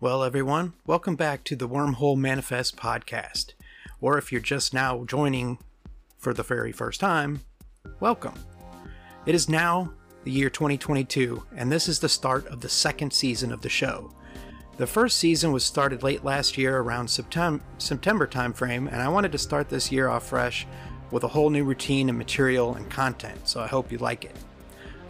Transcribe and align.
Well, 0.00 0.22
everyone, 0.22 0.74
welcome 0.86 1.16
back 1.16 1.42
to 1.42 1.56
the 1.56 1.68
Wormhole 1.68 2.16
Manifest 2.16 2.76
podcast. 2.76 3.54
Or 4.00 4.16
if 4.16 4.30
you're 4.30 4.40
just 4.40 4.72
now 4.72 5.02
joining 5.04 5.58
for 6.16 6.32
the 6.32 6.44
very 6.44 6.70
first 6.70 7.00
time, 7.00 7.40
welcome. 7.98 8.34
It 9.26 9.34
is 9.34 9.48
now 9.48 9.92
the 10.22 10.30
year 10.30 10.50
2022, 10.50 11.42
and 11.56 11.72
this 11.72 11.88
is 11.88 11.98
the 11.98 12.08
start 12.08 12.46
of 12.46 12.60
the 12.60 12.68
second 12.68 13.12
season 13.12 13.50
of 13.50 13.60
the 13.60 13.68
show. 13.68 14.12
The 14.76 14.86
first 14.86 15.18
season 15.18 15.50
was 15.50 15.64
started 15.64 16.04
late 16.04 16.22
last 16.22 16.56
year 16.56 16.78
around 16.78 17.10
September, 17.10 17.60
timeframe, 17.80 18.86
and 18.86 19.02
I 19.02 19.08
wanted 19.08 19.32
to 19.32 19.38
start 19.38 19.68
this 19.68 19.90
year 19.90 20.08
off 20.08 20.28
fresh 20.28 20.64
with 21.10 21.24
a 21.24 21.28
whole 21.28 21.50
new 21.50 21.64
routine 21.64 22.08
and 22.08 22.16
material 22.16 22.76
and 22.76 22.88
content, 22.88 23.48
so 23.48 23.60
I 23.60 23.66
hope 23.66 23.90
you 23.90 23.98
like 23.98 24.24
it. 24.24 24.36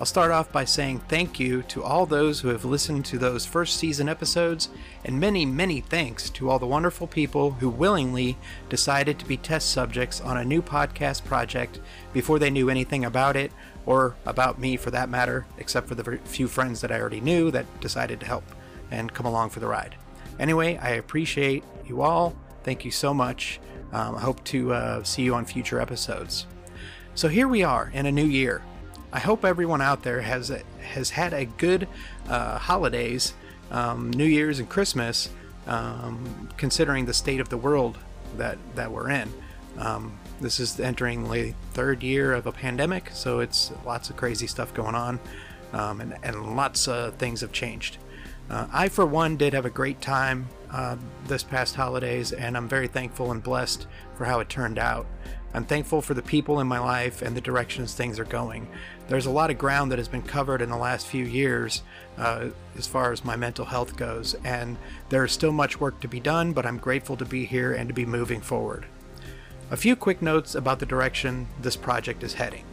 I'll 0.01 0.07
start 0.07 0.30
off 0.30 0.53
by 0.53 0.65
saying 0.65 1.01
thank 1.01 1.41
you 1.41 1.62
to 1.62 1.83
all 1.83 2.07
those 2.07 2.39
who 2.39 2.49
have 2.49 2.64
listened 2.64 3.05
to 3.07 3.19
those 3.19 3.45
first 3.45 3.79
season 3.79 4.09
episodes, 4.09 4.69
and 5.05 5.19
many, 5.19 5.45
many 5.45 5.81
thanks 5.81 6.31
to 6.31 6.49
all 6.49 6.61
the 6.61 6.68
wonderful 6.68 7.09
people 7.09 7.50
who 7.50 7.68
willingly 7.68 8.39
decided 8.69 9.19
to 9.19 9.27
be 9.27 9.36
test 9.36 9.71
subjects 9.72 10.21
on 10.21 10.36
a 10.36 10.45
new 10.45 10.63
podcast 10.63 11.25
project 11.25 11.81
before 12.13 12.39
they 12.39 12.49
knew 12.49 12.71
anything 12.71 13.05
about 13.05 13.35
it, 13.35 13.50
or 13.86 14.14
about 14.25 14.61
me 14.61 14.77
for 14.77 14.93
that 14.93 15.08
matter, 15.08 15.46
except 15.57 15.89
for 15.89 15.96
the 15.96 16.19
few 16.19 16.46
friends 16.46 16.80
that 16.80 16.93
I 16.93 17.00
already 17.00 17.21
knew 17.21 17.50
that 17.50 17.80
decided 17.80 18.21
to 18.21 18.27
help 18.27 18.44
and 18.93 19.13
come 19.13 19.27
along 19.27 19.50
for 19.50 19.58
the 19.58 19.67
ride. 19.67 19.96
Anyway, 20.39 20.77
I 20.77 20.91
appreciate 20.91 21.64
you 21.86 22.03
all. 22.03 22.36
Thank 22.63 22.85
you 22.85 22.93
so 22.93 23.13
much. 23.13 23.58
Um, 23.93 24.14
I 24.14 24.21
hope 24.21 24.44
to 24.44 24.72
uh, 24.75 25.03
see 25.03 25.22
you 25.22 25.35
on 25.35 25.44
future 25.44 25.80
episodes. 25.80 26.46
So 27.17 27.27
here 27.27 27.49
we 27.49 27.64
are 27.64 27.91
in 27.93 28.07
a 28.07 28.13
new 28.13 28.27
year. 28.27 28.63
I 29.12 29.21
hope 29.21 29.44
everyone 29.44 29.80
out 29.80 30.03
there 30.03 30.21
has 30.21 30.53
has 30.82 31.11
had 31.11 31.32
a 31.32 31.46
good 31.46 31.89
uh, 32.28 32.58
holidays, 32.58 33.34
um, 33.70 34.11
New 34.11 34.25
Year's 34.27 34.58
and 34.58 34.69
Christmas, 34.69 35.30
um, 35.66 36.48
considering 36.56 37.06
the 37.06 37.14
state 37.14 37.41
of 37.41 37.48
the 37.48 37.56
world 37.56 37.98
that 38.36 38.58
that 38.74 38.92
we're 38.92 39.10
in. 39.10 39.33
Um, 39.78 40.18
this 40.41 40.60
is 40.60 40.78
entering 40.78 41.30
the 41.30 41.55
third 41.72 42.02
year 42.02 42.34
of 42.34 42.46
a 42.46 42.52
pandemic, 42.52 43.10
so 43.12 43.41
it's 43.41 43.72
lots 43.86 44.10
of 44.10 44.16
crazy 44.16 44.46
stuff 44.46 44.74
going 44.74 44.94
on, 44.94 45.20
um, 45.72 46.00
and 46.00 46.16
and 46.22 46.56
lots 46.56 46.86
of 46.86 47.14
things 47.14 47.40
have 47.40 47.52
changed. 47.52 47.96
Uh, 48.50 48.66
I, 48.72 48.88
for 48.88 49.05
one, 49.05 49.36
did 49.36 49.52
have 49.52 49.66
a 49.66 49.70
great 49.70 50.00
time 50.00 50.48
uh, 50.70 50.96
this 51.27 51.42
past 51.42 51.74
holidays, 51.74 52.33
and 52.33 52.56
I'm 52.56 52.68
very 52.68 52.88
thankful 52.88 53.30
and 53.30 53.42
blessed 53.42 53.86
for 54.16 54.24
how 54.24 54.40
it 54.40 54.48
turned 54.48 54.78
out. 54.78 55.06
I'm 55.55 55.64
thankful 55.64 56.02
for 56.02 56.14
the 56.14 56.22
people 56.22 56.61
in 56.61 56.66
my 56.66 56.78
life 56.78 57.22
and 57.22 57.36
the 57.36 57.40
directions 57.40 57.94
things 57.94 58.18
are 58.18 58.24
going. 58.24 58.68
There's 59.09 59.25
a 59.25 59.31
lot 59.31 59.51
of 59.51 59.56
ground 59.56 59.91
that 59.91 59.98
has 59.98 60.06
been 60.06 60.23
covered 60.23 60.61
in 60.61 60.69
the 60.69 60.77
last 60.77 61.06
few 61.06 61.25
years 61.25 61.83
uh, 62.19 62.48
as 62.77 62.87
far 62.87 63.11
as 63.11 63.25
my 63.25 63.37
mental 63.37 63.64
health 63.64 63.97
goes, 63.97 64.34
and 64.45 64.77
there 65.09 65.25
is 65.25 65.33
still 65.33 65.51
much 65.51 65.81
work 65.81 65.98
to 66.01 66.09
be 66.09 66.20
done, 66.20 66.53
but 66.53 66.67
I'm 66.67 66.77
grateful 66.77 67.17
to 67.17 67.25
be 67.25 67.47
here 67.47 67.73
and 67.73 67.89
to 67.89 67.95
be 67.95 68.05
moving 68.05 68.42
forward. 68.42 68.84
A 69.70 69.79
few 69.79 69.97
quick 69.97 70.20
notes 70.20 70.55
about 70.55 70.79
the 70.79 70.84
direction 70.84 71.48
this 71.62 71.75
project 71.75 72.23
is 72.23 72.34
heading. 72.34 72.64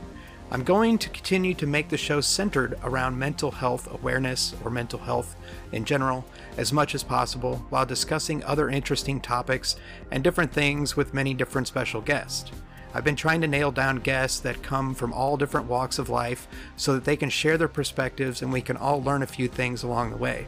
I'm 0.51 0.63
going 0.63 0.97
to 0.97 1.09
continue 1.09 1.53
to 1.53 1.65
make 1.65 1.87
the 1.87 1.97
show 1.97 2.19
centered 2.19 2.77
around 2.83 3.17
mental 3.17 3.51
health 3.51 3.89
awareness 3.89 4.53
or 4.63 4.69
mental 4.69 4.99
health 4.99 5.37
in 5.71 5.85
general 5.85 6.25
as 6.57 6.73
much 6.73 6.93
as 6.93 7.03
possible 7.03 7.65
while 7.69 7.85
discussing 7.85 8.43
other 8.43 8.69
interesting 8.69 9.21
topics 9.21 9.77
and 10.11 10.21
different 10.21 10.51
things 10.51 10.97
with 10.97 11.13
many 11.13 11.33
different 11.33 11.67
special 11.67 12.01
guests. 12.01 12.51
I've 12.95 13.03
been 13.03 13.17
trying 13.17 13.41
to 13.41 13.47
nail 13.47 13.73
down 13.73 13.97
guests 13.97 14.39
that 14.39 14.63
come 14.63 14.95
from 14.95 15.11
all 15.11 15.35
different 15.35 15.67
walks 15.67 15.99
of 15.99 16.07
life 16.07 16.47
so 16.77 16.93
that 16.93 17.03
they 17.03 17.17
can 17.17 17.29
share 17.29 17.57
their 17.57 17.67
perspectives 17.67 18.41
and 18.41 18.53
we 18.53 18.61
can 18.61 18.77
all 18.77 19.03
learn 19.03 19.21
a 19.21 19.27
few 19.27 19.49
things 19.49 19.83
along 19.83 20.11
the 20.11 20.17
way. 20.17 20.47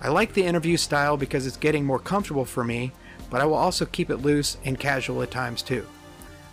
I 0.00 0.08
like 0.08 0.32
the 0.32 0.42
interview 0.42 0.76
style 0.76 1.16
because 1.16 1.46
it's 1.46 1.56
getting 1.56 1.84
more 1.84 2.00
comfortable 2.00 2.44
for 2.44 2.64
me, 2.64 2.90
but 3.30 3.40
I 3.40 3.44
will 3.44 3.54
also 3.54 3.86
keep 3.86 4.10
it 4.10 4.16
loose 4.16 4.56
and 4.64 4.76
casual 4.76 5.22
at 5.22 5.30
times 5.30 5.62
too. 5.62 5.86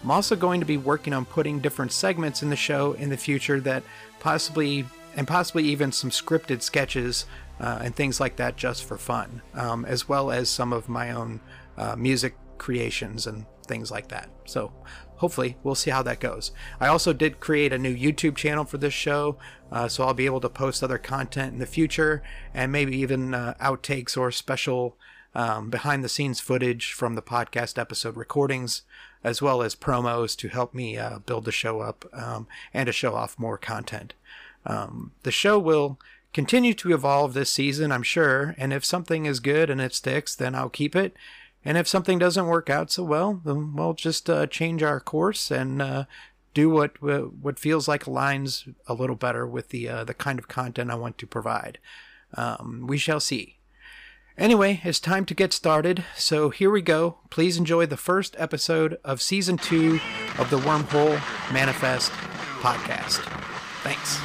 I'm 0.04 0.12
also 0.12 0.36
going 0.36 0.60
to 0.60 0.66
be 0.68 0.78
working 0.78 1.14
on 1.14 1.26
putting 1.26 1.60
different 1.60 1.92
segments 1.92 2.44
in 2.44 2.52
the 2.52 2.56
show 2.56 2.94
in 2.94 3.10
the 3.10 3.18
future 3.18 3.60
that 3.62 3.82
possibly, 4.20 4.86
and 5.16 5.28
possibly 5.28 5.64
even 5.64 5.92
some 5.92 6.12
scripted 6.12 6.62
sketches 6.62 7.26
uh, 7.60 7.80
and 7.82 7.96
things 7.96 8.20
like 8.20 8.36
that 8.36 8.58
just 8.58 8.84
for 8.84 9.00
fun, 9.00 9.42
um, 9.56 9.86
as 9.86 10.08
well 10.08 10.30
as 10.30 10.52
some 10.52 10.72
of 10.72 10.88
my 10.88 11.10
own 11.10 11.40
uh, 11.80 11.96
music 11.96 12.36
creations 12.60 13.26
and 13.26 13.48
things 13.70 13.90
like 13.90 14.10
that. 14.10 14.30
So 14.44 14.74
hopefully 15.16 15.56
we'll 15.64 15.76
see 15.76 15.92
how 15.92 16.04
that 16.04 16.20
goes. 16.20 16.52
I 16.80 16.88
also 16.88 17.14
did 17.14 17.40
create 17.40 17.72
a 17.72 17.78
new 17.78 17.96
YouTube 17.96 18.36
channel 18.36 18.66
for 18.66 18.78
this 18.78 18.94
show, 18.94 19.38
uh, 19.72 19.88
so 19.88 20.04
I'll 20.04 20.14
be 20.14 20.26
able 20.26 20.42
to 20.42 20.50
post 20.50 20.84
other 20.84 20.98
content 20.98 21.54
in 21.54 21.60
the 21.60 21.66
future 21.66 22.22
and 22.54 22.72
maybe 22.72 22.98
even 22.98 23.34
uh, 23.34 23.54
outtakes 23.62 24.18
or 24.18 24.32
special 24.32 24.98
um, 25.36 25.70
behind 25.70 26.04
the 26.04 26.10
scenes 26.10 26.40
footage 26.40 26.92
from 26.92 27.16
the 27.16 27.22
podcast 27.22 27.78
episode 27.78 28.18
recordings, 28.18 28.82
as 29.24 29.42
well 29.42 29.62
as 29.62 29.76
promos 29.76 30.36
to 30.38 30.48
help 30.50 30.74
me 30.74 30.98
uh, 30.98 31.20
build 31.20 31.46
the 31.46 31.52
show 31.52 31.82
up 31.82 32.06
um, 32.14 32.48
and 32.74 32.88
to 32.88 32.92
show 32.92 33.14
off 33.14 33.38
more 33.38 33.58
content. 33.58 34.14
Um, 34.66 35.12
the 35.24 35.32
show 35.32 35.60
will 35.60 36.00
continue 36.34 36.74
to 36.76 36.94
evolve 36.94 37.34
this 37.34 37.50
season, 37.50 37.92
I'm 37.92 38.04
sure, 38.04 38.56
and 38.58 38.74
if 38.74 38.86
something 38.86 39.26
is 39.26 39.40
good 39.40 39.70
and 39.70 39.82
it 39.82 39.94
sticks, 39.94 40.36
then 40.36 40.56
I'll 40.56 40.70
keep 40.70 40.96
it. 40.96 41.16
And 41.66 41.78
if 41.78 41.88
something 41.88 42.20
doesn't 42.20 42.48
work 42.48 42.70
out 42.70 42.92
so 42.92 43.04
well, 43.04 43.42
then 43.44 43.76
we'll 43.76 43.94
just 43.94 44.30
uh, 44.30 44.48
change 44.48 44.82
our 44.82 45.00
course 45.00 45.52
and 45.52 45.82
uh, 45.82 46.06
do 46.54 46.70
what 46.70 47.02
what 47.02 47.60
feels 47.60 47.88
like 47.88 48.06
aligns 48.06 48.74
a 48.88 48.94
little 48.94 49.16
better 49.16 49.46
with 49.46 49.70
the 49.70 49.88
uh, 49.88 50.04
the 50.04 50.14
kind 50.14 50.40
of 50.40 50.48
content 50.48 50.92
I 50.92 50.96
want 50.96 51.18
to 51.20 51.28
provide. 51.28 51.80
Um, 52.36 52.86
we 52.88 52.98
shall 52.98 53.20
see. 53.20 53.60
Anyway, 54.38 54.80
it's 54.86 55.02
time 55.02 55.26
to 55.26 55.34
get 55.34 55.52
started. 55.52 56.06
So 56.16 56.50
here 56.50 56.72
we 56.72 56.82
go. 56.82 57.18
Please 57.30 57.58
enjoy 57.58 57.86
the 57.86 57.98
first 57.98 58.36
episode 58.38 58.98
of 59.04 59.22
season 59.22 59.58
two 59.58 60.00
of 60.38 60.50
the 60.50 60.60
Wormhole 60.60 61.22
Manifest 61.52 62.12
podcast. 62.62 63.20
Thanks. 63.84 64.18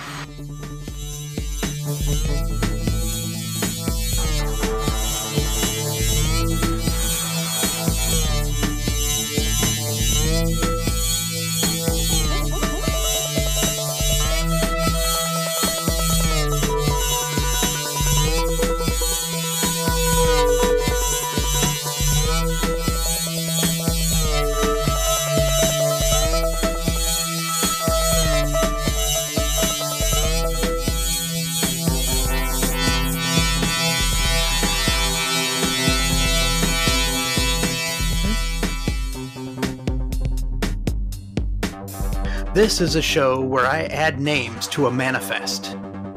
This 42.64 42.80
is 42.80 42.96
a 42.96 43.02
show 43.02 43.42
where 43.42 43.66
I 43.66 43.82
add 43.82 44.18
names 44.18 44.66
to 44.68 44.86
a 44.86 44.90
manifest, 44.90 45.72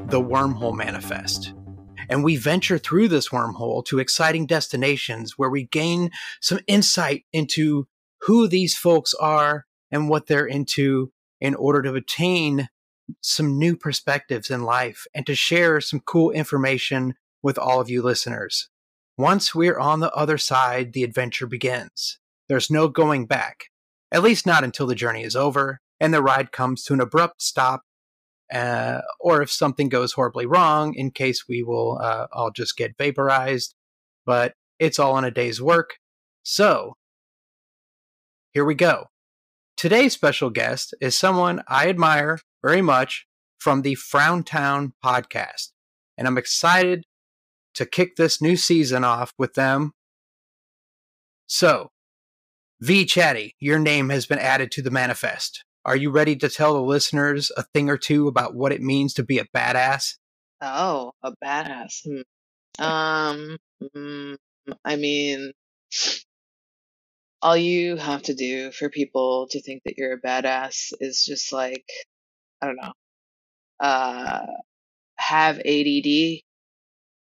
the 0.08 0.22
Wormhole 0.22 0.74
Manifest. 0.74 1.53
And 2.08 2.24
we 2.24 2.38
venture 2.38 2.78
through 2.78 3.09
this 3.09 3.28
wormhole 3.28 3.84
to 3.88 4.00
exciting 4.00 4.46
destinations 4.46 5.38
where 5.38 5.50
we 5.50 5.66
gain 5.66 6.09
some 6.40 6.59
insight 6.66 7.25
into 7.34 7.90
who 8.22 8.47
these 8.47 8.78
folks 8.78 9.13
are 9.16 9.66
and 9.91 10.08
what 10.08 10.28
they're 10.28 10.46
into 10.46 11.12
in 11.41 11.53
order 11.53 11.81
to 11.81 11.96
obtain 11.96 12.69
some 13.19 13.59
new 13.59 13.75
perspectives 13.75 14.50
in 14.50 14.64
life 14.64 15.06
and 15.14 15.25
to 15.25 15.35
share 15.35 15.81
some 15.81 16.00
cool 16.00 16.31
information 16.31 17.16
with 17.44 17.58
all 17.58 17.81
of 17.81 17.90
you 17.90 18.02
listeners. 18.02 18.69
Once 19.18 19.53
we're 19.53 19.79
on 19.79 20.00
the 20.00 20.14
other 20.14 20.38
side, 20.38 20.93
the 20.93 21.03
adventure 21.03 21.46
begins. 21.46 22.20
There's 22.47 22.72
no 22.72 22.88
going 22.88 23.26
back, 23.26 23.66
at 24.14 24.23
least 24.23 24.46
not 24.46 24.64
until 24.64 24.88
the 24.88 24.96
journey 24.96 25.26
is 25.26 25.35
over 25.35 25.82
and 25.99 26.14
the 26.14 26.22
ride 26.22 26.52
comes 26.52 26.84
to 26.84 26.94
an 26.94 27.02
abrupt 27.02 27.41
stop. 27.41 27.82
Uh, 28.53 29.02
or 29.20 29.41
if 29.41 29.52
something 29.52 29.90
goes 29.90 30.14
horribly 30.14 30.46
wrong, 30.46 30.94
in 30.94 31.11
case 31.11 31.46
we 31.49 31.64
will 31.64 31.99
uh, 32.02 32.28
all 32.32 32.49
just 32.49 32.78
get 32.78 32.97
vaporized. 32.97 33.76
But 34.26 34.53
it's 34.79 34.99
all 34.99 35.17
in 35.17 35.26
a 35.26 35.32
day's 35.32 35.61
work. 35.61 35.96
So, 36.44 36.94
here 38.53 38.64
we 38.64 38.76
go. 38.76 39.05
Today's 39.76 40.14
special 40.14 40.49
guest 40.49 40.94
is 41.02 41.17
someone 41.17 41.61
I 41.67 41.90
admire 41.90 42.40
very 42.64 42.82
much 42.82 43.28
from 43.59 43.82
the 43.82 43.96
Frowntown 43.96 44.93
podcast. 45.03 45.72
And 46.17 46.28
I'm 46.28 46.38
excited 46.38 47.03
to 47.76 47.85
kick 47.85 48.16
this 48.16 48.41
new 48.41 48.55
season 48.55 49.03
off 49.03 49.34
with 49.38 49.53
them. 49.53 49.91
So, 51.46 51.91
Vee 52.82 53.05
Chattie, 53.05 53.55
your 53.59 53.79
name 53.79 54.09
has 54.09 54.26
been 54.26 54.40
added 54.40 54.72
to 54.72 54.82
the 54.82 54.91
manifest. 54.91 55.64
Are 55.87 55.95
you 55.95 56.11
ready 56.11 56.35
to 56.35 56.49
tell 56.49 56.73
the 56.73 56.81
listeners 56.81 57.49
a 57.55 57.63
thing 57.63 57.89
or 57.89 57.97
two 57.97 58.28
about 58.28 58.53
what 58.53 58.73
it 58.73 58.81
means 58.81 59.13
to 59.13 59.23
be 59.23 59.39
a 59.39 59.45
badass? 59.55 60.17
Oh, 60.59 61.13
a 61.23 61.31
badass. 61.41 62.05
Hmm. 62.05 62.84
Um, 62.84 63.57
mm, 63.95 64.35
I 64.84 64.95
mean, 64.97 65.53
all 67.41 67.55
you 67.55 67.95
have 67.95 68.22
to 68.23 68.35
do 68.35 68.72
for 68.72 68.89
people 68.89 69.47
to 69.51 69.61
think 69.61 69.84
that 69.85 69.97
you're 69.97 70.16
a 70.16 70.22
badass 70.22 70.91
is 70.99 71.23
just 71.23 71.53
like, 71.53 71.85
I 72.61 72.66
don't 72.66 72.75
know, 72.75 72.93
uh, 73.79 74.45
have 75.16 75.59
ADD 75.59 76.41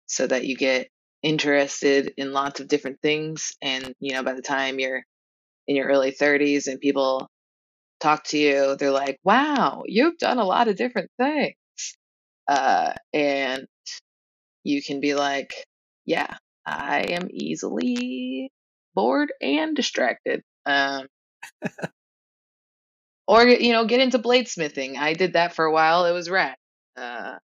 so 0.07 0.29
that 0.29 0.45
you 0.45 0.57
get 0.57 0.89
interested 1.25 2.15
in 2.17 2.33
lots 2.33 2.61
of 2.61 2.69
different 2.69 3.01
things. 3.03 3.57
And, 3.61 3.93
you 3.99 4.13
know, 4.13 4.23
by 4.23 4.35
the 4.35 4.43
time 4.43 4.79
you're 4.79 5.03
in 5.67 5.75
your 5.75 5.89
early 5.89 6.13
30s 6.13 6.69
and 6.69 6.79
people 6.79 7.29
talk 8.03 8.25
to 8.25 8.39
you, 8.39 8.77
they're 8.77 8.91
like, 8.91 9.19
wow, 9.25 9.85
you've 9.87 10.19
done 10.19 10.39
a 10.39 10.45
lot 10.45 10.69
of 10.69 10.77
different 10.77 11.11
things. 11.19 11.55
Uh, 12.49 12.93
and 13.13 13.67
you 14.65 14.83
can 14.83 15.01
be 15.01 15.15
like, 15.15 15.55
yeah, 16.05 16.37
I 16.67 17.01
am 17.11 17.29
easily 17.31 18.51
bored 18.95 19.33
and 19.41 19.75
distracted. 19.77 20.43
Um, 20.67 21.07
or, 23.27 23.47
you 23.47 23.73
know, 23.73 23.87
get 23.87 24.01
into 24.01 24.19
bladesmithing. 24.19 24.97
I 24.97 25.15
did 25.15 25.35
that 25.35 25.55
for 25.55 25.65
a 25.65 25.73
while. 25.73 26.05
It 26.07 26.13
was 26.13 26.29
rad. 26.29 26.57
Uh, 26.97 27.37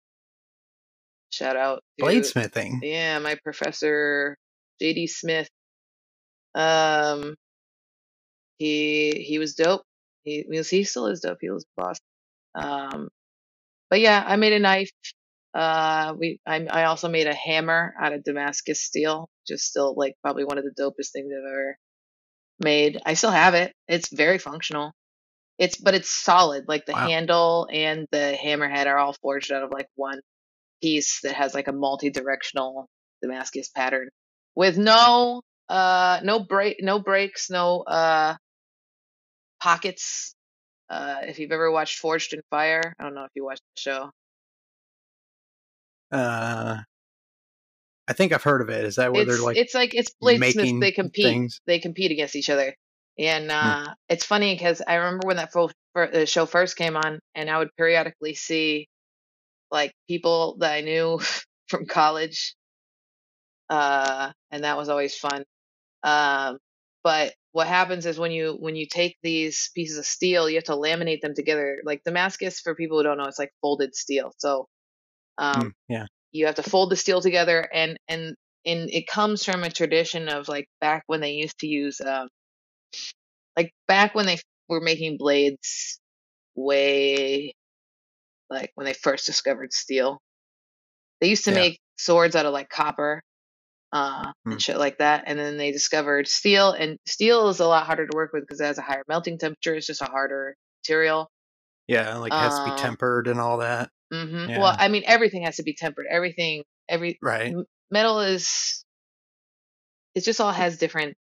shout 1.31 1.56
out 1.56 1.82
to, 2.00 2.06
Bladesmithing. 2.06 2.81
yeah, 2.82 3.19
my 3.19 3.37
professor, 3.44 4.37
JD 4.82 5.08
Smith. 5.11 5.49
Um, 6.55 7.35
he, 8.58 9.12
he 9.12 9.38
was 9.38 9.55
dope. 9.55 9.82
He, 10.26 10.44
he 10.50 10.84
still 10.84 11.08
is 11.08 11.20
dope. 11.23 11.38
He 11.40 11.50
was 11.50 11.67
boss. 11.78 11.99
Um, 12.55 13.08
but 13.90 14.00
yeah, 14.00 14.23
I 14.26 14.37
made 14.37 14.52
a 14.55 14.58
knife. 14.58 14.90
Uh, 15.55 16.14
we 16.19 16.40
I, 16.46 16.67
I 16.67 16.84
also 16.84 17.08
made 17.08 17.26
a 17.28 17.34
hammer 17.34 17.94
out 18.00 18.12
of 18.12 18.25
Damascus 18.25 18.82
steel, 18.82 19.28
just 19.49 19.67
still 19.67 19.94
like 19.96 20.14
probably 20.23 20.44
one 20.44 20.58
of 20.58 20.64
the 20.64 20.75
dopest 20.82 21.12
things 21.12 21.32
I've 21.32 21.50
ever 21.50 21.78
made. 22.61 23.00
I 23.06 23.14
still 23.14 23.31
have 23.31 23.55
it. 23.55 23.73
It's 23.88 24.08
very 24.11 24.38
functional. 24.38 24.93
It's 25.58 25.76
but 25.78 25.94
it's 25.94 26.11
solid. 26.11 26.67
Like 26.69 26.87
the 26.87 26.94
Wow. 26.94 27.08
handle 27.08 27.69
and 27.72 28.06
the 28.12 28.37
hammerhead 28.43 28.87
are 28.87 28.99
all 28.99 29.14
forged 29.22 29.52
out 29.52 29.62
of 29.64 29.70
like 29.72 29.88
one 29.96 30.20
piece 30.82 31.20
that 31.22 31.34
has 31.34 31.55
like 31.55 31.69
a 31.69 31.72
multi-directional 31.72 32.88
Damascus 33.22 33.69
pattern 33.70 34.08
with 34.55 34.79
no 34.79 35.43
uh 35.69 36.20
no 36.22 36.40
break 36.40 36.79
no 36.81 36.99
breaks 37.00 37.50
no 37.50 37.82
uh 37.82 38.37
pockets. 39.61 40.35
Uh, 40.88 41.20
if 41.23 41.38
you've 41.38 41.53
ever 41.53 41.70
watched 41.70 41.99
Forged 41.99 42.32
in 42.32 42.43
Fire, 42.50 42.94
I 42.99 43.03
don't 43.05 43.14
know 43.14 43.25
if 43.25 43.31
you 43.35 43.44
watched 43.44 43.62
the 43.76 43.81
show. 43.81 44.11
Uh, 46.12 46.79
I 48.08 48.12
think 48.12 48.32
I've 48.32 48.43
heard 48.43 48.62
of 48.62 48.70
it. 48.70 48.85
Is 48.85 48.97
that 48.97 49.12
where 49.12 49.25
it's 49.25 49.37
they're 49.37 49.44
like 49.47 49.56
it's 49.56 49.75
like 49.75 49.94
it's 49.94 50.14
making 50.20 50.81
They 50.81 50.93
compete. 50.93 51.25
things? 51.25 51.61
They 51.67 51.79
compete 51.81 52.12
against 52.12 52.37
each 52.37 52.50
other, 52.50 52.75
and 53.19 53.50
Hmm. 53.50 53.50
uh, 53.50 53.94
it's 54.08 54.25
funny 54.25 54.55
because 54.55 54.81
I 54.87 54.94
remember 54.97 55.26
when 55.26 55.37
that 55.37 55.53
fir- 55.53 56.11
the 56.12 56.26
show 56.26 56.47
first 56.47 56.76
came 56.76 56.97
on, 56.97 57.19
and 57.35 57.50
I 57.50 57.58
would 57.58 57.70
periodically 57.76 58.35
see 58.35 58.88
like 59.70 59.93
people 60.08 60.56
that 60.61 60.73
I 60.73 60.81
knew 60.82 61.20
from 61.69 61.87
college, 61.87 62.55
uh, 63.69 64.32
and 64.50 64.64
that 64.64 64.76
was 64.76 64.88
always 64.88 65.17
fun. 65.17 65.44
Um, 66.03 66.58
but 67.03 67.35
what 67.56 67.69
happens 67.69 68.05
is 68.05 68.19
when 68.19 68.32
you 68.32 68.53
when 68.61 68.76
you 68.76 68.87
take 68.87 69.17
these 69.23 69.70
pieces 69.75 69.97
of 69.97 70.05
steel, 70.05 70.47
you 70.50 70.56
have 70.56 70.64
to 70.64 70.73
laminate 70.73 71.23
them 71.23 71.35
together. 71.35 71.81
Like 71.85 72.03
Damascus, 72.05 72.61
for 72.61 72.75
people 72.75 72.99
who 72.99 73.05
don't 73.05 73.17
know, 73.17 73.25
it's 73.25 73.38
like 73.38 73.53
folded 73.62 73.97
steel. 73.97 74.32
So 74.37 74.67
um, 75.38 75.62
Hmm, 75.62 75.69
yeah. 75.88 76.06
you 76.32 76.47
have 76.47 76.56
to 76.56 76.62
fold 76.62 76.91
the 76.91 76.97
steel 76.97 77.20
together 77.23 77.69
and 77.73 77.99
and 78.08 78.37
and 78.67 78.91
it 78.91 79.06
comes 79.08 79.44
from 79.44 79.64
a 79.64 79.70
tradition 79.70 80.29
of 80.29 80.49
like 80.49 80.69
back 80.81 81.05
when 81.06 81.20
they 81.20 81.32
used 81.32 81.58
to 81.61 81.69
use 81.69 82.00
um 82.00 82.29
like 83.56 83.73
back 83.88 84.14
when 84.14 84.26
they 84.26 84.38
were 84.69 84.81
making 84.81 85.17
blades 85.19 86.00
way 86.56 87.55
like 88.50 88.73
when 88.75 88.87
they 88.87 88.94
first 88.94 89.26
discovered 89.26 89.73
steel 89.73 90.20
they 91.20 91.29
used 91.29 91.44
to 91.44 91.53
Yeah. 91.53 91.55
make 91.55 91.81
swords 91.99 92.37
out 92.37 92.47
of 92.47 92.53
like 92.53 92.69
copper 92.70 93.23
uh 93.92 94.32
Hmm. 94.44 94.52
and 94.52 94.62
shit 94.62 94.78
like 94.78 94.98
that 94.98 95.24
and 95.26 95.38
then 95.38 95.56
they 95.56 95.72
discovered 95.72 96.26
steel 96.28 96.72
and 96.72 96.98
steel 97.06 97.48
is 97.48 97.60
a 97.60 97.66
lot 97.66 97.86
harder 97.86 98.06
to 98.06 98.16
work 98.16 98.32
with 98.32 98.42
because 98.42 98.60
it 98.60 98.64
has 98.64 98.78
a 98.78 98.82
higher 98.82 99.02
melting 99.08 99.38
temperature 99.38 99.74
it's 99.74 99.86
just 99.86 100.02
a 100.02 100.06
harder 100.06 100.54
material 100.84 101.28
Yeah, 101.86 102.16
like 102.16 102.32
it 102.32 102.38
has 102.40 102.58
to 102.58 102.64
be 102.64 102.70
Um, 102.70 102.76
tempered 102.76 103.28
and 103.28 103.40
all 103.40 103.58
that. 103.58 103.90
hmm 104.12 104.46
Yeah. 104.48 104.60
well 104.60 104.74
i 104.78 104.88
mean 104.88 105.02
everything 105.06 105.42
has 105.44 105.56
to 105.56 105.62
be 105.62 105.74
tempered 105.74 106.06
everything 106.10 106.62
every 106.88 107.18
Right. 107.22 107.54
metal 107.90 108.20
is 108.20 108.84
it 110.14 110.24
just 110.24 110.40
all 110.40 110.52
has 110.52 110.78
different 110.78 111.16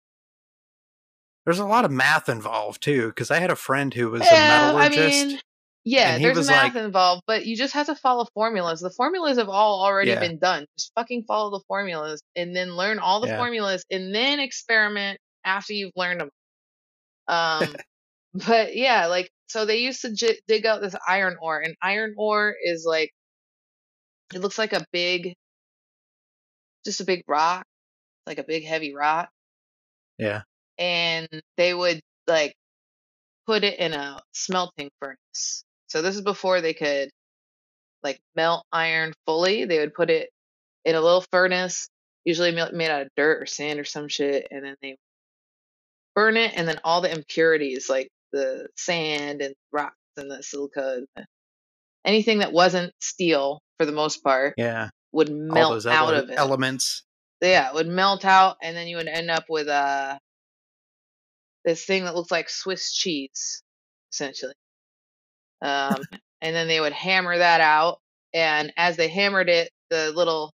There's 1.47 1.59
a 1.59 1.65
lot 1.67 1.85
of 1.85 1.91
math 1.91 2.29
involved 2.29 2.83
too, 2.83 3.09
because 3.09 3.31
I 3.31 3.39
had 3.39 3.51
a 3.51 3.57
friend 3.57 3.93
who 3.95 4.11
was 4.11 4.31
Yeah, 4.31 4.37
a 4.37 4.47
I 4.77 4.89
metallurgist. 4.89 5.27
mean, 5.27 5.41
yeah, 5.85 6.19
there's 6.19 6.47
math 6.47 6.75
like- 6.75 6.85
involved, 6.85 7.23
but 7.27 7.47
you 7.47 7.57
just 7.57 7.75
have 7.75 7.87
to 7.87 7.95
follow 7.95 8.27
formulas. 8.35 8.81
The 8.81 8.91
formulas 8.91 9.39
have 9.39 9.49
all 9.49 9.83
already 9.85 10.11
Yeah. 10.11 10.21
been 10.21 10.39
done. 10.39 10.67
Just 10.79 10.93
fucking 10.95 11.25
follow 11.27 11.51
the 11.59 11.65
formulas 11.69 12.21
and 12.37 12.55
then 12.55 12.77
learn 12.77 12.99
all 12.99 13.21
the 13.21 13.29
Yeah. 13.29 13.39
formulas 13.39 13.85
and 13.91 14.15
then 14.15 14.41
experiment 14.41 15.19
after 15.45 15.73
you've 15.73 15.93
learned 15.97 16.21
them. 16.21 16.31
Um, 17.29 17.75
but 18.35 18.75
yeah, 18.77 19.07
like 19.07 19.31
so 19.49 19.65
they 19.65 19.79
used 19.79 20.01
to 20.03 20.13
j- 20.13 20.41
dig 20.49 20.67
out 20.67 20.81
this 20.81 20.97
iron 21.07 21.37
ore, 21.41 21.61
and 21.61 21.77
iron 21.83 22.15
ore 22.19 22.55
is 22.65 22.85
like 22.85 23.11
it 24.35 24.41
looks 24.41 24.59
like 24.59 24.73
a 24.73 24.85
big, 24.93 25.35
just 26.85 27.01
a 27.01 27.05
big 27.05 27.23
rock, 27.29 27.65
like 28.27 28.39
a 28.39 28.45
big 28.45 28.65
heavy 28.65 28.95
rock 28.95 29.29
yeah. 30.19 30.43
and 30.79 31.29
they 31.57 31.73
would 31.75 32.01
like 32.27 32.55
put 33.47 33.65
it 33.65 33.79
in 33.79 33.93
a 33.93 34.21
smelting 34.33 34.91
furnace. 35.01 35.65
So 35.91 36.03
this 36.03 36.15
is 36.15 36.23
before 36.23 36.61
they 36.61 36.73
could 36.73 37.11
like 38.03 38.21
melt 38.37 38.65
iron 38.73 39.13
fully. 39.27 39.65
They 39.65 39.81
would 39.81 39.93
put 39.93 40.09
it 40.09 40.31
in 40.85 40.95
a 40.95 41.01
little 41.01 41.25
furnace, 41.33 41.89
usually 42.25 42.53
made 42.53 42.91
out 42.91 43.03
of 43.03 43.09
dirt 43.17 43.43
or 43.43 43.47
sand 43.47 43.81
or 43.81 43.85
some 43.85 44.09
shit, 44.09 44.47
and 44.53 44.65
then 44.65 44.77
they 44.81 44.97
burn 46.15 46.37
it, 46.37 46.53
and 46.57 46.67
then 46.67 46.81
all 46.85 47.01
the 47.01 47.13
impurities 47.13 47.91
like 47.91 48.09
the 48.33 48.69
sand 48.77 49.43
and 49.43 49.55
rocks 49.73 49.97
and 50.17 50.31
the 50.31 50.43
silica, 50.43 50.99
and 50.99 51.07
the, 51.17 51.25
anything 52.05 52.39
that 52.39 52.53
wasn't 52.53 52.93
steel 53.01 53.61
for 53.79 53.85
the 53.85 53.93
most 53.93 54.23
part, 54.23 54.55
Yeah. 54.57 54.91
would 55.13 55.31
melt 55.31 55.87
out 55.87 56.15
of 56.15 56.31
it. 56.31 56.39
elements. 56.39 57.03
yeah, 57.41 57.69
it 57.69 57.75
would 57.75 57.89
melt 57.89 58.25
out, 58.25 58.57
and 58.63 58.77
then 58.77 58.87
you 58.87 58.97
would 58.97 59.09
end 59.09 59.31
up 59.31 59.45
with 59.49 59.67
uh, 59.67 60.19
this 61.65 61.85
thing 61.85 62.05
that 62.05 62.15
looks 62.15 62.31
like 62.31 62.49
Swiss 62.49 62.93
cheese, 62.93 63.63
essentially. 64.13 64.55
Um, 65.63 66.03
and 66.43 66.55
then 66.57 66.69
they 66.69 66.81
would 66.81 66.93
hammer 66.93 67.39
that 67.39 67.61
out, 67.61 67.99
and 68.35 68.73
as 68.77 68.97
they 68.97 69.09
hammered 69.09 69.49
it, 69.49 69.71
the 69.91 70.13
little 70.13 70.53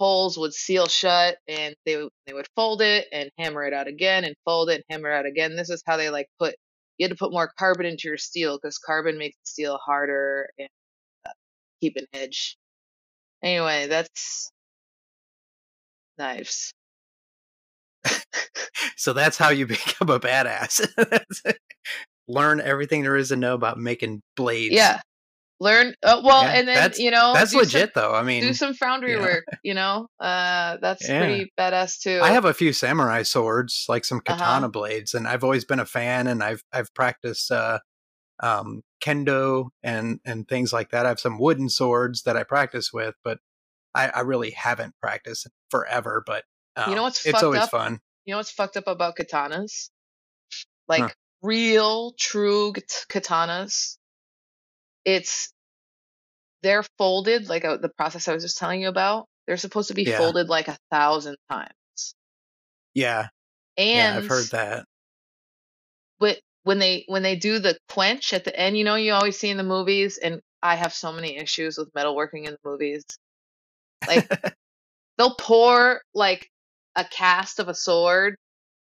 holes 0.00 0.38
would 0.38 0.54
seal 0.54 0.86
shut, 0.86 1.38
and 1.48 1.74
they 1.86 1.96
they 2.26 2.32
would 2.34 2.48
fold 2.56 2.82
it 2.82 3.06
and 3.12 3.30
hammer 3.38 3.64
it 3.64 3.72
out 3.74 3.88
again, 3.88 4.24
and 4.24 4.34
fold 4.44 4.70
it 4.70 4.76
and 4.76 4.84
hammer 4.90 5.10
it 5.12 5.16
out 5.16 5.26
again. 5.26 5.56
This 5.56 5.70
is 5.70 5.82
how 5.86 5.96
they 5.96 6.10
like 6.10 6.28
put. 6.38 6.54
You 6.98 7.04
had 7.04 7.10
to 7.12 7.18
put 7.18 7.32
more 7.32 7.52
carbon 7.58 7.86
into 7.86 8.08
your 8.08 8.18
steel 8.18 8.58
because 8.58 8.78
carbon 8.78 9.18
makes 9.18 9.36
the 9.36 9.46
steel 9.46 9.78
harder 9.84 10.48
and 10.58 10.68
uh, 11.26 11.30
keep 11.80 11.96
an 11.96 12.06
edge. 12.14 12.56
Anyway, 13.42 13.86
that's 13.88 14.50
knives. 16.18 16.72
So 18.96 19.12
that's 19.12 19.36
how 19.36 19.50
you 19.50 19.66
become 19.68 20.10
a 20.10 20.20
badass. 20.20 20.86
Learn 22.28 22.60
everything 22.60 23.02
there 23.02 23.16
is 23.16 23.28
to 23.28 23.36
know 23.36 23.54
about 23.54 23.78
making 23.78 24.22
blades. 24.36 24.74
Yeah. 24.74 25.00
Learn 25.60 25.94
uh, 26.02 26.20
well, 26.24 26.42
Yeah, 26.42 26.50
and 26.58 26.68
then 26.68 26.92
you 26.96 27.10
know 27.10 27.32
That's 27.32 27.52
do 27.52 27.58
some- 27.58 27.64
legit 27.64 27.94
though. 27.94 28.12
I 28.14 28.22
mean, 28.22 28.42
do 28.42 28.52
some 28.54 28.74
foundry 28.74 29.12
yeah. 29.12 29.20
work. 29.20 29.44
You 29.62 29.74
know, 29.74 30.08
uh, 30.18 30.78
that's 30.82 31.08
Yeah. 31.08 31.20
pretty 31.20 31.52
badass 31.58 32.00
too. 32.00 32.20
I 32.22 32.30
have 32.30 32.44
a 32.44 32.52
few 32.52 32.72
samurai 32.72 33.22
swords, 33.22 33.86
like 33.88 34.04
some 34.04 34.18
Uh-huh. 34.26 34.36
katana 34.36 34.68
blades, 34.68 35.14
and 35.14 35.28
I've 35.28 35.44
always 35.44 35.64
been 35.64 35.78
a 35.80 35.86
fan. 35.86 36.26
And 36.26 36.42
I've 36.42 36.62
I've 36.72 36.92
practiced 36.94 37.50
uh, 37.52 37.78
um, 38.40 38.82
kendo 39.02 39.68
and 39.82 40.18
and 40.24 40.48
things 40.48 40.72
like 40.72 40.90
that. 40.90 41.06
I 41.06 41.10
have 41.10 41.20
some 41.20 41.38
wooden 41.38 41.68
swords 41.68 42.22
that 42.24 42.36
I 42.36 42.42
practice 42.42 42.92
with, 42.92 43.14
but 43.22 43.38
I, 43.94 44.08
I 44.08 44.20
really 44.20 44.50
haven't 44.50 44.94
practiced 45.00 45.46
forever. 45.70 46.22
But 46.26 46.44
um, 46.76 46.90
You 46.90 46.96
know 46.96 47.04
what's 47.04 47.24
it's 47.24 47.42
always 47.44 47.60
up? 47.62 47.70
fun. 47.70 48.00
You 48.24 48.32
know 48.32 48.38
what's 48.38 48.50
fucked 48.50 48.76
up 48.76 48.88
about 48.88 49.16
katanas? 49.16 49.90
Like 50.88 51.02
Huh. 51.02 51.08
Real, 51.44 52.12
true 52.18 52.72
kat- 52.72 53.06
katanas. 53.08 53.96
It's 55.04 55.52
they're 56.62 56.84
folded 56.98 57.48
like 57.48 57.64
uh, 57.64 57.76
the 57.76 57.90
process 57.90 58.26
I 58.26 58.34
was 58.34 58.42
just 58.42 58.58
telling 58.58 58.80
you 58.80 58.88
about. 58.88 59.26
They're 59.46 59.56
supposed 59.58 59.88
to 59.88 59.94
be 59.94 60.04
Yeah. 60.06 60.16
folded 60.18 60.48
like 60.48 60.68
a 60.68 60.78
thousand 60.90 61.36
times. 61.50 62.14
Yeah, 62.94 63.28
And 63.76 63.96
yeah, 63.96 64.16
I've 64.16 64.26
heard 64.26 64.46
that. 64.52 64.84
but 66.18 66.40
when 66.62 66.78
they 66.78 67.04
when 67.08 67.22
they 67.22 67.36
do 67.36 67.58
the 67.58 67.76
quench 67.88 68.32
at 68.32 68.44
the 68.44 68.58
end, 68.58 68.78
you 68.78 68.84
know, 68.84 68.94
you 68.94 69.12
always 69.12 69.38
see 69.38 69.50
in 69.50 69.58
the 69.58 69.62
movies, 69.62 70.16
and 70.18 70.40
I 70.62 70.76
have 70.76 70.94
so 70.94 71.12
many 71.12 71.36
issues 71.36 71.76
with 71.76 71.92
metalworking 71.92 72.46
in 72.46 72.52
the 72.52 72.58
movies. 72.64 73.04
Like 74.06 74.26
they'll 75.18 75.34
pour 75.36 76.02
like 76.14 76.48
a 76.96 77.04
cast 77.04 77.58
of 77.60 77.68
a 77.68 77.74
sword 77.74 78.36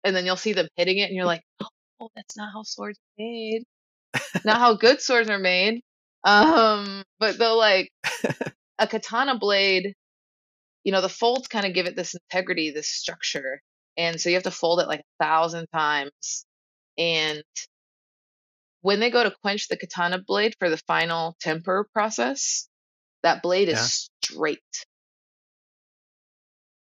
and 0.05 0.15
then 0.17 0.25
you'll 0.27 0.37
see 0.37 0.53
them 0.53 0.69
hitting 0.77 0.99
it 0.99 1.05
and 1.09 1.17
you're 1.17 1.27
like, 1.27 1.43
oh, 1.63 1.69
that's 2.15 2.37
not 2.37 2.53
how 2.53 2.63
swords 2.63 2.99
are 2.99 3.23
made. 3.23 3.63
not 4.45 4.59
how 4.59 4.75
good 4.75 5.01
swords 5.01 5.29
are 5.29 5.39
made. 5.39 5.81
Um, 6.25 7.03
but 7.19 7.39
they'll 7.39 7.59
like 7.59 7.91
a 8.79 8.87
katana 8.87 9.39
blade, 9.39 9.95
you 10.85 10.93
know, 10.93 11.01
the 11.01 11.09
folds 11.09 11.49
kind 11.49 11.67
of 11.67 11.75
give 11.75 11.87
it 11.87 11.97
this 11.97 12.15
integrity, 12.15 12.71
this 12.71 12.89
structure. 12.89 13.61
And 13.97 14.21
so 14.21 14.29
you 14.29 14.37
have 14.37 14.45
to 14.45 14.51
fold 14.51 14.81
it 14.81 14.89
like 14.89 15.01
a 15.01 15.25
thousand 15.25 15.67
times. 15.73 16.45
And 16.97 17.43
when 18.83 19.01
they 19.01 19.11
go 19.11 19.25
to 19.25 19.35
quench 19.43 19.69
the 19.69 19.77
katana 19.77 20.23
blade 20.25 20.55
for 20.59 20.71
the 20.71 20.77
final 20.87 21.37
temper 21.41 21.89
process, 21.93 22.69
that 23.23 23.43
blade 23.43 23.69
is 23.69 24.09
straight. 24.23 24.59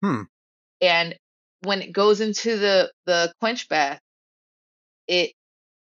Hmm. 0.02 0.22
And 0.80 1.14
when 1.62 1.82
it 1.82 1.92
goes 1.92 2.20
into 2.20 2.56
the 2.58 2.92
the 3.06 3.32
quench 3.40 3.68
bath, 3.68 4.00
it 5.08 5.32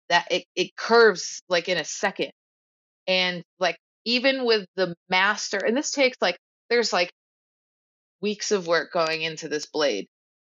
that 0.10 0.28
it, 0.32 0.46
it 0.56 0.76
curves 0.76 1.42
like 1.50 1.70
in 1.70 1.78
a 1.78 1.86
second. 1.86 2.32
And 3.08 3.44
like 3.60 3.78
even 4.06 4.46
with 4.46 4.66
the 4.76 4.96
master, 5.10 5.58
and 5.58 5.76
this 5.76 5.92
takes 5.92 6.18
like 6.22 6.38
there's 6.70 6.94
like 6.94 7.12
weeks 8.22 8.52
of 8.52 8.68
work 8.68 8.92
going 8.92 9.22
into 9.22 9.50
this 9.50 9.66
blade. 9.66 10.08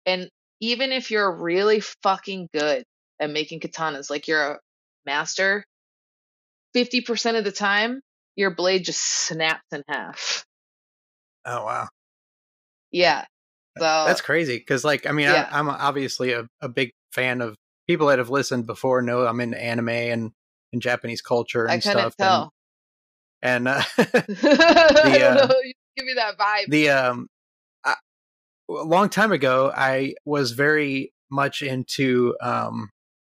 And 0.05 0.29
even 0.59 0.91
if 0.91 1.11
you're 1.11 1.31
really 1.31 1.79
fucking 2.03 2.49
good 2.53 2.83
at 3.19 3.29
making 3.29 3.61
katanas, 3.61 4.09
like 4.09 4.27
you're 4.27 4.53
a 4.53 4.59
master, 5.05 5.63
50% 6.75 7.37
of 7.37 7.43
the 7.43 7.51
time, 7.51 8.01
your 8.35 8.51
blade 8.53 8.83
just 8.83 9.01
snaps 9.01 9.63
in 9.71 9.83
half. 9.87 10.45
Oh 11.45 11.65
wow. 11.65 11.87
Yeah. 12.91 13.25
So 13.77 13.83
That's 13.83 14.21
crazy 14.21 14.57
because, 14.57 14.83
like, 14.83 15.07
I 15.07 15.11
mean, 15.11 15.25
Yeah. 15.25 15.47
I, 15.49 15.59
I'm 15.59 15.69
obviously 15.69 16.33
a, 16.33 16.45
a 16.59 16.67
big 16.67 16.91
fan 17.13 17.41
of 17.41 17.55
people 17.87 18.07
that 18.07 18.19
have 18.19 18.29
listened 18.29 18.65
before 18.65 19.01
know 19.01 19.25
I'm 19.25 19.39
into 19.39 19.61
anime 19.61 19.89
and, 19.89 20.31
and 20.73 20.81
Japanese 20.81 21.21
culture 21.21 21.65
and 21.65 21.73
I 21.73 21.79
stuff. 21.79 22.15
tell. 22.17 22.53
And, 23.41 23.67
and 23.67 23.67
uh, 23.67 23.81
don't 23.97 25.23
uh, 25.23 25.45
know. 25.45 25.61
Give 25.97 26.05
me 26.05 26.13
that 26.15 26.37
vibe. 26.37 26.69
the 26.69 26.89
um, 26.89 27.27
I, 27.83 27.95
a 28.69 28.73
long 28.83 29.09
time 29.09 29.31
ago, 29.31 29.71
I 29.75 30.15
was 30.25 30.51
very 30.51 31.11
much 31.29 31.61
into 31.61 32.35
um, 32.41 32.89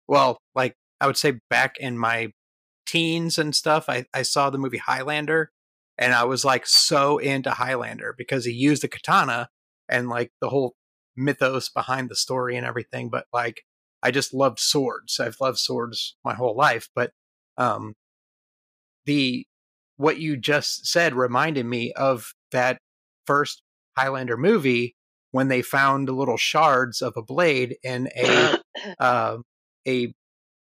well, 0.08 0.39
like 0.56 0.75
I 1.00 1.08
would 1.08 1.18
say 1.18 1.39
back 1.50 1.77
in 1.77 1.98
my 1.98 2.32
teens 2.88 3.38
and 3.38 3.56
stuff. 3.56 3.89
I 3.89 4.06
I 4.13 4.24
saw 4.24 4.50
the 4.50 4.58
movie 4.58 4.77
Highlander, 4.77 5.51
and 5.98 6.13
I 6.13 6.24
was 6.24 6.44
like 6.46 6.66
so 6.66 7.18
into 7.18 7.51
Highlander 7.51 8.16
because 8.18 8.46
he 8.46 8.51
used 8.51 8.84
the 8.84 8.88
katana 8.88 9.50
and 9.89 10.10
like 10.10 10.32
the 10.42 10.50
whole 10.50 10.75
mythos 11.16 11.70
behind 11.70 12.10
the 12.10 12.16
story 12.16 12.56
and 12.56 12.66
everything. 12.66 13.10
But 13.10 13.25
like, 13.34 13.63
I 14.08 14.12
just 14.12 14.34
loved 14.34 14.58
swords. 14.58 15.20
I've 15.20 15.36
loved 15.42 15.58
swords 15.58 16.16
my 16.24 16.34
whole 16.34 16.56
life. 16.56 16.88
But 16.96 17.12
um, 17.58 17.94
the 19.06 19.46
what 19.98 20.18
you 20.18 20.38
just 20.38 20.88
said 20.88 21.14
reminded 21.14 21.66
me 21.66 21.92
of 21.92 22.32
that 22.54 22.78
first 23.26 23.64
Highlander 23.98 24.38
movie 24.38 24.96
when 25.32 25.50
they 25.50 25.62
found 25.62 26.08
little 26.08 26.38
shards 26.38 27.02
of 27.02 27.18
a 27.18 27.22
blade 27.22 27.76
in 27.84 28.08
a 28.16 28.60
uh, 29.00 29.38
a 29.86 30.14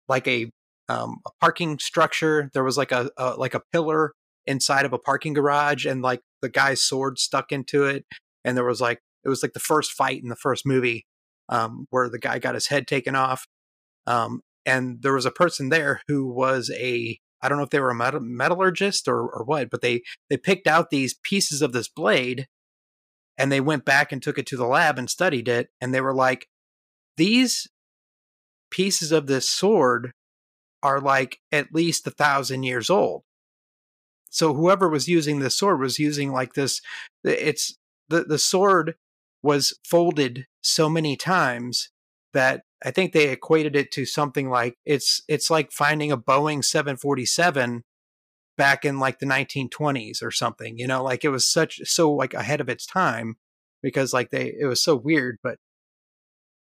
like 0.09 0.29
a 0.29 0.49
um, 0.89 1.17
a 1.27 1.31
parking 1.41 1.81
structure. 1.81 2.49
There 2.55 2.63
was 2.63 2.79
like 2.79 2.93
a, 2.93 3.11
a 3.17 3.31
like 3.31 3.55
a 3.55 3.63
pillar 3.73 4.13
inside 4.47 4.87
of 4.87 4.93
a 4.93 4.99
parking 4.99 5.33
garage, 5.33 5.85
and 5.85 6.01
like 6.01 6.21
the 6.43 6.49
guy's 6.49 6.81
sword 6.81 7.19
stuck 7.19 7.51
into 7.51 7.87
it. 7.87 8.05
And 8.45 8.57
there 8.57 8.65
was 8.65 8.81
like 8.81 9.01
it 9.25 9.29
was 9.29 9.43
like 9.43 9.53
the 9.53 9.59
first 9.59 9.91
fight 9.91 10.23
in 10.23 10.29
the 10.29 10.37
first 10.37 10.65
movie 10.65 11.07
um, 11.49 11.87
where 11.91 12.09
the 12.09 12.19
guy 12.19 12.39
got 12.39 12.55
his 12.55 12.69
head 12.69 12.87
taken 12.87 13.15
off. 13.15 13.47
Um, 14.07 14.41
and 14.65 15.03
there 15.03 15.15
was 15.15 15.27
a 15.27 15.31
person 15.31 15.69
there 15.69 16.03
who 16.09 16.29
was 16.29 16.71
a 16.75 17.19
I 17.45 17.49
don't 17.49 17.59
know 17.59 17.65
if 17.65 17.71
they 17.71 17.81
were 17.81 17.91
a 17.91 17.95
metal- 17.95 18.21
metallurgist 18.21 19.09
or, 19.09 19.19
or 19.19 19.45
what, 19.45 19.69
but 19.71 19.81
they 19.81 20.03
they 20.31 20.37
picked 20.37 20.67
out 20.67 20.91
these 20.91 21.15
pieces 21.25 21.61
of 21.61 21.73
this 21.73 21.89
blade 21.89 22.47
and 23.37 23.51
they 23.51 23.61
went 23.61 23.85
back 23.85 24.13
and 24.13 24.23
took 24.23 24.39
it 24.39 24.47
to 24.47 24.57
the 24.57 24.67
lab 24.67 24.99
and 24.99 25.11
studied 25.11 25.49
it 25.49 25.69
and 25.81 25.93
they 25.93 26.01
were 26.01 26.15
like 26.15 26.47
these 27.17 27.69
pieces 28.71 29.13
of 29.13 29.27
this 29.27 29.49
sword 29.49 30.13
are 30.83 31.01
like 31.01 31.39
at 31.51 31.75
least 31.75 32.07
a 32.07 32.11
thousand 32.11 32.63
years 32.63 32.91
old 32.91 33.23
so 34.31 34.55
whoever 34.55 34.89
was 34.89 35.09
using 35.09 35.39
this 35.39 35.59
sword 35.59 35.81
was 35.81 35.99
using 35.99 36.33
like 36.33 36.55
this 36.55 36.81
it's 37.25 37.77
the 38.09 38.25
the 38.25 38.39
sword 38.39 38.95
was 39.43 39.79
folded 39.85 40.47
so 40.63 40.89
many 40.89 41.17
times 41.17 41.91
that 42.33 42.63
i 42.85 42.91
think 42.91 43.13
they 43.13 43.29
equated 43.31 43.77
it 43.77 43.91
to 43.91 44.05
something 44.05 44.49
like 44.49 44.77
it's 44.85 45.23
it's 45.29 45.51
like 45.51 45.73
finding 45.73 46.13
a 46.13 46.19
boeing 46.19 46.65
747 46.65 47.83
back 48.57 48.85
in 48.85 48.99
like 48.99 49.19
the 49.19 49.27
1920s 49.27 50.23
or 50.23 50.31
something 50.31 50.79
you 50.79 50.87
know 50.87 51.03
like 51.03 51.25
it 51.25 51.31
was 51.31 51.51
such 51.51 51.81
so 51.85 52.13
like 52.13 52.35
ahead 52.35 52.61
of 52.61 52.69
its 52.69 52.87
time 52.87 53.37
because 53.83 54.13
like 54.13 54.31
they 54.31 54.55
it 54.59 54.67
was 54.67 54.83
so 54.83 54.95
weird 54.95 55.39
but 55.43 55.57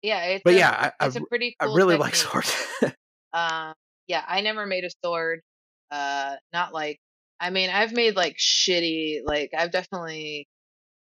yeah, 0.00 0.26
it's 0.26 0.42
but 0.44 0.54
a, 0.54 0.58
yeah 0.58 0.92
i, 1.00 1.04
I, 1.04 1.06
it's 1.06 1.16
a 1.16 1.20
pretty 1.22 1.56
I 1.58 1.66
cool 1.66 1.74
really 1.74 1.96
like 1.96 2.14
technique. 2.14 2.44
swords 2.44 2.66
Uh, 3.32 3.72
yeah, 4.06 4.24
I 4.26 4.40
never 4.40 4.66
made 4.66 4.84
a 4.84 4.90
sword. 5.04 5.40
Uh, 5.90 6.36
not 6.52 6.72
like, 6.72 6.98
I 7.40 7.50
mean, 7.50 7.70
I've 7.70 7.92
made 7.92 8.16
like 8.16 8.36
shitty, 8.36 9.20
like, 9.24 9.50
I've 9.56 9.70
definitely 9.70 10.48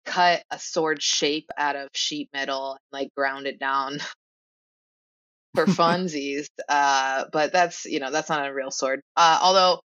cut 0.09 0.43
a 0.49 0.59
sword 0.59 1.01
shape 1.01 1.49
out 1.57 1.75
of 1.75 1.89
sheet 1.93 2.29
metal 2.33 2.71
and 2.71 2.79
like 2.91 3.13
ground 3.15 3.47
it 3.47 3.59
down 3.59 3.99
for 5.55 5.65
funsies. 5.65 6.47
Uh, 6.67 7.25
but 7.31 7.53
that's, 7.53 7.85
you 7.85 7.99
know, 7.99 8.11
that's 8.11 8.29
not 8.29 8.47
a 8.47 8.53
real 8.53 8.71
sword. 8.71 9.01
Uh, 9.15 9.39
although, 9.41 9.81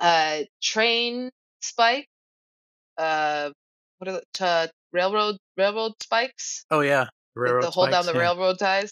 uh, 0.00 0.40
train 0.62 1.30
spike, 1.60 2.06
uh, 2.98 3.50
what 3.98 4.08
are 4.08 4.12
the, 4.12 4.22
to 4.34 4.70
railroad, 4.92 5.36
railroad 5.56 5.92
spikes? 6.02 6.64
oh 6.70 6.80
yeah 6.80 7.06
railroad 7.34 7.62
to 7.62 7.70
hold 7.70 7.90
down 7.90 8.06
the 8.06 8.12
yeah. 8.14 8.20
railroad 8.20 8.58
ties. 8.58 8.90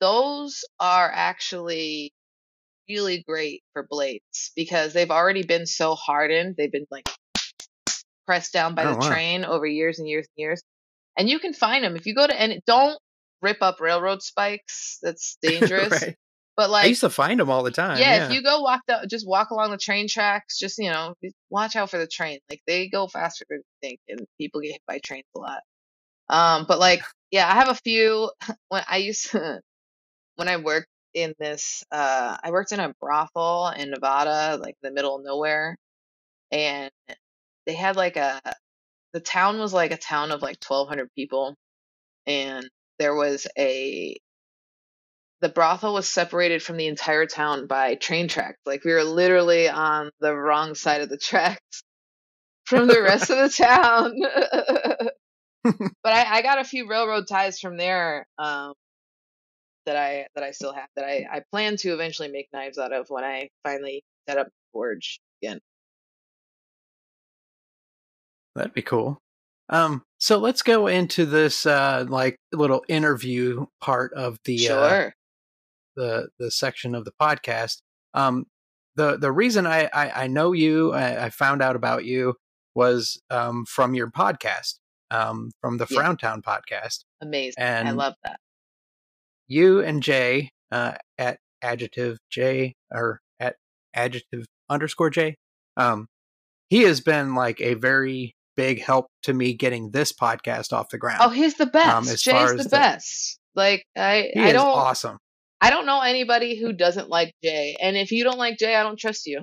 Those 0.00 0.64
are 0.78 1.10
actually 1.12 2.12
really 2.88 3.24
great 3.26 3.62
for 3.72 3.86
blades 3.88 4.52
because 4.56 4.92
they've 4.92 5.10
already 5.10 5.44
been 5.44 5.66
so 5.66 5.94
hardened. 5.94 6.56
They've 6.56 6.72
been 6.72 6.86
like 6.90 7.08
pressed 8.30 8.52
down 8.52 8.76
by 8.76 8.84
Oh, 8.84 8.94
the 8.94 9.00
wow. 9.00 9.08
train 9.08 9.44
over 9.44 9.66
years 9.66 9.98
and 9.98 10.06
years 10.06 10.24
and 10.28 10.40
years. 10.40 10.62
And 11.18 11.28
you 11.28 11.40
can 11.40 11.52
find 11.52 11.82
them 11.82 11.96
if 11.96 12.06
you 12.06 12.14
go 12.14 12.24
to 12.28 12.40
and 12.40 12.60
don't 12.64 12.96
rip 13.42 13.56
up 13.60 13.80
railroad 13.80 14.22
spikes. 14.22 14.98
That's 15.02 15.36
dangerous. 15.42 15.90
right. 15.90 16.14
But 16.56 16.70
like 16.70 16.84
i 16.84 16.88
used 16.88 17.00
to 17.00 17.10
find 17.10 17.40
them 17.40 17.50
all 17.50 17.64
the 17.64 17.72
time 17.72 17.98
yeah, 17.98 18.16
yeah, 18.18 18.26
if 18.26 18.32
you 18.32 18.42
go 18.42 18.60
walk 18.60 18.82
the 18.86 19.04
just 19.10 19.26
walk 19.26 19.50
along 19.50 19.72
the 19.72 19.78
train 19.78 20.06
tracks, 20.06 20.58
just 20.58 20.78
you 20.78 20.90
know, 20.90 21.14
watch 21.48 21.74
out 21.74 21.90
for 21.90 21.98
the 21.98 22.06
train. 22.06 22.38
Like 22.48 22.60
they 22.68 22.88
go 22.88 23.08
faster 23.08 23.44
than 23.50 23.58
you 23.58 23.64
think, 23.88 23.98
and 24.08 24.20
people 24.38 24.60
get 24.60 24.72
hit 24.72 24.82
by 24.86 25.00
trains 25.02 25.24
a 25.34 25.38
lot. 25.40 25.60
Um, 26.28 26.66
but 26.68 26.78
like, 26.78 27.02
yeah, 27.32 27.48
I 27.50 27.54
have 27.54 27.68
a 27.68 27.74
few. 27.74 28.30
When 28.68 28.82
I 28.88 28.98
used 28.98 29.30
to, 29.30 29.60
when 30.36 30.48
I 30.48 30.58
worked 30.58 30.88
in 31.14 31.34
this, 31.40 31.82
uh, 31.90 32.36
I 32.44 32.50
worked 32.52 32.70
in 32.70 32.78
a 32.78 32.94
brothel 33.00 33.68
in 33.76 33.90
Nevada, 33.90 34.58
like 34.62 34.76
the 34.82 34.92
middle 34.92 35.16
of 35.16 35.24
nowhere, 35.24 35.76
and 36.52 36.90
they 37.70 37.76
had 37.76 37.94
like 37.94 38.16
a, 38.16 38.40
the 39.12 39.20
town 39.20 39.60
was 39.60 39.72
like 39.72 39.92
a 39.92 39.96
town 39.96 40.32
of 40.32 40.42
like 40.42 40.58
1,200 40.66 41.08
people, 41.14 41.54
and 42.26 42.68
there 42.98 43.14
was 43.14 43.46
a 43.56 44.18
the 45.40 45.48
brothel 45.48 45.94
was 45.94 46.08
separated 46.08 46.62
from 46.62 46.76
the 46.76 46.88
entire 46.88 47.26
town 47.26 47.68
by 47.68 47.94
train 47.94 48.26
tracks. 48.28 48.58
Like 48.66 48.84
we 48.84 48.92
were 48.92 49.04
literally 49.04 49.68
on 49.68 50.10
the 50.20 50.34
wrong 50.34 50.74
side 50.74 51.00
of 51.00 51.08
the 51.08 51.16
tracks 51.16 51.84
from 52.64 52.88
the 52.88 53.00
rest 53.02 53.30
of 53.30 53.38
the 53.38 53.48
town. 53.48 54.16
but 56.02 56.12
I, 56.12 56.38
I 56.38 56.42
got 56.42 56.58
a 56.60 56.64
few 56.64 56.88
railroad 56.88 57.28
ties 57.28 57.60
from 57.60 57.76
there 57.76 58.26
um, 58.38 58.74
that 59.86 59.96
I 59.96 60.26
that 60.34 60.44
I 60.44 60.52
still 60.52 60.72
have 60.74 60.88
that 60.96 61.04
I, 61.04 61.26
I 61.30 61.42
plan 61.52 61.76
to 61.78 61.94
eventually 61.94 62.30
make 62.30 62.48
knives 62.52 62.78
out 62.78 62.92
of 62.92 63.06
when 63.10 63.24
I 63.24 63.48
finally 63.64 64.02
set 64.28 64.38
up 64.38 64.48
forge 64.72 65.20
again. 65.42 65.60
That'd 68.54 68.74
be 68.74 68.82
cool. 68.82 69.18
Um, 69.68 70.02
so 70.18 70.38
let's 70.38 70.62
go 70.62 70.86
into 70.88 71.24
this 71.24 71.64
uh 71.66 72.04
like 72.08 72.36
little 72.52 72.84
interview 72.88 73.66
part 73.80 74.12
of 74.14 74.38
the 74.44 74.68
uh, 74.68 75.10
the 75.96 76.28
the 76.38 76.50
section 76.50 76.94
of 76.94 77.04
the 77.04 77.12
podcast. 77.20 77.78
Um, 78.14 78.46
the 78.96 79.16
the 79.16 79.30
reason 79.32 79.66
I 79.66 79.88
I, 79.94 80.24
I 80.24 80.26
know 80.26 80.52
you, 80.52 80.92
I, 80.92 81.26
I 81.26 81.30
found 81.30 81.62
out 81.62 81.76
about 81.76 82.04
you 82.04 82.34
was 82.74 83.20
um 83.30 83.64
from 83.66 83.94
your 83.94 84.10
podcast, 84.10 84.74
um 85.12 85.52
from 85.60 85.78
the 85.78 85.86
Yeah. 85.88 85.96
Frowntown 85.98 86.42
podcast, 86.42 87.04
Amazing. 87.20 87.62
and 87.62 87.88
I 87.88 87.92
love 87.92 88.14
that. 88.24 88.40
you 89.46 89.80
and 89.80 90.02
Jay 90.02 90.50
uh, 90.72 90.94
at 91.18 91.38
adjective 91.62 92.18
J 92.30 92.74
or 92.90 93.20
at 93.38 93.56
adjective 93.94 94.46
underscore 94.68 95.10
J. 95.10 95.36
Um, 95.76 96.06
he 96.68 96.82
has 96.82 97.00
been 97.00 97.34
like 97.34 97.60
a 97.60 97.74
very 97.74 98.32
big 98.60 98.82
help 98.82 99.06
to 99.22 99.32
me 99.32 99.54
getting 99.54 99.90
this 99.90 100.12
podcast 100.12 100.72
off 100.72 100.90
the 100.90 100.98
ground. 100.98 101.18
Oh, 101.22 101.30
he's 101.30 101.54
the 101.54 101.66
best. 101.66 101.88
Um, 101.96 102.04
as 102.08 102.22
Jay's 102.22 102.32
far 102.34 102.48
the 102.54 102.58
as 102.60 102.64
the- 102.64 102.70
best. 102.70 103.38
Like 103.54 103.84
I, 103.96 104.30
I 104.36 104.52
don't, 104.52 104.66
awesome. 104.66 105.18
I 105.60 105.70
don't 105.70 105.84
know 105.86 106.00
anybody 106.00 106.58
who 106.58 106.72
doesn't 106.72 107.08
like 107.08 107.34
Jay. 107.42 107.76
And 107.82 107.96
if 107.96 108.12
you 108.12 108.22
don't 108.24 108.38
like 108.38 108.58
Jay, 108.58 108.74
I 108.76 108.82
don't 108.82 108.98
trust 108.98 109.26
you. 109.26 109.42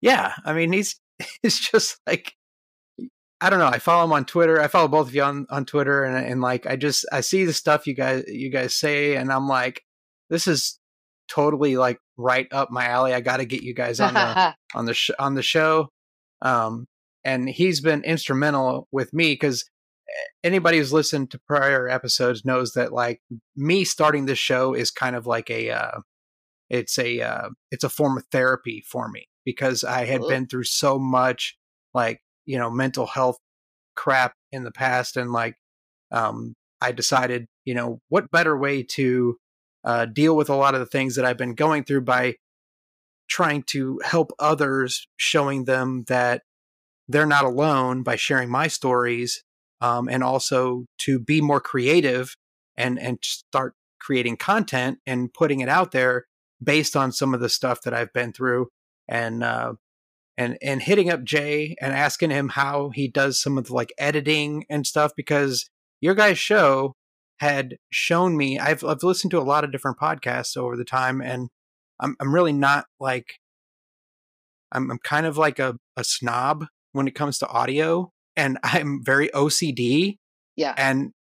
Yeah, 0.00 0.32
I 0.44 0.52
mean 0.52 0.72
he's 0.72 0.98
he's 1.42 1.58
just 1.58 1.98
like 2.06 2.32
I 3.40 3.50
don't 3.50 3.60
know. 3.60 3.66
I 3.66 3.78
follow 3.78 4.04
him 4.04 4.12
on 4.12 4.24
Twitter. 4.24 4.60
I 4.60 4.66
follow 4.68 4.88
both 4.88 5.08
of 5.08 5.14
you 5.14 5.22
on 5.22 5.46
on 5.50 5.64
Twitter, 5.64 6.04
and 6.04 6.26
and 6.26 6.40
like 6.40 6.66
I 6.66 6.76
just 6.76 7.04
I 7.12 7.20
see 7.20 7.44
the 7.44 7.52
stuff 7.52 7.86
you 7.86 7.94
guys 7.94 8.24
you 8.26 8.50
guys 8.50 8.74
say, 8.74 9.14
and 9.16 9.32
I'm 9.32 9.46
like, 9.48 9.82
this 10.30 10.46
is 10.46 10.78
totally 11.28 11.76
like 11.76 11.98
right 12.16 12.48
up 12.52 12.70
my 12.70 12.86
alley. 12.86 13.12
I 13.14 13.20
got 13.20 13.36
to 13.36 13.44
get 13.44 13.62
you 13.62 13.74
guys 13.74 14.00
on 14.00 14.14
the 14.14 14.54
on 14.74 14.86
the 14.86 14.94
sh- 14.94 15.10
on 15.18 15.34
the 15.34 15.42
show. 15.42 15.88
Um, 16.42 16.86
and 17.24 17.48
he's 17.48 17.80
been 17.80 18.02
instrumental 18.04 18.88
with 18.92 19.12
me 19.12 19.32
because 19.32 19.64
anybody 20.42 20.78
who's 20.78 20.92
listened 20.92 21.30
to 21.30 21.40
prior 21.46 21.88
episodes 21.88 22.44
knows 22.44 22.72
that 22.72 22.92
like 22.92 23.20
me 23.56 23.84
starting 23.84 24.26
this 24.26 24.38
show 24.38 24.74
is 24.74 24.90
kind 24.90 25.16
of 25.16 25.26
like 25.26 25.50
a 25.50 25.70
uh, 25.70 26.00
it's 26.70 26.98
a 26.98 27.20
uh, 27.20 27.48
it's 27.70 27.84
a 27.84 27.88
form 27.88 28.16
of 28.16 28.24
therapy 28.30 28.82
for 28.86 29.08
me 29.08 29.26
because 29.44 29.84
I 29.84 30.04
had 30.04 30.20
Cool. 30.20 30.28
been 30.28 30.46
through 30.46 30.64
so 30.64 30.98
much 30.98 31.56
like 31.94 32.20
you 32.46 32.58
know 32.58 32.70
mental 32.70 33.06
health 33.06 33.38
crap 33.96 34.34
in 34.52 34.64
the 34.64 34.70
past 34.70 35.16
and 35.16 35.32
like 35.32 35.56
um 36.12 36.54
I 36.80 36.92
decided 36.92 37.46
you 37.64 37.74
know 37.74 38.00
what 38.08 38.30
better 38.30 38.56
way 38.56 38.82
to 38.82 39.36
uh, 39.84 40.06
deal 40.06 40.36
with 40.36 40.50
a 40.50 40.54
lot 40.54 40.74
of 40.74 40.80
the 40.80 40.86
things 40.86 41.16
that 41.16 41.24
I've 41.24 41.36
been 41.36 41.54
going 41.54 41.84
through 41.84 42.02
by 42.02 42.34
trying 43.28 43.62
to 43.62 44.00
help 44.04 44.32
others, 44.38 45.06
showing 45.16 45.64
them 45.64 46.04
that 46.08 46.42
they're 47.08 47.26
not 47.26 47.44
alone 47.44 48.02
by 48.02 48.16
sharing 48.16 48.50
my 48.50 48.68
stories, 48.68 49.42
um, 49.80 50.08
and 50.08 50.22
also 50.22 50.84
to 50.98 51.18
be 51.18 51.40
more 51.40 51.60
creative 51.60 52.34
and 52.76 52.98
and 52.98 53.18
start 53.22 53.74
creating 54.00 54.36
content 54.36 54.98
and 55.06 55.32
putting 55.32 55.60
it 55.60 55.68
out 55.68 55.92
there 55.92 56.26
based 56.62 56.96
on 56.96 57.12
some 57.12 57.34
of 57.34 57.40
the 57.40 57.48
stuff 57.48 57.82
that 57.82 57.94
I've 57.94 58.12
been 58.12 58.32
through, 58.32 58.68
and 59.08 59.42
uh, 59.42 59.74
and 60.36 60.56
and 60.62 60.82
hitting 60.82 61.10
up 61.10 61.24
Jay 61.24 61.76
and 61.80 61.92
asking 61.92 62.30
him 62.30 62.50
how 62.50 62.90
he 62.90 63.08
does 63.08 63.40
some 63.40 63.58
of 63.58 63.66
the 63.66 63.74
like 63.74 63.92
editing 63.98 64.64
and 64.70 64.86
stuff 64.86 65.12
because 65.16 65.68
your 66.00 66.14
guys' 66.14 66.38
show 66.38 66.94
had 67.40 67.76
shown 67.90 68.36
me 68.36 68.58
I've 68.58 68.84
I've 68.84 69.02
listened 69.02 69.30
to 69.32 69.38
a 69.38 69.40
lot 69.40 69.64
of 69.64 69.72
different 69.72 69.98
podcasts 69.98 70.56
over 70.56 70.76
the 70.76 70.84
time 70.84 71.20
and 71.20 71.48
I'm 72.00 72.16
I'm 72.20 72.34
really 72.34 72.52
not 72.52 72.86
like 73.00 73.34
I'm 74.72 74.90
I'm 74.90 74.98
kind 74.98 75.26
of 75.26 75.36
like 75.38 75.58
a, 75.58 75.76
a 75.96 76.04
snob 76.04 76.66
when 76.98 77.08
it 77.08 77.14
comes 77.14 77.38
to 77.38 77.48
audio 77.48 78.10
and 78.36 78.58
I'm 78.62 79.02
very 79.02 79.30
OCD 79.30 80.16
yeah. 80.56 80.74
and 80.76 81.12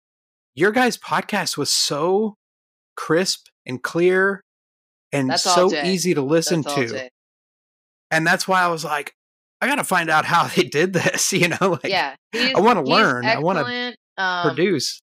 your 0.57 0.73
guys' 0.73 0.99
podcast 0.99 1.57
was 1.57 1.71
so 1.71 2.35
crisp 2.97 3.47
and 3.67 3.83
clear 3.83 4.41
and 5.13 5.31
That's 5.31 5.43
so 5.43 5.73
easy 5.73 6.15
to 6.15 6.23
listen 6.23 6.63
That's 6.63 6.93
to. 6.93 7.11
And 8.11 8.27
that's 8.27 8.49
why 8.49 8.63
I 8.63 8.69
was 8.69 8.85
like, 8.85 9.13
I 9.61 9.67
gotta 9.67 9.85
find 9.85 10.11
out 10.11 10.25
how 10.25 10.45
they 10.57 10.65
did 10.65 10.93
this, 10.93 11.33
you 11.33 11.49
know, 11.49 11.79
like 11.83 11.89
yeah. 11.89 12.15
I 12.35 12.53
wanna 12.57 12.81
he's 12.81 12.91
learn. 12.91 13.25
I 13.25 13.39
wanna. 13.39 13.95
Um, 14.19 14.49
produce. 14.49 15.03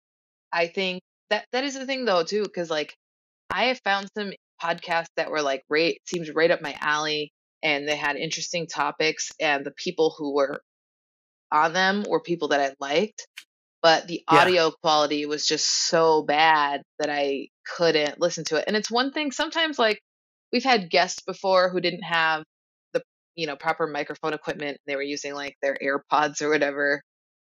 I 0.53 0.69
think 0.69 1.03
that 1.29 1.45
that 1.53 1.65
is 1.65 1.75
the 1.75 1.85
thing 1.85 2.07
though 2.07 2.25
too, 2.25 2.45
because 2.45 2.71
like 2.71 2.95
I 3.51 3.65
have 3.65 3.79
found 3.85 4.09
some 4.17 4.33
podcasts 4.63 5.13
that 5.17 5.31
were 5.31 5.43
like 5.43 5.63
right 5.69 5.99
seems 6.07 6.31
right 6.31 6.51
up 6.51 6.63
my 6.63 6.75
alley, 6.81 7.31
and 7.63 7.89
they 7.89 7.97
had 7.97 8.17
interesting 8.17 8.67
topics, 8.67 9.31
and 9.41 9.65
the 9.67 9.73
people 9.73 10.15
who 10.17 10.35
were 10.35 10.61
on 11.51 11.73
them 11.73 12.05
were 12.09 12.21
people 12.21 12.49
that 12.49 12.61
I 12.61 12.75
liked, 12.81 13.27
but 13.83 14.09
the 14.09 14.25
Yeah. 14.29 14.49
audio 14.49 14.73
quality 14.83 15.27
was 15.27 15.47
just 15.47 15.67
so 15.69 16.23
bad 16.23 16.83
that 16.99 17.11
I 17.11 17.49
couldn't 17.67 18.21
listen 18.21 18.45
to 18.47 18.57
it. 18.59 18.65
And 18.67 18.77
it's 18.77 18.91
one 18.91 19.13
thing 19.13 19.33
sometimes 19.33 19.79
like 19.79 20.01
we've 20.53 20.65
had 20.65 20.91
guests 20.91 21.23
before 21.27 21.71
who 21.71 21.81
didn't 21.81 22.03
have 22.05 22.45
the 22.95 23.03
you 23.37 23.47
know 23.47 23.57
proper 23.57 23.87
microphone 23.87 24.35
equipment, 24.35 24.79
they 24.87 24.97
were 24.97 25.03
using 25.03 25.35
like 25.35 25.57
their 25.63 25.77
AirPods 25.83 26.43
or 26.43 26.51
whatever 26.51 27.03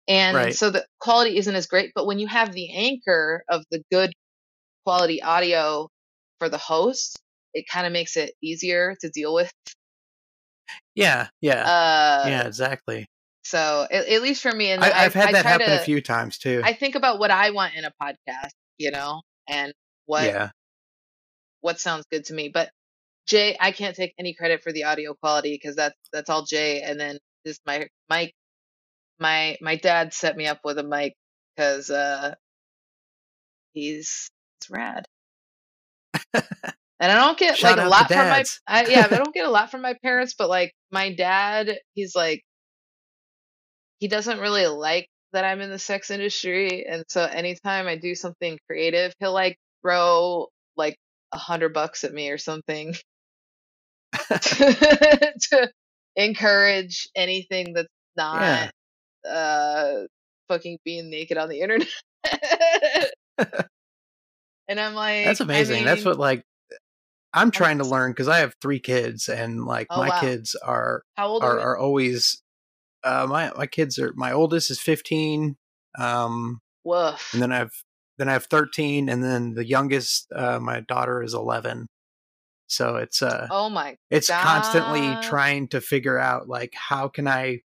and 0.09 0.53
Right. 0.53 0.55
so 0.55 0.71
the 0.71 0.87
quality 1.01 1.37
isn't 1.39 1.55
as 1.55 1.67
great 1.67 1.93
but 1.95 2.07
when 2.07 2.19
you 2.19 2.27
have 2.27 2.53
the 2.53 2.71
anchor 2.75 3.43
of 3.49 3.65
the 3.71 3.83
good 3.91 4.13
quality 4.85 5.23
audio 5.23 5.89
for 6.39 6.49
the 6.49 6.59
host 6.59 7.19
it 7.55 7.67
kind 7.71 7.87
of 7.87 7.93
makes 7.93 8.17
it 8.17 8.35
easier 8.43 8.97
to 9.01 9.11
deal 9.11 9.35
with 9.35 9.53
Yeah, 10.95 11.29
yeah. 11.41 11.63
uh 11.63 12.25
yeah, 12.29 12.47
exactly. 12.47 13.07
so 13.43 13.87
at, 13.91 14.07
at 14.07 14.23
least 14.23 14.43
for 14.43 14.53
me 14.53 14.71
and 14.71 14.83
I, 14.85 15.05
I've 15.05 15.15
had 15.15 15.31
I 15.31 15.33
that 15.33 15.47
happen 15.47 15.67
to, 15.69 15.81
a 15.81 15.85
few 15.85 16.01
times 16.01 16.39
too. 16.39 16.61
i 16.65 16.73
think 16.73 16.95
about 16.95 17.19
what 17.19 17.31
i 17.31 17.51
want 17.51 17.75
in 17.75 17.85
a 17.85 17.93
podcast 18.03 18.51
you 18.79 18.91
know 18.91 19.23
and 19.49 19.73
what 20.07 20.25
yeah. 20.25 20.51
what 21.61 21.81
sounds 21.81 22.05
good 22.11 22.25
to 22.27 22.35
me 22.35 22.51
but 22.53 22.71
jay 23.27 23.57
i 23.61 23.73
can't 23.73 23.97
take 23.97 24.13
any 24.19 24.35
credit 24.35 24.63
for 24.63 24.73
the 24.73 24.85
audio 24.85 25.15
quality 25.15 25.55
because 25.55 25.77
that's 25.77 25.97
that's 26.13 26.29
all 26.29 26.45
jay 26.45 26.83
and 26.83 27.01
then 27.01 27.19
just 27.47 27.61
my 27.67 27.87
mic 28.11 28.35
my 29.19 29.57
my 29.61 29.77
dad 29.77 30.13
set 30.13 30.37
me 30.37 30.47
up 30.47 30.61
with 30.65 30.79
a 30.79 30.83
mic 30.83 31.15
because 31.57 31.91
uh 31.91 32.35
he's 33.73 34.31
it's 34.59 34.71
rad 34.71 35.07
and 37.01 37.11
i 37.11 37.17
don't 37.17 37.39
get 37.39 37.57
Shout 37.57 37.79
like 37.79 37.87
a 37.87 37.89
lot 37.89 38.09
from 38.09 38.29
my. 38.29 38.45
I, 38.67 38.87
yeah 38.87 39.09
i 39.11 39.17
don't 39.17 39.35
get 39.35 39.47
a 39.47 39.51
lot 39.51 39.71
from 39.71 39.83
my 39.83 39.97
parents 40.03 40.35
but 40.39 40.49
like 40.49 40.73
my 40.91 41.13
dad 41.13 41.79
he's 41.95 42.15
like 42.15 42.43
he 43.99 44.09
doesn't 44.09 44.39
really 44.39 44.67
like 44.67 45.09
that 45.33 45.45
i'm 45.45 45.61
in 45.61 45.71
the 45.71 45.79
sex 45.79 46.11
industry 46.11 46.87
and 46.87 47.05
so 47.09 47.25
anytime 47.25 47.87
i 47.87 47.97
do 47.97 48.15
something 48.15 48.59
creative 48.69 49.13
he'll 49.19 49.33
like 49.33 49.57
throw 49.83 50.47
like 50.77 50.97
a 51.33 51.39
hundred 51.39 51.73
bucks 51.75 52.05
at 52.05 52.13
me 52.13 52.31
or 52.31 52.39
something 52.39 52.95
to 54.31 55.71
encourage 56.17 57.09
anything 57.17 57.73
that's 57.73 57.89
not 58.17 58.71
uh 59.29 60.01
fucking 60.51 60.79
being 60.85 61.09
naked 61.09 61.39
on 61.39 61.49
the 61.49 61.61
internet. 61.61 61.89
and 64.69 64.79
I'm 64.79 64.95
like 64.95 65.25
That's 65.25 65.41
I 65.41 65.45
amazing. 65.45 65.85
That's 65.85 66.05
what 66.05 66.19
like 66.19 66.43
I'm 67.33 67.51
trying 67.51 67.79
to 67.79 67.85
learn 67.85 68.11
because 68.13 68.29
I 68.29 68.39
have 68.39 68.55
three 68.61 68.81
kids 68.81 69.29
and 69.29 69.65
like 69.65 69.87
Oh, 69.91 69.99
my 69.99 70.09
wow. 70.09 70.21
kids 70.21 70.55
are 70.57 71.03
how 71.17 71.29
old 71.29 71.43
are, 71.43 71.59
are, 71.59 71.61
are 71.61 71.79
always 71.79 72.43
uh 73.05 73.27
my 73.29 73.53
my 73.57 73.67
kids 73.67 73.99
are 73.99 74.13
my 74.15 74.33
oldest 74.33 74.71
is 74.71 74.81
15 74.81 75.57
um 75.99 76.61
Woof. 76.85 77.33
and 77.33 77.43
then 77.43 77.53
I've 77.53 77.73
then 78.19 78.29
I 78.29 78.33
have 78.33 78.47
13 78.47 79.09
and 79.09 79.23
then 79.25 79.55
the 79.55 79.67
youngest 79.67 80.27
uh 80.35 80.59
my 80.61 80.81
daughter 80.81 81.23
is 81.23 81.35
11 81.35 81.87
so 82.67 82.97
it's 82.97 83.23
uh 83.23 83.49
oh 83.51 83.71
my 83.71 83.97
it's 84.11 84.29
constantly 84.29 85.17
trying 85.23 85.69
to 85.69 85.81
figure 85.81 86.19
out 86.19 86.49
like 86.49 86.73
how 86.75 87.09
can 87.09 87.27
I 87.29 87.61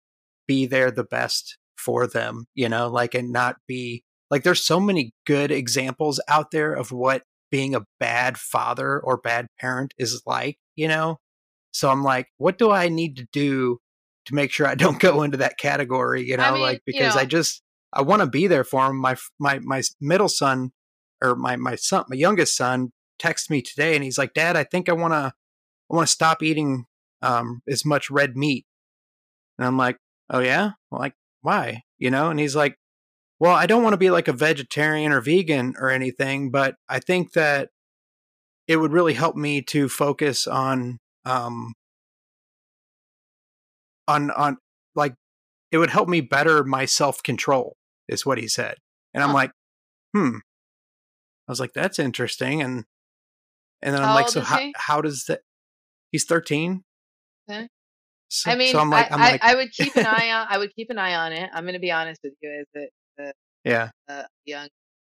be 0.47 0.67
there 0.67 0.91
the 0.91 1.05
best 1.05 1.57
for 1.77 2.07
them, 2.07 2.47
you 2.55 2.69
know, 2.69 2.89
like 2.89 3.15
and 3.15 3.33
not 3.33 3.57
be 3.67 4.05
like 4.31 4.43
there's 4.43 4.65
so 4.65 4.79
many 4.81 5.13
good 5.27 5.51
examples 5.51 6.21
out 6.29 6.51
there 6.51 6.73
of 6.75 6.93
what 6.93 7.23
being 7.55 7.77
a 7.77 7.85
bad 8.01 8.37
father 8.37 8.99
or 8.99 9.17
bad 9.17 9.47
parent 9.61 9.95
is 9.97 10.21
like, 10.27 10.59
you 10.75 10.89
know. 10.89 11.21
So 11.71 11.89
I'm 11.89 12.03
like, 12.03 12.27
what 12.37 12.59
do 12.59 12.73
I 12.73 12.89
need 12.89 13.17
to 13.19 13.29
do 13.33 13.79
to 14.25 14.35
make 14.35 14.51
sure 14.51 14.67
I 14.67 14.75
don't 14.75 14.99
go 15.09 15.23
into 15.23 15.37
that 15.37 15.57
category, 15.57 16.27
you 16.27 16.37
know, 16.37 16.43
I 16.43 16.51
mean, 16.51 16.63
like 16.63 16.83
you 16.85 16.95
because 16.95 17.17
I 17.17 17.27
just 17.27 17.63
I 17.93 18.03
want 18.03 18.23
to 18.23 18.27
be 18.27 18.49
there 18.49 18.65
for 18.65 18.87
him. 18.87 18.97
My 18.97 19.15
my 19.39 19.61
my 19.61 19.83
middle 20.01 20.29
son 20.29 20.73
or 21.23 21.37
my 21.37 21.55
my 21.55 21.77
son, 21.77 22.07
my 22.09 22.17
youngest 22.17 22.57
son 22.57 22.91
texted 23.23 23.51
me 23.51 23.63
today 23.63 23.95
and 23.95 24.03
he's 24.03 24.19
like, 24.19 24.35
"Dad, 24.35 24.57
I 24.57 24.65
think 24.65 24.89
I 24.89 24.95
want 24.95 25.13
to 25.13 25.33
I 25.91 25.95
want 25.95 26.09
to 26.09 26.13
stop 26.13 26.43
eating 26.43 26.87
um, 27.23 27.63
as 27.69 27.85
much 27.85 28.11
red 28.11 28.37
meat. 28.37 28.67
And 29.59 29.65
I'm 29.65 29.79
like, 29.79 29.99
oh 30.29 30.41
yeah, 30.41 30.73
well, 30.91 31.01
like 31.01 31.15
why? 31.43 31.83
You 31.99 32.11
know? 32.11 32.31
And 32.31 32.41
he's 32.41 32.57
like, 32.57 32.75
well, 33.45 33.55
I 33.55 33.67
don't 33.67 33.83
want 33.83 33.93
to 33.93 33.99
be 33.99 34.09
like 34.09 34.27
a 34.27 34.33
vegetarian 34.33 35.13
or 35.13 35.21
vegan 35.21 35.75
or 35.79 35.91
anything, 35.91 36.51
but 36.51 36.77
I 36.89 36.99
think 36.99 37.33
that 37.33 37.69
it 38.67 38.79
would 38.79 38.91
really 38.91 39.13
help 39.13 39.37
me 39.37 39.61
to 39.61 39.87
focus 39.91 40.47
on 40.47 40.99
um 41.27 41.75
on 44.09 44.31
on 44.31 44.57
like 44.95 45.13
it 45.71 45.77
would 45.77 45.91
help 45.91 46.09
me 46.09 46.23
better 46.23 46.65
my 46.65 46.87
self 46.87 47.23
control 47.23 47.77
is 48.09 48.25
what 48.25 48.39
he 48.39 48.49
said. 48.49 48.77
And 49.13 49.23
I'm 49.23 49.29
Huh. 49.29 49.35
like, 49.35 49.51
hmm. 50.15 50.37
I 51.47 51.53
was 51.53 51.61
like, 51.61 51.75
that's 51.75 51.99
interesting. 51.99 52.63
And 52.63 52.85
and 53.83 53.95
then 53.95 54.03
I'm 54.03 54.15
like, 54.15 54.31
so 54.31 54.41
how 54.41 54.57
he? 54.57 54.73
how 54.75 55.03
does 55.03 55.27
that? 55.27 55.43
He's 56.13 56.25
13. 56.25 56.83
Okay. 57.51 57.69
So, 58.31 58.51
I 58.51 58.55
mean, 58.55 58.73
so 58.73 58.79
I'm 58.79 58.89
like, 58.89 59.13
I, 59.13 59.15
I'm 59.15 59.21
I, 59.21 59.31
like, 59.33 59.45
I 59.45 59.55
would 59.55 59.71
keep 59.71 59.95
an 59.97 60.07
eye 60.07 60.31
on. 60.33 60.47
I 60.49 60.57
would 60.57 60.75
keep 60.75 60.89
an 60.89 60.97
eye 60.99 61.15
on 61.15 61.35
it. 61.35 61.51
I'm 61.53 61.65
going 61.65 61.75
to 61.75 61.79
be 61.79 61.93
honest 61.93 62.21
with 62.25 62.33
you, 62.41 62.65
as 62.75 62.89
a, 63.19 63.33
yeah, 63.65 63.91
a 64.09 64.25
young 64.45 64.69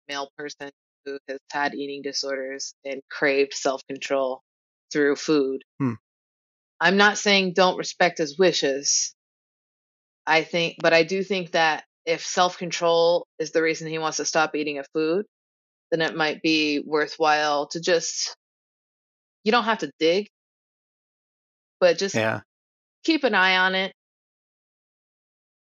male 0.09 0.31
person 0.39 0.71
who 1.05 1.19
has 1.29 1.39
had 1.53 1.75
eating 1.75 2.03
disorders 2.03 2.75
and 2.85 3.01
craved 3.11 3.55
self 3.55 3.83
control 3.89 4.43
through 4.93 5.17
food. 5.17 5.63
Hmm. 5.81 5.95
I'm 6.81 6.97
not 6.97 7.19
saying 7.19 7.55
don't 7.55 7.79
respect 7.79 8.19
his 8.19 8.39
wishes. 8.39 9.15
I 10.27 10.43
think, 10.45 10.77
but 10.81 10.93
I 10.93 11.03
do 11.05 11.23
think 11.23 11.53
that 11.53 11.85
if 12.07 12.25
self 12.25 12.59
control 12.59 13.27
is 13.39 13.53
the 13.53 13.63
reason 13.63 13.89
he 13.89 13.99
wants 13.99 14.19
to 14.19 14.25
stop 14.25 14.55
eating 14.55 14.79
a 14.79 14.85
food, 14.95 15.27
then 15.91 16.01
it 16.03 16.17
might 16.17 16.43
be 16.43 16.83
worthwhile 16.87 17.69
to 17.69 17.81
just, 17.81 18.37
you 19.45 19.53
don't 19.53 19.65
have 19.65 19.79
to 19.79 19.91
dig, 19.99 20.29
but 21.81 21.99
just 21.99 22.15
Yeah. 22.15 22.41
keep 23.05 23.25
an 23.25 23.35
eye 23.35 23.57
on 23.59 23.75
it. 23.75 23.93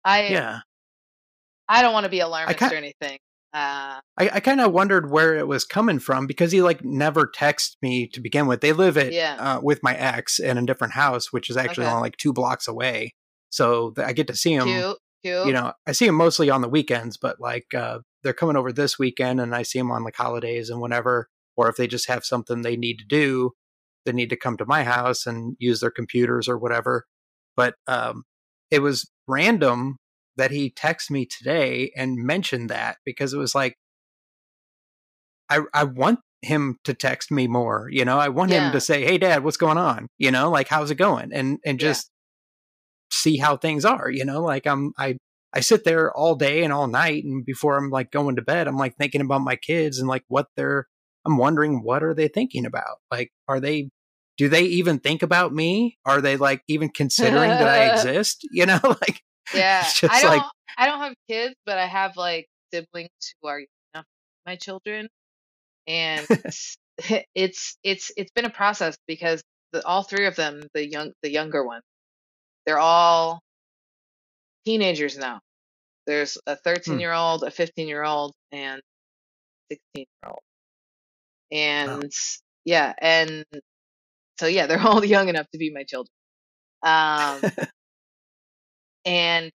I 0.05 0.29
Yeah. 0.31 0.61
I 1.69 1.83
don't 1.83 1.93
want 1.93 2.05
to 2.05 2.11
be 2.11 2.21
alarmist 2.21 2.61
or 2.63 2.75
anything. 2.75 3.19
Uh, 3.53 4.01
I, 4.19 4.31
I 4.35 4.41
kind 4.41 4.61
of 4.61 4.73
wondered 4.73 5.11
where 5.11 5.37
it 5.37 5.47
was 5.47 5.65
coming 5.65 6.01
from 6.01 6.27
because 6.27 6.51
he 6.51 6.61
like 6.61 6.85
never 6.85 7.27
texted 7.27 7.77
me 7.83 8.09
to 8.09 8.21
begin 8.21 8.47
with. 8.47 8.61
They 8.61 8.73
live 8.73 8.97
at 8.99 9.13
Yeah. 9.13 9.37
uh, 9.39 9.61
with 9.61 9.81
my 9.83 9.95
ex 9.95 10.39
in 10.41 10.59
a 10.59 10.67
different 10.67 10.95
house, 10.95 11.33
which 11.33 11.49
is 11.49 11.57
actually 11.57 11.85
Okay. 11.85 11.93
only 11.93 12.03
like 12.03 12.17
two 12.17 12.33
blocks 12.33 12.67
away. 12.67 13.15
So 13.51 13.91
th- 13.93 14.07
I 14.07 14.13
get 14.13 14.27
to 14.27 14.37
see 14.37 14.55
him. 14.55 14.67
cute, 14.67 14.99
cute. 15.23 15.47
You 15.47 15.53
know, 15.53 15.73
I 15.87 15.93
see 15.93 16.07
him 16.07 16.17
mostly 16.17 16.51
on 16.51 16.63
the 16.63 16.69
weekends, 16.69 17.17
but 17.17 17.41
like 17.41 17.73
uh, 17.75 18.01
they're 18.25 18.33
coming 18.33 18.57
over 18.57 18.73
this 18.73 18.99
weekend, 18.99 19.41
and 19.41 19.55
I 19.55 19.63
see 19.63 19.79
him 19.79 19.93
on 19.93 20.03
like 20.03 20.17
holidays 20.17 20.69
and 20.71 20.81
whenever. 20.81 21.29
Or 21.57 21.69
if 21.69 21.77
they 21.77 21.87
just 21.87 22.09
have 22.09 22.25
something 22.25 22.63
they 22.63 22.77
need 22.77 22.99
to 22.99 23.05
do, 23.05 23.53
they 24.05 24.13
need 24.13 24.31
to 24.31 24.37
come 24.37 24.57
to 24.57 24.67
my 24.67 24.83
house 24.83 25.25
and 25.27 25.55
use 25.61 25.79
their 25.79 25.93
computers 25.93 26.49
or 26.49 26.59
whatever. 26.59 27.05
But 27.57 27.75
um, 27.87 28.25
it 28.73 28.81
was 28.81 29.09
random 29.29 29.99
that 30.37 30.51
he 30.51 30.71
texted 30.71 31.11
me 31.11 31.27
today 31.27 31.93
and 31.97 32.17
mentioned 32.17 32.71
that 32.71 32.97
because 33.05 33.33
it 33.33 33.39
was 33.39 33.55
like 33.55 33.77
I 35.49 35.61
I 35.73 35.85
want 35.85 36.21
him 36.43 36.79
to 36.85 36.95
text 36.95 37.31
me 37.31 37.47
more, 37.47 37.89
you 37.91 38.05
know. 38.05 38.19
I 38.19 38.29
want 38.29 38.53
Yeah. 38.53 38.67
him 38.67 38.73
to 38.73 38.81
say, 38.81 39.05
"Hey 39.05 39.19
dad, 39.19 39.45
what's 39.45 39.57
going 39.57 39.79
on?" 39.79 40.09
you 40.19 40.31
know, 40.31 40.51
like 40.51 40.69
how's 40.69 40.91
it 40.91 40.97
going? 40.97 41.33
And 41.33 41.59
and 41.65 41.81
Yeah. 41.81 41.89
just 41.89 42.11
see 43.11 43.37
how 43.37 43.57
things 43.57 43.85
are, 43.85 44.11
you 44.11 44.25
know? 44.25 44.43
Like 44.43 44.67
I'm 44.67 44.93
I 44.99 45.17
I 45.53 45.61
sit 45.61 45.85
there 45.85 46.13
all 46.17 46.35
day 46.35 46.65
and 46.65 46.73
all 46.73 46.87
night 46.89 47.25
and 47.25 47.45
before 47.45 47.77
I'm 47.77 47.91
like 47.91 48.11
going 48.11 48.37
to 48.37 48.43
bed, 48.43 48.67
I'm 48.69 48.77
like 48.77 48.97
thinking 48.97 49.21
about 49.21 49.41
my 49.43 49.57
kids 49.57 49.99
and 49.99 50.09
like 50.09 50.25
what 50.29 50.47
they're 50.57 50.87
I'm 51.27 51.37
wondering 51.39 51.83
what 51.83 52.03
are 52.03 52.15
they 52.15 52.29
thinking 52.29 52.67
about? 52.67 52.99
Like 53.11 53.33
are 53.49 53.61
they 53.61 53.91
do 54.37 54.49
they 54.49 54.63
even 54.65 54.99
think 54.99 55.23
about 55.23 55.53
me? 55.55 55.99
Are 56.05 56.21
they 56.21 56.37
like 56.37 56.63
even 56.69 56.89
considering 56.89 57.59
that 57.59 57.69
I 57.69 57.81
exist? 57.83 58.47
You 58.51 58.67
know, 58.67 58.81
like 58.85 59.23
yeah, 59.53 59.85
I 60.11 60.21
don't. 60.21 60.31
like- 60.31 60.43
I 60.77 60.87
don't 60.87 61.01
have 61.01 61.15
kids, 61.29 61.55
but 61.67 61.79
I 61.79 61.87
have 61.87 62.17
like 62.17 62.47
siblings 62.73 63.11
who 63.43 63.49
are 63.49 63.61
my 64.47 64.57
children, 64.57 65.09
and 65.87 66.27
it's 67.35 67.77
it's 67.85 68.13
it's 68.17 68.31
been 68.35 68.45
a 68.45 68.51
process 68.51 68.97
because 69.07 69.43
the, 69.73 69.85
all 69.87 70.03
three 70.03 70.27
of 70.27 70.37
them, 70.37 70.63
the 70.75 70.89
young 70.89 71.13
the 71.23 71.31
younger 71.31 71.65
ones, 71.65 71.83
they're 72.67 72.79
all 72.79 73.41
teenagers 74.65 75.17
now. 75.19 75.41
There's 76.07 76.39
a 76.47 76.57
13 76.57 76.95
year 77.01 77.13
old, 77.13 77.45
a 77.45 77.51
15 77.51 77.89
year 77.89 78.05
old, 78.05 78.33
and 78.53 78.81
16 79.71 79.81
year 79.97 80.07
old, 80.31 80.41
and 81.53 81.91
yeah, 82.65 82.93
and 83.01 83.45
so 84.41 84.47
yeah, 84.47 84.67
they're 84.67 84.81
all 84.87 85.05
young 85.05 85.29
enough 85.29 85.47
to 85.53 85.59
be 85.59 85.71
my 85.73 85.85
children. 85.85 86.11
Um, 86.83 87.41
and 89.05 89.51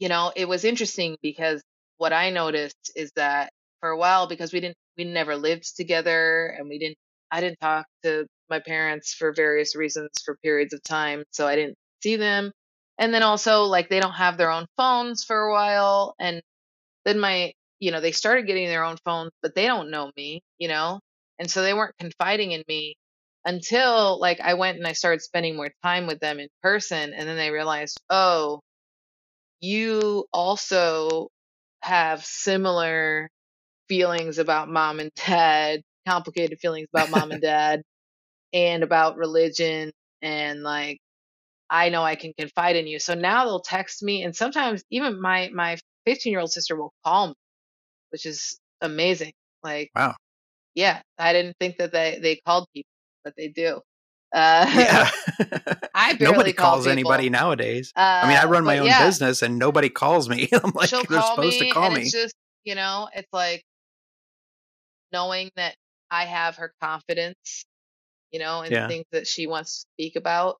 you 0.00 0.08
know, 0.08 0.32
it 0.34 0.48
was 0.48 0.64
interesting 0.64 1.16
because 1.22 1.62
what 1.98 2.12
I 2.12 2.30
noticed 2.30 2.90
is 2.96 3.12
that 3.16 3.50
for 3.80 3.90
a 3.90 3.96
while, 3.98 4.26
because 4.26 4.52
we 4.52 4.60
didn't, 4.60 4.76
we 4.96 5.04
never 5.04 5.36
lived 5.36 5.76
together, 5.76 6.54
and 6.58 6.68
we 6.68 6.78
didn't, 6.78 6.96
I 7.30 7.40
didn't 7.40 7.60
talk 7.60 7.86
to 8.02 8.26
my 8.48 8.60
parents 8.60 9.14
for 9.14 9.32
various 9.32 9.76
reasons 9.76 10.10
for 10.24 10.36
periods 10.42 10.72
of 10.72 10.82
time, 10.82 11.22
so 11.30 11.46
I 11.46 11.54
didn't 11.54 11.76
see 12.02 12.16
them. 12.16 12.50
And 12.98 13.14
then 13.14 13.22
also, 13.22 13.64
like, 13.64 13.88
they 13.88 14.00
don't 14.00 14.12
have 14.12 14.36
their 14.38 14.50
own 14.50 14.66
phones 14.76 15.22
for 15.24 15.38
a 15.38 15.52
while, 15.52 16.14
and 16.18 16.42
then 17.04 17.20
my, 17.20 17.52
you 17.78 17.92
know, 17.92 18.00
they 18.00 18.12
started 18.12 18.46
getting 18.46 18.68
their 18.68 18.84
own 18.84 18.96
phones, 19.04 19.30
but 19.42 19.54
they 19.54 19.66
don't 19.66 19.90
know 19.90 20.10
me, 20.16 20.42
you 20.58 20.68
know, 20.68 21.00
and 21.38 21.50
so 21.50 21.62
they 21.62 21.74
weren't 21.74 21.96
confiding 21.98 22.52
in 22.52 22.62
me 22.68 22.94
until 23.44 24.18
like 24.20 24.40
I 24.40 24.54
went 24.54 24.78
and 24.78 24.86
I 24.86 24.92
started 24.92 25.22
spending 25.22 25.56
more 25.56 25.70
time 25.82 26.06
with 26.06 26.20
them 26.20 26.40
in 26.40 26.48
person, 26.62 27.12
and 27.14 27.28
then 27.28 27.36
they 27.36 27.50
realized, 27.50 28.00
oh, 28.10 28.60
you 29.60 30.26
also 30.32 31.28
have 31.82 32.24
similar 32.24 33.30
feelings 33.88 34.38
about 34.38 34.68
mom 34.70 35.00
and 35.00 35.10
dad, 35.16 35.82
complicated 36.08 36.58
feelings 36.60 36.88
about 36.92 37.10
mom 37.10 37.32
and 37.32 37.42
dad, 37.42 37.82
and 38.52 38.82
about 38.82 39.16
religion, 39.18 39.92
and 40.22 40.62
like 40.62 40.98
I 41.70 41.88
know 41.90 42.02
I 42.02 42.16
can 42.16 42.32
confide 42.38 42.76
in 42.76 42.86
you. 42.86 42.98
So 42.98 43.14
now 43.14 43.44
they'll 43.44 43.60
text 43.62 44.02
me, 44.02 44.24
and 44.24 44.34
sometimes 44.36 44.82
even 44.90 45.20
my 45.20 45.50
my 45.54 45.78
15 46.06 46.32
year 46.32 46.40
old 46.40 46.52
sister 46.52 46.76
will 46.76 46.92
call 47.04 47.28
me, 47.28 47.34
which 48.10 48.26
is 48.26 48.60
amazing. 48.82 49.32
Like, 49.64 49.92
Wow. 49.94 50.16
yeah, 50.74 51.02
I 51.18 51.32
didn't 51.32 51.56
think 51.60 51.78
that 51.78 51.92
they 51.92 52.18
they 52.20 52.36
called 52.46 52.68
people, 52.74 52.90
but 53.24 53.34
they 53.36 53.48
do. 53.48 53.80
Uh, 54.32 54.66
yeah. 54.74 55.10
I 55.94 56.12
barely 56.14 56.20
Nobody 56.20 56.52
call 56.52 56.72
calls 56.72 56.86
anybody 56.86 57.30
nowadays. 57.30 57.92
I 58.22 58.26
mean, 58.26 58.36
I 58.36 58.44
Uh, 58.44 58.46
run 58.46 58.64
my 58.64 58.78
own 58.78 58.86
yeah, 58.86 59.06
business 59.06 59.42
and 59.42 59.58
nobody 59.58 59.88
calls 59.88 60.28
me. 60.28 60.48
I'm 60.64 60.72
like, 60.74 60.88
she'll 60.88 61.04
they're 61.08 61.22
supposed 61.22 61.58
to 61.58 61.66
call 61.66 61.90
me. 61.90 62.02
it's 62.02 62.12
just 62.12 62.34
you 62.64 62.74
know, 62.74 63.08
it's 63.14 63.28
like 63.32 63.62
knowing 65.12 65.50
that 65.56 65.74
I 66.10 66.24
have 66.24 66.56
her 66.56 66.72
confidence, 66.82 67.64
you 68.32 68.40
know, 68.40 68.62
in 68.62 68.72
Yeah. 68.72 68.88
things 68.88 69.06
that 69.12 69.26
she 69.26 69.46
wants 69.46 69.82
to 69.82 69.86
speak 69.94 70.16
about, 70.16 70.58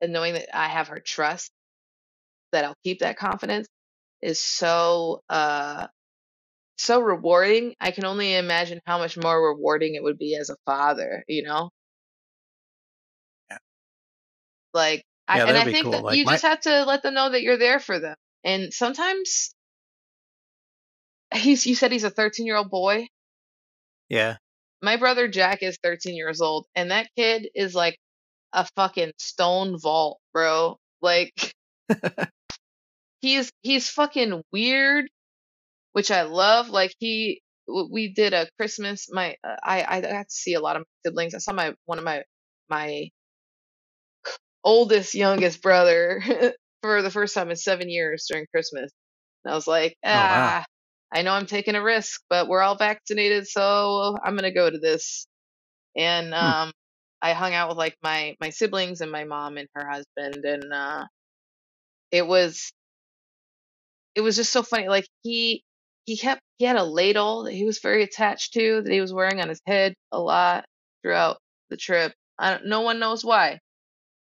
and 0.00 0.12
knowing 0.12 0.34
that 0.34 0.56
I 0.56 0.68
have 0.68 0.88
her 0.88 1.00
trust 1.00 1.50
that 2.52 2.64
I'll 2.64 2.76
keep 2.84 3.00
that 3.00 3.16
confidence 3.16 3.68
is 4.22 4.40
so 4.42 5.20
uh 5.30 5.86
so 6.78 7.00
rewarding. 7.00 7.74
I 7.80 7.90
can 7.92 8.04
only 8.06 8.34
imagine 8.36 8.80
how 8.86 8.98
much 8.98 9.16
more 9.18 9.50
rewarding 9.50 9.94
it 9.96 10.02
would 10.02 10.18
be 10.18 10.36
as 10.36 10.50
a 10.50 10.56
father, 10.66 11.24
you 11.28 11.42
know? 11.44 11.70
Yeah. 14.74 14.80
Like 14.80 15.04
I 15.28 15.38
Yeah, 15.38 15.44
and 15.46 15.56
I 15.58 15.64
that'd 15.64 15.66
be 15.66 15.74
think 15.74 15.84
cool. 15.84 15.92
that 15.92 16.02
Like 16.02 16.16
you 16.16 16.24
my 16.24 16.32
just 16.34 16.42
have 16.42 16.60
to 16.62 16.84
let 16.84 17.02
them 17.02 17.14
know 17.14 17.30
that 17.30 17.42
you're 17.42 17.58
there 17.58 17.80
for 17.80 17.98
them. 18.00 18.16
And 18.44 18.72
sometimes 18.72 19.54
he's 21.34 21.66
you 21.66 21.74
said 21.74 21.92
he's 21.92 22.04
a 22.04 22.10
13-year-old 22.10 22.70
boy. 22.70 23.08
yeah. 24.08 24.36
My 24.82 24.96
brother 24.96 25.28
Jack 25.28 25.62
is 25.62 25.78
13 25.82 26.14
years 26.16 26.40
old 26.40 26.66
and 26.74 26.90
that 26.90 27.08
kid 27.16 27.48
is 27.54 27.74
like 27.74 27.98
a 28.52 28.66
fucking 28.76 29.12
stone 29.18 29.78
vault, 29.80 30.20
bro. 30.32 30.78
Like 31.02 31.54
he's 33.20 33.50
he's 33.62 33.88
fucking 33.90 34.42
weird, 34.52 35.06
which 35.92 36.10
I 36.10 36.22
love. 36.22 36.68
Like 36.70 36.94
he, 36.98 37.42
we 37.68 38.12
did 38.12 38.34
a 38.34 38.48
Christmas. 38.58 39.08
My 39.12 39.36
uh, 39.44 39.56
I 39.62 39.84
I 39.98 40.00
got 40.00 40.28
to 40.28 40.34
see 40.34 40.54
a 40.54 40.60
lot 40.60 40.76
of 40.76 40.82
my 40.82 41.10
siblings. 41.10 41.34
I 41.34 41.38
saw 41.38 41.52
my 41.52 41.74
one 41.86 41.98
of 41.98 42.04
my 42.04 42.22
my 42.70 43.08
oldest 44.64 45.14
youngest 45.14 45.62
brother 45.62 46.22
for 46.82 47.02
the 47.02 47.10
first 47.10 47.34
time 47.34 47.50
in 47.50 47.56
seven 47.56 47.88
years 47.90 48.26
during 48.28 48.46
Christmas. 48.54 48.90
And 49.44 49.52
I 49.52 49.54
was 49.56 49.66
like, 49.66 49.96
Oh 50.12 50.26
wow. 50.26 50.52
ah, 50.52 50.64
I 51.14 51.22
know 51.22 51.32
I'm 51.32 51.46
taking 51.46 51.74
a 51.76 51.82
risk, 51.82 52.22
but 52.30 52.48
we're 52.48 52.62
all 52.62 52.76
vaccinated, 52.76 53.48
so 53.48 54.16
I'm 54.24 54.36
gonna 54.36 54.52
go 54.54 54.70
to 54.70 54.78
this. 54.78 55.26
And 55.96 56.34
Hmm. 56.40 56.52
um, 56.52 56.72
I 57.22 57.32
hung 57.34 57.54
out 57.54 57.68
with 57.70 57.78
like 57.78 57.96
my 58.02 58.36
my 58.40 58.50
siblings 58.50 59.00
and 59.02 59.12
my 59.12 59.24
mom 59.24 59.58
and 59.58 59.68
her 59.74 59.88
husband, 59.88 60.44
and 60.44 60.72
uh, 60.72 61.06
it 62.10 62.26
was 62.26 62.72
it 64.14 64.20
was 64.20 64.36
just 64.36 64.52
so 64.52 64.62
funny. 64.62 64.88
Like 64.88 65.06
he 65.22 65.62
he 66.06 66.16
kept 66.16 66.40
he 66.58 66.64
had 66.64 66.76
a 66.76 66.84
ladle 66.84 67.44
that 67.44 67.52
he 67.52 67.64
was 67.64 67.78
very 67.80 68.02
attached 68.02 68.52
to 68.54 68.82
that 68.82 68.92
he 68.92 69.00
was 69.00 69.12
wearing 69.12 69.40
on 69.40 69.48
his 69.48 69.60
head 69.66 69.94
a 70.12 70.20
lot 70.20 70.64
throughout 71.02 71.38
the 71.70 71.76
trip. 71.76 72.12
I 72.38 72.52
don't, 72.52 72.66
no 72.66 72.80
one 72.82 72.98
knows 72.98 73.24
why. 73.24 73.58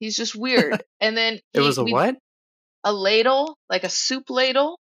He's 0.01 0.17
just 0.17 0.35
weird. 0.35 0.83
And 1.01 1.17
then 1.17 1.39
It 1.55 1.61
was 1.61 1.79
a 1.79 1.85
we 1.85 1.93
what? 1.93 2.17
a 2.83 2.93
ladle, 2.93 3.57
like 3.69 3.85
a 3.85 3.89
soup 3.89 4.29
ladle. 4.31 4.81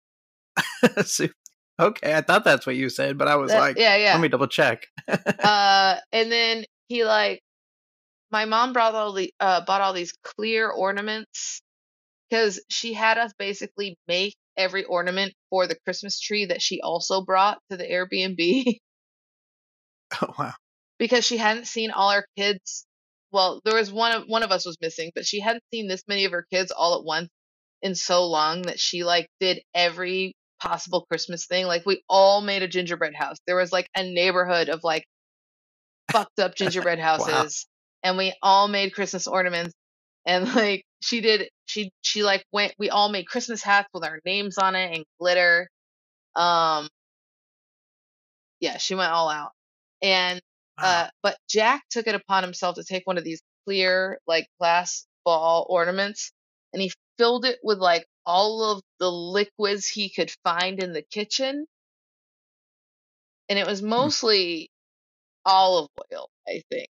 Soup. 1.05 1.31
okay, 1.79 2.13
I 2.13 2.21
thought 2.21 2.43
that's 2.43 2.65
what 2.67 2.75
you 2.75 2.89
said, 2.89 3.17
but 3.17 3.27
I 3.27 3.37
was 3.37 3.51
That 3.51 3.59
like, 3.59 3.77
yeah, 3.79 3.95
yeah. 3.95 4.13
let 4.13 4.21
me 4.21 4.27
double 4.27 4.47
check. 4.47 4.85
Uh, 5.07 5.97
and 6.11 6.31
then 6.31 6.65
he 6.87 7.03
like 7.05 7.41
my 8.31 8.45
mom 8.45 8.73
brought 8.73 8.95
all 8.95 9.13
the 9.13 9.31
uh 9.39 9.63
bought 9.65 9.81
all 9.81 9.93
these 9.93 10.13
clear 10.23 10.69
ornaments 10.69 11.61
because 12.29 12.63
she 12.69 12.93
had 12.93 13.17
us 13.17 13.31
basically 13.37 13.95
make 14.07 14.35
every 14.57 14.83
ornament 14.83 15.33
for 15.49 15.67
the 15.67 15.75
Christmas 15.85 16.19
tree 16.19 16.45
that 16.45 16.61
she 16.61 16.81
also 16.81 17.23
brought 17.23 17.59
to 17.69 17.77
the 17.77 17.83
Airbnb. 17.83 18.77
oh 20.21 20.33
wow. 20.37 20.53
because 20.97 21.25
she 21.25 21.37
hadn't 21.37 21.67
seen 21.67 21.91
all 21.91 22.09
our 22.09 22.25
kids. 22.37 22.85
Well, 23.33 23.61
there 23.65 23.75
was 23.75 23.91
one 23.91 24.13
of 24.13 24.25
one 24.27 24.43
of 24.43 24.51
us 24.51 24.65
was 24.65 24.77
missing, 24.81 25.11
but 25.15 25.25
she 25.27 25.41
hadn't 25.41 25.63
seen 25.73 25.87
this 25.89 26.03
many 26.07 26.25
of 26.25 26.33
her 26.33 26.45
kids 26.53 26.71
all 26.71 26.97
at 26.99 27.05
once 27.05 27.29
in 27.83 27.95
so 27.95 28.27
long 28.27 28.63
that 28.63 28.79
she 28.79 29.03
like 29.03 29.29
did 29.41 29.61
every 29.75 30.35
possible 30.61 31.05
Christmas 31.11 31.47
thing. 31.47 31.67
Like 31.67 31.85
we 31.85 32.03
all 32.09 32.41
made 32.41 32.63
a 32.63 32.69
gingerbread 32.69 33.15
house. 33.15 33.37
There 33.47 33.57
was 33.57 33.71
like 33.73 33.89
a 33.97 34.03
neighborhood 34.03 34.69
of 34.69 34.81
like 34.83 35.05
fucked 36.11 36.39
up 36.39 36.55
gingerbread 36.55 36.99
Wow. 37.17 37.27
houses, 37.27 37.67
and 38.03 38.17
we 38.17 38.33
all 38.41 38.67
made 38.67 38.93
Christmas 38.93 39.27
ornaments. 39.27 39.73
and 40.27 40.45
like 40.55 40.85
she 41.01 41.21
did 41.21 41.49
she 41.67 41.91
she 42.03 42.23
like 42.23 42.45
went 42.53 42.73
we 42.79 42.89
all 42.91 43.09
made 43.09 43.27
christmas 43.27 43.63
hats 43.63 43.89
with 43.93 44.05
our 44.05 44.19
names 44.25 44.57
on 44.59 44.75
it 44.75 44.95
and 44.95 45.05
glitter 45.19 45.69
um 46.35 46.87
yeah 48.59 48.77
she 48.77 48.95
went 48.95 49.11
all 49.11 49.29
out 49.29 49.51
and 50.01 50.41
Wow. 50.81 51.03
uh 51.03 51.09
but 51.21 51.37
jack 51.49 51.83
took 51.89 52.07
it 52.07 52.15
upon 52.15 52.43
himself 52.43 52.75
to 52.75 52.83
take 52.83 53.05
one 53.05 53.17
of 53.17 53.23
these 53.23 53.41
clear 53.65 54.17
like 54.27 54.47
glass 54.59 55.05
ball 55.23 55.65
ornaments 55.69 56.31
and 56.73 56.81
he 56.81 56.91
filled 57.17 57.45
it 57.45 57.59
with 57.63 57.77
like 57.77 58.05
all 58.25 58.71
of 58.71 58.81
the 58.99 59.11
liquids 59.11 59.87
he 59.87 60.09
could 60.09 60.31
find 60.43 60.81
in 60.81 60.93
the 60.93 61.03
kitchen 61.11 61.65
and 63.49 63.59
it 63.59 63.67
was 63.67 63.81
Hmm. 63.81 63.87
mostly 63.89 64.69
olive 65.45 65.89
oil 66.11 66.27
i 66.47 66.61
think 66.71 66.87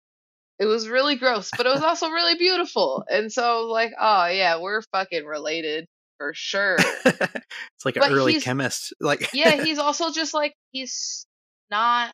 it 0.59 0.65
was 0.65 0.87
really 0.87 1.15
gross 1.15 1.51
but 1.55 1.65
it 1.65 1.69
was 1.69 1.83
also 1.83 2.09
really 2.09 2.35
beautiful 2.35 3.03
and 3.09 3.31
so 3.31 3.67
like 3.67 3.93
oh 3.99 4.25
yeah 4.25 4.59
we're 4.59 4.81
fucking 4.91 5.25
related 5.25 5.85
for 6.17 6.33
sure 6.33 6.77
it's 7.05 7.85
like 7.85 7.95
an 7.95 8.03
early 8.11 8.41
chemist. 8.41 8.93
Like 8.99 9.29
yeah, 9.33 9.51
he's 9.63 9.77
also 9.77 10.11
just 10.11 10.33
like 10.33 10.53
he's 10.71 11.25
not 11.69 12.11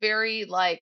very 0.00 0.44
like 0.46 0.80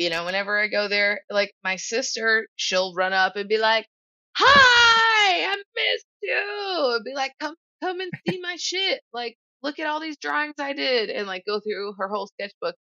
you 0.00 0.08
know, 0.08 0.24
whenever 0.24 0.58
I 0.58 0.68
go 0.68 0.88
there, 0.88 1.20
like 1.30 1.52
my 1.62 1.76
sister, 1.76 2.46
she'll 2.56 2.94
run 2.94 3.12
up 3.12 3.36
and 3.36 3.48
be 3.50 3.58
like, 3.58 3.86
"Hi, 4.34 5.44
I 5.52 5.56
missed 5.76 6.06
you." 6.22 6.94
And 6.96 7.04
be 7.04 7.12
like, 7.14 7.32
"Come 7.38 7.54
come 7.82 8.00
and 8.00 8.10
see 8.26 8.40
my 8.40 8.56
shit. 8.56 9.02
Like, 9.12 9.36
look 9.62 9.78
at 9.78 9.86
all 9.86 10.00
these 10.00 10.16
drawings 10.18 10.54
I 10.58 10.72
did." 10.72 11.10
And 11.10 11.26
like 11.26 11.44
go 11.46 11.60
through 11.60 11.94
her 11.98 12.08
whole 12.08 12.28
sketchbook 12.28 12.76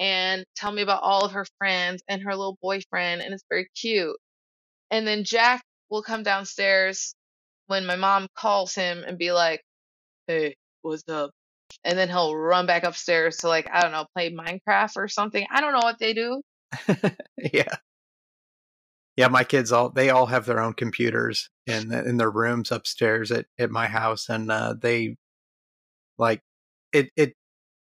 and 0.00 0.44
tell 0.56 0.72
me 0.72 0.82
about 0.82 1.02
all 1.02 1.24
of 1.24 1.32
her 1.32 1.46
friends 1.58 2.02
and 2.08 2.22
her 2.22 2.36
little 2.36 2.58
boyfriend 2.62 3.22
and 3.22 3.34
it's 3.34 3.44
very 3.50 3.68
cute. 3.80 4.16
And 4.90 5.06
then 5.06 5.24
Jack 5.24 5.62
will 5.90 6.02
come 6.02 6.22
downstairs 6.24 7.14
when 7.68 7.86
my 7.86 7.96
mom 7.96 8.28
calls 8.36 8.74
him 8.74 9.04
and 9.04 9.18
be 9.18 9.32
like, 9.32 9.62
"Hey, 10.28 10.56
what's 10.82 11.08
up?" 11.08 11.32
And 11.86 11.96
then 11.96 12.08
he'll 12.08 12.36
run 12.36 12.66
back 12.66 12.82
upstairs 12.84 13.38
to 13.38 13.48
like 13.48 13.68
I 13.72 13.80
don't 13.80 13.92
know, 13.92 14.06
play 14.14 14.30
Minecraft 14.34 14.96
or 14.96 15.08
something. 15.08 15.46
I 15.50 15.60
don't 15.60 15.72
know 15.72 15.78
what 15.84 15.98
they 15.98 16.12
do. 16.12 16.42
yeah. 17.52 17.76
Yeah, 19.16 19.28
my 19.28 19.44
kids 19.44 19.72
all 19.72 19.88
they 19.90 20.10
all 20.10 20.26
have 20.26 20.44
their 20.44 20.60
own 20.60 20.74
computers 20.74 21.48
in 21.66 21.92
in 21.92 22.18
their 22.18 22.30
rooms 22.30 22.70
upstairs 22.70 23.30
at, 23.32 23.46
at 23.58 23.70
my 23.70 23.86
house 23.86 24.28
and 24.28 24.50
uh 24.50 24.74
they 24.78 25.16
like 26.18 26.42
it 26.92 27.08
it 27.16 27.32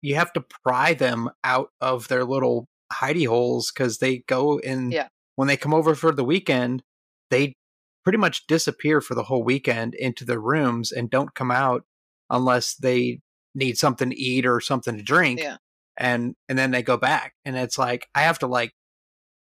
you 0.03 0.17
have 0.17 0.33
to 0.35 0.45
pry 0.65 0.93
them 0.93 1.31
out 1.43 1.71
of 1.81 2.09
their 2.09 2.25
little 2.25 2.67
hidey 2.93 3.27
holes 3.27 3.71
cuz 3.71 3.99
they 3.99 4.19
go 4.29 4.59
in 4.59 4.91
Yeah. 4.91 5.09
when 5.37 5.49
they 5.49 5.57
come 5.57 5.73
over 5.73 5.95
for 5.95 6.13
the 6.13 6.25
weekend 6.25 6.83
they 7.31 7.55
pretty 8.03 8.19
much 8.19 8.47
disappear 8.47 9.01
for 9.01 9.15
the 9.15 9.25
whole 9.25 9.43
weekend 9.43 9.95
into 9.95 10.27
their 10.27 10.41
rooms 10.41 10.93
and 10.93 11.09
don't 11.09 11.35
come 11.35 11.51
out 11.51 11.85
unless 12.29 12.75
they 12.75 13.21
need 13.55 13.77
something 13.79 14.11
to 14.11 14.17
eat 14.17 14.47
or 14.47 14.61
something 14.61 14.97
to 14.97 15.03
drink 15.03 15.41
Yeah. 15.41 15.57
and 15.97 16.35
and 16.49 16.59
then 16.59 16.71
they 16.71 16.83
go 16.83 16.97
back 16.97 17.35
and 17.45 17.57
it's 17.57 17.79
like 17.79 18.07
i 18.15 18.23
have 18.23 18.39
to 18.41 18.47
like 18.47 18.73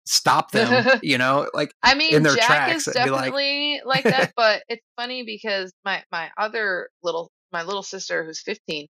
stop 0.06 0.52
them 0.52 0.99
you 1.04 1.17
know 1.17 1.49
like 1.54 1.73
I 1.82 1.95
mean, 1.95 2.13
in 2.13 2.23
their 2.23 2.36
Jack 2.36 2.45
tracks 2.47 2.88
is 2.88 2.93
be 2.93 2.99
like- 3.10 3.21
definitely 3.21 3.82
like, 3.86 4.04
that, 4.04 4.34
but 4.36 4.62
it's 4.67 4.86
funny 4.97 5.23
because 5.23 5.71
my 5.86 6.04
my 6.12 6.30
other 6.38 6.89
little 7.04 7.32
my 7.52 7.63
little 7.63 7.84
sister 7.84 8.23
who's 8.26 8.41
15, 8.41 8.88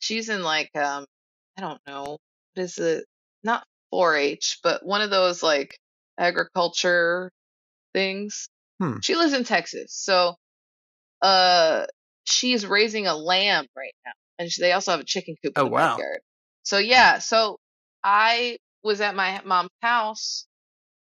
she's 0.00 0.28
in 0.28 0.42
like 0.42 0.70
um 0.76 1.04
I 1.56 1.60
don't 1.60 1.80
know 1.86 2.18
what 2.54 2.62
is 2.62 2.78
it? 2.78 3.04
Not 3.44 3.64
4-H, 3.94 4.58
but 4.62 4.84
one 4.84 5.02
of 5.02 5.10
those 5.10 5.42
like 5.42 5.78
agriculture 6.18 7.30
things. 7.94 8.48
Hmm. 8.80 8.96
She 9.02 9.14
lives 9.14 9.32
in 9.34 9.44
Texas, 9.44 9.92
so 9.94 10.34
uh 11.22 11.86
she's 12.24 12.66
raising 12.66 13.06
a 13.06 13.14
lamb 13.16 13.66
right 13.76 13.94
now, 14.04 14.12
and 14.38 14.50
they 14.60 14.72
also 14.72 14.92
have 14.92 15.00
a 15.00 15.04
chicken 15.04 15.36
coop 15.44 15.54
in 15.58 15.64
Oh, 15.64 15.66
the 15.66 15.70
wow. 15.70 16.04
backyard. 16.04 16.20
So 16.64 16.78
yeah, 16.78 17.18
so 17.20 17.58
I 18.04 18.58
was 18.84 19.00
at 19.02 19.16
my 19.16 19.40
mom's 19.44 19.70
house 19.82 20.46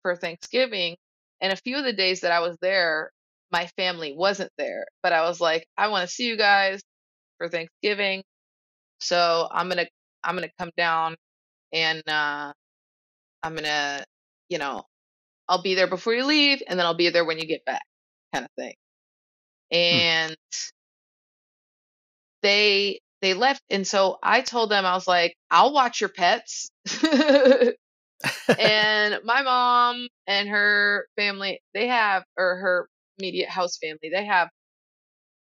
for 0.02 0.16
Thanksgiving, 0.16 0.96
and 1.42 1.52
a 1.52 1.56
few 1.56 1.78
of 1.78 1.84
the 1.84 1.92
days 1.94 2.22
that 2.22 2.32
I 2.32 2.40
was 2.40 2.56
there, 2.62 3.12
my 3.52 3.68
family 3.78 4.14
wasn't 4.16 4.52
there. 4.58 4.86
But 5.02 5.12
I 5.14 5.22
was 5.22 5.40
like, 5.40 5.66
I 5.78 5.88
want 5.88 6.08
to 6.08 6.14
see 6.14 6.26
you 6.28 6.36
guys 6.38 6.82
for 7.38 7.48
Thanksgiving, 7.48 8.22
so 9.00 9.48
I'm 9.52 9.68
gonna 9.68 9.86
I'm 10.24 10.36
gonna 10.36 10.50
come 10.58 10.72
down 10.76 11.16
and 11.72 12.02
uh, 12.08 12.52
I'm 13.42 13.54
gonna, 13.56 14.04
you 14.50 14.58
know, 14.58 14.84
I'll 15.48 15.62
be 15.62 15.74
there 15.74 15.88
before 15.88 16.14
you 16.14 16.24
leave, 16.26 16.62
and 16.68 16.78
then 16.78 16.86
I'll 16.86 16.94
be 16.96 17.10
there 17.10 17.24
when 17.26 17.38
you 17.38 17.46
get 17.46 17.64
back, 17.66 17.82
kind 18.34 18.44
of 18.46 18.50
thing. 18.56 18.74
And 19.72 20.36
they 22.42 23.00
they 23.22 23.34
left, 23.34 23.62
and 23.70 23.86
so 23.86 24.18
I 24.22 24.42
told 24.42 24.70
them 24.70 24.84
I 24.84 24.94
was 24.94 25.08
like, 25.08 25.34
I'll 25.50 25.72
watch 25.72 26.00
your 26.00 26.10
pets. 26.10 26.70
and 28.58 29.18
my 29.24 29.42
mom 29.42 30.06
and 30.26 30.48
her 30.48 31.06
family 31.16 31.60
they 31.74 31.88
have 31.88 32.24
or 32.36 32.56
her 32.56 32.88
immediate 33.18 33.48
house 33.48 33.78
family 33.78 34.10
they 34.12 34.24
have 34.24 34.48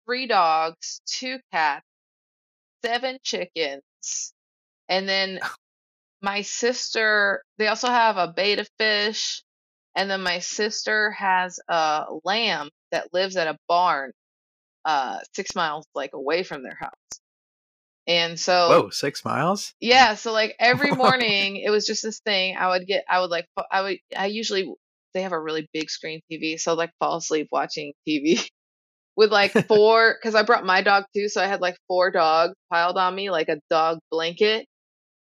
three 0.06 0.26
dogs 0.26 1.00
two 1.06 1.38
cats 1.52 1.84
seven 2.84 3.18
chickens 3.22 4.32
and 4.88 5.08
then 5.08 5.40
my 6.22 6.42
sister 6.42 7.42
they 7.58 7.66
also 7.66 7.88
have 7.88 8.16
a 8.16 8.28
betta 8.28 8.66
fish 8.78 9.42
and 9.96 10.10
then 10.10 10.22
my 10.22 10.38
sister 10.38 11.10
has 11.12 11.58
a 11.68 12.06
lamb 12.24 12.68
that 12.92 13.12
lives 13.12 13.36
at 13.36 13.48
a 13.48 13.56
barn 13.68 14.12
uh 14.84 15.18
six 15.34 15.54
miles 15.54 15.86
like 15.94 16.12
away 16.14 16.42
from 16.42 16.62
their 16.62 16.78
house 16.80 17.20
and 18.06 18.38
so 18.38 18.68
whoa 18.68 18.90
six 18.90 19.24
miles 19.24 19.74
yeah, 19.80 20.14
so 20.14 20.32
like 20.32 20.54
every 20.60 20.90
morning 20.90 21.56
it 21.56 21.70
was 21.70 21.86
just 21.86 22.02
this 22.02 22.20
thing. 22.20 22.56
I 22.56 22.68
would 22.68 22.86
get, 22.86 23.04
I 23.08 23.20
would 23.20 23.30
like, 23.30 23.46
I 23.70 23.82
would, 23.82 23.98
I 24.16 24.26
usually, 24.26 24.72
they 25.14 25.22
have 25.22 25.32
a 25.32 25.40
really 25.40 25.68
big 25.72 25.90
screen 25.90 26.20
TV, 26.30 26.58
so 26.58 26.72
I'd 26.72 26.78
like 26.78 26.90
fall 26.98 27.16
asleep 27.16 27.48
watching 27.50 27.92
TV 28.08 28.46
with 29.16 29.30
like 29.30 29.52
four, 29.68 30.16
because 30.20 30.34
I 30.34 30.42
brought 30.42 30.64
my 30.64 30.82
dog 30.82 31.04
too, 31.14 31.28
so 31.28 31.42
I 31.42 31.46
had 31.46 31.60
like 31.60 31.76
four 31.88 32.10
dogs 32.10 32.54
piled 32.72 32.96
on 32.96 33.14
me 33.14 33.30
like 33.30 33.48
a 33.48 33.60
dog 33.70 33.98
blanket. 34.10 34.66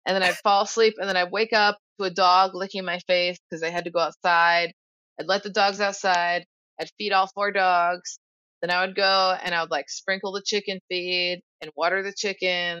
And 0.06 0.14
then 0.14 0.22
I'd 0.22 0.36
fall 0.36 0.64
asleep, 0.64 0.94
and 0.98 1.08
then 1.08 1.16
I'd 1.16 1.32
wake 1.32 1.54
up 1.54 1.78
to 1.98 2.04
a 2.04 2.10
dog 2.10 2.50
licking 2.54 2.84
my 2.84 2.98
face 3.06 3.38
because 3.48 3.62
I 3.62 3.70
had 3.70 3.84
to 3.84 3.90
go 3.90 4.00
outside. 4.00 4.72
I'd 5.18 5.26
let 5.26 5.42
the 5.42 5.48
dogs 5.48 5.80
outside. 5.80 6.44
I'd 6.78 6.90
feed 6.98 7.12
all 7.12 7.30
four 7.34 7.52
dogs. 7.52 8.18
Then 8.64 8.74
I 8.74 8.86
would 8.86 8.96
go 8.96 9.36
and 9.44 9.54
I 9.54 9.60
would 9.60 9.70
like 9.70 9.90
sprinkle 9.90 10.32
the 10.32 10.40
chicken 10.42 10.80
feed 10.88 11.42
and 11.60 11.70
water 11.76 12.02
the 12.02 12.14
chicken. 12.16 12.80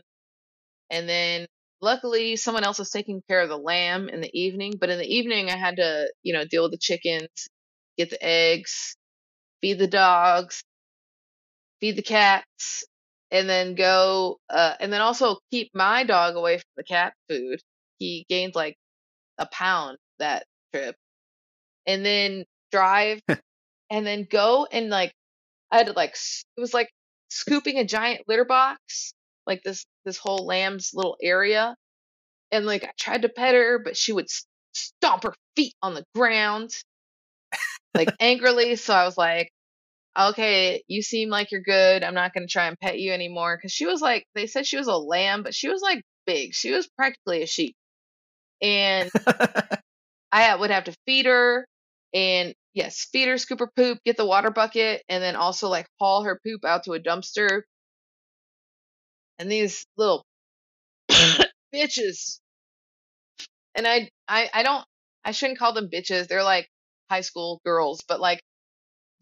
And 0.88 1.06
then 1.06 1.46
luckily 1.82 2.36
someone 2.36 2.64
else 2.64 2.78
was 2.78 2.88
taking 2.88 3.20
care 3.28 3.42
of 3.42 3.50
the 3.50 3.58
lamb 3.58 4.08
in 4.08 4.22
the 4.22 4.30
evening. 4.32 4.78
But 4.80 4.88
in 4.88 4.98
the 4.98 5.14
evening 5.14 5.50
I 5.50 5.58
had 5.58 5.76
to, 5.76 6.10
you 6.22 6.32
know, 6.32 6.46
deal 6.46 6.62
with 6.62 6.72
the 6.72 6.78
chickens, 6.78 7.28
get 7.98 8.08
the 8.08 8.24
eggs, 8.24 8.96
feed 9.60 9.78
the 9.78 9.86
dogs, 9.86 10.64
feed 11.80 11.96
the 11.96 12.02
cats, 12.02 12.86
and 13.30 13.46
then 13.46 13.74
go, 13.74 14.38
uh, 14.48 14.76
and 14.80 14.90
then 14.90 15.02
also 15.02 15.36
keep 15.50 15.70
my 15.74 16.02
dog 16.02 16.36
away 16.36 16.56
from 16.56 16.70
the 16.78 16.84
cat 16.84 17.12
food. 17.28 17.60
He 17.98 18.24
gained 18.30 18.54
like 18.54 18.76
a 19.36 19.44
pound 19.52 19.98
that 20.18 20.46
trip. 20.72 20.96
And 21.86 22.06
then 22.06 22.46
drive 22.72 23.20
and 23.90 24.06
then 24.06 24.26
go 24.30 24.66
and 24.72 24.88
like 24.88 25.12
I 25.74 25.78
had 25.78 25.86
to 25.88 25.92
like 25.92 26.14
it 26.56 26.60
was 26.60 26.72
like 26.72 26.88
scooping 27.30 27.78
a 27.78 27.84
giant 27.84 28.22
litter 28.28 28.44
box, 28.44 29.12
like 29.44 29.60
this 29.64 29.84
this 30.04 30.16
whole 30.16 30.46
lamb's 30.46 30.92
little 30.94 31.16
area, 31.20 31.74
and 32.52 32.64
like 32.64 32.84
I 32.84 32.90
tried 32.96 33.22
to 33.22 33.28
pet 33.28 33.56
her, 33.56 33.80
but 33.82 33.96
she 33.96 34.12
would 34.12 34.28
stomp 34.72 35.24
her 35.24 35.34
feet 35.56 35.74
on 35.82 35.94
the 35.94 36.04
ground, 36.14 36.70
like 37.92 38.14
angrily. 38.20 38.76
So 38.76 38.94
I 38.94 39.04
was 39.04 39.18
like, 39.18 39.50
okay, 40.16 40.84
you 40.86 41.02
seem 41.02 41.28
like 41.28 41.50
you're 41.50 41.60
good. 41.60 42.04
I'm 42.04 42.14
not 42.14 42.32
gonna 42.34 42.46
try 42.46 42.68
and 42.68 42.78
pet 42.78 43.00
you 43.00 43.12
anymore 43.12 43.56
because 43.56 43.72
she 43.72 43.86
was 43.86 44.00
like 44.00 44.24
they 44.36 44.46
said 44.46 44.68
she 44.68 44.76
was 44.76 44.86
a 44.86 44.96
lamb, 44.96 45.42
but 45.42 45.56
she 45.56 45.68
was 45.68 45.82
like 45.82 46.04
big. 46.24 46.54
She 46.54 46.70
was 46.70 46.88
practically 46.96 47.42
a 47.42 47.46
sheep, 47.48 47.74
and 48.62 49.10
I 50.30 50.50
uh, 50.50 50.58
would 50.58 50.70
have 50.70 50.84
to 50.84 50.94
feed 51.04 51.26
her 51.26 51.66
and 52.14 52.54
yes, 52.74 53.06
feed 53.12 53.28
her, 53.28 53.38
scoop 53.38 53.60
her 53.60 53.70
poop, 53.76 53.98
get 54.04 54.16
the 54.16 54.26
water 54.26 54.50
bucket, 54.50 55.02
and 55.08 55.22
then 55.22 55.36
also 55.36 55.68
like 55.68 55.86
haul 56.00 56.24
her 56.24 56.40
poop 56.44 56.64
out 56.64 56.84
to 56.84 56.92
a 56.94 57.00
dumpster. 57.00 57.62
And 59.38 59.50
these 59.50 59.86
little 59.96 60.24
bitches, 61.74 62.40
and 63.74 63.86
I, 63.86 64.10
I, 64.28 64.50
I 64.54 64.62
don't, 64.62 64.84
I 65.24 65.32
shouldn't 65.32 65.58
call 65.58 65.72
them 65.74 65.90
bitches. 65.90 66.28
They're 66.28 66.42
like 66.44 66.68
high 67.10 67.22
school 67.22 67.60
girls, 67.64 68.02
but 68.08 68.20
like 68.20 68.40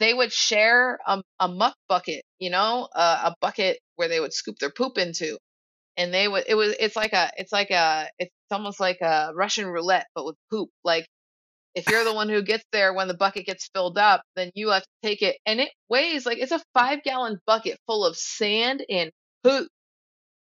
they 0.00 0.14
would 0.14 0.32
share 0.32 0.98
a, 1.06 1.22
a 1.40 1.48
muck 1.48 1.76
bucket, 1.88 2.24
you 2.40 2.50
know, 2.50 2.88
uh, 2.94 3.30
a 3.32 3.36
bucket 3.40 3.78
where 3.96 4.08
they 4.08 4.20
would 4.20 4.34
scoop 4.34 4.58
their 4.60 4.70
poop 4.70 4.98
into. 4.98 5.38
And 5.96 6.14
they 6.14 6.28
would, 6.28 6.44
it 6.48 6.54
was, 6.54 6.74
it's 6.80 6.96
like 6.96 7.12
a, 7.14 7.30
it's 7.36 7.52
like 7.52 7.70
a, 7.70 8.08
it's 8.18 8.32
almost 8.50 8.80
like 8.80 9.00
a 9.02 9.32
Russian 9.34 9.66
roulette, 9.66 10.06
but 10.14 10.26
with 10.26 10.36
poop. 10.50 10.70
Like 10.84 11.06
if 11.74 11.88
you're 11.88 12.04
the 12.04 12.14
one 12.14 12.28
who 12.28 12.42
gets 12.42 12.64
there 12.72 12.92
when 12.92 13.08
the 13.08 13.14
bucket 13.14 13.46
gets 13.46 13.68
filled 13.74 13.96
up, 13.98 14.22
then 14.36 14.50
you 14.54 14.70
have 14.70 14.82
to 14.82 14.88
take 15.02 15.22
it. 15.22 15.38
And 15.46 15.60
it 15.60 15.70
weighs 15.88 16.26
like 16.26 16.38
it's 16.38 16.52
a 16.52 16.62
five 16.74 17.02
gallon 17.02 17.38
bucket 17.46 17.78
full 17.86 18.04
of 18.04 18.16
sand 18.16 18.84
and 18.88 19.10
poop. 19.42 19.68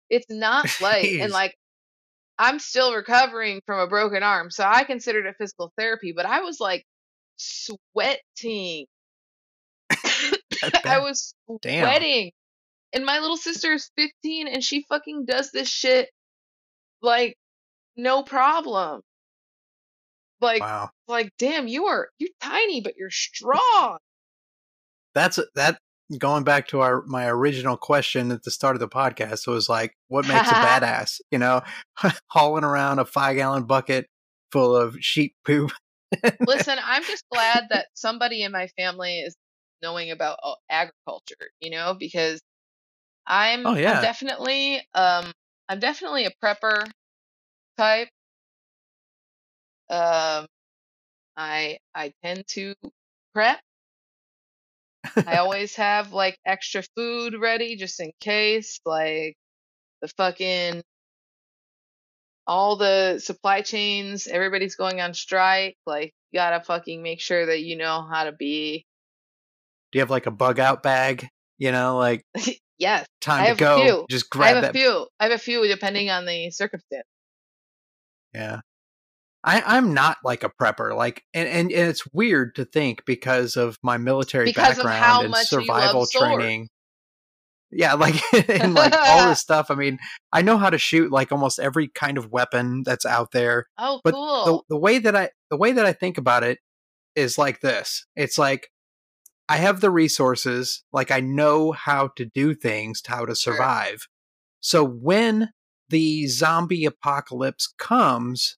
It's 0.10 0.30
not 0.30 0.68
light. 0.82 1.20
and 1.22 1.32
like, 1.32 1.56
I'm 2.40 2.60
still 2.60 2.96
recovering 2.96 3.62
from 3.66 3.80
a 3.80 3.88
broken 3.88 4.24
arm. 4.24 4.50
So 4.50 4.64
I 4.66 4.84
considered 4.84 5.26
it 5.28 5.36
physical 5.38 5.72
therapy, 5.78 6.14
but 6.16 6.26
I 6.26 6.42
was 6.42 6.60
like 6.60 6.84
sweating. 7.38 8.86
I 10.86 11.00
was 11.00 11.36
damn. 11.62 11.86
sweating. 11.86 12.32
And 12.92 13.06
my 13.06 13.20
little 13.20 13.38
sister 13.38 13.74
is 13.74 13.90
15 13.98 14.48
and 14.48 14.64
she 14.64 14.86
fucking 14.90 15.26
does 15.26 15.52
this 15.52 15.68
shit 15.68 16.10
like 17.02 17.36
no 17.96 18.24
problem. 18.24 19.02
Like, 20.44 20.62
Wow. 20.62 20.90
like, 21.08 21.32
damn, 21.40 21.68
you 21.68 21.86
are 21.86 22.10
you're 22.20 22.30
tiny, 22.42 22.82
but 22.82 22.96
you're 22.98 23.10
strong. 23.10 23.98
That's 25.16 25.40
that 25.56 25.78
going 26.20 26.44
back 26.44 26.68
to 26.68 26.82
our 26.82 27.04
my 27.08 27.28
original 27.28 27.78
question 27.78 28.32
at 28.32 28.44
the 28.44 28.52
start 28.52 28.76
of 28.76 28.80
the 28.80 28.88
podcast 28.88 29.48
it 29.48 29.52
was 29.52 29.68
like 29.68 29.96
what 30.10 30.28
makes 30.28 30.52
a 30.52 30.54
badass 30.56 31.22
you 31.32 31.40
know 31.40 31.62
hauling 32.28 32.64
around 32.64 33.00
a 33.00 33.06
five 33.06 33.36
gallon 33.36 33.64
bucket 33.64 34.06
full 34.52 34.76
of 34.76 34.96
sheep 35.00 35.34
poop 35.44 35.72
Listen, 36.48 36.78
I'm 36.84 37.04
just 37.04 37.24
glad 37.32 37.66
that 37.70 37.88
somebody 37.94 38.44
in 38.44 38.52
my 38.52 38.68
family 38.78 39.20
is 39.20 39.36
knowing 39.82 40.12
about 40.12 40.38
agriculture, 40.70 41.50
you 41.60 41.72
know, 41.72 41.96
because 41.98 42.40
I'm, 43.26 43.66
Oh, 43.66 43.76
yeah. 43.76 43.94
I'm 43.94 44.02
definitely 44.04 44.82
um 44.94 45.32
I'm 45.70 45.80
definitely 45.80 46.26
a 46.26 46.32
prepper 46.44 46.90
type. 47.78 48.10
Um 49.90 50.48
I 51.36 51.80
I 51.96 52.14
tend 52.24 52.46
to 52.50 52.76
prep. 53.34 53.60
I 55.16 55.38
always 55.38 55.76
have 55.76 56.14
like 56.14 56.38
extra 56.46 56.84
food 56.96 57.36
ready 57.40 57.76
just 57.76 58.00
in 58.00 58.12
case 58.20 58.80
like 58.86 59.36
the 60.02 60.08
fucking 60.10 60.84
all 62.46 62.76
the 62.76 63.20
supply 63.20 63.62
chains, 63.62 64.28
everybody's 64.28 64.76
going 64.76 65.00
on 65.00 65.14
strike. 65.14 65.78
Like, 65.86 66.14
you 66.32 66.40
gotta 66.40 66.62
fucking 66.64 67.02
make 67.02 67.22
sure 67.22 67.46
that 67.46 67.62
you 67.62 67.78
know 67.78 68.08
how 68.12 68.26
to 68.26 68.32
be. 68.32 68.86
do 69.92 69.98
you 69.98 70.02
have 70.02 70.10
like 70.10 70.26
a 70.26 70.32
bug 70.32 70.60
out 70.60 70.84
bag 70.84 71.28
you 71.58 71.72
know 71.72 71.98
like 71.98 72.26
yes, 72.78 73.06
time 73.22 73.44
I 73.44 73.46
to 73.46 73.50
have 73.50 73.58
a 73.58 73.60
go 73.60 74.06
just 74.10 74.26
I 74.34 74.38
grab 74.38 74.56
have 74.56 74.58
a 74.58 74.62
that 74.68 74.74
few. 74.74 75.08
I 75.20 75.24
have 75.24 75.32
a 75.34 75.38
few 75.38 75.68
depending 75.68 76.10
on 76.10 76.26
the 76.26 76.52
circumstance. 76.52 77.08
Yeah. 78.34 78.62
I, 79.44 79.62
I'm 79.66 79.94
not 79.94 80.18
like 80.24 80.44
a 80.44 80.50
prepper. 80.50 80.96
Like 80.96 81.24
and, 81.34 81.48
and, 81.48 81.72
and 81.72 81.90
it's 81.90 82.08
weird 82.14 82.56
to 82.56 82.66
think 82.66 83.06
because 83.06 83.56
of 83.58 83.78
my 83.84 83.98
military 83.98 84.46
Because 84.46 84.78
background 84.78 85.24
and 85.24 85.32
much 85.32 85.52
you 85.52 85.60
love 85.60 85.68
survival 85.68 86.08
training. 86.08 86.70
Yeah, 87.72 87.94
like 87.94 88.16
and 88.50 88.74
like 88.74 88.94
all 88.94 89.28
this 89.28 89.40
stuff. 89.42 89.70
I 89.72 89.76
mean, 89.76 89.98
I 90.32 90.42
know 90.44 90.58
how 90.58 90.70
to 90.70 90.78
shoot 90.78 91.12
like 91.12 91.32
almost 91.32 91.60
every 91.60 91.88
kind 91.88 92.18
of 92.18 92.32
weapon 92.32 92.84
that's 92.86 93.06
out 93.06 93.32
there. 93.32 93.66
Oh, 93.78 94.00
But 94.04 94.14
cool. 94.14 94.64
The 94.70 94.76
the 94.76 94.80
way 94.80 95.00
that 95.00 95.16
I 95.16 95.32
the 95.50 95.58
way 95.58 95.72
that 95.74 95.86
I 95.86 95.94
think 95.94 96.18
about 96.18 96.44
it 96.44 96.60
is 97.16 97.38
like 97.38 97.62
this. 97.62 98.06
It's 98.16 98.38
like 98.38 98.70
I 99.50 99.58
have 99.58 99.82
the 99.82 99.92
resources, 99.92 100.84
like 100.94 101.12
I 101.12 101.20
know 101.20 101.72
how 101.74 102.10
to 102.16 102.26
do 102.26 102.56
things, 102.56 103.02
how 103.06 103.26
to 103.26 103.36
Sure. 103.36 103.54
survive. 103.56 104.08
So 104.62 104.86
when 104.86 105.50
the 105.90 106.28
zombie 106.28 106.86
apocalypse 106.86 107.74
comes, 107.78 108.58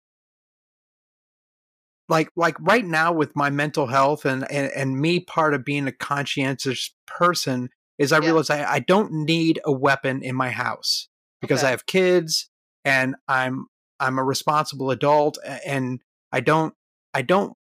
like 2.10 2.30
like 2.36 2.56
right 2.60 2.86
now 2.86 3.12
with 3.12 3.36
my 3.36 3.50
mental 3.50 3.88
health 3.88 4.26
and 4.26 4.50
and, 4.52 4.72
and 4.76 5.00
me 5.00 5.20
part 5.20 5.54
of 5.54 5.66
being 5.66 5.88
a 5.88 5.92
conscientious 5.92 6.94
person 7.08 7.70
is 7.98 8.12
I 8.12 8.18
Yeah. 8.20 8.26
realize 8.26 8.50
I, 8.50 8.64
I 8.74 8.80
don't 8.80 9.12
need 9.12 9.60
a 9.66 9.72
weapon 9.72 10.22
in 10.24 10.36
my 10.36 10.50
house 10.50 11.08
because 11.42 11.62
Okay. 11.62 11.68
I 11.68 11.72
have 11.72 11.86
kids 11.86 12.50
and 12.84 13.16
I'm 13.28 13.68
I'm 14.00 14.20
a 14.20 14.24
responsible 14.24 14.92
adult 14.92 15.38
and 15.66 16.02
I 16.32 16.42
don't 16.42 16.74
I 17.14 17.22
don't 17.22 17.54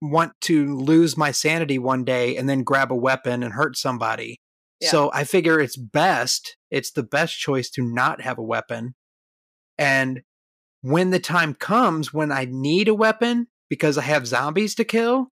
want 0.00 0.32
to 0.42 0.76
lose 0.76 1.16
my 1.16 1.30
sanity 1.32 1.78
one 1.78 2.04
day 2.04 2.36
and 2.36 2.48
then 2.48 2.62
grab 2.62 2.92
a 2.92 2.96
weapon 2.96 3.42
and 3.42 3.52
hurt 3.54 3.76
somebody. 3.76 4.40
Yeah. 4.80 4.90
So 4.90 5.10
I 5.12 5.24
figure 5.24 5.58
it's 5.58 5.76
best, 5.76 6.56
it's 6.70 6.92
the 6.92 7.02
best 7.02 7.36
choice 7.38 7.68
to 7.70 7.82
not 7.82 8.20
have 8.20 8.38
a 8.38 8.42
weapon. 8.42 8.94
And 9.76 10.22
when 10.82 11.10
the 11.10 11.18
time 11.18 11.54
comes 11.54 12.12
when 12.14 12.30
I 12.30 12.46
need 12.48 12.86
a 12.88 12.94
weapon 12.94 13.48
because 13.68 13.98
I 13.98 14.02
have 14.02 14.26
zombies 14.26 14.74
to 14.76 14.84
kill, 14.84 15.28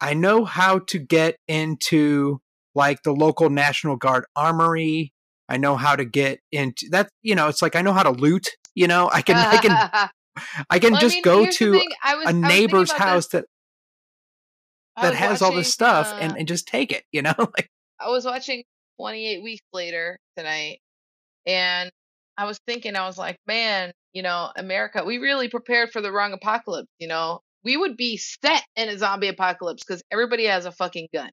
I 0.00 0.14
know 0.14 0.44
how 0.44 0.78
to 0.88 0.98
get 0.98 1.36
into 1.48 2.40
like 2.74 3.02
the 3.02 3.12
local 3.12 3.50
National 3.50 3.96
Guard 3.96 4.24
armory. 4.36 5.12
I 5.48 5.56
know 5.56 5.76
how 5.76 5.96
to 5.96 6.04
get 6.04 6.38
into 6.52 6.86
that, 6.92 7.08
you 7.22 7.34
know, 7.34 7.48
it's 7.48 7.60
like 7.62 7.74
I 7.76 7.82
know 7.82 7.92
how 7.92 8.04
to 8.04 8.10
loot, 8.10 8.48
you 8.74 8.86
know, 8.86 9.10
I 9.12 9.22
can 9.22 9.36
I 9.36 9.56
can 9.58 9.72
I 10.70 10.78
can 10.78 10.92
Well, 10.92 10.98
I 10.98 11.00
just 11.00 11.16
mean, 11.16 11.22
go 11.22 11.46
to 11.50 11.82
I 12.02 12.14
was- 12.16 12.26
a 12.26 12.28
I 12.28 12.32
neighbor's 12.32 12.92
house 12.92 13.26
this. 13.28 13.42
that 13.42 13.44
that 15.02 15.14
has 15.14 15.42
all 15.42 15.52
this 15.54 15.72
stuff 15.72 16.12
uh, 16.12 16.16
and, 16.20 16.36
and 16.38 16.46
just 16.48 16.66
take 16.68 16.92
it, 16.92 17.04
you 17.12 17.22
know? 17.22 17.34
like 17.38 17.68
I 17.98 18.08
was 18.10 18.24
watching 18.24 18.62
28 18.98 19.42
Weeks 19.42 19.62
Later 19.72 20.18
tonight, 20.36 20.78
and 21.46 21.90
I 22.36 22.44
was 22.44 22.58
thinking, 22.66 22.96
I 22.96 23.06
was 23.06 23.16
like, 23.18 23.36
man, 23.46 23.92
you 24.12 24.22
know, 24.22 24.50
America, 24.56 25.04
we 25.04 25.18
really 25.18 25.48
prepared 25.48 25.90
for 25.90 26.00
the 26.00 26.10
wrong 26.12 26.32
apocalypse. 26.32 26.88
You 26.98 27.08
know, 27.08 27.40
we 27.64 27.76
would 27.76 27.96
be 27.96 28.16
set 28.16 28.62
in 28.76 28.88
a 28.88 28.98
zombie 28.98 29.28
apocalypse 29.28 29.82
because 29.86 30.02
everybody 30.10 30.46
has 30.46 30.64
a 30.66 30.72
fucking 30.72 31.08
gun. 31.14 31.30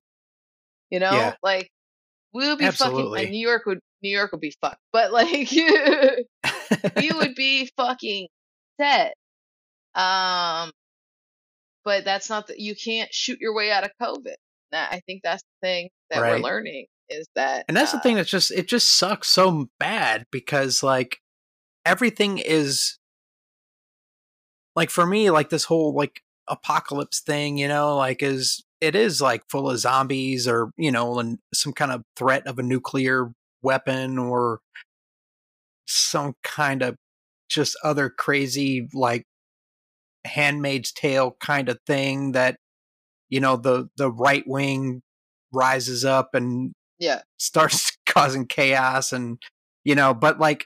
You 0.90 1.00
know, 1.00 1.12
Yeah. 1.12 1.34
like 1.44 1.70
we 2.34 2.48
would 2.48 2.60
be 2.60 2.66
fucking. 2.66 2.88
Absolutely. 2.88 3.22
And 3.24 3.32
New 3.32 3.46
York 3.48 3.66
would 3.66 3.80
New 4.04 4.10
York 4.16 4.32
would 4.32 4.42
be 4.42 4.54
fucked, 4.62 4.82
but 4.94 5.12
like 5.12 5.50
we 6.96 7.12
would 7.12 7.34
be 7.36 7.70
fucking 7.78 8.28
set. 8.80 9.14
Um, 9.96 10.72
but 11.84 12.06
that's 12.06 12.30
not 12.30 12.48
that 12.48 12.60
you 12.60 12.76
can't 12.76 13.12
shoot 13.14 13.40
your 13.40 13.56
way 13.56 13.72
out 13.72 13.84
of 13.84 13.92
COVID. 14.02 14.36
That 14.72 14.92
I 14.92 15.00
think 15.08 15.22
that's 15.24 15.42
the 15.44 15.68
thing 15.68 15.90
that 16.10 16.20
we're 16.20 16.40
learning 16.40 16.86
is 17.10 17.26
that, 17.36 17.64
And 17.70 17.78
that's 17.78 17.94
the 17.94 18.00
uh, 18.00 18.02
thing 18.02 18.16
that's 18.16 18.30
just 18.30 18.52
it 18.52 18.68
just 18.68 18.90
sucks 18.90 19.30
so 19.30 19.68
bad 19.80 20.26
because 20.32 20.84
like 20.84 21.20
everything 21.88 22.38
is 22.38 23.00
like 24.76 24.90
for 24.90 25.06
me 25.06 25.32
like 25.32 25.50
this 25.50 25.64
whole 25.64 25.94
like 25.96 26.22
apocalypse 26.48 27.22
thing, 27.22 27.58
you 27.58 27.68
know, 27.68 27.96
like 27.96 28.22
is 28.22 28.64
it 28.80 28.96
is 28.96 29.22
like 29.22 29.42
full 29.50 29.70
of 29.70 29.80
zombies 29.80 30.48
or, 30.48 30.72
you 30.78 30.92
know, 30.92 31.18
and 31.20 31.40
some 31.54 31.74
kind 31.74 31.92
of 31.92 32.04
threat 32.16 32.46
of 32.46 32.60
a 32.60 32.64
nuclear 32.64 33.32
weapon 33.64 34.20
or 34.20 34.60
some 35.88 36.34
kind 36.44 36.82
of 36.84 36.96
just 37.50 37.78
other 37.84 38.10
crazy 38.10 38.88
like 38.94 39.24
handmaid's 40.26 40.92
tale 40.92 41.36
kind 41.40 41.70
of 41.70 41.80
thing 41.88 42.34
that 42.34 42.58
you 43.30 43.40
know 43.40 43.56
the 43.56 43.88
the 43.98 44.12
right 44.12 44.44
wing 44.46 45.02
rises 45.54 46.04
up 46.04 46.36
and 46.36 46.74
Yeah. 47.00 47.22
starts 47.40 47.98
causing 48.06 48.46
chaos 48.46 49.14
and 49.14 49.38
you 49.86 49.96
know 49.96 50.14
but 50.14 50.40
like 50.40 50.66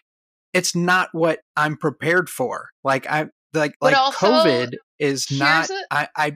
it's 0.53 0.75
not 0.75 1.09
what 1.13 1.39
i'm 1.55 1.75
prepared 1.77 2.29
for 2.29 2.69
like 2.83 3.07
i 3.07 3.27
like 3.53 3.73
But 3.79 3.93
like 3.93 3.97
also, 3.97 4.27
covid 4.27 4.73
is 4.99 5.27
not 5.31 5.69
a- 5.69 5.85
i 5.91 6.07
i 6.15 6.31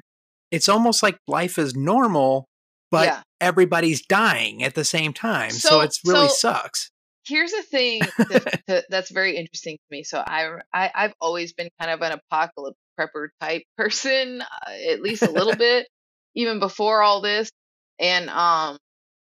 it's 0.52 0.70
almost 0.70 1.02
like 1.04 1.18
life 1.28 1.58
is 1.58 1.76
normal 1.76 2.46
but 2.92 3.08
Yeah. 3.08 3.22
everybody's 3.42 4.06
dying 4.06 4.64
at 4.64 4.76
the 4.76 4.86
same 4.86 5.12
time 5.14 5.52
so, 5.52 5.70
So- 5.70 5.82
it's 5.82 6.00
really 6.06 6.28
so- 6.30 6.34
sucks 6.52 6.90
Here's 7.28 7.54
a 7.54 7.64
thing 7.64 8.02
that, 8.20 8.62
that, 8.68 8.86
that's 8.88 9.10
very 9.10 9.36
interesting 9.36 9.78
to 9.78 9.84
me. 9.90 10.04
So 10.04 10.20
I, 10.20 10.60
I 10.72 10.92
I've 10.94 11.14
always 11.20 11.54
been 11.54 11.70
kind 11.82 11.90
of 11.90 12.00
an 12.04 12.12
apocalypse 12.32 12.78
prepper 13.00 13.30
type 13.42 13.64
person, 13.80 14.44
uh, 14.44 14.92
at 14.92 15.02
least 15.02 15.24
a 15.24 15.32
little 15.32 15.56
bit, 15.58 15.88
even 16.36 16.60
before 16.60 17.02
all 17.02 17.22
this. 17.22 17.50
And 17.98 18.30
um, 18.30 18.78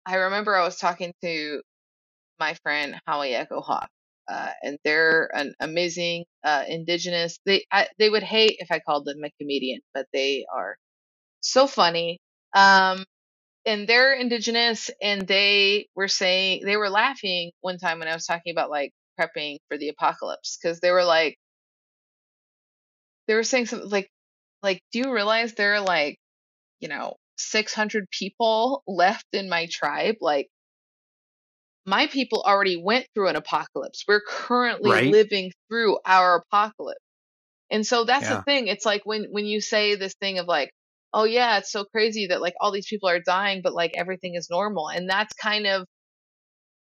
I 0.06 0.18
remember 0.18 0.56
I 0.56 0.64
was 0.66 0.78
talking 0.78 1.14
to 1.24 1.64
my 2.40 2.54
friend 2.62 2.96
Howie 3.08 3.34
Echo 3.34 3.60
Hawk, 3.60 3.90
uh, 4.30 4.52
and 4.64 4.78
they're 4.86 5.30
an 5.36 5.54
amazing 5.62 6.26
uh, 6.44 6.66
indigenous. 6.68 7.40
They 7.46 7.66
I, 7.72 7.88
they 8.00 8.10
would 8.10 8.24
hate 8.24 8.58
if 8.60 8.72
I 8.72 8.80
called 8.80 9.06
them 9.06 9.24
a 9.26 9.32
comedian, 9.42 9.82
but 9.94 10.08
they 10.14 10.46
are 10.56 10.78
so 11.42 11.68
funny. 11.68 12.20
Um, 12.56 13.06
and 13.66 13.88
they're 13.88 14.14
indigenous, 14.14 14.92
and 15.02 15.28
they 15.28 15.88
were 15.96 16.08
saying 16.10 16.64
they 16.66 16.78
were 16.78 16.90
laughing 16.90 17.52
one 17.62 17.78
time 17.80 18.00
when 18.00 18.08
I 18.10 18.14
was 18.16 18.26
talking 18.26 18.52
about 18.52 18.70
like 18.72 18.92
prepping 19.20 19.58
for 19.70 19.78
the 19.78 19.90
apocalypse 19.90 20.58
because 20.62 20.80
they 20.82 20.92
were 20.92 21.04
like 21.06 21.38
they 23.28 23.36
were 23.36 23.44
saying 23.44 23.68
something 23.68 23.90
like 23.90 24.10
like 24.64 24.82
do 24.92 25.00
you 25.00 25.14
realize 25.14 25.54
there 25.54 25.76
are 25.76 25.82
like 25.82 26.18
you 26.80 26.90
know 26.90 27.16
600 27.38 28.08
people 28.12 28.84
left 28.88 29.26
in 29.34 29.50
my 29.50 29.68
tribe 29.72 30.16
like 30.22 30.50
my 31.86 32.08
people 32.08 32.42
already 32.46 32.82
went 32.82 33.08
through 33.14 33.28
an 33.30 33.36
apocalypse 33.36 34.04
we're 34.08 34.22
currently 34.28 34.98
Right. 34.98 35.16
living 35.16 35.52
through 35.70 35.98
our 36.06 36.44
apocalypse 36.46 37.00
And 37.72 37.86
so 37.88 38.06
that's 38.06 38.28
Yeah. 38.28 38.30
the 38.30 38.44
thing. 38.48 38.68
It's 38.68 38.86
like 38.86 39.04
when 39.06 39.26
when 39.32 39.46
you 39.46 39.62
say 39.62 39.96
this 39.96 40.16
thing 40.22 40.40
of 40.40 40.48
like, 40.48 40.72
oh 41.14 41.26
yeah, 41.26 41.58
it's 41.60 41.72
so 41.72 41.86
crazy 41.86 42.28
that 42.28 42.42
like 42.42 42.54
all 42.62 42.72
these 42.72 42.88
people 42.88 43.10
are 43.10 43.20
dying, 43.22 43.62
but 43.64 43.74
like 43.74 43.92
everything 43.96 44.36
is 44.36 44.50
normal. 44.52 44.90
And 44.90 45.10
that's 45.10 45.34
kind 45.36 45.68
of 45.68 45.86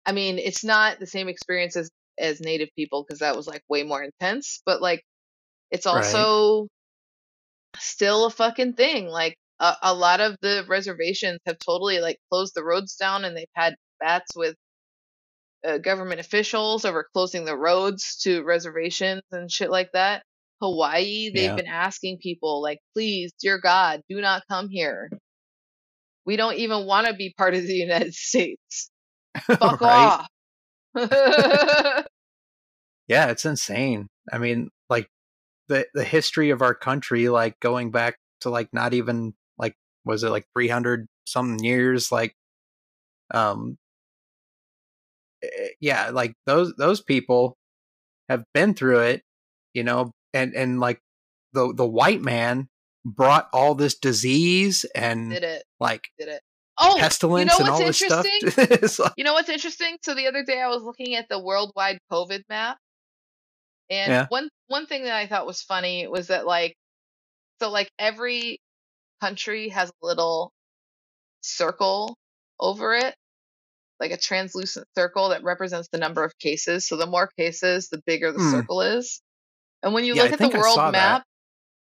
I 0.06 0.12
mean, 0.12 0.38
it's 0.38 0.64
not 0.64 0.98
the 0.98 1.06
same 1.06 1.28
experience 1.28 1.76
as 1.76 1.90
as 2.18 2.40
native 2.40 2.68
people 2.76 3.02
because 3.02 3.18
that 3.20 3.34
was 3.36 3.46
like 3.46 3.62
way 3.68 3.82
more 3.82 4.02
intense, 4.02 4.62
but 4.64 4.80
like 4.80 5.02
it's 5.70 5.86
Right. 5.90 6.28
also 6.28 6.68
still 7.78 8.26
a 8.26 8.30
fucking 8.30 8.74
thing. 8.74 9.06
Like 9.08 9.36
a, 9.60 9.74
a 9.82 9.94
lot 9.94 10.20
of 10.20 10.36
the 10.40 10.64
reservations 10.68 11.40
have 11.46 11.58
totally 11.58 11.98
like 12.00 12.18
closed 12.30 12.54
the 12.54 12.64
roads 12.64 12.96
down 12.96 13.24
and 13.24 13.36
they've 13.36 13.46
had 13.54 13.74
bats 14.00 14.34
with 14.36 14.56
uh, 15.66 15.78
government 15.78 16.20
officials 16.20 16.84
over 16.84 17.08
closing 17.12 17.44
the 17.44 17.56
roads 17.56 18.16
to 18.22 18.42
reservations 18.42 19.22
and 19.32 19.50
shit 19.50 19.70
like 19.70 19.92
that. 19.92 20.22
Hawaii, 20.60 21.30
they've 21.34 21.50
Yeah. 21.50 21.56
been 21.56 21.66
asking 21.66 22.18
people 22.18 22.62
like, 22.62 22.78
please, 22.94 23.32
dear 23.40 23.58
God, 23.58 24.02
do 24.08 24.20
not 24.20 24.42
come 24.48 24.68
here. 24.68 25.10
We 26.26 26.36
don't 26.36 26.56
even 26.56 26.86
want 26.86 27.06
to 27.06 27.14
be 27.14 27.34
part 27.36 27.54
of 27.54 27.62
the 27.66 27.74
United 27.74 28.14
States. 28.14 28.90
Fuck 29.40 29.82
off. 29.82 30.28
Yeah, 33.08 33.26
it's 33.30 33.44
insane. 33.44 34.08
I 34.32 34.38
mean, 34.38 34.70
like 34.88 35.08
the 35.68 35.86
the 35.94 36.04
history 36.04 36.50
of 36.50 36.62
our 36.62 36.74
country, 36.74 37.28
like 37.28 37.60
going 37.60 37.90
back 37.90 38.18
to 38.40 38.50
like 38.50 38.68
not 38.72 38.94
even 38.94 39.34
like 39.58 39.76
was 40.04 40.24
it 40.24 40.30
like 40.30 40.46
three 40.54 40.68
hundred 40.68 41.06
something 41.26 41.62
years? 41.64 42.10
Like, 42.10 42.34
um, 43.32 43.76
Eh, 45.44 45.68
yeah, 45.80 46.10
like 46.10 46.34
those 46.46 46.74
those 46.76 47.00
people 47.02 47.56
have 48.28 48.44
been 48.54 48.74
through 48.74 49.00
it, 49.00 49.22
you 49.74 49.84
know, 49.84 50.10
and 50.32 50.54
and 50.54 50.80
like 50.80 51.00
the 51.52 51.72
the 51.74 51.86
white 51.86 52.20
man 52.22 52.68
brought 53.04 53.48
all 53.52 53.74
this 53.74 53.94
disease 53.98 54.84
and 54.94 55.30
did 55.30 55.42
it, 55.44 55.64
like 55.80 56.02
did 56.18 56.28
it. 56.28 56.40
Oh, 56.76 56.96
pestilence 56.98 57.52
you 57.52 57.58
know 57.58 57.64
and 57.66 57.72
all 57.72 57.84
what's 57.84 58.00
this 58.00 58.08
stuff. 58.10 58.26
interesting? 58.26 58.88
Like- 59.04 59.12
You 59.16 59.24
know 59.24 59.34
what's 59.34 59.48
interesting? 59.48 59.96
So 60.02 60.14
the 60.14 60.26
other 60.26 60.42
day 60.44 60.60
I 60.60 60.66
was 60.68 60.82
looking 60.82 61.14
at 61.14 61.28
the 61.28 61.38
worldwide 61.38 61.98
COVID 62.10 62.42
map, 62.48 62.78
and 63.90 64.10
Yeah. 64.10 64.26
one 64.28 64.48
one 64.66 64.86
thing 64.86 65.04
that 65.04 65.14
I 65.14 65.26
thought 65.28 65.46
was 65.46 65.62
funny 65.62 66.08
was 66.08 66.28
that 66.28 66.46
like, 66.46 66.74
so 67.60 67.70
like 67.70 67.90
every 67.98 68.58
country 69.20 69.68
has 69.68 69.90
a 69.90 70.06
little 70.06 70.50
circle 71.42 72.16
over 72.58 72.94
it, 72.94 73.14
like 74.00 74.10
a 74.10 74.16
translucent 74.16 74.86
circle 74.96 75.30
that 75.30 75.44
represents 75.44 75.88
the 75.90 75.98
number 75.98 76.24
of 76.24 76.38
cases. 76.38 76.86
So 76.86 76.96
the 76.96 77.06
more 77.06 77.28
cases, 77.38 77.88
the 77.88 78.02
bigger 78.06 78.32
the 78.32 78.40
Hmm. 78.40 78.60
circle 78.60 78.80
is. 78.82 79.20
And 79.82 79.94
when 79.94 80.04
you 80.04 80.14
Yeah, 80.14 80.22
look 80.22 80.28
I 80.28 80.32
at 80.32 80.40
the 80.40 80.48
think 80.48 80.54
I 80.54 80.60
saw 80.60 80.86
world 80.86 80.92
that. 80.92 80.92
map, 80.92 81.24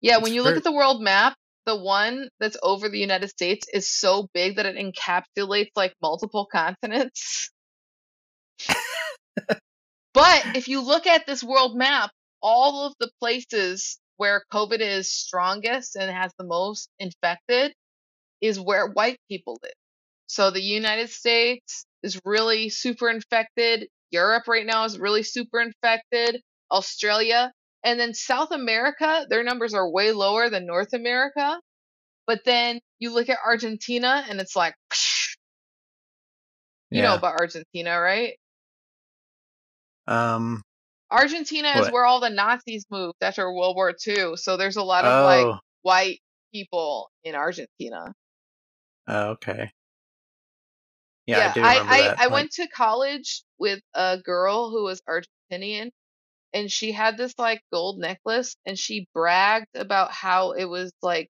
yeah, 0.01 0.18
It's 0.18 0.24
when 0.24 0.34
you 0.34 0.43
look 0.43 0.57
at 0.57 0.64
the 0.64 0.72
world 0.72 1.01
map, 1.01 1.36
the 1.66 1.76
one 1.76 2.30
that's 2.39 2.57
over 2.64 2.89
the 2.89 2.99
United 2.99 3.30
States 3.30 3.68
is 3.74 3.88
so 3.88 4.28
big 4.34 4.55
that 4.55 4.66
it 4.66 4.76
encapsulates 4.76 5.70
like 5.76 5.93
multiple 6.01 6.47
continents. 6.51 7.51
but 10.14 10.45
if 10.55 10.68
you 10.68 10.82
look 10.82 11.07
at 11.07 11.26
this 11.28 11.43
world 11.43 11.78
map, 11.78 12.12
all 12.41 12.86
of 12.86 12.93
the 12.99 13.12
places 13.20 13.99
where 14.18 14.43
COVID 14.51 14.80
is 14.80 15.12
strongest 15.12 15.95
and 15.95 16.12
has 16.12 16.32
the 16.38 16.45
most 16.45 16.89
infected 16.99 17.74
is 18.41 18.60
where 18.60 18.88
white 18.88 19.18
people 19.30 19.57
live. 19.64 19.74
So 20.28 20.51
the 20.51 20.62
United 20.62 21.10
States 21.10 21.86
is 22.04 22.20
really 22.26 22.70
super 22.70 23.10
infected. 23.10 23.88
Europe 24.12 24.47
right 24.47 24.66
now 24.66 24.86
is 24.86 24.97
really 25.00 25.24
super 25.24 25.60
infected. 25.60 26.41
Australia. 26.72 27.52
And 27.84 28.00
then 28.00 28.14
South 28.14 28.52
America, 28.52 29.26
their 29.30 29.43
numbers 29.43 29.74
are 29.74 29.89
way 29.89 30.12
lower 30.12 30.50
than 30.50 30.66
North 30.66 30.93
America. 30.93 31.60
But 32.28 32.43
then 32.45 32.80
you 33.00 33.14
look 33.14 33.30
at 33.30 33.38
Argentina 33.43 34.24
and 34.30 34.39
it's 34.39 34.56
like, 34.56 34.76
you 36.91 37.02
know 37.02 37.16
about 37.16 37.39
Argentina, 37.39 38.00
right? 38.00 38.34
Um. 40.08 40.62
Argentina 41.12 41.70
is 41.80 41.89
where 41.91 42.06
all 42.06 42.20
the 42.20 42.30
Nazis 42.30 42.86
moved 42.91 43.16
after 43.22 43.52
World 43.52 43.76
War 43.76 43.93
II. 44.08 44.36
So 44.36 44.58
there's 44.58 44.76
a 44.78 44.84
lot 44.84 45.06
of 45.06 45.26
like 45.26 45.45
Oh. 45.45 45.60
white 45.82 46.20
people 46.54 47.10
in 47.24 47.36
Argentina. 47.36 48.14
oh, 49.08 49.30
okay. 49.32 49.72
Yeah, 51.30 51.49
I 51.49 51.53
do 51.53 51.61
I, 51.61 51.73
remember 51.73 51.93
I, 51.93 52.01
that. 52.01 52.19
I 52.19 52.23
like- 52.25 52.34
went 52.34 52.51
to 52.53 52.67
college 52.67 53.43
with 53.57 53.82
a 53.93 54.17
girl 54.23 54.69
who 54.71 54.84
was 54.84 55.01
Argentinian 55.07 55.91
and 56.53 56.71
she 56.71 56.91
had 56.91 57.17
this 57.17 57.34
like 57.38 57.61
gold 57.71 57.99
necklace 57.99 58.55
and 58.65 58.77
she 58.77 59.07
bragged 59.13 59.67
about 59.75 60.11
how 60.11 60.51
it 60.51 60.65
was 60.65 60.91
like 61.01 61.30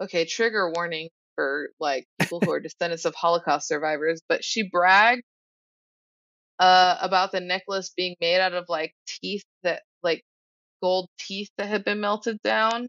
okay, 0.00 0.24
trigger 0.24 0.72
warning 0.74 1.10
for 1.34 1.70
like 1.78 2.06
people 2.20 2.40
who 2.40 2.50
are 2.50 2.60
descendants 2.60 3.04
of 3.04 3.14
Holocaust 3.14 3.68
survivors, 3.68 4.20
but 4.28 4.44
she 4.44 4.68
bragged 4.68 5.22
uh 6.58 6.98
about 7.00 7.32
the 7.32 7.40
necklace 7.40 7.92
being 7.96 8.16
made 8.20 8.40
out 8.40 8.52
of 8.54 8.66
like 8.68 8.94
teeth 9.06 9.44
that 9.62 9.82
like 10.02 10.22
gold 10.82 11.08
teeth 11.18 11.48
that 11.58 11.68
had 11.68 11.84
been 11.84 12.00
melted 12.00 12.38
down. 12.42 12.88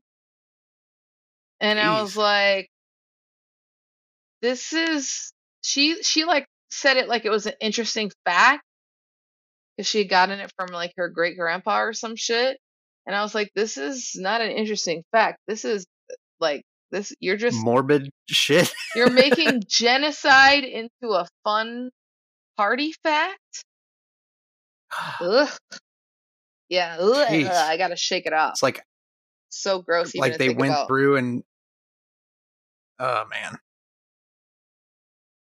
And 1.62 1.80
I 1.80 2.01
was 2.01 2.18
like 2.18 2.70
this 4.41 4.74
is 4.74 5.32
she 5.62 6.01
she 6.03 6.26
like 6.26 6.45
said 6.72 6.97
it 6.97 7.07
like 7.07 7.26
it 7.26 7.30
was 7.30 7.45
an 7.45 7.53
interesting 7.59 8.12
fact 8.26 8.64
because 9.76 9.88
she 9.88 9.99
had 9.99 10.09
gotten 10.09 10.39
it 10.39 10.51
from 10.57 10.70
like 10.72 10.93
her 10.97 11.09
great 11.09 11.38
grandpa 11.38 11.82
or 11.82 11.93
some 11.93 12.16
shit 12.16 12.57
and 13.05 13.16
i 13.16 13.22
was 13.22 13.36
like 13.36 13.51
this 13.55 13.78
is 13.78 14.14
not 14.16 14.41
an 14.41 14.51
interesting 14.51 15.03
fact 15.12 15.39
this 15.47 15.66
is 15.66 15.86
uh, 16.12 16.16
like 16.39 16.64
this 16.91 17.14
you're 17.20 17.38
just 17.38 17.57
morbid 17.57 18.09
shit. 18.30 18.74
you're 18.95 19.09
making 19.09 19.62
genocide 19.68 20.64
into 20.64 21.14
a 21.14 21.28
fun 21.43 21.89
party 22.57 22.93
fact 23.03 23.64
ugh 25.22 25.49
yeah 26.70 26.97
ugh, 26.99 27.14
uh, 27.14 27.26
Jeez. 27.28 27.49
i 27.49 27.78
gotta 27.78 27.95
shake 27.95 28.26
it 28.26 28.34
off 28.34 28.51
it's 28.51 28.64
like 28.64 28.82
so 29.49 29.82
gross 29.82 30.16
like 30.16 30.38
they 30.38 30.49
went 30.49 30.72
about. 30.72 30.88
through 30.88 31.18
and 31.18 31.43
oh 32.99 33.24
man 33.30 33.57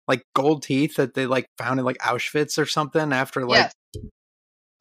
like 0.07 0.23
gold 0.35 0.63
teeth 0.63 0.95
that 0.95 1.13
they 1.13 1.25
like 1.25 1.47
found 1.57 1.79
in 1.79 1.85
like 1.85 1.97
auschwitz 1.99 2.57
or 2.57 2.65
something 2.65 3.13
after 3.13 3.45
like 3.45 3.57
yes 3.57 3.73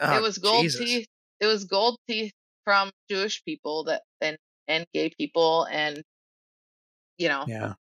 oh, 0.00 0.16
it 0.16 0.22
was 0.22 0.38
gold 0.38 0.62
Jesus. 0.62 0.80
teeth. 0.80 1.06
It 1.40 1.46
was 1.46 1.64
gold 1.64 1.96
teeth 2.08 2.32
from 2.64 2.90
Jewish 3.10 3.42
people 3.44 3.84
that 3.84 4.02
and 4.20 4.36
and 4.68 4.86
gay 4.94 5.10
people 5.18 5.66
and 5.70 6.02
you 7.18 7.28
know 7.28 7.44
yeah 7.46 7.74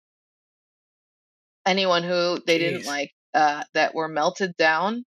anyone 1.64 2.02
who 2.02 2.40
they 2.46 2.58
didn't 2.58 2.86
like 2.86 3.12
uh, 3.34 3.62
that 3.74 3.94
were 3.94 4.08
melted 4.08 4.56
down 4.56 5.04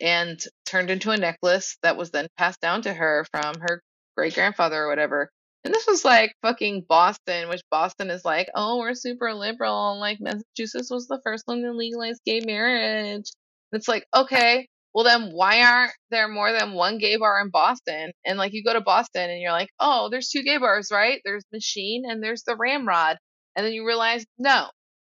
and 0.00 0.42
turned 0.66 0.90
into 0.90 1.10
a 1.10 1.16
necklace 1.16 1.78
that 1.82 1.96
was 1.96 2.10
then 2.10 2.26
passed 2.36 2.60
down 2.60 2.82
to 2.82 2.92
her 2.92 3.24
from 3.30 3.54
her 3.60 3.80
great 4.16 4.34
grandfather 4.34 4.82
or 4.82 4.88
whatever. 4.88 5.30
And 5.64 5.72
this 5.72 5.86
was 5.86 6.04
like 6.04 6.34
fucking 6.42 6.86
Boston, 6.88 7.48
which 7.48 7.62
Boston 7.70 8.10
is 8.10 8.24
like, 8.24 8.48
oh, 8.54 8.78
we're 8.78 8.94
super 8.94 9.32
liberal. 9.32 9.92
And 9.92 10.00
like 10.00 10.18
Massachusetts 10.20 10.90
was 10.90 11.06
the 11.06 11.20
first 11.22 11.44
one 11.46 11.62
to 11.62 11.72
legalize 11.72 12.18
gay 12.26 12.40
marriage. 12.44 13.30
And 13.70 13.78
it's 13.78 13.86
like, 13.88 14.06
okay, 14.14 14.68
well 14.92 15.04
then 15.04 15.30
why 15.32 15.62
aren't 15.62 15.92
there 16.10 16.28
more 16.28 16.52
than 16.52 16.74
one 16.74 16.98
gay 16.98 17.16
bar 17.16 17.40
in 17.40 17.50
Boston? 17.50 18.10
And 18.26 18.38
like 18.38 18.52
you 18.52 18.64
go 18.64 18.72
to 18.72 18.80
Boston 18.80 19.30
and 19.30 19.40
you're 19.40 19.52
like, 19.52 19.70
oh, 19.78 20.08
there's 20.10 20.30
two 20.30 20.42
gay 20.42 20.58
bars, 20.58 20.90
right? 20.92 21.20
There's 21.24 21.44
Machine 21.52 22.04
and 22.08 22.22
there's 22.22 22.42
the 22.42 22.56
Ramrod. 22.56 23.18
And 23.54 23.64
then 23.64 23.72
you 23.72 23.86
realize, 23.86 24.24
no, 24.38 24.66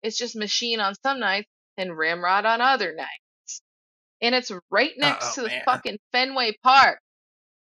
it's 0.02 0.18
just 0.18 0.36
Machine 0.36 0.78
on 0.80 0.94
some 1.02 1.20
nights 1.20 1.48
and 1.78 1.96
Ramrod 1.96 2.44
on 2.44 2.60
other 2.60 2.94
nights. 2.94 3.62
And 4.20 4.34
it's 4.34 4.52
right 4.70 4.92
next 4.98 5.26
Uh-oh, 5.26 5.34
to 5.34 5.40
the 5.42 5.48
man. 5.48 5.62
fucking 5.64 5.98
Fenway 6.12 6.56
Park. 6.62 6.98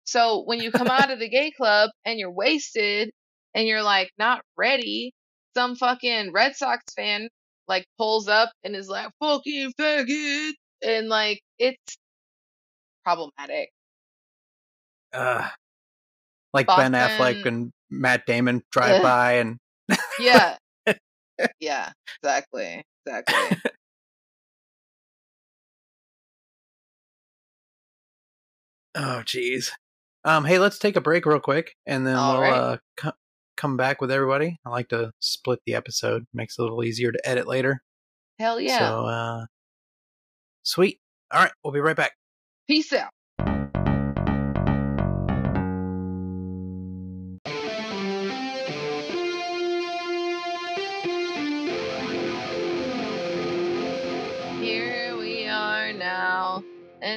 So 0.06 0.42
when 0.44 0.60
you 0.60 0.70
come 0.72 0.88
out 0.88 1.10
of 1.10 1.18
the 1.20 1.28
gay 1.28 1.50
club 1.50 1.90
and 2.04 2.18
you're 2.18 2.32
wasted 2.32 3.10
and 3.54 3.66
you're 3.66 3.82
like 3.82 4.10
not 4.18 4.42
ready, 4.56 5.12
some 5.54 5.76
fucking 5.76 6.32
Red 6.32 6.56
Sox 6.56 6.82
fan 6.94 7.28
like 7.68 7.84
pulls 7.98 8.28
up 8.28 8.50
and 8.64 8.74
is 8.76 8.88
like, 8.88 9.10
fucking 9.20 9.72
faggot. 9.78 10.52
And 10.82 11.08
like, 11.08 11.40
it's 11.58 11.96
problematic. 13.04 13.70
uh, 15.12 15.48
like 16.52 16.66
ben 16.66 16.92
affleck 16.92 17.46
and 17.46 17.72
matt 17.90 18.26
damon 18.26 18.62
drive 18.70 18.96
Ugh. 18.96 19.02
by 19.02 19.32
and 19.34 19.58
Yeah. 20.20 20.56
yeah, 21.60 21.92
exactly. 22.22 22.82
Exactly. 23.06 23.58
oh 28.94 29.22
jeez 29.24 29.70
um 30.26 30.44
hey 30.44 30.58
let's 30.58 30.78
take 30.78 30.96
a 30.96 31.00
break 31.00 31.24
real 31.24 31.40
quick 31.40 31.74
and 31.86 32.06
then 32.06 32.16
All 32.16 32.34
we'll 32.34 32.42
right. 32.42 32.52
uh 32.52 32.76
co- 32.98 33.12
come 33.56 33.76
back 33.78 34.00
with 34.02 34.10
everybody 34.10 34.58
i 34.66 34.68
like 34.68 34.88
to 34.88 35.12
split 35.20 35.60
the 35.64 35.74
episode 35.74 36.24
makes 36.34 36.58
it 36.58 36.60
a 36.60 36.64
little 36.64 36.84
easier 36.84 37.10
to 37.12 37.18
edit 37.28 37.46
later 37.46 37.82
Hell 38.38 38.60
yeah. 38.60 38.78
so 38.78 39.06
uh 39.06 39.44
sweet 40.62 40.98
all 41.32 41.40
right 41.40 41.52
we'll 41.64 41.72
be 41.72 41.80
right 41.80 41.96
back 41.96 42.12
Peace 42.68 42.92
out. 42.92 43.10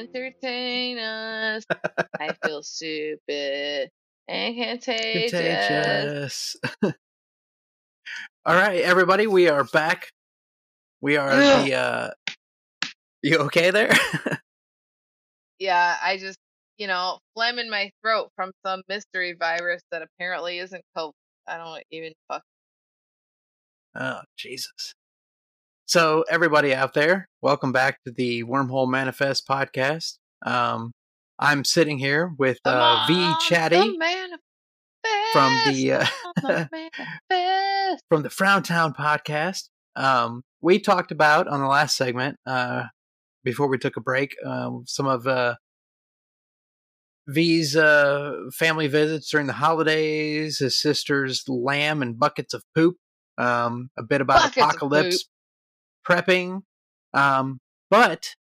Entertain 0.00 0.98
us. 0.98 1.64
I 2.18 2.32
feel 2.44 2.62
stupid 2.62 3.90
and 4.28 4.56
contagious. 4.56 5.30
Contagious. 5.32 6.56
All 8.46 8.54
right, 8.54 8.80
everybody, 8.80 9.26
we 9.26 9.48
are 9.48 9.64
back. 9.64 10.08
We 11.00 11.16
are 11.16 11.30
Ugh. 11.30 11.66
the. 11.66 11.74
uh 11.74 12.10
You 13.22 13.38
okay 13.38 13.70
there? 13.70 13.92
Yeah, 15.58 15.96
I 16.02 16.16
just, 16.16 16.38
you 16.78 16.86
know, 16.86 17.18
phlegm 17.34 17.58
in 17.58 17.68
my 17.68 17.90
throat 18.02 18.30
from 18.34 18.50
some 18.64 18.80
mystery 18.88 19.34
virus 19.38 19.82
that 19.92 20.00
apparently 20.00 20.58
isn't 20.58 20.82
COVID. 20.96 21.12
I 21.46 21.58
don't 21.58 21.82
even 21.90 22.14
fuck. 22.28 22.42
oh 23.94 24.20
Jesus! 24.38 24.94
So, 25.90 26.24
everybody 26.30 26.72
out 26.72 26.94
there, 26.94 27.28
welcome 27.42 27.72
back 27.72 27.98
to 28.04 28.12
the 28.12 28.44
Wormhole 28.44 28.88
Manifest 28.88 29.48
podcast. 29.48 30.18
Um, 30.46 30.92
I'm 31.36 31.64
sitting 31.64 31.98
here 31.98 32.30
with 32.38 32.58
uh, 32.64 33.06
Vee 33.08 33.34
Chattie 33.48 33.98
the 33.98 34.28
from 35.32 35.52
the 35.66 35.92
uh, 35.94 36.06
the 37.28 37.98
from 38.08 38.22
the 38.22 38.30
Frown 38.30 38.62
Town 38.62 38.94
podcast. 38.94 39.62
Um, 39.96 40.42
we 40.60 40.78
talked 40.78 41.10
about 41.10 41.48
on 41.48 41.58
the 41.58 41.66
last 41.66 41.96
segment, 41.96 42.36
uh, 42.46 42.84
before 43.42 43.66
we 43.66 43.76
took 43.76 43.96
a 43.96 44.00
break, 44.00 44.36
um, 44.46 44.84
some 44.86 45.08
of 45.08 45.26
uh, 45.26 45.56
Vee's 47.26 47.74
uh, 47.74 48.34
family 48.52 48.86
visits 48.86 49.28
during 49.28 49.48
the 49.48 49.54
holidays, 49.54 50.60
his 50.60 50.80
sister's 50.80 51.42
lamb 51.48 52.00
and 52.00 52.16
buckets 52.16 52.54
of 52.54 52.62
poop, 52.76 52.94
um, 53.38 53.90
a 53.98 54.04
bit 54.04 54.20
about 54.20 54.42
Buckets 54.42 54.56
apocalypse 54.56 55.24
prepping. 56.08 56.62
Um, 57.12 57.60
but 57.90 58.34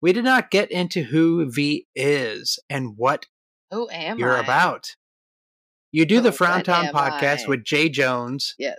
we 0.00 0.12
did 0.12 0.24
not 0.24 0.50
get 0.50 0.70
into 0.70 1.04
who 1.04 1.50
Vee 1.50 1.86
is 1.94 2.58
and 2.68 2.96
what 2.96 3.26
Who 3.70 3.88
am 3.90 4.18
you're 4.18 4.36
I? 4.36 4.40
about. 4.40 4.96
You 5.92 6.06
do 6.06 6.16
the 6.20 6.28
Oh, 6.28 6.30
what 6.30 6.36
Frown 6.36 6.62
Town 6.62 6.86
podcast 6.86 7.46
I? 7.46 7.50
with 7.50 7.64
Jay 7.64 7.88
Jones, 7.88 8.54
Yes, 8.58 8.78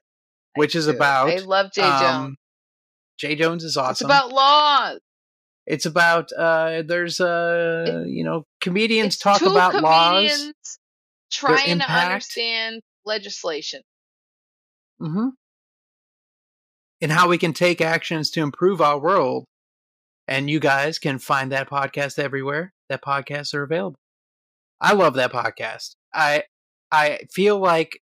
I 0.56 0.60
which 0.60 0.76
is 0.76 0.88
do. 0.88 0.96
about 0.96 1.30
I 1.30 1.38
love 1.40 1.72
Jay 1.72 1.82
um, 1.84 2.00
Jones. 2.00 2.38
Jay 3.20 3.36
Jones 3.36 3.64
is 3.64 3.78
awesome. 3.78 3.92
It's 3.92 4.02
about 4.02 4.32
laws. 4.34 5.00
It's 5.66 5.86
about 5.86 6.32
uh 6.34 6.82
there's 6.86 7.22
uh 7.22 8.04
you 8.08 8.24
know 8.24 8.46
comedians 8.60 9.18
talk 9.18 9.42
about 9.42 9.76
laws. 9.76 10.52
trying 11.32 11.80
to 11.80 11.90
understand 11.90 12.82
legislation. 13.06 13.82
hmm 15.00 15.30
And 17.04 17.12
how 17.12 17.28
we 17.28 17.38
can 17.38 17.52
take 17.52 17.82
actions 17.82 18.30
to 18.32 18.42
improve 18.42 18.80
our 18.80 18.98
world. 18.98 19.44
And 20.26 20.50
you 20.50 20.62
guys 20.62 21.00
can 21.00 21.20
find 21.20 21.52
that 21.52 21.70
podcast 21.70 22.18
everywhere 22.18 22.72
that 22.88 23.04
podcasts 23.04 23.54
are 23.54 23.64
available. 23.64 24.00
I 24.80 24.94
love 24.94 25.16
that 25.16 25.34
podcast. 25.34 25.96
I 26.14 26.44
I 26.94 27.20
feel 27.30 27.60
like 27.60 28.00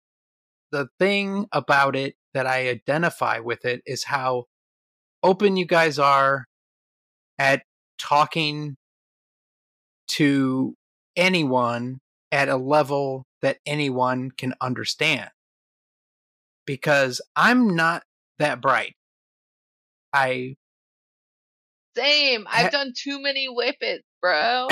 the 0.72 0.88
thing 1.00 1.48
about 1.52 1.96
it 1.96 2.14
that 2.36 2.46
I 2.46 2.70
identify 2.70 3.40
with 3.40 3.66
it 3.66 3.82
is 3.88 4.04
how 4.04 4.46
open 5.24 5.58
you 5.58 5.66
guys 5.66 5.98
are 5.98 6.46
at 7.40 7.64
talking 7.98 8.76
to 10.10 10.76
anyone 11.16 12.02
at 12.32 12.50
a 12.50 12.56
level 12.56 13.26
that 13.42 13.58
anyone 13.66 14.30
can 14.30 14.54
understand. 14.62 15.32
Because 16.68 17.20
I'm 17.36 17.76
not 17.76 18.04
that 18.40 18.62
bright. 18.62 18.96
I 20.14 20.56
Same. 21.96 22.46
I've 22.50 22.72
done 22.72 22.94
too 22.98 23.22
many 23.22 23.48
whippets, 23.48 24.04
bro. 24.22 24.68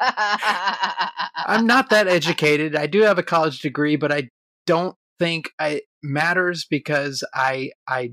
I'm 0.00 1.66
not 1.66 1.90
that 1.90 2.06
educated. 2.08 2.76
I 2.76 2.86
do 2.86 3.02
have 3.02 3.18
a 3.18 3.22
college 3.22 3.60
degree, 3.60 3.96
but 3.96 4.12
I 4.12 4.28
don't 4.66 4.96
think 5.18 5.50
it 5.60 5.84
matters 6.02 6.66
because 6.68 7.24
I 7.34 7.70
I 7.88 8.12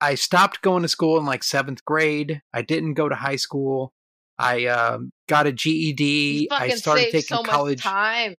I 0.00 0.14
stopped 0.14 0.62
going 0.62 0.82
to 0.82 0.88
school 0.88 1.18
in 1.18 1.26
like 1.26 1.42
seventh 1.42 1.84
grade. 1.84 2.40
I 2.52 2.62
didn't 2.62 2.94
go 2.94 3.08
to 3.08 3.14
high 3.14 3.36
school. 3.36 3.92
I 4.38 4.66
um, 4.66 5.10
got 5.28 5.46
a 5.46 5.52
GED. 5.52 6.48
I 6.50 6.68
started 6.70 7.06
taking 7.06 7.22
so 7.22 7.42
college. 7.42 7.82
time. 7.82 8.34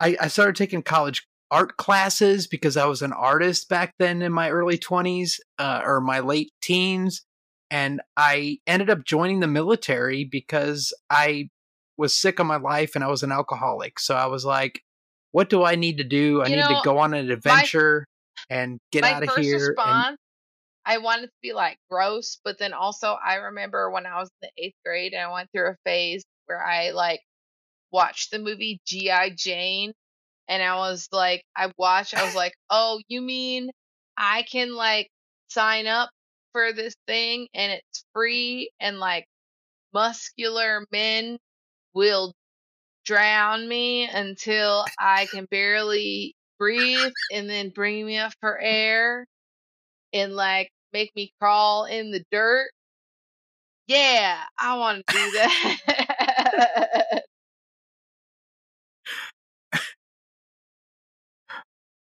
I, 0.00 0.16
I 0.20 0.28
started 0.28 0.56
taking 0.56 0.82
college 0.82 1.26
art 1.50 1.76
classes 1.76 2.46
because 2.46 2.76
I 2.76 2.86
was 2.86 3.02
an 3.02 3.12
artist 3.12 3.68
back 3.68 3.94
then 3.98 4.22
in 4.22 4.32
my 4.32 4.50
early 4.50 4.78
20s 4.78 5.38
uh, 5.58 5.82
or 5.84 6.00
my 6.00 6.20
late 6.20 6.52
teens. 6.60 7.22
And 7.70 8.00
I 8.16 8.58
ended 8.66 8.90
up 8.90 9.04
joining 9.04 9.40
the 9.40 9.46
military 9.46 10.24
because 10.24 10.92
I 11.10 11.48
was 11.96 12.14
sick 12.14 12.38
of 12.38 12.46
my 12.46 12.56
life 12.56 12.94
and 12.94 13.02
I 13.02 13.08
was 13.08 13.22
an 13.22 13.32
alcoholic. 13.32 13.98
So 13.98 14.14
I 14.14 14.26
was 14.26 14.44
like, 14.44 14.82
what 15.32 15.50
do 15.50 15.64
I 15.64 15.74
need 15.74 15.98
to 15.98 16.04
do? 16.04 16.42
I 16.42 16.46
You 16.46 16.56
need 16.56 16.62
know, 16.62 16.68
to 16.68 16.80
go 16.84 16.98
on 16.98 17.14
an 17.14 17.30
adventure 17.30 18.06
and 18.48 18.78
get 18.92 19.04
out 19.04 19.22
of 19.22 19.34
here. 19.36 19.54
And 19.54 19.68
response, 19.68 20.18
I 20.84 20.98
wanted 20.98 21.26
to 21.26 21.32
be 21.42 21.52
like 21.52 21.78
gross, 21.90 22.38
but 22.44 22.58
then 22.58 22.72
also 22.72 23.16
I 23.24 23.36
remember 23.36 23.90
when 23.90 24.06
I 24.06 24.18
was 24.18 24.30
in 24.40 24.48
the 24.48 24.64
eighth 24.64 24.76
grade 24.84 25.12
and 25.12 25.22
I 25.22 25.32
went 25.32 25.50
through 25.50 25.70
a 25.70 25.76
phase 25.84 26.24
where 26.46 26.64
I 26.64 26.90
like 26.90 27.20
watched 27.90 28.30
the 28.30 28.38
movie 28.38 28.80
G.I. 28.86 29.30
Jane 29.30 29.92
and 30.48 30.62
I 30.62 30.76
was 30.76 31.08
like, 31.12 31.44
I 31.56 31.72
watched, 31.78 32.16
I 32.16 32.24
was 32.24 32.34
like, 32.34 32.54
oh, 32.70 33.00
you 33.08 33.20
mean 33.20 33.70
I 34.16 34.42
can 34.42 34.74
like 34.74 35.08
sign 35.48 35.86
up 35.86 36.10
for 36.52 36.72
this 36.72 36.94
thing 37.06 37.48
and 37.54 37.72
it's 37.72 38.04
free 38.14 38.70
and 38.80 38.98
like 38.98 39.26
muscular 39.92 40.86
men 40.92 41.38
will 41.94 42.34
drown 43.04 43.68
me 43.68 44.08
until 44.08 44.86
I 44.98 45.26
can 45.26 45.46
barely 45.50 46.34
breathe 46.58 47.12
and 47.32 47.48
then 47.48 47.70
bring 47.70 48.06
me 48.06 48.18
up 48.18 48.32
for 48.40 48.58
air 48.58 49.26
and 50.12 50.34
like 50.34 50.70
make 50.92 51.14
me 51.16 51.32
crawl 51.40 51.84
in 51.86 52.10
the 52.10 52.24
dirt. 52.30 52.70
Yeah, 53.86 54.42
I 54.58 54.76
want 54.78 55.06
to 55.06 55.14
do 55.14 55.30
that. 55.32 57.22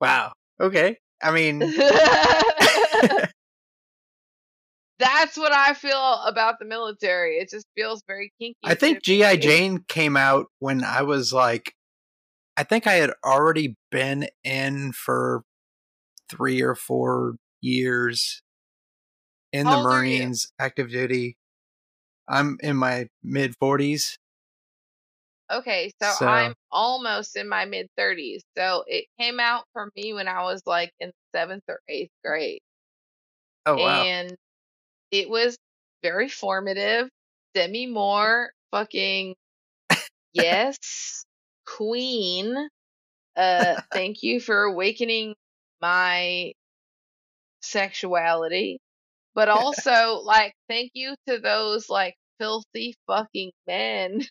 wow. 0.02 0.34
Okay. 0.60 0.97
I 1.24 1.32
mean, 1.32 1.60
That's 5.02 5.36
what 5.36 5.52
I 5.52 5.74
feel 5.74 6.22
about 6.26 6.60
the 6.60 6.66
military. 6.66 7.38
It 7.38 7.49
just 7.49 7.66
feels 7.76 8.04
very 8.06 8.32
kinky. 8.39 8.58
I 8.64 8.76
think 8.76 9.02
G.I. 9.02 9.38
Jane 9.38 9.84
came 9.88 10.16
out 10.16 10.45
when 10.60 10.84
I 10.84 11.02
was 11.02 11.34
like, 11.34 11.74
I 12.56 12.64
think 12.64 12.86
I 12.86 12.93
had 12.93 13.12
already 13.26 13.76
been 13.89 14.28
in 14.43 14.91
for 14.91 15.41
three 16.30 16.62
or 16.62 16.76
four 16.76 17.38
years 17.62 18.43
in 19.52 19.66
How 19.66 19.72
the 19.72 19.78
old 19.78 19.88
are 19.88 20.06
you? 20.06 20.20
Marines, 20.20 20.52
active 20.60 20.91
duty. 20.91 21.36
I'm 22.28 22.58
in 22.62 22.78
my 22.78 23.08
mid 23.24 23.56
40s. 23.58 24.18
Okay, 25.52 25.91
so, 26.02 26.12
So- 26.12 26.28
I'm 26.28 26.54
almost 26.72 27.36
in 27.36 27.49
my 27.49 27.66
mid 27.66 27.88
30s. 27.97 28.41
So 28.58 28.84
it 28.88 29.06
came 29.20 29.39
out 29.39 29.66
for 29.74 29.89
me 29.95 30.14
when 30.14 30.28
I 30.28 30.43
was 30.43 30.62
like 30.66 30.91
in 30.99 31.12
seventh 31.36 31.64
or 31.68 31.80
eighth 31.88 32.12
grade. 32.24 32.62
Oh, 33.66 33.76
wow. 33.78 34.04
and 34.04 34.36
it 35.12 35.30
was 35.30 35.58
very 36.02 36.30
formative. 36.30 37.10
Demi 37.54 37.86
Moore, 37.86 38.52
fucking 38.72 39.36
yes, 40.34 41.26
queen. 41.66 42.56
Uh, 43.36 43.82
thank 43.91 44.24
you 44.24 44.39
for 44.39 44.64
awakening 44.64 45.36
my 45.82 46.54
sexuality, 47.62 48.80
but 49.36 49.49
also 49.49 50.22
like 50.24 50.54
thank 50.70 50.91
you 50.93 51.16
to 51.28 51.39
those 51.39 51.89
like 51.89 52.16
filthy 52.39 52.95
fucking 53.08 53.52
men 53.68 54.22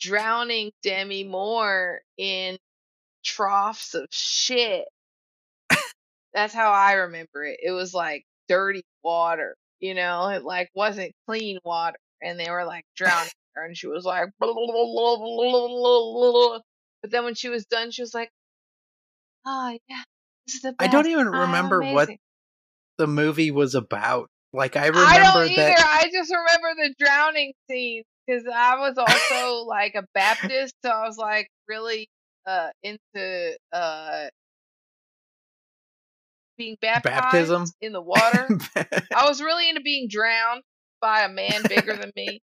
drowning 0.00 0.72
Demi 0.82 1.24
Moore 1.24 2.00
in 2.16 2.58
troughs 3.24 3.94
of 3.94 4.06
shit. 4.10 4.84
That's 6.34 6.54
how 6.54 6.70
I 6.70 6.94
remember 6.94 7.44
it. 7.44 7.58
It 7.62 7.72
was 7.72 7.94
like 7.94 8.24
dirty 8.48 8.84
water, 9.02 9.56
you 9.80 9.94
know, 9.94 10.28
it 10.28 10.44
like 10.44 10.70
wasn't 10.74 11.12
clean 11.26 11.58
water. 11.64 11.98
And 12.22 12.38
they 12.38 12.50
were 12.50 12.64
like 12.64 12.84
drowning 12.96 13.30
her, 13.54 13.64
and 13.64 13.76
she 13.76 13.86
was 13.86 14.04
like, 14.04 14.28
blah, 14.40 14.52
blah, 14.52 15.16
blah, 15.16 16.58
but 17.02 17.10
then 17.10 17.24
when 17.24 17.34
she 17.34 17.48
was 17.48 17.64
done, 17.66 17.90
she 17.90 18.02
was 18.02 18.14
like, 18.14 18.30
oh, 19.46 19.78
yeah, 19.88 20.02
this 20.46 20.56
is 20.56 20.62
the 20.62 20.72
best. 20.72 20.88
I 20.88 20.92
don't 20.92 21.06
even 21.06 21.28
remember 21.28 21.80
what 21.80 22.10
the 22.98 23.06
movie 23.06 23.50
was 23.50 23.74
about. 23.74 24.28
Like, 24.52 24.76
I 24.76 24.86
remember 24.86 25.08
I 25.08 25.18
don't 25.18 25.50
either. 25.50 25.62
that. 25.62 26.00
I 26.02 26.10
just 26.10 26.32
remember 26.32 26.82
the 26.82 26.94
drowning 26.98 27.52
scene 27.68 28.02
because 28.28 28.44
I 28.54 28.76
was 28.78 28.98
also 28.98 29.64
like 29.64 29.94
a 29.94 30.04
Baptist, 30.14 30.74
so 30.84 30.90
I 30.90 31.06
was 31.06 31.16
like 31.16 31.48
really 31.68 32.08
uh 32.46 32.68
into 32.82 33.56
uh 33.72 34.26
being 36.58 36.76
baptized 36.80 37.14
Baptism? 37.22 37.64
in 37.80 37.92
the 37.92 38.00
water. 38.02 38.48
I 39.14 39.26
was 39.28 39.40
really 39.40 39.68
into 39.68 39.80
being 39.80 40.08
drowned. 40.08 40.62
by 41.00 41.22
a 41.22 41.28
man 41.28 41.62
bigger 41.68 41.96
than 41.96 42.10
me. 42.16 42.40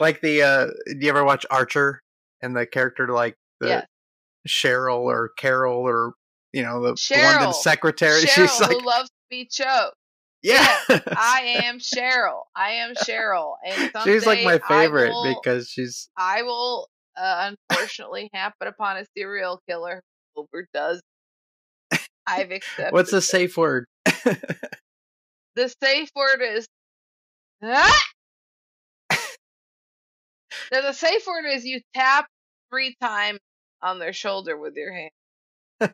like 0.00 0.20
the 0.20 0.42
uh 0.42 0.66
do 0.86 0.96
you 1.00 1.08
ever 1.08 1.24
watch 1.24 1.44
Archer 1.50 2.00
and 2.40 2.56
the 2.56 2.66
character 2.66 3.08
like 3.08 3.36
the 3.60 3.68
Yeah. 3.68 3.84
Cheryl 4.48 5.00
or 5.02 5.30
Carol 5.36 5.80
or 5.86 6.14
you 6.52 6.62
know 6.62 6.82
the, 6.82 6.90
the 6.92 6.94
Cheryl. 6.96 7.34
London 7.36 7.52
secretary? 7.52 8.20
Cheryl, 8.22 8.48
She's 8.48 8.60
like 8.60 8.70
who 8.70 8.80
loves 8.86 9.08
to 9.08 9.14
be 9.30 9.44
choked. 9.50 9.94
Yeah. 10.42 10.76
I 11.16 11.62
am 11.64 11.78
Cheryl. 11.78 12.42
I 12.54 12.72
am 12.72 12.94
Cheryl, 12.94 13.54
and 13.64 13.90
she's 14.04 14.26
like 14.26 14.42
my 14.44 14.58
favorite 14.58 15.10
will- 15.10 15.40
because 15.40 15.68
she's 15.68 16.08
I 16.16 16.42
will 16.42 16.88
uh, 17.16 17.52
unfortunately 17.70 18.30
happen 18.32 18.68
upon 18.68 18.96
a 18.96 19.04
serial 19.16 19.60
killer 19.68 20.02
who 20.34 20.46
overdoes. 20.52 21.00
I've 22.26 22.50
accepted. 22.50 22.92
what's 22.92 23.10
the 23.10 23.18
it. 23.18 23.22
safe 23.22 23.56
word? 23.56 23.86
The 25.54 25.74
safe 25.82 26.10
word 26.16 26.40
is. 26.40 26.66
Ah! 27.62 28.00
no, 30.72 30.82
the 30.82 30.92
safe 30.92 31.26
word 31.26 31.44
is 31.46 31.64
you 31.64 31.80
tap 31.94 32.26
three 32.70 32.96
times 33.00 33.38
on 33.82 33.98
their 33.98 34.12
shoulder 34.14 34.56
with 34.56 34.74
your 34.76 34.92
hand. 34.92 35.10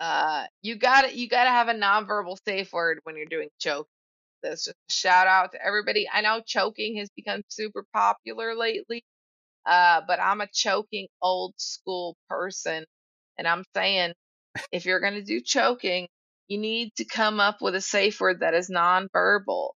uh, 0.00 0.44
you 0.62 0.76
got 0.76 1.02
to 1.02 1.16
You 1.18 1.28
got 1.28 1.44
to 1.44 1.50
have 1.50 1.68
a 1.68 1.74
nonverbal 1.74 2.38
safe 2.46 2.72
word 2.72 3.00
when 3.04 3.16
you're 3.16 3.26
doing 3.26 3.48
choke. 3.60 3.88
That's 4.42 4.64
just 4.66 4.76
a 4.90 4.92
shout 4.92 5.26
out 5.26 5.52
to 5.52 5.64
everybody. 5.64 6.08
I 6.12 6.20
know 6.22 6.42
choking 6.46 6.98
has 6.98 7.10
become 7.16 7.42
super 7.48 7.84
popular 7.94 8.54
lately, 8.56 9.04
uh, 9.66 10.02
but 10.06 10.20
I'm 10.20 10.40
a 10.40 10.48
choking 10.52 11.08
old 11.22 11.54
school 11.58 12.16
person, 12.28 12.84
and 13.38 13.48
I'm 13.48 13.64
saying 13.76 14.14
if 14.72 14.86
you're 14.86 15.00
gonna 15.00 15.22
do 15.22 15.40
choking, 15.40 16.08
you 16.48 16.58
need 16.58 16.92
to 16.96 17.04
come 17.04 17.40
up 17.40 17.58
with 17.62 17.74
a 17.74 17.80
safe 17.80 18.20
word 18.20 18.40
that 18.40 18.54
is 18.54 18.70
nonverbal. 18.70 19.70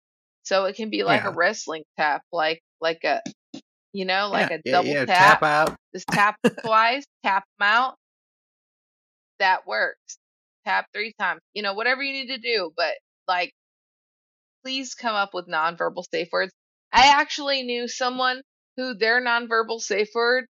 So 0.45 0.65
it 0.67 0.77
can 0.77 0.91
be 0.91 1.05
like 1.05 1.25
Yeah. 1.25 1.31
a 1.31 1.35
wrestling 1.35 1.85
tap, 1.99 2.23
like 2.33 2.63
like 2.81 3.05
a 3.05 3.23
you 3.93 4.05
know, 4.07 4.29
like 4.31 4.51
yeah, 4.51 4.57
a 4.59 4.63
double 4.73 4.95
yeah, 4.95 5.05
tap. 5.07 5.43
out. 5.43 5.77
Just 5.95 6.09
tap 6.13 6.37
twice, 6.63 7.05
tap 7.25 7.45
them 7.59 7.69
out. 7.69 7.97
That 9.39 9.67
works. 9.67 10.19
Tap 10.67 10.87
three 10.95 11.15
times. 11.19 11.41
You 11.55 11.63
know, 11.63 11.75
whatever 11.75 12.03
you 12.03 12.13
need 12.13 12.29
to 12.29 12.39
do, 12.39 12.73
but 12.77 12.95
like 13.29 13.53
please 14.63 14.95
come 14.95 15.15
up 15.15 15.35
with 15.35 15.47
nonverbal 15.49 16.05
safe 16.13 16.29
words. 16.33 16.53
I 16.93 17.09
actually 17.09 17.63
knew 17.63 17.89
someone 17.89 18.43
who 18.77 18.95
their 18.95 19.21
nonverbal 19.23 19.81
safe 19.81 20.09
word 20.15 20.47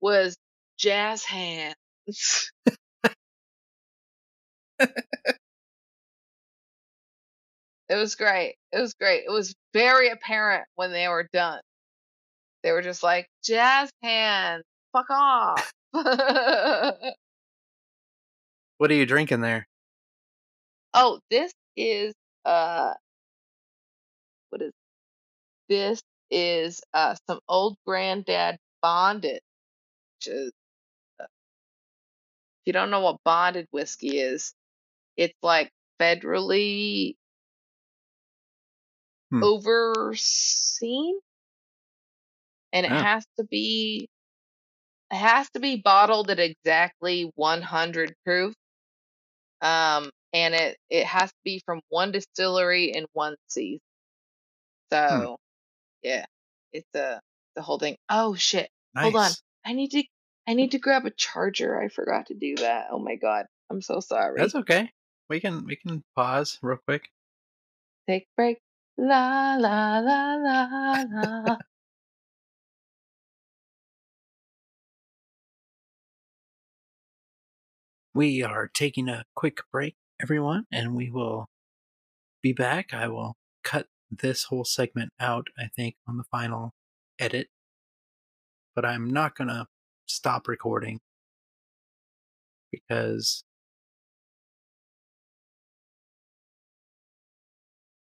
was 0.00 0.36
jazz 0.78 1.24
hands. 1.24 1.76
It 7.90 7.96
was 7.96 8.14
great. 8.14 8.56
It 8.72 8.80
was 8.80 8.94
great. 8.94 9.24
It 9.26 9.30
was 9.30 9.54
very 9.74 10.08
apparent 10.08 10.66
when 10.76 10.90
they 10.92 11.06
were 11.08 11.28
done. 11.32 11.60
They 12.62 12.72
were 12.72 12.82
just 12.82 13.02
like, 13.02 13.28
jazz 13.44 13.90
hands, 14.02 14.64
fuck 14.92 15.10
off. 15.10 15.72
What 18.78 18.90
are 18.90 18.94
you 18.94 19.06
drinking 19.06 19.40
there? 19.42 19.68
oh, 20.94 21.20
this 21.30 21.52
is 21.76 22.14
uh 22.44 22.94
what 24.50 24.62
is 24.62 24.72
this 25.68 26.02
is 26.30 26.82
uh 26.94 27.16
some 27.28 27.40
old 27.48 27.76
granddad 27.86 28.58
bonded, 28.82 29.40
which 30.18 30.28
is 30.34 30.52
uh, 31.20 31.24
if 31.24 31.30
you 32.66 32.72
don't 32.72 32.90
know 32.90 33.00
what 33.00 33.18
bonded 33.24 33.66
whiskey 33.72 34.18
is, 34.18 34.54
it's 35.16 35.34
like 35.42 35.70
federally 36.00 37.16
Hmm. 39.30 39.48
overseen 39.48 41.18
and 42.72 42.86
it 42.86 42.90
Oh. 42.90 43.04
has 43.04 43.24
to 43.38 43.44
be 43.44 44.08
it 45.10 45.16
has 45.16 45.50
to 45.50 45.60
be 45.60 45.76
bottled 45.76 46.30
at 46.30 46.38
exactly 46.40 47.30
100 47.34 48.14
proof 48.24 48.54
um 49.62 50.10
and 50.32 50.54
it 50.54 50.76
it 50.90 51.04
has 51.06 51.30
to 51.30 51.36
be 51.44 51.62
from 51.66 51.80
one 51.88 52.12
distillery 52.12 52.86
in 52.92 53.06
one 53.12 53.34
season 53.48 53.80
so 54.92 55.36
yeah 56.02 56.24
it's 56.72 56.94
a 56.94 57.20
the 57.56 57.62
whole 57.62 57.78
thing 57.78 57.96
oh 58.08 58.34
shit 58.34 58.68
Nice. 58.94 59.02
Hold 59.04 59.16
on. 59.16 59.30
i 59.64 59.72
need 59.72 59.90
to 59.90 60.02
i 60.46 60.54
need 60.54 60.70
to 60.72 60.78
grab 60.78 61.04
a 61.06 61.10
charger 61.10 61.78
i 61.80 61.88
forgot 61.88 62.26
to 62.26 62.34
do 62.34 62.56
that 62.56 62.86
oh 62.90 62.98
my 62.98 63.16
god 63.16 63.46
i'm 63.70 63.82
so 63.82 64.00
sorry 64.00 64.40
That's 64.40 64.54
okay. 64.54 64.90
We 65.28 65.40
can 65.40 65.66
we 65.66 65.76
can 65.76 66.02
pause 66.16 66.58
real 66.62 66.78
quick. 66.86 67.08
take 68.08 68.26
break 68.36 68.58
la 68.96 69.56
la 69.56 69.98
la 69.98 70.34
la 70.36 71.04
la 71.10 71.56
We 78.14 78.42
are 78.42 78.68
taking 78.72 79.08
a 79.08 79.24
quick 79.34 79.60
break, 79.70 79.96
everyone, 80.20 80.64
and 80.72 80.94
we 80.94 81.10
will 81.10 81.48
be 82.42 82.52
back. 82.52 82.92
I 82.92 83.08
will 83.08 83.36
cut 83.62 83.86
this 84.10 84.44
whole 84.44 84.64
segment 84.64 85.12
out, 85.20 85.48
I 85.58 85.68
think, 85.74 85.96
on 86.06 86.16
the 86.16 86.24
final 86.30 86.72
edit. 87.18 87.48
But 88.74 88.84
I'm 88.84 89.10
not 89.10 89.36
going 89.36 89.48
to 89.48 89.66
stop 90.06 90.48
recording 90.48 91.00
because 92.70 93.44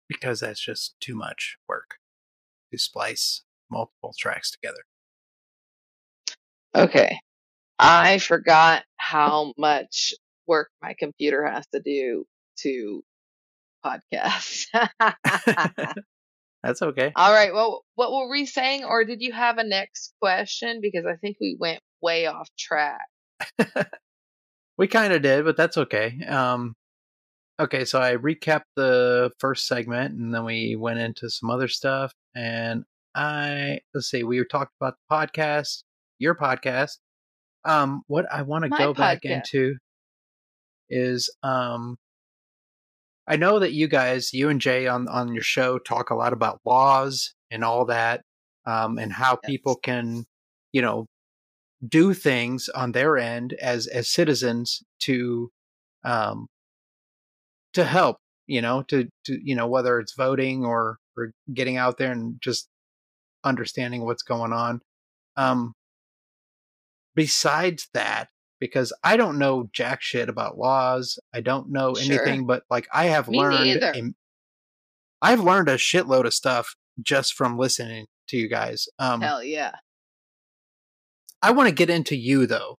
because 0.08 0.40
that's 0.40 0.60
just 0.60 0.94
too 1.00 1.14
much 1.14 1.56
work 1.68 1.96
to 2.70 2.78
splice 2.78 3.42
multiple 3.70 4.14
tracks 4.18 4.50
together. 4.50 4.82
Okay. 6.74 7.18
I 7.82 8.18
forgot 8.18 8.84
how 8.96 9.52
much 9.58 10.14
work 10.46 10.70
my 10.80 10.94
computer 10.98 11.44
has 11.46 11.66
to 11.74 11.80
do 11.80 12.24
to 12.60 13.02
podcast. 13.84 14.66
That's 16.62 16.80
okay. 16.80 17.12
All 17.16 17.32
right. 17.32 17.52
Well, 17.52 17.84
what 17.96 18.12
were 18.12 18.30
we 18.30 18.46
saying? 18.46 18.84
Or 18.84 19.04
did 19.04 19.20
you 19.20 19.32
have 19.32 19.58
a 19.58 19.64
next 19.64 20.14
question? 20.20 20.80
Because 20.80 21.04
I 21.06 21.16
think 21.16 21.36
we 21.40 21.56
went 21.58 21.80
way 22.00 22.26
off 22.26 22.48
track. 22.56 23.06
We 24.78 24.88
kind 24.88 25.12
of 25.12 25.22
did, 25.22 25.44
but 25.44 25.56
that's 25.56 25.76
okay. 25.76 26.18
Um, 26.26 26.74
okay, 27.60 27.84
so 27.84 28.00
I 28.00 28.16
recapped 28.16 28.64
the 28.74 29.30
first 29.38 29.66
segment, 29.66 30.18
and 30.18 30.34
then 30.34 30.44
we 30.44 30.76
went 30.76 30.98
into 30.98 31.28
some 31.30 31.50
other 31.50 31.68
stuff. 31.68 32.12
And 32.34 32.84
I 33.14 33.80
let's 33.94 34.08
see, 34.10 34.24
we 34.24 34.38
were 34.38 34.44
talking 34.44 34.72
about 34.80 34.94
the 34.96 35.14
podcast, 35.14 35.84
your 36.18 36.34
podcast. 36.34 36.96
Um, 37.64 38.02
what 38.08 38.26
I 38.32 38.42
want 38.42 38.64
to 38.64 38.70
go 38.70 38.92
back 38.94 39.24
into 39.24 39.76
is 40.90 41.30
um, 41.42 41.96
I 43.26 43.36
know 43.36 43.58
that 43.58 43.72
you 43.72 43.88
guys, 43.88 44.32
you 44.32 44.48
and 44.48 44.60
Jay 44.60 44.86
on 44.86 45.08
on 45.08 45.32
your 45.34 45.42
show, 45.42 45.78
talk 45.78 46.10
a 46.10 46.14
lot 46.14 46.32
about 46.32 46.60
laws 46.64 47.34
and 47.50 47.64
all 47.64 47.84
that, 47.86 48.22
um, 48.66 48.98
and 48.98 49.12
how 49.12 49.38
Yes. 49.42 49.50
people 49.50 49.76
can, 49.76 50.24
you 50.72 50.82
know, 50.82 51.06
do 51.88 52.14
things 52.14 52.68
on 52.70 52.92
their 52.92 53.18
end 53.18 53.54
as 53.54 53.86
as 53.88 54.08
citizens 54.08 54.82
to 55.00 55.50
um 56.04 56.46
to 57.74 57.84
help 57.84 58.18
you 58.46 58.60
know 58.60 58.82
to 58.82 59.08
to 59.24 59.38
you 59.42 59.54
know 59.54 59.66
whether 59.66 59.98
it's 59.98 60.14
voting 60.14 60.64
or 60.64 60.98
or 61.16 61.32
getting 61.52 61.76
out 61.76 61.98
there 61.98 62.12
and 62.12 62.40
just 62.40 62.68
understanding 63.44 64.04
what's 64.04 64.22
going 64.22 64.52
on 64.52 64.80
um 65.36 65.72
besides 67.14 67.88
that 67.94 68.28
because 68.60 68.92
i 69.04 69.16
don't 69.16 69.38
know 69.38 69.68
jack 69.72 70.00
shit 70.02 70.28
about 70.28 70.56
laws 70.58 71.18
i 71.34 71.40
don't 71.40 71.70
know 71.70 71.94
Sure. 71.94 72.14
anything 72.24 72.46
but 72.46 72.62
like 72.70 72.86
i 72.92 73.06
have 73.06 73.28
Me 73.28 73.38
learned 73.38 73.82
a- 73.82 74.14
i've 75.20 75.40
learned 75.40 75.68
a 75.68 75.76
shitload 75.76 76.26
of 76.26 76.34
stuff 76.34 76.74
just 77.00 77.34
from 77.34 77.58
listening 77.58 78.06
to 78.28 78.36
you 78.36 78.48
guys 78.48 78.88
um 78.98 79.20
Hell 79.20 79.42
yeah. 79.42 79.72
I 81.44 81.50
want 81.50 81.68
to 81.68 81.74
get 81.74 81.90
into 81.90 82.14
you 82.14 82.46
though. 82.46 82.76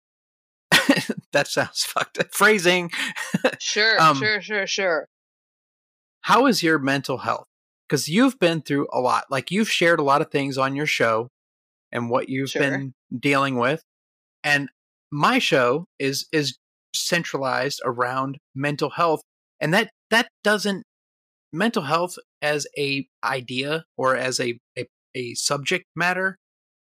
that 1.33 1.47
sounds 1.47 1.83
fucked 1.87 2.17
up. 2.19 2.33
Phrasing. 2.33 2.91
Sure, 3.59 3.99
Um, 4.01 4.15
sure, 4.17 4.41
sure, 4.41 4.65
sure. 4.67 5.07
How 6.21 6.45
is 6.45 6.63
your 6.63 6.79
mental 6.79 7.17
health? 7.19 7.47
Because 7.87 8.07
you've 8.07 8.39
been 8.39 8.61
through 8.61 8.87
a 8.93 8.99
lot. 9.01 9.25
Like 9.29 9.51
you've 9.51 9.69
shared 9.69 9.99
a 9.99 10.03
lot 10.03 10.21
of 10.21 10.31
things 10.31 10.57
on 10.57 10.75
your 10.77 10.85
show 10.85 11.27
and 11.91 12.09
what 12.09 12.29
you've 12.29 12.51
Sure. 12.51 12.61
been 12.61 12.93
dealing 13.17 13.57
with. 13.57 13.83
And 14.43 14.69
my 15.11 15.39
show 15.39 15.85
is 15.99 16.27
is 16.31 16.57
centralized 16.95 17.81
around 17.85 18.37
mental 18.55 18.91
health. 18.91 19.21
And 19.59 19.73
that 19.73 19.91
that 20.09 20.27
doesn't 20.43 20.83
mental 21.51 21.83
health 21.83 22.15
as 22.41 22.67
a 22.77 23.07
idea 23.23 23.85
or 23.97 24.15
as 24.15 24.39
a, 24.39 24.59
a, 24.77 24.87
a 25.15 25.33
subject 25.35 25.85
matter 25.95 26.37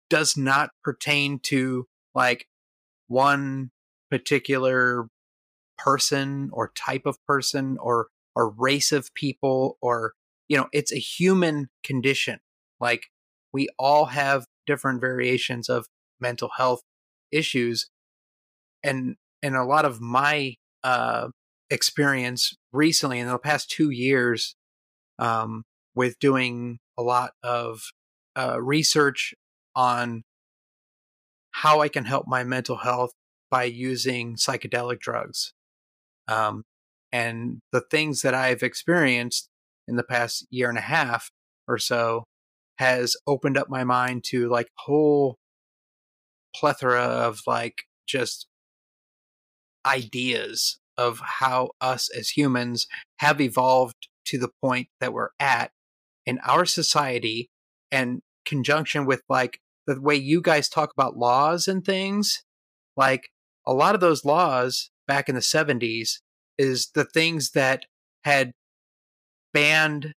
does 0.10 0.38
not 0.38 0.70
pertain 0.84 1.40
to 1.40 1.86
like 2.16 2.46
one 3.08 3.72
particular 4.10 5.08
person 5.78 6.50
or 6.54 6.72
type 6.76 7.06
of 7.06 7.18
person 7.28 7.78
or 7.80 8.08
or 8.36 8.50
race 8.50 8.92
of 8.92 9.14
people 9.14 9.78
or 9.82 10.14
you 10.50 10.58
know, 10.58 10.68
it's 10.72 10.92
a 10.92 11.00
human 11.00 11.70
condition. 11.84 12.40
Like 12.80 13.08
we 13.54 13.70
all 13.80 14.06
have 14.06 14.46
different 14.66 15.02
variations 15.02 15.70
of 15.70 15.88
mental 16.20 16.50
health 16.58 16.82
issues. 17.34 17.90
And 18.84 19.16
and 19.42 19.56
a 19.56 19.64
lot 19.64 19.86
of 19.86 20.00
my 20.02 20.56
uh 20.84 21.30
experience 21.70 22.54
recently 22.72 23.20
in 23.20 23.28
the 23.28 23.40
past 23.40 23.70
two 23.70 23.90
years 23.90 24.56
um 25.18 25.64
with 25.96 26.20
doing 26.20 26.80
a 26.98 27.02
lot 27.02 27.32
of 27.44 27.82
uh, 28.36 28.62
research 28.62 29.34
on 29.76 30.24
how 31.52 31.82
I 31.82 31.88
can 31.88 32.06
help 32.06 32.26
my 32.28 32.44
mental 32.44 32.78
health 32.78 33.12
by 33.52 33.64
using 33.66 34.36
psychedelic 34.36 35.00
drugs. 35.00 35.54
Um, 36.28 36.64
and 37.12 37.60
the 37.72 37.84
things 37.92 38.24
that 38.24 38.34
I've 38.34 38.64
experienced 38.64 39.50
in 39.88 39.96
the 39.96 40.04
past 40.04 40.48
year 40.50 40.70
and 40.70 40.78
a 40.78 40.82
half 40.82 41.30
or 41.68 41.78
so 41.78 42.24
has 42.80 43.16
opened 43.28 43.58
up 43.58 43.70
my 43.70 43.84
mind 43.84 44.24
to 44.26 44.50
like 44.50 44.68
whole 44.80 45.38
plethora 46.56 47.02
of 47.02 47.42
like 47.48 47.84
just 48.08 48.48
ideas 49.86 50.80
of 50.98 51.20
how 51.40 51.72
us 51.82 52.10
as 52.16 52.30
humans 52.30 52.88
have 53.20 53.42
evolved 53.42 54.08
to 54.26 54.38
the 54.38 54.50
point 54.62 54.88
that 55.00 55.14
we're 55.14 55.30
at 55.40 55.72
in 56.26 56.40
our 56.46 56.66
society 56.66 57.50
and 57.92 58.22
conjunction 58.46 59.06
with 59.06 59.22
like 59.30 59.60
the 59.88 60.00
way 60.00 60.16
you 60.16 60.42
guys 60.42 60.70
talk 60.70 60.92
about 60.96 61.18
laws 61.18 61.68
and 61.68 61.84
things 61.84 62.44
like 62.96 63.30
a 63.66 63.74
lot 63.74 63.96
of 63.96 64.02
those 64.02 64.24
laws 64.24 64.92
back 65.08 65.28
in 65.28 65.36
the 65.36 65.42
70s 65.42 66.20
is 66.58 66.90
the 66.94 67.06
things 67.06 67.52
that 67.52 67.86
had 68.24 68.52
banned 69.54 70.14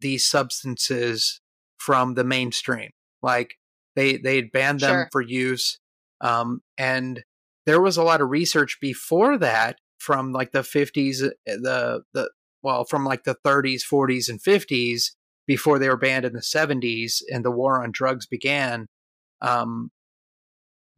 these 0.00 0.24
substances 0.24 1.40
from 1.76 2.14
the 2.14 2.24
mainstream 2.24 2.90
like 3.22 3.56
they 3.96 4.16
they 4.16 4.36
had 4.36 4.52
banned 4.52 4.80
them 4.80 4.90
Sure. 4.94 5.08
for 5.12 5.20
use 5.22 5.78
um, 6.20 6.60
and 6.78 7.22
there 7.66 7.80
was 7.80 7.96
a 7.96 8.02
lot 8.02 8.20
of 8.20 8.30
research 8.30 8.78
before 8.80 9.38
that 9.38 9.78
from 9.98 10.32
like 10.32 10.52
the 10.52 10.60
50s 10.60 11.22
uh, 11.24 11.30
the 11.44 12.02
the 12.12 12.30
well 12.62 12.84
from 12.84 13.04
like 13.04 13.24
the 13.24 13.36
30s 13.44 13.82
40s 13.82 14.28
and 14.28 14.40
50s 14.42 15.12
before 15.46 15.78
they 15.78 15.88
were 15.88 15.96
banned 15.96 16.24
in 16.24 16.32
the 16.32 16.40
70s 16.40 17.22
and 17.32 17.44
the 17.44 17.50
war 17.50 17.82
on 17.82 17.90
drugs 17.92 18.26
began 18.26 18.86
um, 19.40 19.90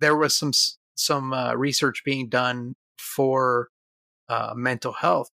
there 0.01 0.17
was 0.17 0.37
some 0.37 0.53
some 0.95 1.33
uh, 1.33 1.55
research 1.55 2.03
being 2.05 2.29
done 2.29 2.75
for 2.99 3.69
uh, 4.29 4.53
mental 4.57 4.93
health 4.93 5.31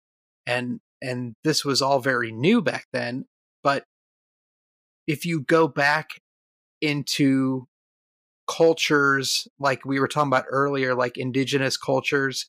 and 0.47 0.81
and 1.03 1.35
this 1.45 1.65
was 1.65 1.81
all 1.83 2.01
very 2.01 2.33
new 2.33 2.61
back 2.63 2.87
then 2.93 3.25
but 3.63 3.85
if 5.07 5.25
you 5.25 5.41
go 5.41 5.67
back 5.69 6.21
into 6.81 7.67
cultures 8.49 9.47
like 9.59 9.85
we 9.85 10.01
were 10.01 10.09
talking 10.09 10.29
about 10.29 10.47
earlier 10.49 10.95
like 10.95 11.19
indigenous 11.19 11.77
cultures 11.77 12.47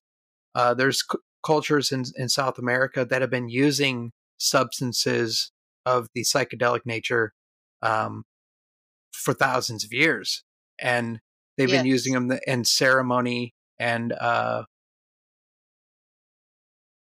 uh, 0.56 0.74
there's 0.74 1.02
c- 1.02 1.18
cultures 1.44 1.92
in, 1.92 2.06
in 2.16 2.30
south 2.30 2.58
america 2.58 3.04
that 3.04 3.22
have 3.22 3.30
been 3.30 3.50
using 3.50 4.12
substances 4.38 5.52
of 5.86 6.08
the 6.16 6.22
psychedelic 6.22 6.86
nature 6.86 7.34
um, 7.82 8.24
for 9.12 9.34
thousands 9.34 9.84
of 9.84 9.92
years 9.92 10.44
and 10.80 11.20
they've 11.58 11.70
been 11.70 11.86
using 11.86 12.14
them 12.14 12.40
in 12.48 12.64
ceremony 12.64 13.54
and 13.78 14.14
uh, 14.14 14.64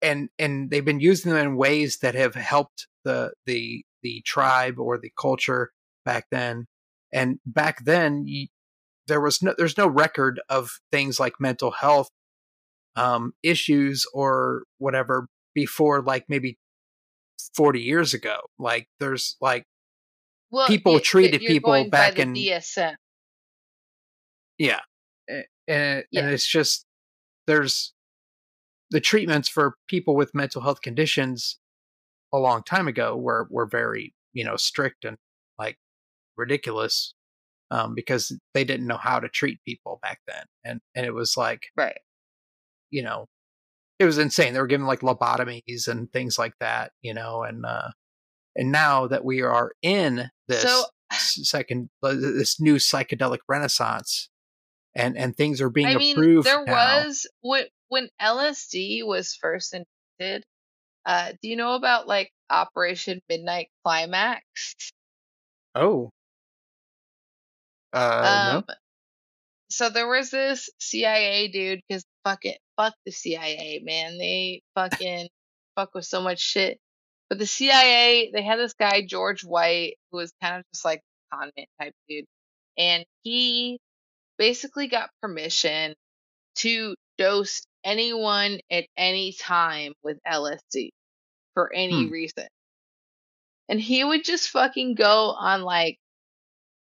and 0.01 0.29
and 0.37 0.69
they've 0.69 0.85
been 0.85 0.99
using 0.99 1.31
them 1.31 1.47
in 1.47 1.55
ways 1.55 1.97
that 1.99 2.15
have 2.15 2.35
helped 2.35 2.87
the 3.03 3.33
the 3.45 3.83
the 4.01 4.21
tribe 4.25 4.79
or 4.79 4.97
the 4.97 5.11
culture 5.19 5.71
back 6.05 6.27
then 6.31 6.65
and 7.15 7.39
back 7.45 7.83
then 7.85 8.27
you, 8.27 8.47
there 9.07 9.21
was 9.21 9.41
no 9.41 9.55
there's 9.57 9.77
no 9.77 9.87
record 9.87 10.39
of 10.49 10.79
things 10.91 11.19
like 11.19 11.33
mental 11.39 11.71
health 11.71 12.09
um, 12.95 13.33
issues 13.41 14.05
or 14.13 14.63
whatever 14.77 15.27
before 15.55 16.01
like 16.03 16.25
maybe 16.29 16.57
40 17.55 17.79
years 17.81 18.13
ago 18.13 18.37
like 18.59 18.87
there's 18.99 19.35
like 19.41 19.65
Well, 20.51 20.67
People 20.67 20.93
you- 20.93 20.99
treated 20.99 21.41
people 21.41 21.89
back 21.89 22.19
in- 22.19 22.33
DSM. 22.33 22.95
yeah 24.57 24.79
and, 25.27 25.45
Yeah. 26.11 26.21
and 26.21 26.29
it's 26.31 26.47
just 26.47 26.85
there's 27.47 27.93
the 28.91 29.01
treatments 29.01 29.49
for 29.49 29.75
people 29.87 30.15
with 30.15 30.33
mental 30.35 30.61
health 30.61 30.81
conditions 30.81 31.57
a 32.33 32.37
long 32.37 32.63
time 32.63 32.87
ago 32.87 33.15
were 33.15 33.47
were 33.49 33.65
very 33.65 34.13
you 34.33 34.43
know 34.43 34.55
strict 34.55 35.05
and 35.05 35.17
ridiculous 36.37 37.13
um, 37.71 37.95
because 37.95 38.31
they 38.53 38.63
didn't 38.63 38.87
know 38.87 38.97
how 38.97 39.19
to 39.19 39.27
treat 39.29 39.59
people 39.65 39.99
back 40.01 40.19
then 40.27 40.45
and 40.63 40.79
and 40.95 41.05
it 41.05 41.13
was 41.13 41.35
like 41.37 41.63
Right. 41.75 41.97
you 42.91 43.01
know 43.03 43.25
it 43.99 44.05
was 44.05 44.17
insane 44.17 44.53
they 44.53 44.59
were 44.59 44.67
given 44.67 44.85
like 44.87 44.99
lobotomies 45.01 45.87
and 45.87 46.11
things 46.11 46.37
like 46.37 46.53
that 46.59 46.91
you 47.01 47.13
know 47.13 47.43
and 47.43 47.65
uh 47.65 47.89
and 48.55 48.71
now 48.71 49.07
that 49.07 49.25
we 49.25 49.41
are 49.41 49.71
in 49.81 50.29
this 50.47 50.61
So 50.61 50.83
second 51.11 51.89
uh, 52.03 52.13
this 52.13 52.59
new 52.59 52.75
psychedelic 52.75 53.39
renaissance 53.47 54.29
and 54.95 55.17
and 55.17 55.35
things 55.35 55.59
are 55.61 55.69
being 55.69 55.87
I 55.87 55.95
mean, 55.95 56.15
approved 56.17 56.47
there 56.47 56.63
now. 56.65 56.71
was 57.03 57.27
when 57.41 57.65
when 57.89 58.09
LSD 58.21 59.05
was 59.05 59.35
first 59.35 59.73
invented. 59.73 60.45
Uh, 61.05 61.33
do 61.41 61.49
you 61.49 61.55
know 61.55 61.73
about 61.75 62.07
like 62.07 62.31
Operation 62.49 63.21
Midnight 63.29 63.67
Climax? 63.83 64.41
oh 65.75 66.09
uh 67.95 68.57
um, 68.57 68.65
so 69.69 69.89
there 69.89 70.07
was 70.07 70.31
this 70.31 70.69
CIA 70.79 71.49
dude, 71.49 71.81
because 71.87 72.05
fuck 72.25 72.45
it, 72.45 72.59
fuck 72.77 72.93
the 73.05 73.11
CIA, 73.11 73.81
man. 73.83 74.17
They 74.17 74.61
fucking 74.75 75.29
fuck 75.75 75.93
with 75.95 76.05
so 76.05 76.21
much 76.21 76.39
shit. 76.39 76.79
But 77.29 77.39
the 77.39 77.47
CIA, 77.47 78.31
they 78.33 78.43
had 78.43 78.59
this 78.59 78.73
guy 78.73 79.03
George 79.05 79.43
White, 79.43 79.95
who 80.11 80.17
was 80.19 80.31
kind 80.41 80.57
of 80.57 80.63
just 80.73 80.85
like 80.85 81.01
a 81.33 81.35
con 81.37 81.51
man 81.57 81.65
type 81.81 81.93
dude, 82.09 82.25
and 82.77 83.05
he 83.23 83.79
basically 84.37 84.87
got 84.87 85.09
permission 85.21 85.95
to 86.57 86.95
dose 87.17 87.63
anyone 87.83 88.59
at 88.71 88.85
any 88.97 89.33
time 89.33 89.93
with 90.03 90.19
LSD 90.27 90.91
for 91.55 91.73
any 91.73 92.07
Hmm. 92.07 92.11
reason. 92.11 92.47
And 93.69 93.79
he 93.81 94.03
would 94.03 94.23
just 94.23 94.49
fucking 94.49 94.95
go 94.95 95.31
on 95.31 95.61
like 95.63 95.97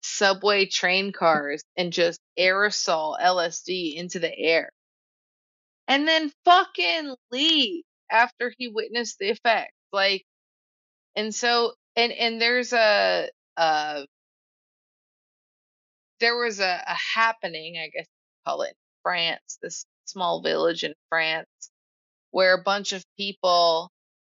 subway 0.03 0.67
train 0.67 1.13
cars 1.13 1.63
and 1.77 1.93
just 1.93 2.21
aerosol 2.39 3.19
LSD 3.21 3.97
into 3.97 4.19
the 4.19 4.37
air. 4.37 4.71
And 5.89 6.07
then 6.07 6.33
fucking 6.45 7.15
leave 7.31 7.85
after 8.11 8.53
he 8.59 8.69
witnessed 8.69 9.19
the 9.19 9.31
effect. 9.31 9.73
Like 9.93 10.25
and 11.17 11.35
so 11.35 11.73
and 11.97 12.13
and 12.13 12.41
there's 12.41 12.73
a 12.73 13.29
uh 13.57 14.03
there 16.21 16.37
was 16.37 16.61
a, 16.61 16.83
a 16.87 16.97
happening, 17.15 17.79
I 17.79 17.89
guess 17.89 18.07
you 18.07 18.43
call 18.47 18.63
it 18.63 18.75
France, 19.03 19.59
this 19.63 19.85
small 20.07 20.43
village 20.43 20.85
in 20.85 20.95
France 21.09 21.49
where 22.31 22.55
a 22.55 22.63
bunch 22.63 22.93
of 22.93 23.05
people 23.17 23.91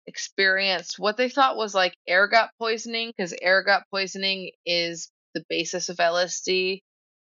experienced 0.07 0.99
what 0.99 1.17
they 1.17 1.29
thought 1.29 1.57
was 1.57 1.75
like 1.75 1.95
ergot 2.09 2.49
poisoning 2.59 3.11
because 3.15 3.33
ergot 3.45 3.83
poisoning 3.91 4.51
is 4.65 5.09
the 5.33 5.43
basis 5.49 5.89
of 5.89 5.97
LSD 5.97 6.79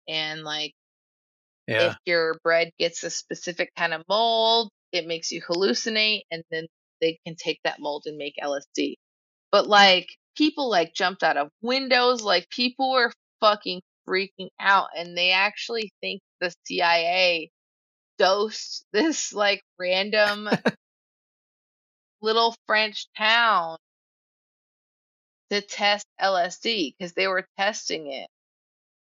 and 0.08 0.42
like 0.42 0.72
yeah. 1.66 1.90
if 1.90 1.96
your 2.04 2.36
bread 2.42 2.70
gets 2.78 3.02
a 3.04 3.10
specific 3.10 3.70
kind 3.76 3.94
of 3.94 4.02
mold 4.08 4.70
it 4.92 5.06
makes 5.06 5.30
you 5.30 5.42
hallucinate 5.42 6.22
and 6.30 6.42
then 6.50 6.66
they 7.00 7.18
can 7.26 7.34
take 7.36 7.58
that 7.64 7.80
mold 7.80 8.04
and 8.06 8.16
make 8.16 8.34
LSD 8.42 8.94
but 9.50 9.66
like 9.66 10.08
people 10.36 10.68
like 10.70 10.94
jumped 10.94 11.22
out 11.22 11.36
of 11.36 11.48
windows 11.62 12.22
like 12.22 12.48
people 12.50 12.92
were 12.92 13.12
fucking 13.40 13.80
freaking 14.08 14.48
out 14.60 14.88
and 14.96 15.16
they 15.16 15.30
actually 15.30 15.92
think 16.00 16.20
the 16.40 16.52
CIA 16.64 17.50
dosed 18.18 18.84
this 18.92 19.32
like 19.32 19.62
random 19.78 20.48
little 22.22 22.54
French 22.66 23.06
town 23.16 23.76
to 25.60 25.66
test 25.66 26.06
LSD 26.20 26.94
because 26.98 27.12
they 27.14 27.26
were 27.28 27.46
testing 27.58 28.12
it 28.12 28.28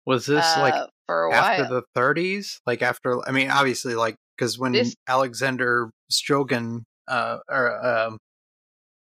was 0.06 0.26
this 0.26 0.56
like 0.56 0.74
uh, 0.74 0.86
for 1.06 1.24
a 1.24 1.32
after 1.32 1.62
while. 1.62 1.82
the 1.94 2.00
30s 2.00 2.60
like 2.66 2.82
after 2.82 3.20
i 3.28 3.30
mean 3.32 3.50
obviously 3.50 3.94
like 3.94 4.16
because 4.36 4.58
when 4.58 4.72
This- 4.72 4.96
alexander 5.06 5.90
strogan 6.10 6.82
uh 7.06 7.38
or 7.48 7.86
um 7.86 8.18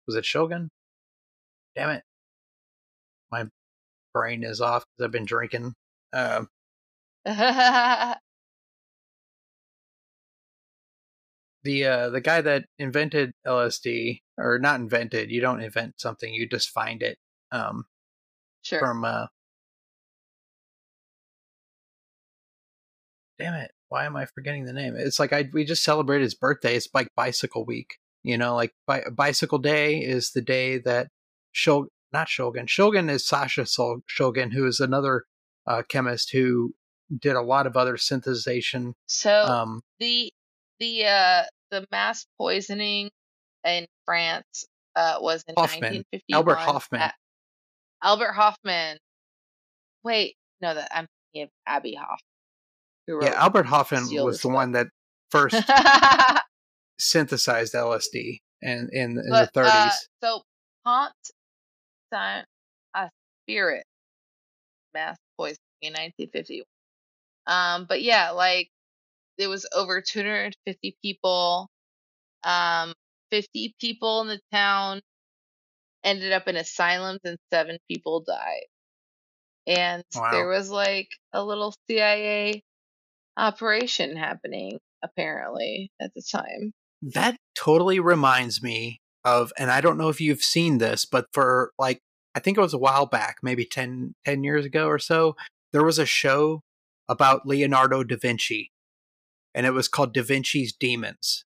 was 0.07 0.17
it 0.17 0.25
shogun 0.25 0.69
damn 1.75 1.89
it. 1.91 2.03
My 3.31 3.47
brain 4.13 4.45
is 4.45 4.61
off 4.61 4.85
because 4.97 5.07
i've 5.07 5.13
been 5.13 5.25
drinking 5.25 5.73
um 6.13 6.49
the 11.65 11.85
uh 11.85 12.11
the 12.11 12.21
guy 12.21 12.41
that 12.41 12.65
invented 12.79 13.33
LSD 13.47 14.23
or 14.39 14.59
not 14.59 14.81
invented, 14.81 15.31
you 15.31 15.41
don't 15.41 15.63
invent 15.63 16.01
something, 16.01 16.33
you 16.33 16.49
just 16.49 16.71
find 16.71 17.03
it. 17.03 17.19
Um 17.51 17.85
Sure. 18.65 18.79
from 18.79 19.05
uh 19.05 19.27
damn 23.39 23.55
it 23.55 23.73
why 23.89 24.05
am 24.05 24.15
i 24.15 24.25
forgetting 24.25 24.65
the 24.65 24.73
name 24.73 24.95
it's 24.97 25.19
like 25.19 25.33
i 25.33 25.49
we 25.53 25.65
just 25.65 25.83
celebrated 25.83 26.23
his 26.23 26.35
birthday 26.35 26.77
it's 26.77 26.89
like 26.95 27.09
bicycle 27.17 27.65
week 27.65 27.97
you 28.23 28.39
know 28.39 28.55
like 28.55 28.73
bi- 28.87 29.05
bicycle 29.13 29.59
day 29.59 29.99
is 29.99 30.31
the 30.31 30.41
day 30.41 30.79
that 30.79 31.09
Shul 31.51 31.87
not 32.13 32.29
shogun 32.29 32.67
shogun 32.69 33.11
is 33.11 33.27
sasha 33.27 33.67
Sol- 33.67 34.03
shogun 34.07 34.53
who 34.53 34.67
is 34.67 34.79
another 34.81 35.25
uh, 35.67 35.83
chemist 35.89 36.31
who 36.33 36.73
did 37.21 37.35
a 37.35 37.43
lot 37.43 37.67
of 37.67 37.77
other 37.77 37.97
synthesization 37.97 38.93
So 39.07 39.33
um 39.45 39.83
the 39.99 40.33
the 40.83 41.07
uh 41.07 41.43
the 41.71 41.87
mass 41.93 42.27
poisoning 42.39 43.11
in 43.65 43.87
France 44.05 44.67
uh 44.97 45.19
was 45.21 45.45
in 45.47 45.55
Hofmann. 45.57 46.05
1951. 46.13 46.37
Albert 46.37 46.59
Hofmann. 46.59 47.11
Albert 48.03 48.33
Hofmann. 48.33 48.99
Wait, 50.03 50.35
no, 50.61 50.75
that 50.75 50.89
I'm 50.93 51.07
thinking 51.33 51.45
of 51.45 51.51
Abbie 51.67 51.95
Hoffman. 51.95 52.19
Yeah 53.09 53.35
albert 53.35 53.67
hofmann 53.67 54.05
was 54.25 54.41
the 54.41 54.49
book. 54.49 54.55
one 54.55 54.73
that 54.73 54.87
first 55.31 55.57
synthesized 57.01 57.75
lsd 57.75 58.39
and 58.63 58.91
in, 58.93 59.19
in 59.19 59.27
but, 59.29 59.53
the 59.53 59.61
30s 59.61 59.69
uh, 59.69 59.91
so 60.23 60.43
Pont 60.85 61.13
Saint 62.13 62.47
a 62.95 63.11
spirit 63.43 63.85
mass 64.95 65.17
poisoning 65.37 65.59
in 65.83 65.93
1951. 65.95 66.65
Um, 67.47 67.87
but 67.89 68.03
yeah, 68.03 68.31
like 68.31 68.69
it 69.39 69.49
was 69.49 69.67
over 69.75 70.01
250 70.01 70.97
people. 71.03 71.69
Um, 72.45 72.95
50 73.31 73.75
people 73.81 74.21
in 74.23 74.29
the 74.29 74.41
town 74.53 75.01
ended 76.05 76.33
up 76.33 76.49
in 76.49 76.57
asylums 76.57 77.21
and 77.25 77.39
seven 77.53 77.79
people 77.89 78.25
died. 78.27 78.67
And 79.67 80.03
there 80.33 80.49
was 80.49 80.71
like 80.71 81.09
a 81.33 81.45
little 81.45 81.75
CIA 81.89 82.63
operation 83.37 84.17
happening 84.17 84.79
apparently 85.03 85.91
at 86.01 86.13
the 86.15 86.23
time. 86.23 86.73
That 87.01 87.37
totally 87.55 88.01
reminds 88.01 88.63
me 88.63 89.01
of, 89.25 89.53
and 89.57 89.71
I 89.71 89.81
don't 89.81 89.99
know 89.99 90.09
if 90.09 90.21
you've 90.21 90.43
seen 90.43 90.79
this, 90.79 91.05
but 91.05 91.27
for 91.33 91.73
like, 91.79 92.01
I 92.35 92.41
think 92.41 92.59
it 92.59 92.63
was 92.63 92.75
a 92.75 92.79
while 92.79 93.07
back, 93.07 93.37
maybe 93.43 93.65
10, 93.65 94.15
10 94.25 94.45
years 94.45 94.65
ago 94.65 94.87
or 94.87 94.99
so, 94.99 95.37
there 95.73 95.85
was 95.85 95.99
a 95.99 96.07
show 96.07 96.63
about 97.09 97.47
Leonardo 97.47 98.03
da 98.03 98.17
Vinci, 98.17 98.72
and 99.55 99.67
it 99.67 99.73
was 99.73 99.89
called 99.89 100.13
Da 100.15 100.23
Vinci's 100.23 100.73
Demons. 100.73 101.45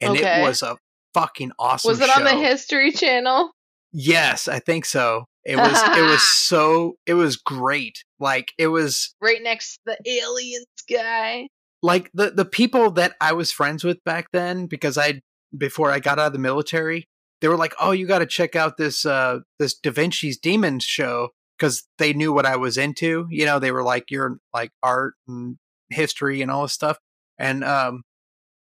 And 0.00 0.12
Okay. 0.16 0.40
it 0.40 0.42
was 0.42 0.62
a 0.62 0.76
fucking 1.14 1.52
awesome 1.58 1.88
was 1.90 2.00
it 2.00 2.10
on 2.10 2.24
the. 2.24 2.34
History 2.36 2.92
Channel? 2.92 3.52
Yes, 3.92 4.48
I 4.48 4.58
think 4.58 4.84
so. 4.84 5.24
It 5.44 5.56
was 5.56 5.80
it 5.96 6.02
was 6.02 6.22
so 6.38 6.96
it 7.06 7.14
was 7.14 7.36
great. 7.36 8.02
Like 8.20 8.52
it 8.58 8.66
was 8.68 9.14
Right 9.20 9.42
next 9.42 9.78
to 9.86 9.96
the 10.04 10.12
aliens 10.12 10.66
guy. 10.90 11.48
like 11.82 12.10
the 12.12 12.30
the 12.30 12.44
people 12.44 12.90
that 12.92 13.14
I 13.20 13.32
was 13.32 13.52
friends 13.52 13.84
with 13.84 14.02
back 14.04 14.28
then 14.32 14.66
because 14.66 14.98
I 14.98 15.20
before 15.56 15.90
I 15.90 16.00
got 16.00 16.18
out 16.18 16.26
of 16.26 16.32
the 16.34 16.38
military, 16.38 17.06
they 17.40 17.48
were 17.48 17.56
like, 17.56 17.74
"Oh, 17.80 17.92
you 17.92 18.06
got 18.06 18.18
to 18.18 18.26
check 18.26 18.54
out 18.56 18.76
this 18.76 19.06
uh 19.06 19.38
this 19.58 19.72
Da 19.74 19.90
Vinci's 19.92 20.36
Demons 20.36 20.84
show" 20.84 21.30
because 21.58 21.86
they 21.98 22.12
knew 22.12 22.32
what 22.34 22.44
I 22.44 22.56
was 22.56 22.76
into. 22.76 23.26
You 23.30 23.46
know, 23.46 23.58
they 23.58 23.70
were 23.72 23.84
like, 23.84 24.10
"You're 24.10 24.38
like 24.52 24.72
art 24.82 25.14
and 25.28 25.56
history 25.90 26.42
and 26.42 26.50
all 26.50 26.62
this 26.62 26.72
stuff," 26.74 26.98
and 27.38 27.64
um, 27.64 28.02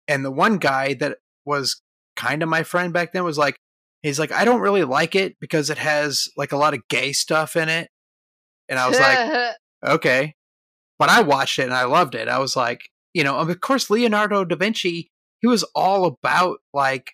and 0.07 0.23
the 0.23 0.31
one 0.31 0.57
guy 0.57 0.93
that 0.95 1.17
was 1.45 1.81
kind 2.15 2.43
of 2.43 2.49
my 2.49 2.63
friend 2.63 2.93
back 2.93 3.13
then 3.13 3.23
was 3.23 3.37
like, 3.37 3.57
he's 4.03 4.19
like, 4.19 4.31
"I 4.31 4.45
don't 4.45 4.61
really 4.61 4.83
like 4.83 5.15
it 5.15 5.37
because 5.39 5.69
it 5.69 5.77
has 5.77 6.27
like 6.37 6.51
a 6.51 6.57
lot 6.57 6.73
of 6.73 6.87
gay 6.89 7.13
stuff 7.13 7.55
in 7.55 7.69
it," 7.69 7.89
and 8.67 8.79
I 8.79 8.87
was 8.87 8.99
like 8.99 9.55
okay. 9.85 10.35
But 10.97 11.09
I 11.09 11.21
watched 11.21 11.59
it 11.59 11.63
and 11.63 11.73
I 11.73 11.85
loved 11.85 12.13
it. 12.13 12.27
I 12.27 12.39
was 12.39 12.57
like, 12.57 12.89
you 13.13 13.23
know, 13.23 13.37
of 13.37 13.61
course, 13.61 13.89
Leonardo 13.89 14.43
da 14.43 14.57
Vinci, 14.57 15.09
he 15.39 15.47
was 15.47 15.63
all 15.73 16.03
about 16.05 16.57
like 16.73 17.13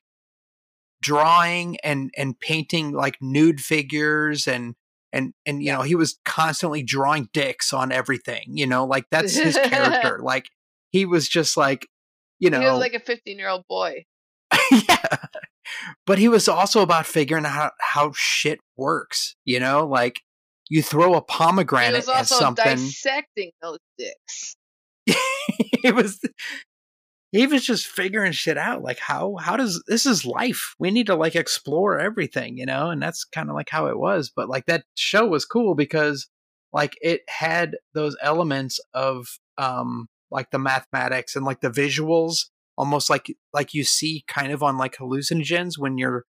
drawing 1.02 1.78
and 1.84 2.10
and 2.18 2.40
painting 2.40 2.92
like 2.92 3.18
nude 3.22 3.62
figures 3.62 4.48
and 4.48 4.74
and 5.14 5.34
and 5.46 5.62
you 5.62 5.72
know 5.72 5.84
he 5.84 5.94
was 5.94 6.20
constantly 6.26 6.82
drawing 6.82 7.30
dicks 7.32 7.72
on 7.74 7.92
everything 7.92 8.44
you 8.48 8.66
know 8.66 8.86
like 8.86 9.06
that's 9.12 9.36
his 9.36 9.56
character 9.66 10.20
like 10.24 10.46
he 10.96 11.06
was 11.06 11.28
just 11.28 11.58
like 11.58 11.88
you 12.40 12.50
know 12.50 12.62
he 12.62 12.66
was 12.66 12.80
like 12.80 12.94
a 12.94 13.00
15 13.02 13.38
year 13.38 13.50
old 13.50 13.66
boy. 13.68 14.06
yeah. 14.72 15.18
But 16.06 16.20
he 16.20 16.30
was 16.30 16.48
also 16.48 16.82
about 16.82 17.06
figuring 17.06 17.46
out 17.46 17.74
how, 17.80 18.12
shit 18.16 18.60
works, 18.78 19.36
you 19.44 19.60
know? 19.60 19.86
Like 19.86 20.22
you 20.70 20.82
throw 20.82 21.16
a 21.16 21.18
He 21.18 21.24
pomegranate 21.28 21.96
was 21.96 22.08
at 22.08 22.16
also 22.18 22.40
something. 22.40 22.64
dissecting 22.64 23.52
those 23.62 23.80
dicks. 23.98 24.56
he 25.84 25.92
was 25.92 26.20
he 27.32 27.46
was 27.48 27.66
just 27.66 27.86
figuring 27.86 28.32
shit 28.32 28.58
out 28.58 28.82
like 28.82 28.98
how 28.98 29.36
how 29.36 29.58
does 29.58 29.84
this 29.88 30.06
is 30.06 30.26
life 30.26 30.74
we 30.80 30.90
need 30.90 31.06
to 31.08 31.16
like 31.16 31.36
explore 31.36 32.00
everything 32.00 32.58
you 32.58 32.66
know 32.66 32.90
and 32.90 33.04
that's 33.04 33.24
kind 33.26 33.50
of 33.50 33.56
like 33.56 33.70
how 33.70 33.86
it 33.86 34.00
was 34.00 34.32
but 34.36 34.50
like 34.50 34.66
that 34.66 34.86
show 34.96 35.28
was 35.28 35.46
cool 35.46 35.76
because 35.76 36.28
like 36.74 36.96
it 37.02 37.22
had 37.28 37.78
those 37.94 38.18
elements 38.24 38.80
of 38.96 39.28
um 39.60 40.08
like 40.32 40.52
the 40.52 40.60
mathematics 40.60 41.36
and 41.36 41.46
like 41.46 41.62
the 41.62 41.70
visuals 41.70 42.46
almost 42.78 43.10
like 43.10 43.34
like 43.54 43.74
you 43.74 43.84
see 43.84 44.24
kind 44.28 44.52
of 44.52 44.62
on 44.62 44.78
like 44.78 44.98
hallucinogens 44.98 45.78
when 45.78 45.98
you're 45.98 46.26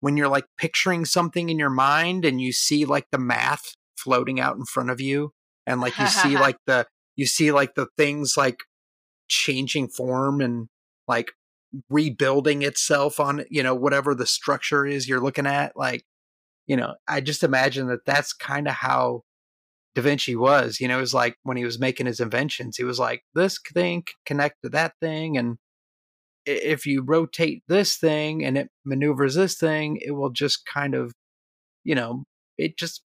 when 0.00 0.16
you're 0.16 0.28
like 0.28 0.46
picturing 0.58 1.04
something 1.04 1.48
in 1.48 1.58
your 1.58 1.70
mind 1.70 2.24
and 2.24 2.40
you 2.40 2.52
see 2.52 2.84
like 2.84 3.06
the 3.12 3.18
math 3.18 3.76
floating 3.96 4.40
out 4.40 4.56
in 4.56 4.64
front 4.64 4.90
of 4.90 5.00
you 5.00 5.32
and 5.66 5.80
like 5.80 5.98
you 5.98 6.06
see 6.06 6.34
like 6.38 6.58
the 6.66 6.86
you 7.16 7.26
see 7.26 7.52
like 7.52 7.74
the 7.74 7.86
things 7.96 8.34
like 8.36 8.60
changing 9.28 9.88
form 9.88 10.40
and 10.40 10.68
like 11.08 11.32
rebuilding 11.90 12.62
itself 12.62 13.18
on 13.20 13.44
you 13.50 13.62
know 13.62 13.74
whatever 13.74 14.14
the 14.14 14.26
structure 14.26 14.86
is 14.86 15.08
you're 15.08 15.20
looking 15.20 15.46
at 15.46 15.76
like 15.76 16.04
you 16.66 16.76
know 16.76 16.94
i 17.08 17.20
just 17.20 17.42
imagine 17.42 17.88
that 17.88 18.04
that's 18.06 18.32
kind 18.32 18.68
of 18.68 18.74
how 18.74 19.22
da 19.96 20.02
vinci 20.02 20.36
was 20.36 20.78
you 20.80 20.86
know 20.86 20.98
it 20.98 21.00
was 21.00 21.14
like 21.14 21.36
when 21.42 21.56
he 21.56 21.64
was 21.64 21.80
making 21.80 22.06
his 22.06 22.20
inventions 22.20 22.76
he 22.76 22.84
was 22.84 22.98
like 22.98 23.22
this 23.34 23.58
thing 23.74 24.04
connect 24.24 24.56
to 24.62 24.68
that 24.68 24.92
thing 25.00 25.36
and 25.36 25.56
if 26.44 26.86
you 26.86 27.02
rotate 27.02 27.62
this 27.66 27.96
thing 27.96 28.44
and 28.44 28.56
it 28.56 28.68
maneuvers 28.84 29.34
this 29.34 29.56
thing 29.56 29.98
it 30.00 30.12
will 30.12 30.30
just 30.30 30.64
kind 30.66 30.94
of 30.94 31.12
you 31.82 31.94
know 31.94 32.22
it 32.58 32.78
just 32.78 33.02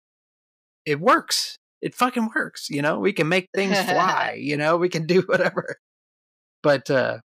it 0.85 1.01
works. 1.01 1.57
It 1.81 1.95
fucking 1.95 2.31
works 2.35 2.69
you 2.71 2.83
know? 2.83 2.99
We 2.99 3.13
can 3.13 3.29
make 3.29 3.49
things 3.55 3.79
fly 3.79 4.37
you 4.41 4.57
know? 4.57 4.77
We 4.77 4.89
can 4.89 5.07
do 5.07 5.23
whatever. 5.23 5.77
But 6.63 6.91
uh 6.91 7.19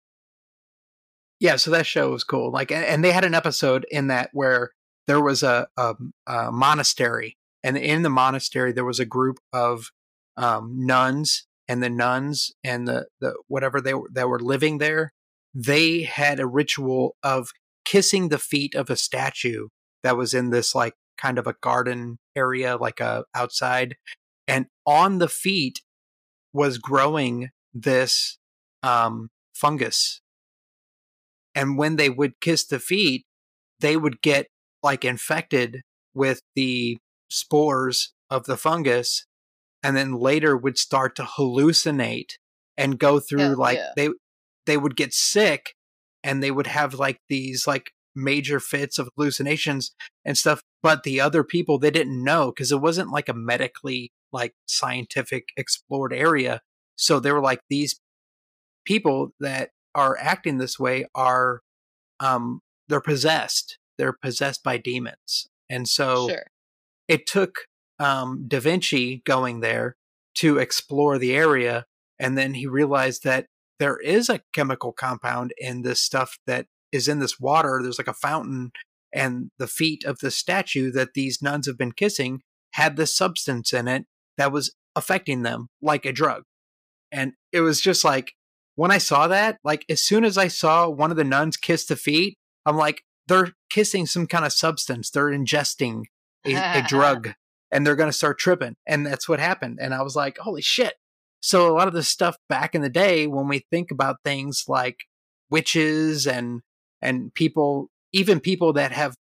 yeah 1.40 1.56
so 1.56 1.72
that 1.72 1.88
show 1.88 2.12
was 2.12 2.24
cool 2.24 2.52
like 2.52 2.72
and, 2.72 3.04
they 3.04 3.12
had 3.12 3.24
an 3.24 3.34
episode 3.34 3.86
in 3.90 4.08
that 4.08 4.30
where 4.32 4.72
there 5.08 5.22
was 5.22 5.42
a, 5.42 5.68
a, 5.76 5.96
a 6.28 6.52
monastery 6.52 7.36
and 7.64 7.78
in 7.78 8.02
the 8.02 8.10
monastery 8.10 8.72
there 8.72 8.86
was 8.86 9.00
a 9.00 9.06
group 9.06 9.38
of 9.54 9.92
um, 10.38 10.74
nuns 10.78 11.46
and 11.68 11.82
the 11.82 11.90
nuns 11.90 12.52
and 12.64 12.88
the, 12.88 13.08
the 13.20 13.36
whatever 13.48 13.82
they 13.82 13.94
were 13.94 14.10
that 14.12 14.28
were 14.28 14.40
living 14.40 14.78
there 14.78 15.12
they 15.54 16.04
had 16.04 16.40
a 16.40 16.48
ritual 16.48 17.16
of 17.24 17.50
kissing 17.86 18.30
the 18.30 18.40
feet 18.40 18.74
of 18.76 18.90
a 18.90 18.96
statue 18.96 19.68
that 20.04 20.18
was 20.18 20.34
in 20.34 20.50
this 20.50 20.74
like 20.74 20.94
kind 21.18 21.38
of 21.38 21.46
a 21.46 21.56
garden 21.62 22.18
area 22.36 22.78
like 22.78 23.00
a 23.00 23.24
outside 23.36 23.96
and 24.48 24.66
on 24.86 25.20
the 25.20 25.28
feet 25.30 25.82
was 26.54 26.78
growing 26.78 27.50
this 27.74 28.38
um, 28.84 29.30
fungus. 29.54 30.22
And 31.56 31.78
when 31.78 31.96
they 31.96 32.10
would 32.10 32.40
kiss 32.42 32.66
the 32.66 32.80
feet 32.80 33.26
they 33.82 33.98
would 33.98 34.22
get 34.22 34.48
like 34.82 35.04
infected 35.04 35.82
with 36.14 36.42
the 36.56 36.98
spores 37.32 38.14
of 38.30 38.46
the 38.46 38.58
fungus 38.58 39.26
and 39.84 39.96
then 39.98 40.14
later 40.14 40.56
would 40.56 40.78
start 40.78 41.16
to 41.16 41.24
hallucinate 41.24 42.34
and 42.78 43.00
go 43.00 43.20
through 43.20 43.40
Hell 43.40 43.58
like 43.58 43.78
yeah. 43.78 43.92
they 43.96 44.10
they 44.66 44.78
would 44.78 44.96
get 44.96 45.14
sick 45.14 45.74
and 46.24 46.42
they 46.42 46.52
would 46.52 46.68
have 46.68 46.94
like 46.94 47.20
these 47.30 47.66
like 47.68 47.92
major 48.16 48.60
fits 48.60 49.00
of 49.00 49.10
hallucinations 49.16 49.92
and 50.26 50.38
stuff 50.38 50.62
but 50.84 51.04
the 51.04 51.20
other 51.20 51.44
people 51.44 51.80
they 51.80 51.92
didn't 51.92 52.24
know 52.24 52.52
because 52.52 52.72
it 52.72 52.82
wasn't 52.82 53.10
like 53.10 53.30
a 53.30 53.34
medically 53.34 54.12
like 54.34 54.54
scientific 54.66 55.50
explored 55.56 56.14
area 56.14 56.62
so 56.96 57.20
they 57.20 57.32
were 57.32 57.42
like 57.42 57.62
these 57.70 58.00
people 58.86 59.30
that 59.40 59.70
are 59.96 60.18
acting 60.20 60.58
this 60.58 60.78
way 60.78 61.06
are 61.16 61.62
um 62.20 62.60
they're 62.90 63.02
possessed 63.02 63.78
they're 63.98 64.18
possessed 64.22 64.64
by 64.64 64.78
demons 64.78 65.48
and 65.70 65.88
so 65.88 66.28
sure. 66.28 66.46
It 67.08 67.26
took 67.26 67.68
um, 68.00 68.46
Da 68.48 68.60
Vinci 68.60 69.22
going 69.26 69.60
there 69.60 69.96
to 70.36 70.58
explore 70.58 71.18
the 71.18 71.36
area, 71.36 71.86
and 72.20 72.38
then 72.38 72.54
he 72.54 72.68
realized 72.68 73.24
that 73.24 73.48
there 73.80 73.98
is 73.98 74.30
a 74.30 74.42
chemical 74.54 74.94
compound 74.94 75.54
in 75.58 75.82
this 75.82 76.00
stuff 76.00 76.38
that 76.46 76.68
is 76.92 77.08
in 77.08 77.20
this 77.20 77.40
water. 77.40 77.80
There's 77.82 77.98
like 77.98 78.08
a 78.08 78.14
fountain, 78.14 78.72
and 79.14 79.50
the 79.58 79.68
feet 79.68 80.04
of 80.04 80.20
the 80.20 80.32
statue 80.32 80.92
that 80.92 81.14
these 81.14 81.42
nuns 81.42 81.68
have 81.68 81.78
been 81.78 81.92
kissing 81.92 82.42
had 82.74 82.96
this 82.96 83.16
substance 83.16 83.74
in 83.74 83.88
it 83.88 84.06
that 84.38 84.52
was 84.52 84.74
affecting 84.96 85.44
them 85.44 85.68
like 85.82 86.06
a 86.06 86.14
drug. 86.14 86.44
And 87.12 87.34
it 87.52 87.62
was 87.62 87.82
just 87.82 88.04
like, 88.04 88.34
when 88.76 88.92
I 88.92 88.98
saw 88.98 89.28
that, 89.28 89.58
like 89.64 89.86
as 89.90 90.02
soon 90.02 90.24
as 90.24 90.38
I 90.38 90.48
saw 90.48 90.88
one 90.90 91.12
of 91.12 91.18
the 91.18 91.24
nuns 91.24 91.58
kiss 91.58 91.86
the 91.86 91.96
feet, 91.96 92.38
I'm 92.66 92.78
like, 92.78 93.04
they're 93.28 93.54
kissing 93.70 94.06
some 94.06 94.28
kind 94.28 94.46
of 94.46 94.54
substance. 94.54 95.10
They're 95.10 95.26
ingesting 95.26 96.04
a, 96.46 96.54
a 96.80 96.86
drug 96.88 97.34
and 97.72 97.86
they're 97.86 97.96
going 97.96 98.10
to 98.10 98.18
start 98.18 98.38
tripping. 98.38 98.76
And 98.86 99.06
that's 99.06 99.30
what 99.30 99.40
happened. 99.40 99.80
And 99.82 99.94
I 99.94 100.02
was 100.02 100.16
like, 100.16 100.38
holy 100.38 100.62
shit. 100.62 100.96
So 101.42 101.70
a 101.70 101.74
lot 101.76 101.88
of 101.88 101.94
the 101.94 102.04
stuff 102.04 102.38
back 102.50 102.76
in 102.76 102.82
the 102.82 102.90
day, 102.90 103.26
when 103.28 103.48
we 103.48 103.66
think 103.72 103.90
about 103.92 104.18
things 104.24 104.66
like 104.68 104.98
witches 105.50 106.28
and, 106.28 106.62
and 107.02 107.34
people, 107.34 107.90
even 108.14 108.40
people 108.40 108.74
that 108.74 108.92
have, 108.92 109.16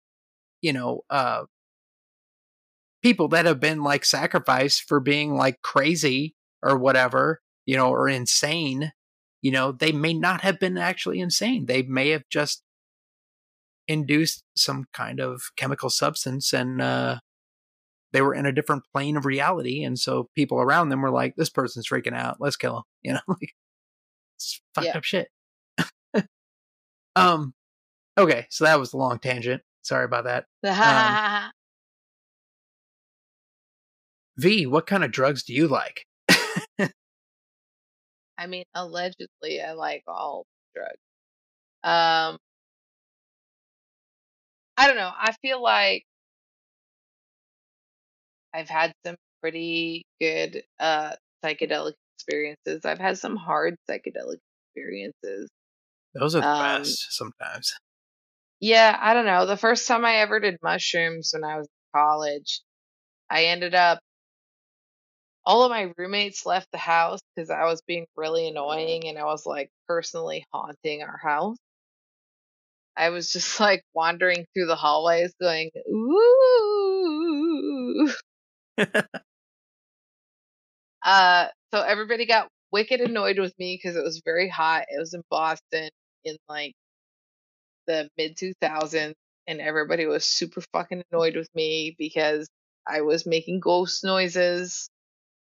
you 0.60 0.72
know, 0.72 1.02
uh, 1.08 1.44
people 3.02 3.28
that 3.28 3.46
have 3.46 3.60
been 3.60 3.82
like 3.82 4.04
sacrificed 4.04 4.84
for 4.86 5.00
being 5.00 5.34
like 5.34 5.62
crazy 5.62 6.34
or 6.62 6.76
whatever, 6.76 7.40
you 7.64 7.76
know, 7.76 7.88
or 7.90 8.08
insane, 8.08 8.92
you 9.40 9.50
know, 9.50 9.72
they 9.72 9.92
may 9.92 10.12
not 10.12 10.42
have 10.42 10.58
been 10.58 10.76
actually 10.76 11.20
insane. 11.20 11.66
They 11.66 11.82
may 11.82 12.10
have 12.10 12.24
just 12.30 12.62
induced 13.88 14.42
some 14.56 14.86
kind 14.92 15.20
of 15.20 15.42
chemical 15.56 15.90
substance 15.90 16.52
and 16.52 16.80
uh, 16.80 17.18
they 18.12 18.22
were 18.22 18.34
in 18.34 18.46
a 18.46 18.52
different 18.52 18.84
plane 18.92 19.16
of 19.16 19.24
reality. 19.24 19.84
And 19.84 19.98
so 19.98 20.28
people 20.34 20.58
around 20.58 20.88
them 20.88 21.02
were 21.02 21.10
like, 21.10 21.34
this 21.36 21.50
person's 21.50 21.88
freaking 21.88 22.14
out. 22.14 22.36
Let's 22.40 22.56
kill 22.56 22.78
him. 22.78 22.82
You 23.02 23.12
know, 23.14 23.20
like 23.28 23.54
it's 24.36 24.60
fucked 24.74 24.86
yeah. 24.86 24.96
up 24.96 25.04
shit. 25.04 25.28
um, 27.16 27.54
okay. 28.18 28.46
So 28.50 28.64
that 28.64 28.78
was 28.78 28.90
the 28.90 28.96
long 28.96 29.18
tangent. 29.18 29.62
Sorry 29.82 30.04
about 30.04 30.24
that. 30.24 30.44
um, 31.44 31.50
Vee, 34.36 34.66
what 34.66 34.86
kind 34.86 35.04
of 35.04 35.10
drugs 35.12 35.42
do 35.42 35.52
you 35.52 35.68
like? 35.68 36.06
I 38.38 38.46
mean, 38.46 38.64
allegedly, 38.74 39.60
I 39.60 39.72
like 39.72 40.02
all 40.06 40.46
drugs. 40.74 40.96
Um, 41.84 42.38
I 44.80 44.86
don't 44.86 44.96
know. 44.96 45.12
I 45.14 45.32
feel 45.42 45.62
like 45.62 46.04
I've 48.54 48.70
had 48.70 48.94
some 49.04 49.16
pretty 49.42 50.06
good 50.18 50.62
uh, 50.78 51.12
psychedelic 51.44 51.92
experiences. 52.16 52.86
I've 52.86 52.98
had 52.98 53.18
some 53.18 53.36
hard 53.36 53.76
psychedelic 53.90 54.38
experiences. 54.74 55.50
Those 56.14 56.34
are 56.34 56.40
the 56.40 56.48
um, 56.48 56.82
best 56.82 57.08
sometimes. 57.10 57.74
Yeah, 58.58 58.96
I 58.98 59.12
don't 59.12 59.26
know. 59.26 59.44
The 59.44 59.58
first 59.58 59.86
time 59.86 60.06
I 60.06 60.16
ever 60.16 60.40
did 60.40 60.56
mushrooms 60.62 61.32
when 61.34 61.44
I 61.44 61.58
was 61.58 61.66
in 61.66 62.00
college, 62.00 62.62
I 63.28 63.44
ended 63.44 63.74
up 63.74 63.98
all 65.44 65.62
of 65.62 65.70
my 65.70 65.92
roommates 65.98 66.46
left 66.46 66.68
the 66.72 66.78
house 66.78 67.20
because 67.36 67.50
I 67.50 67.64
was 67.64 67.82
being 67.86 68.06
really 68.16 68.48
annoying 68.48 69.08
and 69.08 69.18
I 69.18 69.24
was 69.24 69.44
like 69.44 69.68
personally 69.86 70.46
haunting 70.54 71.02
our 71.02 71.18
house. 71.22 71.58
I 73.00 73.08
was 73.10 73.32
just 73.32 73.58
like 73.60 73.82
wandering 73.94 74.46
through 74.54 74.66
the 74.66 74.76
hallways 74.76 75.32
going, 75.40 75.70
ooh. 75.88 76.20
uh, 81.02 81.46
so 81.72 81.82
everybody 81.82 82.26
got 82.26 82.48
wicked 82.72 83.00
annoyed 83.00 83.38
with 83.38 83.58
me 83.58 83.78
because 83.82 83.96
it 83.96 84.04
was 84.04 84.20
very 84.24 84.48
hot. 84.50 84.84
It 84.90 84.98
was 84.98 85.14
in 85.14 85.22
Boston 85.30 85.88
in 86.24 86.36
like 86.48 86.74
the 87.86 88.08
mid 88.18 88.36
2000s, 88.36 89.14
and 89.46 89.60
everybody 89.60 90.06
was 90.06 90.24
super 90.26 90.60
fucking 90.72 91.02
annoyed 91.10 91.36
with 91.36 91.48
me 91.54 91.94
because 91.98 92.48
I 92.86 93.00
was 93.02 93.26
making 93.26 93.60
ghost 93.60 94.04
noises 94.04 94.90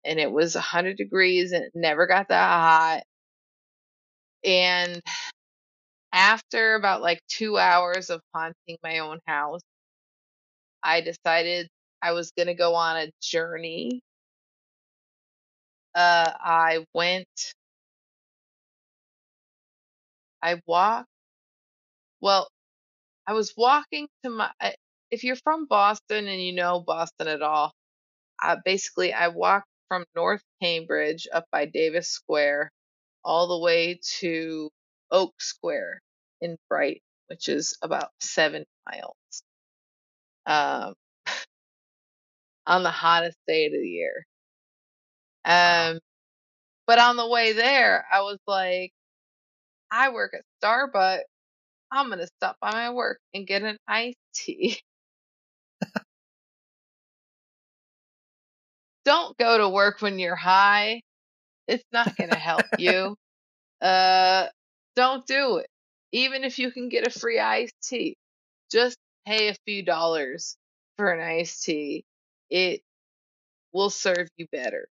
and 0.05 0.19
it 0.19 0.31
was 0.31 0.55
100 0.55 0.97
degrees 0.97 1.51
and 1.51 1.65
it 1.65 1.71
never 1.75 2.07
got 2.07 2.29
that 2.29 2.49
hot. 2.49 3.03
And 4.43 5.01
after 6.13 6.75
about 6.75 7.01
like 7.01 7.21
two 7.27 7.57
hours 7.57 8.09
of 8.09 8.21
haunting 8.33 8.77
my 8.83 8.99
own 8.99 9.19
house, 9.27 9.61
I 10.83 11.01
decided 11.01 11.69
I 12.01 12.13
was 12.13 12.31
going 12.31 12.47
to 12.47 12.53
go 12.53 12.75
on 12.75 12.97
a 12.97 13.11
journey. 13.21 14.01
Uh, 15.95 16.31
I 16.39 16.85
went, 16.93 17.27
I 20.43 20.61
walked, 20.67 21.07
well, 22.21 22.49
I 23.27 23.33
was 23.33 23.53
walking 23.57 24.07
to 24.23 24.29
my, 24.31 24.51
if 25.11 25.23
you're 25.23 25.35
from 25.37 25.65
Boston 25.67 26.27
and 26.27 26.41
you 26.41 26.53
know 26.53 26.81
Boston 26.81 27.27
at 27.27 27.41
all, 27.41 27.73
uh, 28.43 28.57
basically 28.65 29.13
I 29.13 29.29
walked 29.29 29.67
from 29.87 30.05
North 30.15 30.43
Cambridge 30.61 31.27
up 31.33 31.45
by 31.51 31.65
Davis 31.65 32.09
Square 32.09 32.71
all 33.25 33.47
the 33.47 33.59
way 33.59 33.99
to 34.19 34.69
Oak 35.11 35.33
Square 35.41 36.01
in 36.41 36.57
Bright, 36.69 37.01
which 37.27 37.49
is 37.49 37.77
about 37.81 38.09
seven 38.19 38.65
miles. 38.85 39.15
Um, 40.45 40.93
on 42.67 42.83
the 42.83 42.91
hottest 42.91 43.37
day 43.47 43.67
of 43.67 43.73
the 43.73 43.87
year. 43.87 44.25
Um, 45.45 45.99
but 46.87 46.99
on 46.99 47.15
the 47.17 47.27
way 47.27 47.53
there, 47.53 48.05
I 48.11 48.21
was 48.21 48.39
like, 48.47 48.91
I 49.91 50.09
work 50.09 50.33
at 50.33 50.43
Starbucks. 50.63 51.21
I'm 51.91 52.09
gonna 52.09 52.27
stop 52.27 52.57
by 52.61 52.71
my 52.71 52.91
work 52.91 53.19
and 53.33 53.47
get 53.47 53.63
an 53.63 53.77
iced 53.87 54.17
tea. 54.33 54.79
don't 59.05 59.35
go 59.37 59.57
to 59.57 59.69
work 59.69 60.01
when 60.01 60.19
you're 60.19 60.35
high. 60.35 61.01
It's 61.67 61.83
not 61.91 62.15
going 62.15 62.29
to 62.29 62.37
help 62.37 62.65
you. 62.77 63.15
Uh, 63.81 64.47
don't 64.95 65.25
do 65.27 65.57
it. 65.57 65.67
Even 66.11 66.43
if 66.43 66.59
you 66.59 66.71
can 66.71 66.89
get 66.89 67.07
a 67.07 67.11
free 67.19 67.39
iced 67.39 67.75
tea, 67.83 68.15
just 68.71 68.97
pay 69.27 69.49
a 69.49 69.55
few 69.65 69.83
dollars 69.83 70.57
for 70.97 71.11
an 71.11 71.21
iced 71.21 71.63
tea. 71.63 72.03
It 72.49 72.81
will 73.73 73.91
serve 73.91 74.29
you 74.37 74.47
better. 74.51 74.87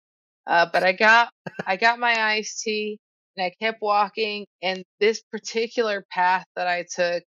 Uh, 0.48 0.68
but 0.74 0.84
I 0.84 0.94
got 0.94 1.32
I 1.68 1.78
got 1.78 2.00
my 2.00 2.16
iced 2.36 2.62
tea 2.62 3.00
and 3.38 3.46
I 3.46 3.54
kept 3.62 3.82
walking 3.82 4.48
and 4.64 4.84
this 5.02 5.24
particular 5.32 6.06
path 6.12 6.46
that 6.56 6.68
I 6.68 6.86
took 6.90 7.24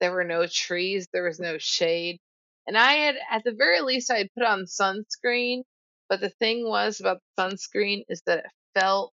there 0.00 0.12
were 0.12 0.24
no 0.24 0.46
trees, 0.46 1.08
there 1.12 1.24
was 1.24 1.40
no 1.40 1.58
shade. 1.58 2.18
And 2.66 2.76
I 2.78 2.92
had 2.94 3.16
at 3.30 3.44
the 3.44 3.54
very 3.54 3.80
least 3.82 4.10
I 4.10 4.18
had 4.18 4.28
put 4.36 4.46
on 4.46 4.66
sunscreen 4.66 5.62
but 6.08 6.20
the 6.20 6.30
thing 6.30 6.68
was 6.68 7.00
about 7.00 7.20
the 7.36 7.42
sunscreen 7.44 8.04
is 8.08 8.22
that 8.26 8.40
it 8.40 8.46
felt 8.74 9.14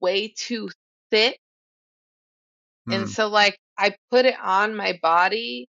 way 0.00 0.28
too 0.28 0.68
thick. 1.10 1.38
And 2.90 3.04
hmm. 3.04 3.08
so 3.08 3.28
like 3.28 3.58
I 3.78 3.94
put 4.10 4.26
it 4.26 4.36
on 4.42 4.76
my 4.76 4.98
body, 5.02 5.68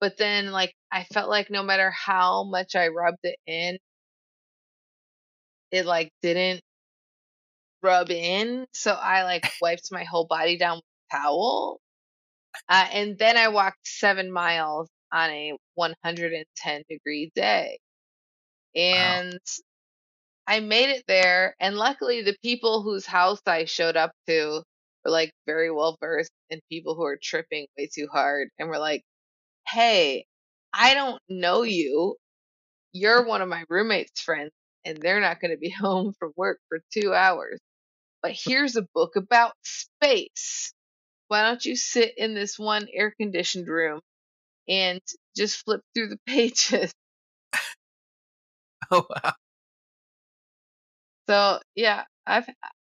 but 0.00 0.16
then 0.16 0.52
like 0.52 0.74
I 0.92 1.04
felt 1.04 1.28
like 1.28 1.50
no 1.50 1.62
matter 1.62 1.90
how 1.90 2.44
much 2.44 2.76
I 2.76 2.88
rubbed 2.88 3.24
it 3.24 3.38
in, 3.46 3.78
it 5.72 5.86
like 5.86 6.12
didn't 6.22 6.62
rub 7.82 8.10
in. 8.10 8.66
So 8.72 8.92
I 8.92 9.24
like 9.24 9.50
wiped 9.60 9.90
my 9.92 10.04
whole 10.04 10.26
body 10.26 10.56
down 10.58 10.76
with 10.76 10.84
a 11.12 11.16
towel. 11.16 11.80
Uh, 12.68 12.86
and 12.92 13.18
then 13.18 13.36
I 13.36 13.48
walked 13.48 13.86
seven 13.86 14.32
miles 14.32 14.88
on 15.12 15.30
a 15.30 15.52
110 15.74 16.82
degree 16.88 17.30
day 17.34 17.78
and 18.76 19.32
wow. 19.32 19.64
I 20.46 20.60
made 20.60 20.90
it 20.90 21.04
there. 21.08 21.54
And 21.60 21.76
luckily, 21.76 22.22
the 22.22 22.36
people 22.42 22.82
whose 22.82 23.06
house 23.06 23.40
I 23.46 23.64
showed 23.64 23.96
up 23.96 24.12
to 24.28 24.62
were 25.04 25.10
like 25.10 25.32
very 25.46 25.70
well 25.70 25.96
versed 26.00 26.32
in 26.50 26.60
people 26.70 26.94
who 26.94 27.04
are 27.04 27.18
tripping 27.22 27.66
way 27.78 27.88
too 27.92 28.08
hard, 28.12 28.48
and 28.58 28.68
were 28.68 28.78
like, 28.78 29.02
"Hey, 29.68 30.26
I 30.74 30.94
don't 30.94 31.22
know 31.28 31.62
you. 31.64 32.16
You're 32.92 33.26
one 33.26 33.42
of 33.42 33.48
my 33.48 33.64
roommate's 33.70 34.20
friends, 34.22 34.52
and 34.84 34.98
they're 34.98 35.20
not 35.20 35.40
going 35.40 35.52
to 35.52 35.58
be 35.58 35.70
home 35.70 36.14
from 36.18 36.32
work 36.36 36.60
for 36.68 36.80
two 36.92 37.14
hours. 37.14 37.60
But 38.22 38.32
here's 38.34 38.76
a 38.76 38.86
book 38.94 39.16
about 39.16 39.54
space. 39.64 40.72
Why 41.28 41.42
don't 41.44 41.64
you 41.64 41.76
sit 41.76 42.18
in 42.18 42.34
this 42.34 42.58
one 42.58 42.88
air 42.92 43.12
conditioned 43.20 43.68
room 43.68 44.00
and 44.68 45.00
just 45.36 45.64
flip 45.64 45.82
through 45.94 46.08
the 46.10 46.20
pages?" 46.26 46.92
Oh 48.90 49.06
wow. 49.10 49.32
So 51.28 51.60
yeah, 51.74 52.04
I've 52.26 52.48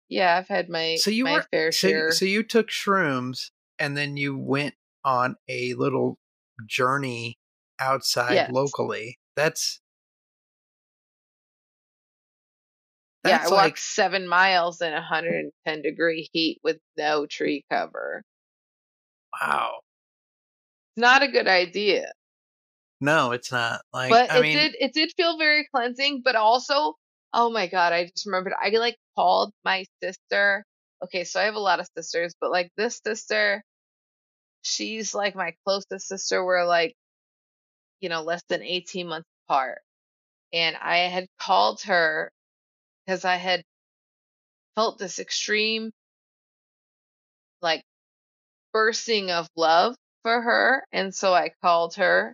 yeah, 0.09 0.37
I've 0.37 0.47
had 0.47 0.69
my 0.69 0.95
so 0.99 1.11
you 1.11 1.23
my 1.25 1.33
were, 1.33 1.45
fair 1.51 1.71
so, 1.71 1.87
share. 1.87 2.11
So 2.11 2.25
you 2.25 2.43
took 2.43 2.69
shrooms 2.69 3.51
and 3.79 3.95
then 3.97 4.17
you 4.17 4.37
went 4.37 4.75
on 5.03 5.35
a 5.47 5.73
little 5.75 6.17
journey 6.67 7.37
outside 7.79 8.33
yes. 8.33 8.51
locally. 8.51 9.17
That's 9.35 9.79
yeah, 13.25 13.35
I 13.35 13.37
That's 13.39 13.51
walked 13.51 13.63
like 13.63 13.77
seven 13.77 14.27
miles 14.27 14.81
in 14.81 14.93
110 14.93 15.81
degree 15.81 16.29
heat 16.33 16.59
with 16.63 16.77
no 16.97 17.25
tree 17.25 17.63
cover. 17.71 18.23
wow. 19.41 19.79
It's 20.95 21.01
not 21.01 21.23
a 21.23 21.27
good 21.27 21.47
idea. 21.47 22.11
No, 23.01 23.31
it's 23.31 23.51
not. 23.51 23.81
Like 23.93 24.09
But 24.09 24.31
I 24.31 24.39
it 24.39 24.41
mean, 24.41 24.57
did 24.57 24.75
it 24.79 24.93
did 24.93 25.13
feel 25.15 25.37
very 25.37 25.67
cleansing, 25.73 26.21
but 26.23 26.35
also, 26.35 26.95
oh 27.33 27.49
my 27.51 27.67
God, 27.67 27.93
I 27.93 28.05
just 28.05 28.25
remembered 28.25 28.53
I 28.61 28.69
like 28.71 28.97
called 29.15 29.51
my 29.65 29.85
sister. 30.03 30.63
Okay, 31.03 31.23
so 31.23 31.39
I 31.39 31.45
have 31.45 31.55
a 31.55 31.59
lot 31.59 31.79
of 31.79 31.87
sisters, 31.97 32.33
but 32.41 32.51
like 32.51 32.71
this 32.77 32.99
sister, 33.05 33.63
she's 34.63 35.13
like 35.15 35.35
my 35.35 35.53
closest 35.65 36.07
sister. 36.07 36.43
We're 36.45 36.65
like, 36.65 36.95
you 38.01 38.09
know, 38.09 38.21
less 38.23 38.41
than 38.49 38.63
18 38.63 39.07
months 39.07 39.27
apart. 39.47 39.79
And 40.53 40.75
I 40.77 40.99
had 40.99 41.27
called 41.39 41.81
her 41.83 42.31
because 43.05 43.25
I 43.25 43.35
had 43.35 43.63
felt 44.75 44.97
this 44.99 45.19
extreme 45.19 45.91
like 47.61 47.83
bursting 48.73 49.31
of 49.31 49.47
love 49.55 49.95
for 50.23 50.41
her. 50.41 50.83
And 50.91 51.13
so 51.13 51.33
I 51.33 51.51
called 51.63 51.95
her. 51.95 52.33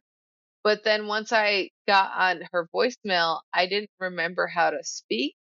But 0.65 0.83
then 0.83 1.05
once 1.05 1.31
I 1.31 1.69
got 1.87 2.11
on 2.17 2.41
her 2.51 2.67
voicemail, 2.75 3.41
I 3.53 3.67
didn't 3.67 3.91
remember 3.99 4.47
how 4.47 4.71
to 4.71 4.79
speak. 4.83 5.35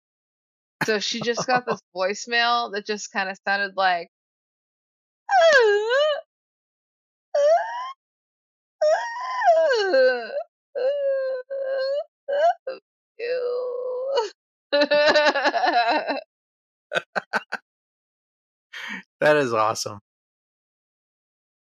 So 0.84 0.98
she 0.98 1.22
just 1.22 1.46
got 1.46 1.64
this 1.66 1.80
voicemail 1.96 2.70
that 2.74 2.84
just 2.86 3.10
kind 3.10 3.30
of 3.30 3.38
sounded 3.48 3.72
like, 3.74 4.08
that 19.20 19.36
is 19.36 19.54
awesome. 19.54 20.00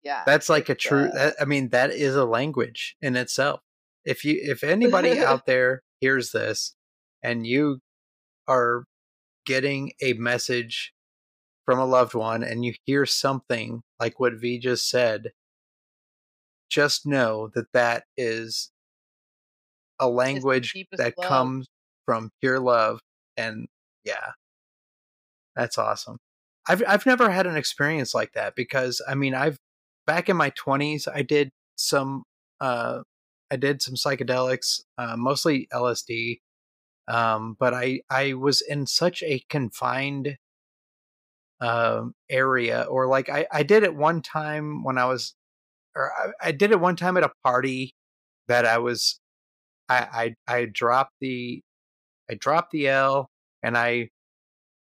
Yeah. 0.02 0.22
That's 0.24 0.48
like 0.48 0.68
a 0.68 0.74
true. 0.74 1.10
That, 1.12 1.34
I 1.40 1.44
mean, 1.44 1.70
that 1.70 1.90
is 1.90 2.14
a 2.14 2.24
language 2.24 2.96
in 3.00 3.16
itself. 3.16 3.60
If 4.04 4.24
you, 4.24 4.38
if 4.40 4.62
anybody 4.64 5.20
out 5.24 5.46
there 5.46 5.82
hears 6.00 6.30
this, 6.32 6.74
and 7.22 7.46
you 7.46 7.80
are 8.46 8.84
getting 9.44 9.92
a 10.02 10.12
message 10.14 10.92
from 11.66 11.78
a 11.78 11.86
loved 11.86 12.14
one, 12.14 12.42
and 12.42 12.64
you 12.64 12.74
hear 12.84 13.04
something 13.04 13.82
like 14.00 14.18
what 14.20 14.34
Vee 14.34 14.58
just 14.58 14.88
said, 14.88 15.32
just 16.70 17.06
know 17.06 17.50
that 17.54 17.72
that 17.72 18.04
is 18.16 18.70
a 19.98 20.08
language 20.08 20.74
that 20.92 21.14
love. 21.18 21.28
comes 21.28 21.68
from 22.06 22.30
pure 22.40 22.60
love, 22.60 23.00
and 23.36 23.66
yeah, 24.04 24.32
that's 25.56 25.76
awesome. 25.76 26.18
I've 26.68 26.82
I've 26.86 27.06
never 27.06 27.30
had 27.30 27.46
an 27.46 27.56
experience 27.56 28.14
like 28.14 28.32
that 28.34 28.54
because 28.54 29.02
I 29.08 29.14
mean 29.14 29.34
I've 29.34 29.58
back 30.08 30.28
in 30.30 30.36
my 30.36 30.50
twenties 30.56 31.06
I 31.06 31.22
did 31.22 31.50
some 31.76 32.24
uh 32.60 33.00
I 33.50 33.56
did 33.56 33.80
some 33.82 33.94
psychedelics, 33.94 34.82
uh, 34.98 35.16
mostly 35.16 35.68
LSD, 35.72 36.40
um, 37.08 37.56
but 37.58 37.74
I 37.74 38.00
I 38.10 38.34
was 38.34 38.60
in 38.60 38.86
such 38.86 39.22
a 39.22 39.42
confined 39.50 40.36
um 41.60 42.14
area 42.30 42.82
or 42.88 43.06
like 43.08 43.28
I 43.28 43.46
I 43.52 43.62
did 43.64 43.82
it 43.82 43.94
one 43.94 44.22
time 44.22 44.84
when 44.84 44.96
I 44.98 45.06
was 45.06 45.34
or 45.96 46.12
I, 46.12 46.48
I 46.48 46.52
did 46.52 46.70
it 46.72 46.80
one 46.80 46.96
time 46.96 47.16
at 47.16 47.24
a 47.24 47.32
party 47.44 47.94
that 48.48 48.66
I 48.66 48.78
was 48.78 49.20
I 49.88 50.34
I 50.48 50.54
I 50.60 50.64
dropped 50.66 51.14
the 51.20 51.62
I 52.30 52.34
dropped 52.34 52.72
the 52.72 52.88
L 52.88 53.30
and 53.62 53.76
I 53.78 54.10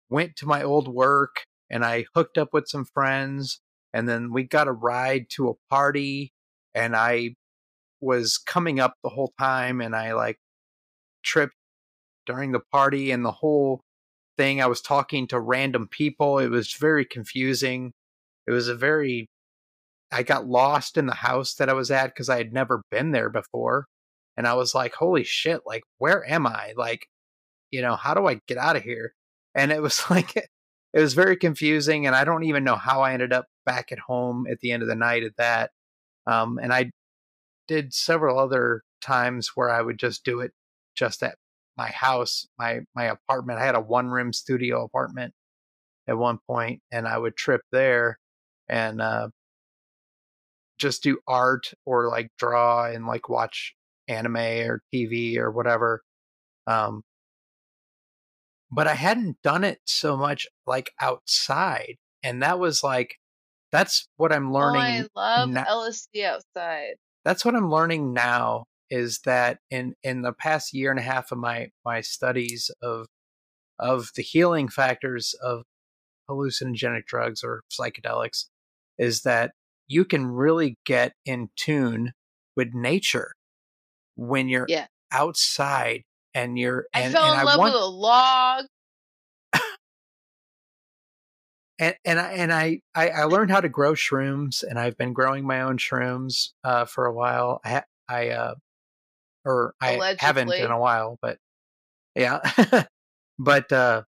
went 0.09 0.35
to 0.37 0.47
my 0.47 0.63
old 0.63 0.87
work 0.87 1.45
and 1.69 1.85
I 1.85 2.05
hooked 2.15 2.37
up 2.37 2.49
with 2.53 2.67
some 2.67 2.85
friends 2.85 3.61
and 3.95 4.09
then 4.09 4.33
we 4.33 4.43
got 4.43 4.67
a 4.67 4.73
ride 4.73 5.27
to 5.29 5.47
a 5.47 5.53
party 5.69 6.33
and 6.75 6.97
I 6.97 7.35
was 8.01 8.37
coming 8.37 8.77
up 8.77 8.95
the 9.01 9.09
whole 9.09 9.33
time 9.39 9.79
and 9.79 9.95
I 9.95 10.13
like 10.13 10.37
tripped 11.23 11.55
during 12.25 12.51
the 12.51 12.59
party 12.73 13.11
and 13.11 13.23
the 13.23 13.31
whole 13.31 13.79
thing 14.37 14.61
I 14.61 14.65
was 14.65 14.81
talking 14.81 15.27
to 15.27 15.39
random 15.39 15.87
people 15.89 16.39
it 16.39 16.49
was 16.49 16.73
very 16.73 17.05
confusing. 17.05 17.93
It 18.47 18.51
was 18.51 18.67
a 18.67 18.75
very 18.75 19.27
I 20.11 20.23
got 20.23 20.45
lost 20.45 20.97
in 20.97 21.05
the 21.05 21.15
house 21.15 21.53
that 21.55 21.69
I 21.69 21.73
was 21.73 21.89
at 21.89 22.13
cuz 22.17 22.27
I 22.27 22.37
had 22.37 22.51
never 22.51 22.81
been 22.91 23.11
there 23.11 23.29
before 23.29 23.85
and 24.35 24.45
I 24.45 24.55
was 24.55 24.75
like 24.75 24.95
holy 24.95 25.23
shit 25.23 25.61
like 25.65 25.83
where 25.99 26.29
am 26.29 26.45
I? 26.45 26.73
Like 26.75 27.07
you 27.71 27.81
know 27.81 27.95
how 27.95 28.13
do 28.13 28.27
I 28.27 28.41
get 28.45 28.57
out 28.57 28.75
of 28.75 28.83
here? 28.83 29.13
And 29.55 29.71
it 29.71 29.81
was 29.81 30.03
like 30.09 30.35
it 30.95 31.01
was 31.01 31.13
very 31.13 31.37
confusing 31.37 32.07
and 32.07 32.15
i 32.15 32.23
don't 32.23 32.45
even 32.45 32.63
know 32.63 32.77
how 32.77 33.01
i 33.01 33.13
ended 33.13 33.33
up 33.33 33.45
back 33.65 33.91
at 33.91 33.99
home 33.99 34.47
at 34.49 34.59
the 34.61 34.71
end 34.71 34.81
of 34.81 34.89
the 34.89 34.95
night 34.95 35.23
at 35.23 35.37
that 35.37 35.71
um, 36.27 36.59
and 36.61 36.73
i 36.73 36.89
did 37.67 37.93
several 37.93 38.39
other 38.39 38.83
times 39.01 39.51
where 39.55 39.69
i 39.69 39.81
would 39.81 39.99
just 39.99 40.25
do 40.25 40.39
it 40.39 40.51
just 40.95 41.21
at 41.23 41.35
my 41.77 41.89
house 41.89 42.47
my 42.57 42.79
my 42.95 43.05
apartment. 43.05 43.59
I 43.59 43.65
had 43.65 43.75
a 43.75 43.81
one 43.81 44.07
room 44.07 44.33
studio 44.33 44.83
apartment 44.83 45.33
at 46.07 46.17
one 46.17 46.39
point 46.47 46.81
and 46.91 47.07
i 47.07 47.17
would 47.17 47.35
trip 47.35 47.61
there 47.71 48.17
and 48.69 49.01
uh, 49.01 49.29
just 50.77 51.03
do 51.03 51.19
art 51.27 51.73
or 51.85 52.09
like 52.09 52.29
draw 52.39 52.85
and 52.85 53.05
like 53.07 53.29
watch 53.29 53.75
anime 54.07 54.37
or 54.37 54.81
tv 54.93 55.37
or 55.37 55.51
whatever 55.51 56.01
um, 56.67 57.01
but 58.71 58.87
I 58.87 58.95
hadn't 58.95 59.41
done 59.43 59.63
it 59.63 59.79
so 59.85 60.17
much 60.17 60.47
like 60.65 60.91
outside. 60.99 61.95
And 62.23 62.41
that 62.43 62.59
was 62.59 62.83
like, 62.83 63.15
that's 63.71 64.07
what 64.17 64.31
I'm 64.31 64.49
Oh, 64.49 64.53
learning. 64.53 65.07
I 65.15 65.37
love 65.39 65.49
na- 65.49 65.65
LSD 65.65 66.23
outside. 66.25 66.95
that's 67.23 67.43
what 67.45 67.55
I'm 67.55 67.69
learning 67.71 68.13
now 68.13 68.65
is 68.89 69.19
that 69.25 69.59
in, 69.71 69.95
in 70.03 70.21
the 70.21 70.31
past 70.33 70.73
year 70.73 70.91
and 70.91 70.99
a 70.99 71.03
half 71.03 71.31
of 71.31 71.37
my, 71.39 71.69
my 71.83 72.01
studies 72.01 72.69
of, 72.81 73.07
of 73.79 74.09
the 74.15 74.21
healing 74.21 74.69
factors 74.69 75.33
of 75.41 75.63
hallucinogenic 76.29 77.05
drugs 77.05 77.43
or 77.43 77.61
psychedelics 77.71 78.45
is 78.97 79.21
that 79.21 79.51
you 79.87 80.05
can 80.05 80.25
really 80.27 80.77
get 80.85 81.13
in 81.25 81.49
tune 81.55 82.13
with 82.55 82.69
nature 82.73 83.31
when 84.15 84.47
you're 84.49 84.65
Yeah. 84.69 84.87
outside 85.11 86.03
and 86.35 86.59
you're 86.59 86.85
I 86.93 87.09
fell 87.09 87.31
and 87.31 87.39
in 87.39 87.45
love 87.45 87.57
want, 87.57 87.73
with 87.73 87.81
a 87.81 87.85
log. 87.85 88.65
and 91.79 91.95
and 92.05 92.19
I 92.19 92.31
and 92.33 92.53
I, 92.53 92.81
I 92.93 93.09
I 93.09 93.23
learned 93.23 93.49
how 93.49 93.61
to 93.61 93.69
grow 93.69 93.93
shrooms, 93.93 94.63
and 94.63 94.77
I've 94.77 94.97
been 94.97 95.13
growing 95.13 95.47
my 95.47 95.61
own 95.61 95.77
shrooms 95.77 96.49
uh, 96.63 96.85
for 96.85 97.05
a 97.05 97.13
while. 97.13 97.61
I 97.65 97.83
I 98.07 98.29
uh, 98.29 98.55
or 99.45 99.73
I 99.81 100.15
haven't 100.19 100.53
in 100.53 100.69
a 100.69 100.79
while, 100.79 101.17
but 101.21 101.39
yeah, 102.15 102.41
but 103.39 103.71
uh, 103.71 104.03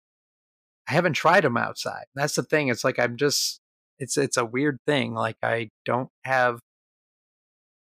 I 0.88 0.92
haven't 0.92 1.14
tried 1.14 1.44
them 1.44 1.58
outside. 1.58 2.06
That's 2.14 2.34
the 2.34 2.42
thing. 2.42 2.68
It's 2.68 2.84
like 2.84 2.98
I'm 2.98 3.16
just 3.16 3.60
it's 3.98 4.16
it's 4.16 4.38
a 4.38 4.46
weird 4.46 4.78
thing. 4.86 5.12
Like 5.14 5.36
I 5.42 5.70
don't 5.84 6.08
have 6.24 6.60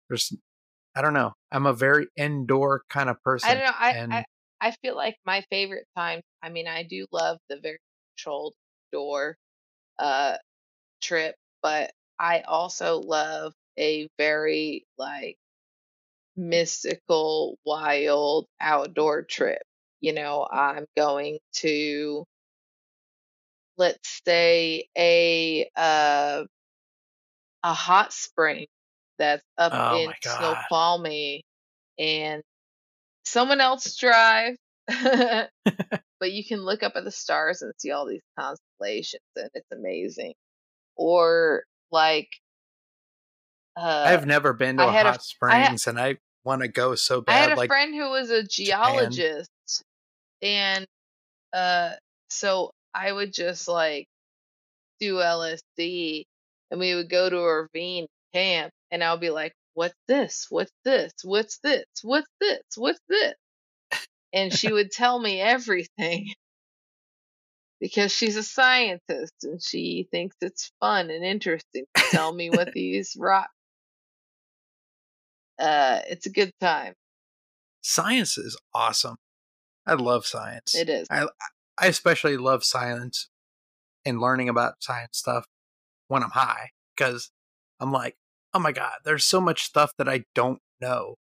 there's 0.09 0.33
I 0.95 1.01
don't 1.01 1.13
know. 1.13 1.33
I'm 1.51 1.65
a 1.65 1.73
very 1.73 2.07
indoor 2.15 2.83
kind 2.89 3.09
of 3.09 3.21
person. 3.23 3.49
I 3.49 3.53
don't 3.55 3.63
know. 3.63 3.71
I, 3.77 3.95
and 3.95 4.11
I 4.11 4.25
I 4.61 4.71
feel 4.81 4.95
like 4.95 5.17
my 5.25 5.41
favorite 5.49 5.87
time. 5.95 6.21
I 6.41 6.49
mean, 6.49 6.67
I 6.67 6.83
do 6.83 7.05
love 7.11 7.39
the 7.49 7.59
very 7.59 7.79
controlled 8.17 8.53
door 8.91 9.37
uh 9.99 10.37
trip, 11.01 11.35
but 11.63 11.93
I 12.19 12.41
also 12.41 12.99
love 13.01 13.53
a 13.79 14.09
very 14.17 14.85
like 14.97 15.37
mystical, 16.35 17.57
wild 17.65 18.47
outdoor 18.59 19.23
trip. 19.23 19.61
You 20.01 20.13
know, 20.13 20.47
I'm 20.51 20.85
going 20.97 21.39
to 21.57 22.25
let's 23.77 24.21
say 24.25 24.87
a 24.97 25.69
uh 25.75 26.45
a 27.63 27.73
hot 27.73 28.13
spring 28.13 28.67
that's 29.21 29.43
up 29.57 29.71
Oh 29.73 29.97
in. 29.99 30.11
Snoqualmie 30.23 31.43
and 31.99 32.41
someone 33.25 33.61
else 33.61 33.95
drive 33.95 34.55
but 34.89 36.31
you 36.31 36.43
can 36.43 36.59
look 36.65 36.81
up 36.83 36.93
at 36.95 37.03
the 37.03 37.11
stars 37.11 37.61
and 37.61 37.71
see 37.77 37.91
all 37.91 38.07
these 38.07 38.21
constellations 38.37 39.21
and 39.35 39.49
it's 39.53 39.71
amazing 39.71 40.33
or 40.95 41.63
like 41.91 42.27
uh 43.77 44.03
I've 44.07 44.25
never 44.25 44.53
been 44.53 44.77
to 44.77 44.83
I 44.83 44.87
a 44.87 44.91
had 44.91 45.05
a- 45.05 45.09
hot 45.11 45.19
I 45.43 45.55
had- 45.59 45.65
springs, 45.65 45.87
and 45.87 45.99
I 45.99 46.17
want 46.43 46.61
to 46.63 46.67
go 46.67 46.95
so 46.95 47.21
bad. 47.21 47.33
I 47.33 47.37
had 47.37 47.51
a 47.53 47.55
Like 47.55 47.69
friend 47.69 47.93
who 47.93 48.09
was 48.09 48.29
a 48.31 48.43
geologist 48.43 49.49
and 50.41 50.85
uh 51.53 51.91
so 52.29 52.71
I 52.93 53.11
would 53.11 53.31
just 53.33 53.67
like 53.67 54.07
do 54.99 55.15
LSD 55.17 56.23
and 56.71 56.79
we 56.79 56.95
would 56.95 57.09
go 57.09 57.29
to 57.29 57.37
a 57.37 57.61
ravine 57.63 58.07
camp 58.33 58.71
and 58.91 59.03
I'll 59.03 59.17
be 59.17 59.29
like, 59.29 59.53
What's 59.73 59.95
this? 60.07 60.47
What's 60.49 60.73
this? 60.83 61.13
What's 61.23 61.59
this? 61.63 61.85
What's 62.03 62.27
this? 62.41 62.61
What's 62.75 62.99
this? 63.07 63.35
And 64.33 64.53
she 64.53 64.71
would 64.71 64.91
tell 64.91 65.19
me 65.19 65.39
everything. 65.39 66.33
because 67.81 68.11
she's 68.11 68.37
a 68.37 68.43
scientist 68.43 69.33
and 69.43 69.61
she 69.61 70.07
thinks 70.11 70.35
it's 70.41 70.71
fun 70.79 71.09
and 71.09 71.25
interesting 71.25 71.85
to 71.95 72.03
tell 72.11 72.33
me 72.33 72.49
what 72.49 72.71
these 72.73 73.15
rocks. 73.17 73.49
Uh, 75.57 75.99
it's 76.09 76.25
a 76.25 76.31
good 76.31 76.51
time. 76.59 76.93
Science 77.81 78.37
is 78.37 78.57
awesome. 78.73 79.17
I 79.85 79.93
love 79.93 80.25
science. 80.25 80.75
It 80.75 80.89
is. 80.89 81.07
I 81.09 81.27
I 81.79 81.87
especially 81.87 82.37
love 82.37 82.63
science 82.63 83.29
and 84.05 84.19
learning 84.19 84.49
about 84.49 84.75
science 84.79 85.17
stuff 85.17 85.45
when 86.07 86.23
I'm 86.23 86.31
high 86.31 86.69
because 86.95 87.31
I'm 87.79 87.91
like, 87.91 88.15
oh 88.53 88.59
my 88.59 88.71
god, 88.71 88.93
there's 89.05 89.25
so 89.25 89.41
much 89.41 89.63
stuff 89.63 89.93
that 89.97 90.09
I 90.09 90.25
don't 90.35 90.61
know. 90.79 91.15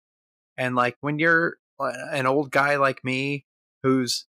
And 0.57 0.75
like 0.75 0.97
when 1.01 1.19
you're 1.19 1.57
uh, 1.79 1.93
an 2.11 2.27
old 2.27 2.51
guy 2.51 2.77
like 2.77 3.05
me 3.05 3.45
who's 3.83 4.27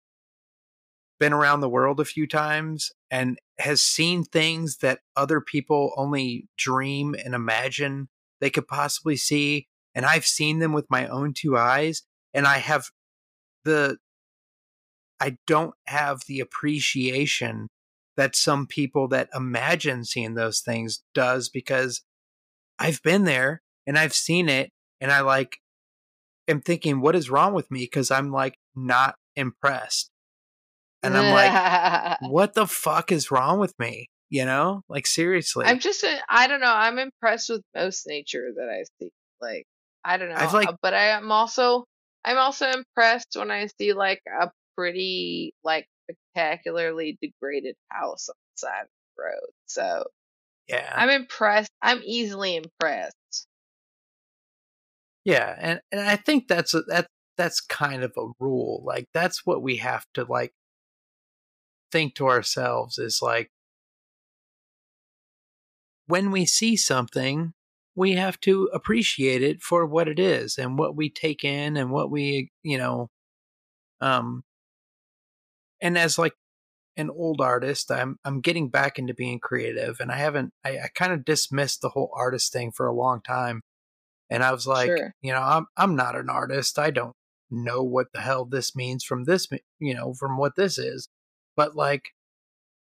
been 1.20 1.34
around 1.34 1.62
the 1.62 1.70
world 1.70 2.00
a 2.00 2.06
few 2.06 2.28
times 2.28 2.92
and 3.10 3.40
has 3.60 3.82
seen 3.82 4.24
things 4.24 4.78
that 4.78 5.00
other 5.16 5.42
people 5.42 5.94
only 5.98 6.48
dream 6.58 7.16
and 7.24 7.34
imagine 7.34 8.10
they 8.40 8.50
could 8.50 8.68
possibly 8.68 9.16
see 9.16 9.68
and 9.96 10.06
I've 10.06 10.28
seen 10.28 10.60
them 10.60 10.74
with 10.74 10.86
my 10.92 11.08
own 11.08 11.34
two 11.34 11.58
eyes 11.58 12.04
and 12.34 12.46
I 12.46 12.60
have 12.60 12.92
the 13.66 13.98
I 15.20 15.38
don't 15.48 15.74
have 15.88 16.22
the 16.28 16.40
appreciation 16.40 17.70
that 18.16 18.36
some 18.36 18.68
people 18.68 19.08
that 19.08 19.30
imagine 19.34 20.06
seeing 20.06 20.36
those 20.36 20.60
things 20.60 21.04
does 21.16 21.50
because 21.50 22.04
I've 22.80 23.02
been 23.02 23.24
there 23.24 23.62
and 23.86 23.98
I've 23.98 24.14
seen 24.14 24.50
it 24.50 24.72
and 25.02 25.12
I 25.12 25.22
like 25.22 25.58
am 26.48 26.62
thinking 26.62 27.02
what 27.02 27.16
is 27.16 27.30
wrong 27.30 27.54
with 27.54 27.70
me 27.72 27.82
because 27.82 28.12
I'm 28.12 28.32
like 28.32 28.58
not 28.76 29.16
impressed. 29.36 30.10
And 31.04 31.16
I'm 31.16 31.34
like 31.34 32.18
what 32.22 32.54
the 32.54 32.68
fuck 32.68 33.12
is 33.12 33.32
wrong 33.32 33.60
with 33.60 33.74
me? 33.80 34.10
You 34.30 34.46
know? 34.46 34.82
Like 34.90 35.08
seriously. 35.08 35.66
I'm 35.66 35.80
just 35.80 36.04
uh, 36.04 36.18
I 36.30 36.48
don't 36.48 36.62
know, 36.62 36.74
I'm 36.74 37.00
impressed 37.00 37.50
with 37.50 37.62
most 37.76 38.06
nature 38.08 38.50
that 38.56 38.70
I 38.70 38.84
see. 39.00 39.12
Like 39.42 39.66
I 40.04 40.18
don't 40.18 40.30
know, 40.30 40.36
I've 40.36 40.54
like 40.54 40.70
uh, 40.70 40.74
but 40.82 40.94
I 40.94 41.10
am 41.10 41.32
also 41.32 41.86
I'm 42.26 42.38
also 42.38 42.68
impressed 42.70 43.36
when 43.36 43.52
I 43.52 43.68
see 43.80 43.94
like 43.94 44.22
a 44.28 44.50
pretty 44.76 45.54
like 45.64 45.88
spectacularly 46.36 47.18
degraded 47.22 47.76
house 47.90 48.30
on 48.30 48.36
the 48.56 48.60
side 48.60 48.82
of 48.82 48.88
the 49.16 49.24
road. 49.24 49.52
So 49.66 50.06
yeah. 50.68 50.94
I'm 50.96 51.10
impressed. 51.10 51.72
I'm 51.82 52.02
easily 52.06 52.56
impressed. 52.56 53.48
Yeah, 55.26 55.56
and 55.60 55.82
and 55.92 56.02
I 56.02 56.16
think 56.16 56.48
that's 56.48 56.74
a, 56.74 56.82
that 56.84 57.08
that's 57.38 57.60
kind 57.62 58.04
of 58.04 58.14
a 58.18 58.28
rule. 58.40 58.82
Like 58.86 59.08
that's 59.14 59.46
what 59.46 59.62
we 59.62 59.78
have 59.78 60.06
to 60.16 60.24
like 60.24 60.54
think 61.92 62.16
to 62.16 62.28
ourselves 62.28 62.98
is 62.98 63.20
like 63.22 63.50
when 66.08 66.32
we 66.32 66.46
see 66.46 66.76
something, 66.78 67.54
we 67.96 68.14
have 68.14 68.40
to 68.42 68.70
appreciate 68.74 69.42
it 69.44 69.62
for 69.62 69.86
what 69.86 70.08
it 70.08 70.20
is 70.20 70.58
and 70.58 70.78
what 70.80 70.96
we 70.96 71.10
take 71.10 71.44
in 71.44 71.78
and 71.78 71.92
what 71.92 72.10
we, 72.12 72.50
you 72.64 72.78
know, 72.78 73.10
um 74.02 74.44
and 75.82 75.98
as 75.98 76.18
like 76.18 76.34
an 76.98 77.10
old 77.10 77.42
artist, 77.42 77.92
I'm 77.92 78.18
I'm 78.26 78.42
getting 78.42 78.70
back 78.70 79.00
into 79.00 79.14
being 79.14 79.40
creative 79.40 80.00
and 80.00 80.12
I 80.12 80.18
haven't 80.18 80.52
I, 80.66 80.72
I 80.80 80.88
kind 80.96 81.14
of 81.14 81.26
dismissed 81.26 81.82
the 81.82 81.90
whole 81.90 82.12
artist 82.16 82.52
thing 82.52 82.72
for 82.72 82.88
a 82.88 82.94
long 82.94 83.22
time. 83.22 83.62
And 84.30 84.44
I 84.44 84.52
was 84.52 84.68
like, 84.68 84.88
Sure. 84.88 85.14
you 85.22 85.32
know, 85.32 85.42
I'm 85.42 85.68
I'm 85.78 85.96
not 85.96 86.16
an 86.16 86.30
artist. 86.30 86.80
I 86.80 86.92
don't 86.92 87.16
know 87.50 87.84
what 87.84 88.08
the 88.14 88.22
hell 88.22 88.46
this 88.46 88.76
means 88.76 89.04
from 89.04 89.24
this, 89.26 89.48
you 89.80 89.94
know, 89.96 90.14
from 90.14 90.38
what 90.38 90.56
this 90.56 90.78
is. 90.78 91.08
But 91.56 91.76
like 91.76 92.04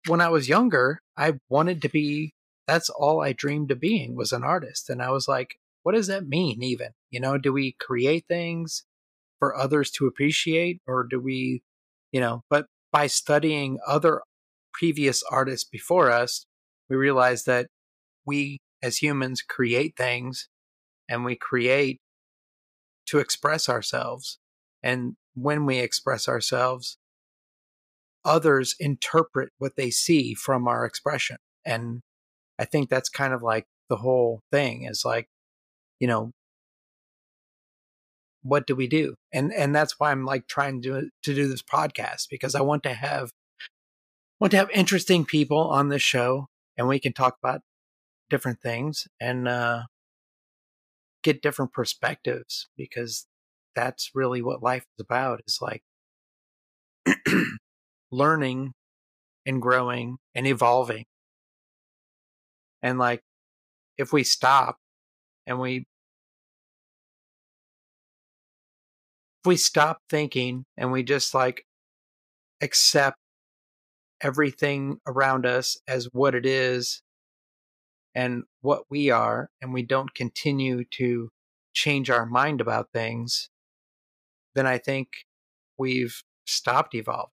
when 0.08 0.20
I 0.20 0.28
was 0.28 0.48
younger, 0.48 1.00
I 1.16 1.34
wanted 1.48 1.82
to 1.82 1.88
be 1.88 2.34
that's 2.66 2.90
all 2.90 3.20
I 3.20 3.32
dreamed 3.32 3.70
of 3.70 3.80
being 3.80 4.16
was 4.16 4.32
an 4.32 4.44
artist. 4.44 4.90
And 4.90 5.02
I 5.02 5.10
was 5.10 5.28
like, 5.28 5.56
what 5.82 5.94
does 5.94 6.06
that 6.06 6.28
mean 6.28 6.62
even? 6.62 6.88
You 7.10 7.20
know, 7.20 7.38
do 7.38 7.52
we 7.52 7.76
create 7.80 8.24
things 8.28 8.84
for 9.38 9.56
others 9.56 9.90
to 9.92 10.06
appreciate 10.06 10.80
or 10.86 11.04
do 11.04 11.20
we, 11.20 11.62
you 12.12 12.20
know, 12.20 12.42
but 12.48 12.66
by 12.92 13.06
studying 13.06 13.78
other 13.86 14.22
previous 14.72 15.22
artists 15.30 15.68
before 15.68 16.10
us, 16.10 16.44
we 16.88 16.96
realize 16.96 17.44
that 17.44 17.66
we 18.24 18.58
as 18.82 18.98
humans 18.98 19.42
create 19.42 19.96
things 19.96 20.48
and 21.08 21.24
we 21.24 21.36
create 21.36 21.98
to 23.06 23.18
express 23.18 23.68
ourselves. 23.68 24.38
And 24.82 25.14
when 25.34 25.66
we 25.66 25.78
express 25.78 26.28
ourselves, 26.28 26.98
others 28.24 28.74
interpret 28.78 29.50
what 29.58 29.76
they 29.76 29.90
see 29.90 30.34
from 30.34 30.68
our 30.68 30.84
expression. 30.84 31.36
And 31.64 32.00
I 32.58 32.64
think 32.64 32.88
that's 32.88 33.08
kind 33.08 33.32
of 33.32 33.42
like 33.42 33.64
the 33.88 33.96
whole 33.96 34.40
thing 34.50 34.84
is 34.84 35.02
like, 35.04 35.26
you 35.98 36.06
know, 36.06 36.32
what 38.42 38.66
do 38.66 38.74
we 38.74 38.86
do? 38.86 39.14
And 39.32 39.52
and 39.52 39.74
that's 39.74 39.98
why 39.98 40.10
I'm 40.10 40.24
like 40.24 40.46
trying 40.46 40.82
to 40.82 41.08
to 41.22 41.34
do 41.34 41.48
this 41.48 41.62
podcast 41.62 42.28
because 42.30 42.54
I 42.54 42.60
want 42.60 42.82
to 42.84 42.94
have 42.94 43.30
want 44.40 44.50
to 44.52 44.56
have 44.56 44.70
interesting 44.70 45.24
people 45.24 45.68
on 45.68 45.88
this 45.88 46.02
show 46.02 46.46
and 46.76 46.88
we 46.88 46.98
can 46.98 47.12
talk 47.12 47.36
about 47.42 47.60
different 48.30 48.60
things 48.60 49.06
and 49.20 49.46
uh 49.46 49.82
get 51.22 51.42
different 51.42 51.72
perspectives 51.72 52.68
because 52.76 53.26
that's 53.74 54.10
really 54.14 54.42
what 54.42 54.62
life 54.62 54.84
is 54.98 55.04
about 55.04 55.40
is 55.46 55.58
like 55.60 55.82
learning 58.10 58.72
and 59.46 59.60
growing 59.60 60.18
and 60.34 60.46
evolving. 60.46 61.04
And 62.82 62.98
like 62.98 63.22
if 63.98 64.12
we 64.12 64.24
stop 64.24 64.76
and 65.46 65.60
we 65.60 65.86
if 69.42 69.48
we 69.48 69.56
stop 69.56 69.98
thinking 70.08 70.64
and 70.76 70.92
we 70.92 71.02
just 71.02 71.34
like 71.34 71.64
accept 72.60 73.18
everything 74.20 74.98
around 75.04 75.44
us 75.44 75.76
as 75.88 76.08
what 76.12 76.34
it 76.34 76.46
is 76.46 77.02
and 78.14 78.44
what 78.60 78.84
we 78.88 79.10
are 79.10 79.50
and 79.60 79.72
we 79.72 79.82
don't 79.82 80.14
continue 80.14 80.84
to 80.92 81.28
change 81.74 82.08
our 82.08 82.24
mind 82.24 82.60
about 82.60 82.86
things 82.92 83.48
then 84.54 84.66
i 84.66 84.78
think 84.78 85.08
we've 85.78 86.22
stopped 86.46 86.94
evolving. 86.94 87.30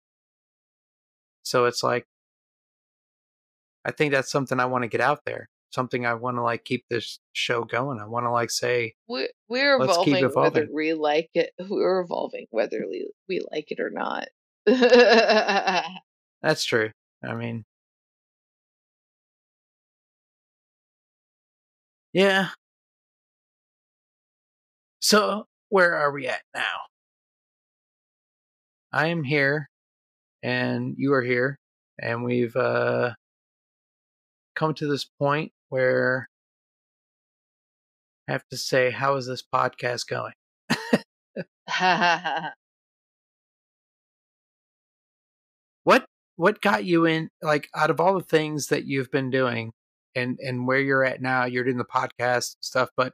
So 1.44 1.66
it's 1.66 1.84
like 1.84 2.08
i 3.86 3.92
think 3.92 4.14
that's 4.14 4.32
something 4.32 4.60
i 4.60 4.66
want 4.66 4.84
to 4.84 4.88
get 4.88 5.02
out 5.02 5.20
there 5.26 5.48
something 5.72 6.06
i 6.06 6.14
want 6.14 6.38
to 6.38 6.42
like 6.42 6.64
keep 6.66 6.84
this 6.90 7.20
show 7.34 7.64
going 7.64 8.00
i 8.00 8.06
want 8.06 8.26
to 8.26 8.32
like 8.32 8.50
say 8.52 8.94
We 9.08 9.30
we're 9.48 9.80
Let's 9.80 9.98
keep 10.00 10.24
evolving 10.24 10.64
whether 10.64 10.68
we 10.74 10.94
like 10.94 11.30
it. 11.34 11.52
We're 11.70 12.02
evolving 12.02 12.48
whether 12.52 12.86
we, 12.90 13.10
we 13.28 13.42
like 13.52 13.72
it 13.72 13.80
or 13.80 13.90
not. 13.90 14.28
that's 16.42 16.64
true 16.64 16.92
i 17.24 17.34
mean 17.34 17.64
yeah 22.14 22.50
so 25.00 25.46
where 25.70 25.96
are 25.96 26.12
we 26.12 26.28
at 26.28 26.42
now 26.54 26.78
i 28.92 29.08
am 29.08 29.24
here 29.24 29.70
and 30.44 30.96
you 30.98 31.14
are 31.14 31.22
here 31.22 31.58
and 32.02 32.24
we've 32.24 32.56
uh 32.56 33.12
come 34.56 34.74
to 34.74 34.88
this 34.88 35.06
point 35.06 35.52
where 35.70 36.30
I 38.28 38.34
have 38.34 38.48
to 38.50 38.58
say, 38.58 38.92
how 38.92 39.16
is 39.16 39.28
this 39.28 39.44
podcast 39.44 40.08
going? 40.08 40.34
What 45.84 46.06
what 46.36 46.62
got 46.62 46.86
you 46.86 47.06
in 47.06 47.30
like 47.42 47.68
out 47.76 47.90
of 47.90 48.00
all 48.00 48.14
the 48.14 48.24
things 48.24 48.68
that 48.68 48.86
you've 48.86 49.12
been 49.12 49.30
doing 49.30 49.72
and 50.16 50.38
and 50.40 50.68
where 50.68 50.80
you're 50.80 51.04
at 51.04 51.22
now, 51.22 51.46
you're 51.46 51.64
doing 51.64 51.78
the 51.78 51.86
podcast 51.86 52.56
and 52.56 52.62
stuff, 52.62 52.90
but 52.96 53.14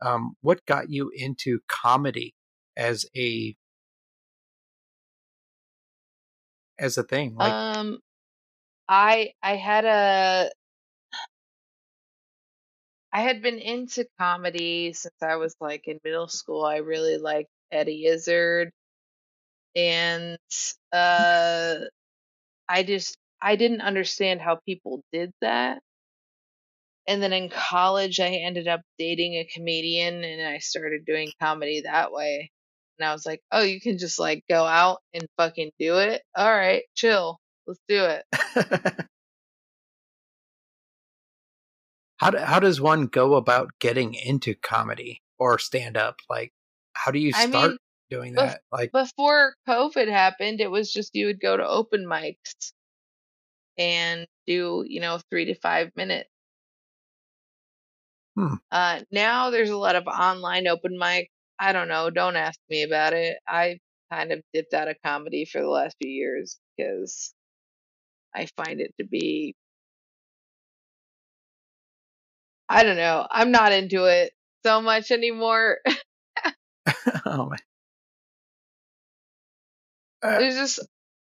um 0.00 0.36
what 0.40 0.64
got 0.66 0.90
you 0.90 1.10
into 1.14 1.60
comedy 1.68 2.34
as 2.76 3.06
a 3.16 3.56
as 6.78 6.98
a 6.98 7.02
thing? 7.02 7.34
Like 7.34 7.52
um, 7.52 7.98
I 8.88 9.32
I 9.42 9.56
had 9.56 9.84
a 9.84 10.50
I 13.14 13.22
had 13.22 13.42
been 13.42 13.60
into 13.60 14.06
comedy 14.20 14.92
since 14.92 15.14
I 15.22 15.36
was 15.36 15.56
like 15.60 15.84
in 15.86 16.00
middle 16.04 16.28
school. 16.28 16.64
I 16.64 16.78
really 16.78 17.18
liked 17.18 17.50
Eddie 17.72 18.06
Izzard, 18.06 18.72
and 19.76 20.38
uh, 20.92 21.76
I 22.68 22.82
just 22.84 23.16
I 23.42 23.56
didn't 23.56 23.82
understand 23.82 24.40
how 24.40 24.60
people 24.66 25.02
did 25.12 25.32
that. 25.42 25.80
And 27.06 27.22
then 27.22 27.32
in 27.32 27.50
college, 27.50 28.20
I 28.20 28.28
ended 28.30 28.68
up 28.68 28.80
dating 28.98 29.34
a 29.34 29.46
comedian, 29.54 30.24
and 30.24 30.46
I 30.48 30.58
started 30.58 31.04
doing 31.06 31.30
comedy 31.40 31.82
that 31.82 32.12
way. 32.12 32.50
And 32.98 33.08
I 33.08 33.12
was 33.12 33.26
like, 33.26 33.42
oh, 33.52 33.62
you 33.62 33.80
can 33.80 33.98
just 33.98 34.18
like 34.18 34.44
go 34.50 34.64
out 34.64 35.00
and 35.14 35.26
fucking 35.38 35.72
do 35.78 35.98
it. 35.98 36.22
All 36.36 36.50
right, 36.52 36.82
chill. 36.96 37.38
Let's 37.66 37.80
do 37.88 38.04
it. 38.06 39.06
how 42.16 42.30
do, 42.30 42.38
how 42.38 42.60
does 42.60 42.80
one 42.80 43.06
go 43.06 43.34
about 43.34 43.70
getting 43.80 44.14
into 44.14 44.54
comedy 44.54 45.22
or 45.38 45.58
stand 45.58 45.96
up? 45.96 46.20
Like, 46.30 46.52
how 46.94 47.10
do 47.10 47.18
you 47.18 47.32
I 47.34 47.48
start 47.48 47.70
mean, 47.70 47.78
doing 48.10 48.34
that? 48.34 48.60
Like, 48.72 48.92
before 48.92 49.54
COVID 49.68 50.08
happened, 50.08 50.60
it 50.60 50.70
was 50.70 50.92
just 50.92 51.14
you 51.14 51.26
would 51.26 51.40
go 51.40 51.56
to 51.56 51.66
open 51.66 52.06
mics 52.06 52.72
and 53.76 54.26
do, 54.46 54.84
you 54.86 55.00
know, 55.00 55.18
three 55.30 55.46
to 55.46 55.54
five 55.54 55.90
minutes. 55.96 56.28
Hmm. 58.36 58.54
Uh, 58.70 59.00
now 59.12 59.50
there's 59.50 59.70
a 59.70 59.76
lot 59.76 59.96
of 59.96 60.06
online 60.06 60.66
open 60.66 60.98
mic. 60.98 61.30
I 61.58 61.72
don't 61.72 61.88
know. 61.88 62.10
Don't 62.10 62.36
ask 62.36 62.58
me 62.68 62.82
about 62.82 63.12
it. 63.12 63.36
I 63.46 63.78
kind 64.12 64.32
of 64.32 64.40
dipped 64.52 64.74
out 64.74 64.88
of 64.88 64.96
comedy 65.04 65.44
for 65.44 65.60
the 65.60 65.68
last 65.68 65.96
few 66.00 66.10
years 66.10 66.58
because 66.76 67.32
I 68.34 68.48
find 68.56 68.80
it 68.80 68.92
to 68.98 69.06
be, 69.06 69.54
I 72.68 72.82
don't 72.82 72.96
know. 72.96 73.26
I'm 73.30 73.50
not 73.50 73.72
into 73.72 74.04
it 74.04 74.32
so 74.64 74.80
much 74.80 75.10
anymore. 75.10 75.78
oh 77.26 77.50
my. 77.50 77.56
Uh, 80.22 80.38
There's 80.38 80.56
just, 80.56 80.80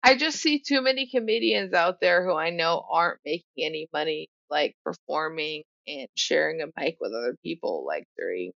I 0.03 0.17
just 0.17 0.41
see 0.41 0.61
too 0.61 0.81
many 0.81 1.09
comedians 1.09 1.75
out 1.75 2.01
there 2.01 2.25
who 2.25 2.35
I 2.35 2.51
know 2.51 2.85
aren't 2.91 3.21
making 3.25 3.45
any 3.59 3.89
money, 3.93 4.29
like 4.49 4.75
performing 4.85 5.65
and 5.87 6.09
sharing 6.17 6.63
a 6.63 6.67
mic 6.81 6.97
with 7.01 7.13
other 7.13 7.37
people, 7.43 7.85
like 7.87 8.05
during 8.17 8.53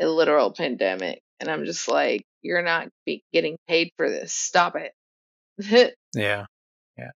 a 0.00 0.06
literal 0.06 0.52
pandemic. 0.52 1.20
And 1.40 1.50
I'm 1.50 1.64
just 1.64 1.88
like, 1.88 2.22
you're 2.42 2.62
not 2.62 2.88
be 3.06 3.24
getting 3.32 3.56
paid 3.68 3.90
for 3.96 4.08
this. 4.08 4.32
Stop 4.32 4.76
it. 4.76 4.92
yeah. 6.14 6.46
Yeah. 6.98 7.10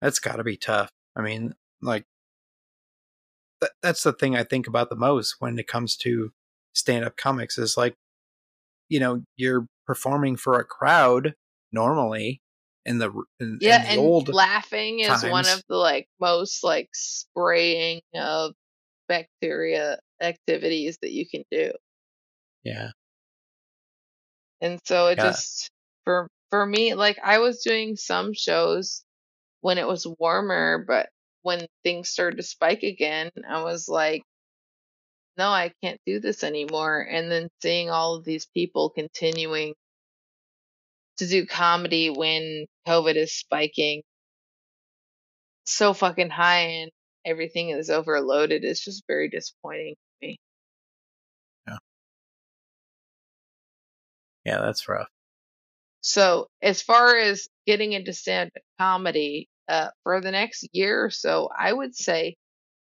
That's 0.00 0.18
got 0.18 0.36
to 0.36 0.44
be 0.44 0.56
tough. 0.56 0.90
I 1.14 1.22
mean, 1.22 1.54
like, 1.80 2.04
th- 3.60 3.72
that's 3.82 4.02
the 4.02 4.12
thing 4.12 4.36
I 4.36 4.44
think 4.44 4.66
about 4.66 4.90
the 4.90 4.96
most 4.96 5.36
when 5.38 5.58
it 5.58 5.66
comes 5.66 5.96
to 5.98 6.32
stand 6.74 7.04
up 7.04 7.16
comics 7.16 7.58
is 7.58 7.76
like, 7.76 7.94
you 8.88 9.00
know, 9.00 9.22
you're 9.36 9.66
performing 9.86 10.36
for 10.36 10.58
a 10.58 10.64
crowd 10.64 11.34
normally 11.72 12.40
in 12.84 12.98
the 12.98 13.10
in, 13.40 13.58
yeah, 13.60 13.78
in 13.78 13.82
the 13.82 13.90
and 13.90 14.00
old 14.00 14.28
laughing 14.32 15.00
is 15.00 15.24
one 15.24 15.46
of 15.46 15.62
the 15.68 15.76
like 15.76 16.08
most 16.20 16.62
like 16.62 16.88
spraying 16.92 18.00
of 18.14 18.52
bacteria 19.08 19.98
activities 20.20 20.98
that 21.02 21.12
you 21.12 21.26
can 21.28 21.44
do. 21.50 21.72
yeah. 22.64 22.90
And 24.60 24.80
so 24.84 25.08
it 25.08 25.18
yeah. 25.18 25.24
just 25.24 25.70
for 26.04 26.28
for 26.50 26.64
me, 26.64 26.94
like 26.94 27.18
I 27.22 27.38
was 27.40 27.62
doing 27.62 27.96
some 27.96 28.32
shows 28.34 29.04
when 29.60 29.78
it 29.78 29.86
was 29.86 30.06
warmer, 30.18 30.84
but 30.86 31.08
when 31.46 31.66
things 31.84 32.10
started 32.10 32.38
to 32.38 32.42
spike 32.42 32.82
again, 32.82 33.30
I 33.48 33.62
was 33.62 33.88
like, 33.88 34.22
no, 35.38 35.48
I 35.48 35.72
can't 35.82 36.00
do 36.06 36.20
this 36.20 36.42
anymore. 36.44 37.00
And 37.08 37.30
then 37.30 37.48
seeing 37.62 37.90
all 37.90 38.16
of 38.16 38.24
these 38.24 38.46
people 38.46 38.90
continuing 38.90 39.74
to 41.18 41.26
do 41.28 41.46
comedy 41.46 42.10
when 42.10 42.66
COVID 42.88 43.16
is 43.16 43.32
spiking 43.36 44.02
so 45.64 45.92
fucking 45.94 46.30
high 46.30 46.82
and 46.82 46.90
everything 47.24 47.70
is 47.70 47.90
overloaded 47.90 48.64
is 48.64 48.80
just 48.80 49.04
very 49.06 49.28
disappointing 49.28 49.94
to 49.94 50.28
me. 50.28 50.38
yeah 51.66 51.78
yeah 54.44 54.58
that's 54.60 54.88
rough 54.88 55.08
So, 56.00 56.48
as 56.62 56.82
far 56.82 57.16
as 57.16 57.48
getting 57.66 57.92
into 57.92 58.12
stand-up 58.12 58.62
comedy, 58.78 59.48
uh, 59.68 59.88
for 60.02 60.20
the 60.20 60.30
next 60.30 60.68
year 60.72 61.04
or 61.04 61.10
so, 61.10 61.48
I 61.56 61.72
would 61.72 61.94
say, 61.94 62.36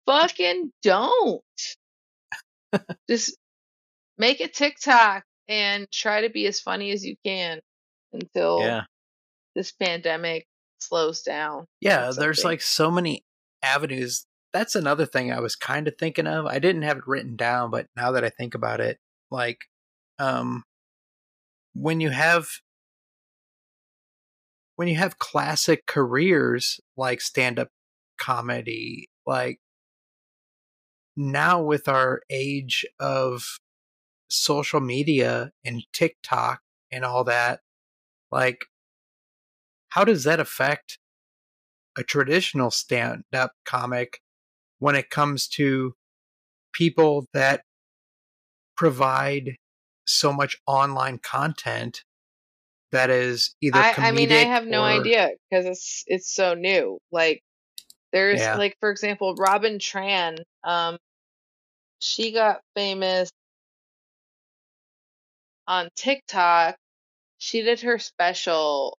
fucking 0.05 0.71
don't. 0.83 1.41
Just 3.09 3.37
make 4.17 4.41
a 4.41 4.47
TikTok 4.47 5.23
and 5.47 5.89
try 5.91 6.21
to 6.21 6.29
be 6.29 6.45
as 6.47 6.59
funny 6.59 6.91
as 6.91 7.05
you 7.05 7.15
can 7.25 7.59
until 8.13 8.61
yeah. 8.61 8.83
this 9.55 9.71
pandemic 9.71 10.45
slows 10.79 11.21
down 11.21 11.65
yeah 11.81 12.11
there's 12.11 12.43
like 12.43 12.61
so 12.61 12.91
many 12.91 13.23
avenues. 13.63 14.25
That's 14.53 14.75
another 14.75 15.05
thing 15.05 15.31
i 15.31 15.39
was 15.39 15.55
kind 15.55 15.87
of 15.87 15.95
thinking 15.97 16.27
of. 16.27 16.45
I 16.45 16.59
didn't 16.59 16.83
have 16.83 16.97
it 16.97 17.07
written 17.07 17.35
down 17.35 17.71
but 17.71 17.87
now 17.95 18.11
that 18.11 18.23
i 18.23 18.29
think 18.29 18.55
about 18.55 18.79
it 18.79 18.97
like 19.31 19.59
um 20.19 20.63
when 21.73 21.99
you 21.99 22.09
have 22.09 22.47
when 24.75 24.87
you 24.87 24.95
have 24.95 25.19
classic 25.19 25.85
careers 25.85 26.79
like 26.97 27.21
stand-up 27.21 27.69
comedy 28.17 29.09
like 29.25 29.59
now 31.17 31.61
with 31.61 31.87
our 31.87 32.21
age 32.29 32.85
of 32.99 33.59
social 34.29 34.79
media 34.79 35.51
and 35.63 35.83
TikTok 35.93 36.61
and 36.91 37.05
all 37.05 37.23
that, 37.25 37.61
like, 38.31 38.65
how 39.89 40.03
does 40.03 40.23
that 40.25 40.39
affect 40.39 40.99
a 41.97 42.03
traditional 42.03 42.71
stand 42.71 43.23
up 43.33 43.53
comic 43.65 44.19
when 44.79 44.95
it 44.95 45.09
comes 45.09 45.47
to 45.47 45.93
people 46.73 47.27
that 47.33 47.61
provide 48.75 49.55
so 50.05 50.33
much 50.33 50.57
online 50.67 51.17
content 51.17 52.03
that 52.95 53.11
is 53.11 53.55
either 53.61 53.81
I 53.81 53.91
comedic 53.93 54.07
I 54.07 54.11
mean, 54.11 54.31
I 54.31 54.43
have 54.45 54.65
no 54.67 54.81
or 54.81 54.85
idea 54.85 55.31
because 55.49 55.65
it's 55.65 56.03
it's 56.07 56.33
so 56.33 56.53
new. 56.55 56.99
Like 57.11 57.41
there's 58.13 58.39
yeah 58.39 58.55
like 58.55 58.77
for 58.79 58.91
example, 58.91 59.35
Robin 59.35 59.79
Tran, 59.79 60.39
um, 60.63 60.97
she 61.99 62.31
got 62.33 62.61
famous 62.75 63.29
on 65.67 65.89
TikTok. 65.95 66.77
She 67.37 67.61
did 67.63 67.81
her 67.81 67.99
special 67.99 68.97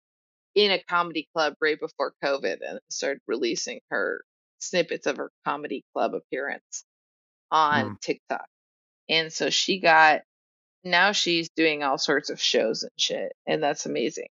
in 0.55 0.71
a 0.71 0.83
comedy 0.83 1.27
club 1.33 1.55
right 1.61 1.79
before 1.79 2.13
COVID 2.23 2.57
and 2.67 2.79
started 2.89 3.21
releasing 3.27 3.79
her 3.91 4.21
snippets 4.59 5.07
of 5.07 5.17
her 5.17 5.31
comedy 5.45 5.83
club 5.93 6.13
appearance 6.15 6.85
on 7.51 7.91
Hmm. 7.91 7.93
TikTok. 8.01 8.47
And 9.09 9.31
so 9.33 9.49
she 9.49 9.79
got 9.79 10.21
now 10.85 11.11
she's 11.11 11.49
doing 11.55 11.83
all 11.83 11.97
sorts 11.97 12.29
of 12.29 12.39
shows 12.39 12.83
and 12.83 12.91
shit, 12.97 13.33
and 13.47 13.61
that's 13.61 13.85
amazing. 13.85 14.27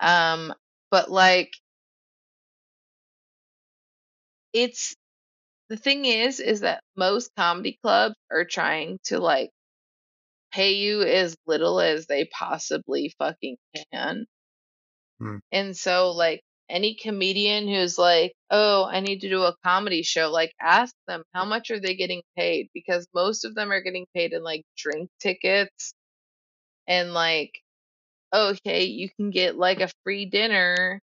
Um, 0.00 0.54
but 0.90 1.10
like 1.10 1.52
it's 4.52 4.94
the 5.68 5.76
thing 5.76 6.04
is 6.04 6.40
is 6.40 6.60
that 6.60 6.82
most 6.96 7.30
comedy 7.36 7.78
clubs 7.82 8.16
are 8.30 8.44
trying 8.44 8.98
to 9.04 9.18
like 9.18 9.50
pay 10.52 10.72
you 10.74 11.02
as 11.02 11.36
little 11.46 11.80
as 11.80 12.06
they 12.06 12.24
possibly 12.26 13.14
fucking 13.18 13.56
can. 13.92 14.26
Hmm. 15.20 15.36
And 15.52 15.76
so 15.76 16.12
like 16.12 16.42
any 16.70 16.94
comedian 16.94 17.68
who's 17.68 17.98
like, 17.98 18.34
"Oh, 18.50 18.84
I 18.86 19.00
need 19.00 19.20
to 19.22 19.28
do 19.28 19.42
a 19.44 19.56
comedy 19.64 20.02
show," 20.02 20.30
like 20.30 20.54
ask 20.60 20.94
them 21.08 21.24
how 21.34 21.44
much 21.44 21.70
are 21.70 21.80
they 21.80 21.96
getting 21.96 22.22
paid 22.36 22.70
because 22.74 23.06
most 23.14 23.44
of 23.44 23.54
them 23.54 23.72
are 23.72 23.82
getting 23.82 24.06
paid 24.14 24.32
in 24.32 24.42
like 24.44 24.64
drink 24.76 25.10
tickets 25.20 25.94
and 26.88 27.14
like, 27.14 27.52
okay, 28.34 28.84
you 28.84 29.08
can 29.16 29.30
get 29.30 29.56
like 29.56 29.80
a 29.80 29.90
free 30.04 30.26
dinner. 30.26 31.00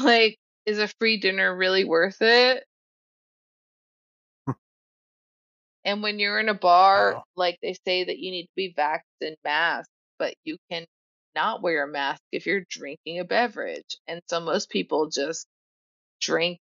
Like, 0.00 0.38
is 0.66 0.78
a 0.80 0.88
free 1.00 1.18
dinner 1.18 1.56
really 1.56 1.84
worth 1.84 2.22
it? 2.22 2.64
Hmm. 4.46 4.52
And 5.84 6.02
when 6.02 6.18
you're 6.18 6.40
in 6.40 6.48
a 6.48 6.54
bar, 6.54 7.14
wow 7.14 7.24
like 7.36 7.58
they 7.62 7.74
say 7.86 8.04
that 8.04 8.18
you 8.18 8.30
need 8.30 8.44
to 8.44 8.52
be 8.56 8.74
vaxxed 8.76 9.02
and 9.20 9.36
masked, 9.44 9.90
but 10.18 10.34
you 10.44 10.58
can 10.70 10.86
not 11.34 11.62
wear 11.62 11.84
a 11.84 11.88
mask 11.88 12.22
if 12.32 12.46
you're 12.46 12.64
drinking 12.68 13.18
a 13.18 13.24
beverage. 13.24 13.96
And 14.06 14.20
so 14.28 14.40
most 14.40 14.70
people 14.70 15.08
just 15.08 15.46
drink 16.20 16.58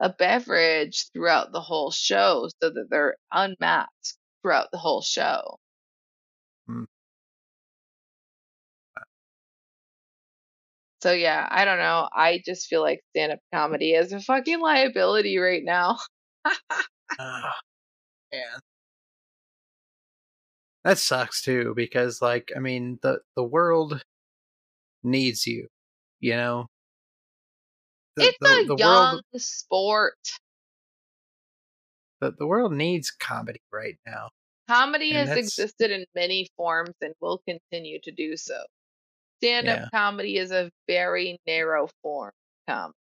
a 0.00 0.08
beverage 0.10 1.06
throughout 1.12 1.52
the 1.52 1.60
whole 1.60 1.90
show 1.90 2.48
so 2.60 2.70
that 2.70 2.86
they're 2.90 3.16
unmasked 3.32 4.18
throughout 4.42 4.70
the 4.72 4.78
whole 4.78 5.02
show. 5.02 5.58
Hmm. 6.66 6.84
So 11.02 11.12
yeah, 11.12 11.46
I 11.50 11.64
don't 11.64 11.78
know. 11.78 12.08
I 12.12 12.42
just 12.44 12.66
feel 12.68 12.80
like 12.82 13.00
stand-up 13.10 13.38
comedy 13.54 13.92
is 13.92 14.12
a 14.12 14.20
fucking 14.20 14.60
liability 14.60 15.38
right 15.38 15.62
now. 15.64 15.98
Man 17.18 18.60
that 20.86 20.98
sucks 20.98 21.42
too 21.42 21.72
because 21.74 22.22
like 22.22 22.52
i 22.54 22.60
mean 22.60 22.96
the 23.02 23.18
the 23.34 23.42
world 23.42 24.00
needs 25.06 25.46
you 25.46 25.66
you 26.20 26.36
know 26.36 26.66
the 28.16 28.24
It's 28.24 28.38
the, 28.40 28.48
a 28.48 28.66
the 28.66 28.76
world 28.76 28.78
young 28.78 29.20
sport. 29.36 30.16
the, 32.20 32.32
the 32.38 32.46
world 32.46 32.72
needs 32.72 33.10
comedy 33.10 33.60
right 33.72 33.96
now 34.06 34.28
Comedy 34.68 35.12
and 35.14 35.28
has 35.28 35.38
existed 35.38 35.90
in 35.92 36.04
many 36.14 36.48
forms 36.56 36.94
and 37.00 37.14
will 37.20 37.40
continue 37.46 38.00
to 38.02 38.10
do 38.10 38.36
so. 38.36 38.58
stand 39.38 39.68
up 39.68 39.78
Yeah. 39.80 39.88
comedy 39.94 40.38
is 40.38 40.50
a 40.50 40.70
very 40.88 41.38
narrow 41.46 41.88
form 42.02 42.32
of 42.68 42.72
comedy. 42.74 42.96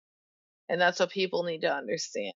And 0.69 0.79
that's 0.81 0.99
what 0.99 1.11
people 1.11 1.43
need 1.43 1.61
to 1.61 1.71
understand. 1.71 2.33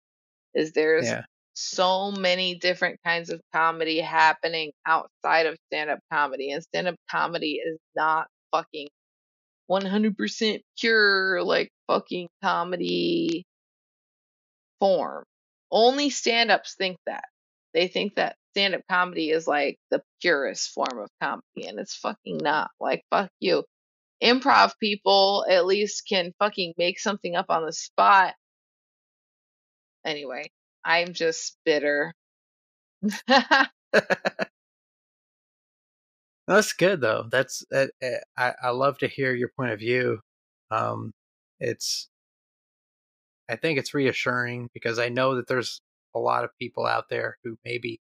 Is 0.55 0.73
there's 0.73 1.07
Yeah. 1.07 1.24
so 1.55 2.11
many 2.11 2.57
different 2.57 3.01
kinds 3.05 3.31
of 3.31 3.41
comedy 3.53 4.01
happening 4.01 4.73
outside 4.86 5.47
of 5.47 5.57
stand 5.69 5.89
up 5.91 6.01
comedy. 6.12 6.51
And 6.51 6.62
stand 6.62 6.89
up 6.89 6.97
comedy 7.11 7.55
is 7.65 7.78
not 7.97 8.27
fucking 8.53 8.89
100% 9.70 10.62
pure, 10.78 11.43
like 11.43 11.70
fucking 11.89 12.28
comedy 12.43 13.45
form. 14.81 15.24
Only 15.70 16.11
stand 16.11 16.51
ups 16.51 16.74
think 16.77 16.99
that. 17.07 17.24
They 17.74 17.89
think 17.89 18.16
that 18.16 18.36
stand 18.53 18.74
up 18.74 18.82
comedy 18.91 19.31
is 19.31 19.47
like 19.49 19.78
the 19.91 20.03
purest 20.20 20.70
form 20.70 20.99
of 21.01 21.09
comedy, 21.20 21.69
and 21.69 21.78
it's 21.78 21.97
fucking 21.97 22.39
not. 22.39 22.70
Like, 22.81 23.03
fuck 23.11 23.31
you. 23.41 23.65
Improv 24.23 24.73
people 24.81 25.47
at 25.51 25.66
least 25.66 26.07
can 26.09 26.32
fucking 26.39 26.74
make 26.78 26.99
something 27.01 27.36
up 27.36 27.47
on 27.51 27.66
the 27.66 27.73
spot. 27.73 28.35
Anyway, 30.05 30.51
I'm 30.85 31.12
just 31.15 31.57
bitter. 31.65 32.15
That's 36.46 36.72
good 36.72 37.00
though. 37.00 37.26
That's 37.30 37.64
uh, 37.74 37.86
I 38.36 38.52
I 38.62 38.70
love 38.70 38.98
to 38.98 39.08
hear 39.08 39.34
your 39.34 39.50
point 39.56 39.72
of 39.72 39.78
view. 39.78 40.20
Um, 40.70 41.12
it's 41.60 42.08
I 43.48 43.56
think 43.56 43.78
it's 43.78 43.94
reassuring 43.94 44.68
because 44.74 44.98
I 44.98 45.08
know 45.08 45.36
that 45.36 45.48
there's 45.48 45.80
a 46.14 46.18
lot 46.18 46.44
of 46.44 46.50
people 46.60 46.86
out 46.86 47.08
there 47.10 47.38
who 47.44 47.56
maybe 47.64 48.00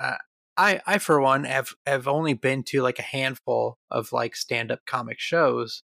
uh, 0.00 0.16
I 0.56 0.80
I 0.86 0.98
for 0.98 1.20
one 1.20 1.44
have 1.44 1.74
have 1.86 2.08
only 2.08 2.34
been 2.34 2.62
to 2.64 2.82
like 2.82 2.98
a 2.98 3.02
handful 3.02 3.78
of 3.90 4.12
like 4.12 4.36
stand 4.36 4.70
up 4.72 4.80
comic 4.86 5.18
shows, 5.20 5.82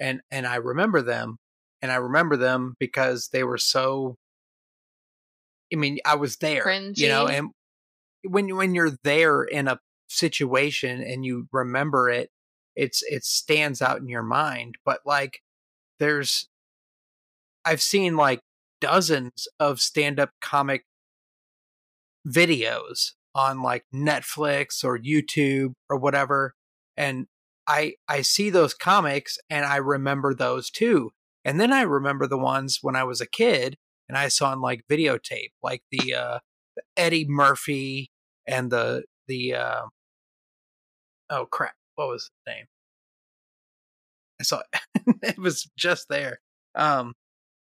and 0.00 0.20
and 0.30 0.46
I 0.46 0.56
remember 0.56 1.02
them, 1.02 1.36
and 1.82 1.92
I 1.92 1.96
remember 1.96 2.36
them 2.36 2.74
because 2.78 3.28
they 3.32 3.44
were 3.44 3.58
so. 3.58 4.16
I 5.72 5.76
mean, 5.76 5.98
I 6.04 6.16
was 6.16 6.36
there, 6.38 6.62
you 6.96 7.08
know, 7.08 7.28
and 7.28 7.50
when 8.24 8.56
when 8.56 8.74
you're 8.74 8.96
there 9.04 9.42
in 9.44 9.68
a 9.68 9.78
situation 10.10 11.02
and 11.02 11.24
you 11.24 11.48
remember 11.52 12.10
it, 12.10 12.30
it's 12.76 13.02
it 13.04 13.24
stands 13.24 13.82
out 13.82 13.98
in 13.98 14.08
your 14.08 14.22
mind. 14.22 14.76
But 14.84 15.00
like, 15.04 15.40
there's 15.98 16.48
I've 17.64 17.82
seen 17.82 18.16
like 18.16 18.40
dozens 18.80 19.46
of 19.58 19.80
stand 19.80 20.18
up 20.18 20.30
comic 20.40 20.84
videos 22.26 23.12
on 23.34 23.62
like 23.62 23.84
Netflix 23.94 24.84
or 24.84 24.98
YouTube 24.98 25.72
or 25.88 25.96
whatever 25.96 26.54
and 26.96 27.26
I 27.66 27.94
I 28.08 28.22
see 28.22 28.50
those 28.50 28.74
comics 28.74 29.38
and 29.48 29.64
I 29.64 29.76
remember 29.76 30.34
those 30.34 30.70
too. 30.70 31.10
And 31.44 31.60
then 31.60 31.72
I 31.72 31.82
remember 31.82 32.26
the 32.26 32.38
ones 32.38 32.80
when 32.82 32.96
I 32.96 33.04
was 33.04 33.20
a 33.20 33.28
kid 33.28 33.76
and 34.08 34.18
I 34.18 34.28
saw 34.28 34.50
on 34.50 34.60
like 34.60 34.84
videotape 34.90 35.52
like 35.62 35.82
the 35.90 36.14
uh 36.14 36.38
Eddie 36.96 37.26
Murphy 37.28 38.10
and 38.46 38.70
the 38.70 39.04
the 39.28 39.54
uh 39.54 39.82
oh 41.30 41.46
crap. 41.46 41.74
What 41.94 42.08
was 42.08 42.30
the 42.44 42.52
name? 42.52 42.64
I 44.40 44.44
saw 44.44 44.62
it 45.22 45.38
was 45.38 45.70
just 45.76 46.08
there. 46.08 46.40
Um 46.74 47.14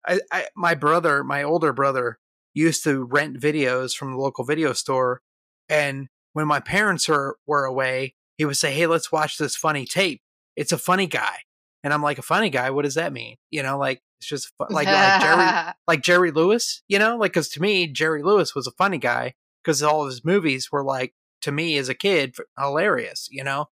I, 0.06 0.20
I 0.32 0.48
my 0.56 0.76
brother 0.76 1.24
my 1.24 1.44
older 1.44 1.74
brother 1.74 2.20
used 2.54 2.84
to 2.86 3.04
rent 3.04 3.40
videos 3.40 3.96
from 3.96 4.12
the 4.12 4.18
local 4.18 4.44
video 4.44 4.74
store 4.74 5.22
and 5.68 6.08
when 6.34 6.48
my 6.48 6.60
parents 6.60 7.08
were, 7.08 7.38
were 7.46 7.66
away 7.66 8.16
he 8.38 8.46
would 8.46 8.58
say 8.58 8.74
hey 8.74 8.88
let's 8.88 9.12
watch 9.12 9.38
this 9.38 9.56
funny 9.56 9.86
tape. 9.86 10.22
It's 10.56 10.72
a 10.72 10.78
funny 10.78 11.08
guy. 11.08 11.38
And 11.84 11.94
i'm 11.94 12.04
like 12.04 12.18
a 12.18 12.24
funny 12.24 12.50
guy? 12.50 12.72
What 12.72 12.86
does 12.86 12.96
that 12.96 13.14
mean? 13.14 13.36
You 13.52 13.64
know 13.64 13.78
like 13.78 14.02
it's 14.20 14.28
just 14.28 14.52
fu- 14.58 14.74
like 14.74 14.88
like 14.88 15.22
jerry 15.22 15.74
like 15.88 16.02
jerry 16.02 16.32
lewis 16.32 16.84
you 16.88 17.00
know 17.00 17.18
like 17.18 17.32
because 17.32 17.50
to 17.50 17.62
me 17.62 17.88
jerry 17.88 18.22
lewis 18.22 18.54
was 18.54 18.68
a 18.68 18.72
funny 18.72 18.98
guy 18.98 19.34
because 19.64 19.82
all 19.82 20.02
of 20.02 20.10
his 20.10 20.26
movies 20.26 20.70
were 20.72 20.84
like 20.84 21.14
to 21.42 21.52
me 21.52 21.78
as 21.78 21.90
a 21.90 21.94
kid 21.96 22.36
hilarious 22.58 23.28
you 23.32 23.44
know? 23.44 23.66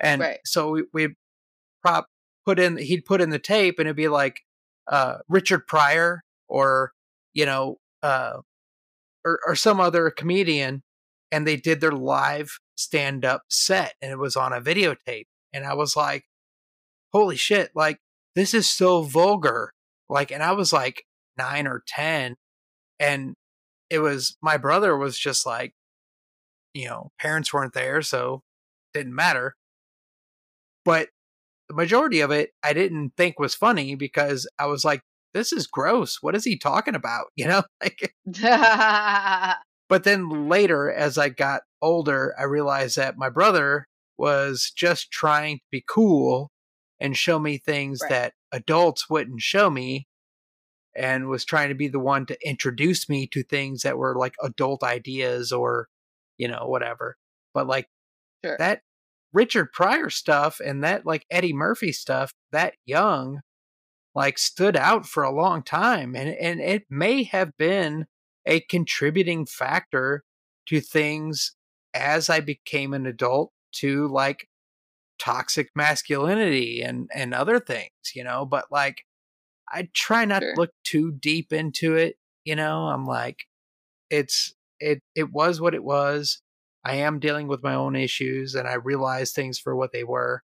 And 0.00 0.20
Right. 0.20 0.38
so 0.44 0.70
we, 0.70 0.84
we 0.92 1.08
prop 1.82 2.06
put 2.46 2.58
in 2.58 2.76
he'd 2.76 3.04
put 3.04 3.20
in 3.20 3.30
the 3.30 3.38
tape 3.38 3.78
and 3.78 3.86
it'd 3.86 3.96
be 3.96 4.08
like 4.08 4.40
uh 4.88 5.18
richard 5.28 5.66
pryor 5.66 6.22
or 6.48 6.92
you 7.34 7.46
know 7.46 7.78
uh 8.02 8.38
or, 9.24 9.38
or 9.46 9.54
some 9.54 9.80
other 9.80 10.10
comedian 10.10 10.82
and 11.30 11.46
they 11.46 11.56
did 11.56 11.80
their 11.80 11.92
live 11.92 12.58
stand 12.76 13.24
up 13.24 13.42
set 13.48 13.94
and 14.02 14.10
it 14.10 14.18
was 14.18 14.36
on 14.36 14.52
a 14.52 14.60
videotape. 14.60 15.26
And 15.52 15.64
i 15.66 15.74
was 15.74 15.96
like 15.96 16.24
holy 17.12 17.36
shit 17.36 17.70
like 17.74 17.98
this 18.34 18.54
is 18.54 18.68
so 18.70 19.02
vulgar. 19.02 19.72
Like 20.08 20.30
and 20.30 20.42
i 20.42 20.52
was 20.52 20.72
like 20.72 21.04
9 21.38 21.66
or 21.66 21.82
10 21.86 22.36
and 22.98 23.34
it 23.90 23.98
was 23.98 24.36
my 24.42 24.56
brother 24.56 24.96
was 24.96 25.18
just 25.18 25.46
like 25.46 25.74
you 26.74 26.88
know 26.88 27.10
parents 27.20 27.52
weren't 27.52 27.74
there 27.74 28.02
so 28.02 28.42
didn't 28.94 29.14
matter. 29.14 29.54
But 30.84 31.08
the 31.68 31.74
majority 31.74 32.20
of 32.20 32.30
it 32.30 32.50
i 32.62 32.72
didn't 32.72 33.12
think 33.16 33.38
was 33.38 33.54
funny 33.54 33.94
because 33.94 34.48
i 34.58 34.66
was 34.66 34.84
like 34.84 35.00
this 35.34 35.52
is 35.52 35.66
gross. 35.66 36.18
What 36.20 36.34
is 36.34 36.44
he 36.44 36.58
talking 36.58 36.94
about? 36.94 37.26
You 37.36 37.46
know 37.46 37.62
like 37.82 38.14
but 39.88 40.04
then 40.04 40.48
later, 40.48 40.90
as 40.92 41.18
I 41.18 41.28
got 41.30 41.62
older, 41.80 42.34
I 42.38 42.44
realized 42.44 42.96
that 42.96 43.16
my 43.16 43.28
brother 43.30 43.86
was 44.18 44.70
just 44.76 45.10
trying 45.10 45.56
to 45.58 45.62
be 45.70 45.84
cool 45.88 46.50
and 47.00 47.16
show 47.16 47.38
me 47.38 47.58
things 47.58 48.00
Right. 48.02 48.10
that 48.10 48.32
adults 48.52 49.08
wouldn't 49.08 49.40
show 49.40 49.70
me 49.70 50.06
and 50.94 51.28
was 51.28 51.44
trying 51.46 51.70
to 51.70 51.74
be 51.74 51.88
the 51.88 51.98
one 51.98 52.26
to 52.26 52.36
introduce 52.46 53.08
me 53.08 53.26
to 53.28 53.42
things 53.42 53.82
that 53.82 53.96
were 53.98 54.14
like 54.16 54.34
adult 54.42 54.82
ideas 54.82 55.50
or, 55.52 55.88
you 56.42 56.48
know, 56.48 56.66
whatever. 56.66 57.16
But 57.54 57.68
like 57.68 57.86
sure. 58.44 58.56
that 58.58 58.82
Richard 59.32 59.72
Pryor 59.72 60.10
stuff 60.10 60.60
and 60.64 60.84
that 60.84 61.06
like 61.06 61.24
Eddie 61.30 61.52
Murphy 61.54 61.92
stuff 61.92 62.32
that 62.52 62.74
young 62.86 63.40
like 64.14 64.38
stood 64.38 64.76
out 64.76 65.06
for 65.06 65.22
a 65.22 65.34
long 65.34 65.62
time 65.62 66.16
and 66.16 66.30
and 66.30 66.60
it 66.60 66.84
may 66.90 67.22
have 67.24 67.56
been 67.58 68.06
a 68.46 68.60
contributing 68.62 69.46
factor 69.46 70.24
to 70.66 70.80
things 70.80 71.54
as 71.94 72.28
I 72.30 72.40
became 72.40 72.92
an 72.94 73.06
adult 73.06 73.52
to 73.76 74.08
like 74.08 74.48
toxic 75.18 75.70
masculinity 75.76 76.82
and 76.82 77.08
and 77.14 77.34
other 77.34 77.60
things, 77.60 77.90
you 78.14 78.24
know, 78.24 78.46
but 78.46 78.66
like 78.72 79.04
I 79.72 79.88
try 79.94 80.24
not 80.26 80.42
Sure. 80.42 80.54
to 80.54 80.60
look 80.60 80.72
too 80.84 81.12
deep 81.12 81.52
into 81.52 81.96
it, 81.96 82.16
you 82.44 82.56
know. 82.56 82.88
I'm 82.88 83.06
like 83.06 83.46
it's 84.10 84.54
it 84.82 85.02
it 85.14 85.32
was 85.32 85.60
what 85.60 85.74
it 85.74 85.84
was. 85.84 86.42
I 86.84 86.96
am 86.96 87.20
dealing 87.20 87.48
with 87.48 87.62
my 87.62 87.74
own 87.74 87.96
issues 87.96 88.54
and 88.54 88.66
I 88.68 88.74
realize 88.74 89.32
things 89.32 89.58
for 89.58 89.76
what 89.76 89.92
they 89.92 90.04
were. 90.04 90.42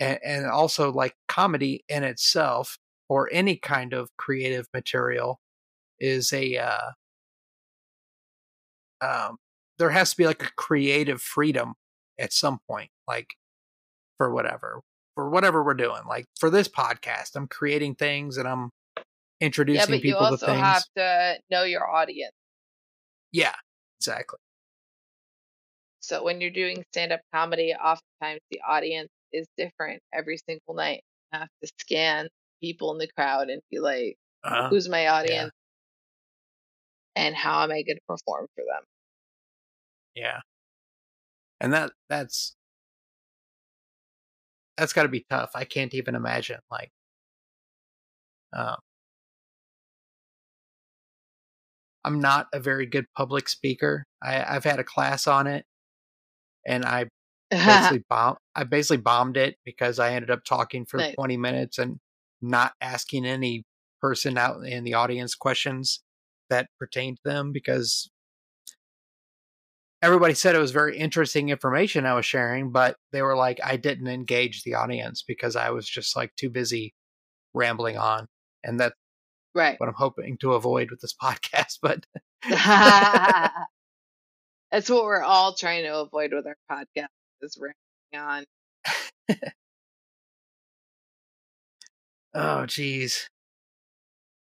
And 0.00 0.18
and 0.24 0.46
also 0.46 0.92
like 0.92 1.14
comedy 1.28 1.84
in 1.88 2.04
itself 2.04 2.78
or 3.08 3.28
any 3.32 3.56
kind 3.56 3.92
of 3.92 4.10
creative 4.16 4.66
material 4.74 5.40
is 6.00 6.32
a 6.32 6.56
uh 6.58 6.90
um 9.00 9.36
there 9.78 9.90
has 9.90 10.10
to 10.10 10.16
be 10.16 10.26
like 10.26 10.42
a 10.42 10.50
creative 10.56 11.20
freedom 11.22 11.74
at 12.18 12.32
some 12.32 12.58
point 12.68 12.90
like 13.08 13.28
for 14.18 14.32
whatever 14.32 14.80
for 15.14 15.28
whatever 15.30 15.62
we're 15.64 15.74
doing 15.74 16.02
like 16.08 16.26
for 16.38 16.50
this 16.50 16.68
podcast 16.68 17.36
i'm 17.36 17.46
creating 17.48 17.94
things 17.94 18.36
and 18.36 18.48
i'm 18.48 18.70
yeah, 18.96 19.02
introducing 19.40 19.90
but 19.90 20.04
you 20.04 20.12
people 20.12 20.20
to 20.20 20.24
also 20.32 20.46
things 20.46 20.58
You 20.58 20.64
also 20.64 20.74
have 20.74 20.84
to 20.96 21.42
know 21.50 21.62
your 21.64 21.88
audience. 21.88 22.32
Yeah 23.32 23.54
exactly 23.98 24.38
So 26.00 26.22
when 26.24 26.40
you're 26.40 26.50
doing 26.50 26.84
stand 26.92 27.12
up 27.12 27.20
comedy, 27.32 27.72
oftentimes 27.74 28.40
the 28.50 28.60
audience 28.66 29.08
is 29.32 29.46
different 29.56 30.02
every 30.12 30.36
single 30.38 30.74
night. 30.74 31.02
You 31.32 31.38
have 31.40 31.48
to 31.62 31.70
scan 31.78 32.28
people 32.60 32.92
in 32.92 32.98
the 32.98 33.08
crowd 33.16 33.48
and 33.50 33.62
be 33.70 33.78
like, 33.78 34.16
uh, 34.44 34.68
who's 34.68 34.88
my 34.88 35.06
audience? 35.06 35.52
And 37.16 37.34
how 37.34 37.62
am 37.62 37.70
I 37.70 37.82
going 37.82 37.96
to 37.96 38.02
perform 38.06 38.48
for 38.54 38.64
them? 38.64 38.84
yeah 40.14 40.40
and 41.60 41.72
that 41.72 41.92
that's 42.08 42.56
that's 44.76 44.92
got 44.92 45.02
to 45.02 45.08
be 45.08 45.24
tough 45.28 45.50
i 45.54 45.64
can't 45.64 45.94
even 45.94 46.14
imagine 46.14 46.60
like 46.70 46.90
um 48.52 48.76
i'm 52.04 52.20
not 52.20 52.46
a 52.52 52.60
very 52.60 52.86
good 52.86 53.06
public 53.16 53.48
speaker 53.48 54.04
i 54.22 54.44
i've 54.56 54.64
had 54.64 54.78
a 54.78 54.84
class 54.84 55.26
on 55.26 55.46
it 55.46 55.64
and 56.66 56.84
i 56.84 57.06
basically 57.50 58.04
bomb 58.08 58.36
I 58.54 58.64
basically 58.64 58.98
bombed 58.98 59.36
it 59.36 59.56
because 59.64 59.98
I 59.98 60.12
ended 60.12 60.30
up 60.30 60.44
talking 60.44 60.84
for 60.84 60.98
Nice. 60.98 61.14
20 61.14 61.36
minutes 61.36 61.78
and 61.78 61.98
not 62.40 62.72
asking 62.80 63.24
any 63.24 63.64
person 64.00 64.36
out 64.36 64.64
in 64.66 64.84
the 64.84 64.94
audience 64.94 65.34
questions 65.34 66.02
that 66.50 66.68
pertain 66.78 67.16
to 67.16 67.22
them 67.24 67.52
because 67.52 68.10
everybody 70.02 70.34
said 70.34 70.54
it 70.54 70.58
was 70.58 70.72
very 70.72 70.98
interesting 70.98 71.48
information 71.48 72.04
I 72.04 72.14
was 72.14 72.26
sharing, 72.26 72.72
but 72.72 72.96
they 73.12 73.22
were 73.22 73.36
like, 73.36 73.60
I 73.64 73.76
didn't 73.76 74.08
engage 74.08 74.64
the 74.64 74.74
audience 74.74 75.22
because 75.22 75.56
I 75.56 75.70
was 75.70 75.88
just 75.88 76.16
like 76.16 76.34
too 76.36 76.50
busy 76.50 76.94
rambling 77.54 77.96
on. 77.96 78.26
And 78.64 78.80
that's 78.80 78.94
Right. 79.54 79.78
what 79.78 79.88
I'm 79.88 79.94
hoping 79.94 80.38
to 80.38 80.54
avoid 80.54 80.90
with 80.90 81.00
this 81.00 81.14
podcast. 81.22 81.78
But 81.82 82.06
That's 84.72 84.88
what 84.88 85.04
we're 85.04 85.22
all 85.22 85.54
trying 85.54 85.84
to 85.84 86.00
avoid 86.00 86.32
with 86.32 86.46
our 86.46 86.56
podcast 86.70 87.08
is 87.42 87.58
rambling 87.60 88.46
on. 89.28 89.36
oh, 92.34 92.66
geez. 92.66 93.28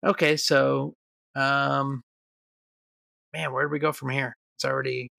Okay, 0.05 0.37
so, 0.37 0.93
um, 1.35 2.01
man, 3.33 3.51
where 3.51 3.65
do 3.65 3.69
we 3.71 3.79
go 3.79 3.91
from 3.91 4.09
here? 4.09 4.35
It's 4.55 4.65
already 4.65 5.09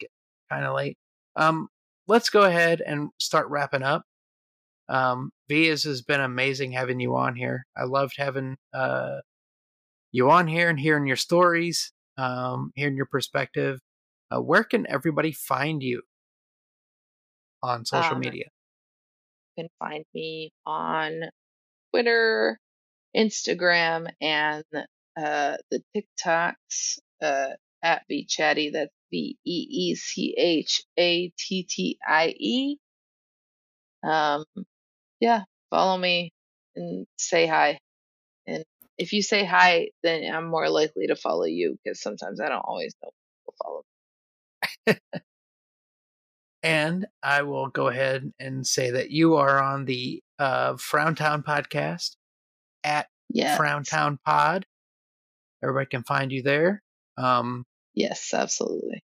kind 0.51 0.65
of 0.65 0.75
late. 0.75 0.97
Um, 1.37 1.69
let's 2.09 2.31
go 2.31 2.43
ahead 2.43 2.81
and 2.85 3.11
start 3.19 3.49
wrapping 3.49 3.83
up. 3.83 4.03
Um, 4.89 5.31
Vee, 5.49 5.67
has 5.69 6.03
been 6.03 6.21
amazing 6.21 6.73
having 6.73 7.01
you 7.01 7.17
on 7.17 7.37
here. 7.37 7.65
I 7.77 7.85
loved 7.85 8.15
having 8.17 8.57
uh, 8.75 9.21
you 10.13 10.31
on 10.31 10.47
here 10.47 10.69
and 10.69 10.79
hearing 10.79 11.07
your 11.07 11.17
stories, 11.17 11.93
um, 12.19 12.71
hearing 12.75 12.97
your 12.97 13.07
perspective. 13.07 13.81
Uh, 14.31 14.41
where 14.41 14.65
can 14.65 14.87
everybody 14.89 15.33
find 15.33 15.83
you 15.83 16.03
on 17.63 17.85
social 17.85 18.15
Um, 18.15 18.21
media? 18.21 18.45
You 19.57 19.65
can 19.65 19.69
find 19.79 20.05
me 20.15 20.53
on 20.65 21.21
Twitter, 21.91 22.59
Instagram, 23.17 24.11
and 24.21 24.65
uh, 25.17 25.57
the 25.71 25.83
TikToks 25.95 26.99
uh, 27.21 27.49
at 27.83 28.03
VeeChattie. 28.11 28.73
That's 28.73 28.93
V 29.11 29.37
E 29.45 29.67
E 29.71 29.95
C 29.95 30.35
H 30.39 30.83
A 30.99 31.31
T 31.39 31.67
T 31.69 31.99
I 32.07 32.35
E. 32.39 32.77
Um, 34.03 34.45
yeah, 35.21 35.45
follow 35.71 35.99
me 35.99 36.33
and 36.75 37.07
say 37.19 37.47
hi. 37.47 37.79
If 39.03 39.13
you 39.13 39.21
say 39.21 39.45
hi, 39.45 39.89
then 40.05 40.33
I'm 40.33 40.47
more 40.49 40.69
likely 40.71 41.09
to 41.09 41.17
follow 41.17 41.45
you 41.45 41.77
because 41.83 42.01
sometimes 42.01 42.41
I 42.41 42.49
don't 42.49 42.61
always 42.65 42.95
know 43.03 43.11
people 43.41 43.55
follow. 43.65 44.99
And 46.63 47.07
I 47.23 47.43
will 47.43 47.67
go 47.69 47.89
ahead 47.89 48.33
and 48.39 48.65
say 48.65 48.93
that 48.93 49.11
you 49.11 49.35
are 49.35 49.61
on 49.61 49.85
the 49.85 50.23
uh, 50.39 50.77
Frown 50.77 51.17
Town 51.17 51.43
podcast 51.43 52.15
at 52.85 53.09
Yeah. 53.31 53.59
FrownTownPod. 53.59 54.63
Everybody 55.63 55.87
can 55.87 56.05
find 56.05 56.31
you 56.31 56.43
there. 56.43 56.83
Um, 57.17 57.65
Yes, 57.95 58.33
absolutely. 58.33 59.03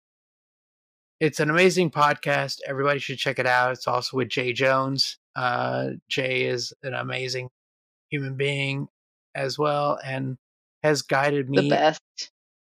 it's 1.21 1.41
an 1.41 1.51
amazing 1.51 1.91
podcast. 1.91 2.57
Everybody 2.67 2.99
should 3.01 3.19
check 3.19 3.39
it 3.39 3.47
out. 3.47 3.73
It's 3.73 3.87
also 3.87 4.17
with 4.17 4.29
Jay 4.31 4.55
Jones. 4.55 5.19
Uh, 5.37 5.91
Jay 6.09 6.45
is 6.47 6.73
an 6.83 6.95
amazing 6.95 7.51
human 8.11 8.37
being 8.37 8.89
as 9.35 9.59
well 9.59 9.99
and 10.05 10.37
has 10.83 11.03
guided 11.03 11.49
The 11.49 11.63
me 11.63 11.71
best. 11.71 12.01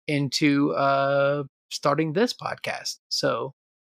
into 0.07 0.71
uh, 0.73 1.43
starting 1.71 2.13
this 2.13 2.33
podcast. 2.33 2.97
So 3.09 3.53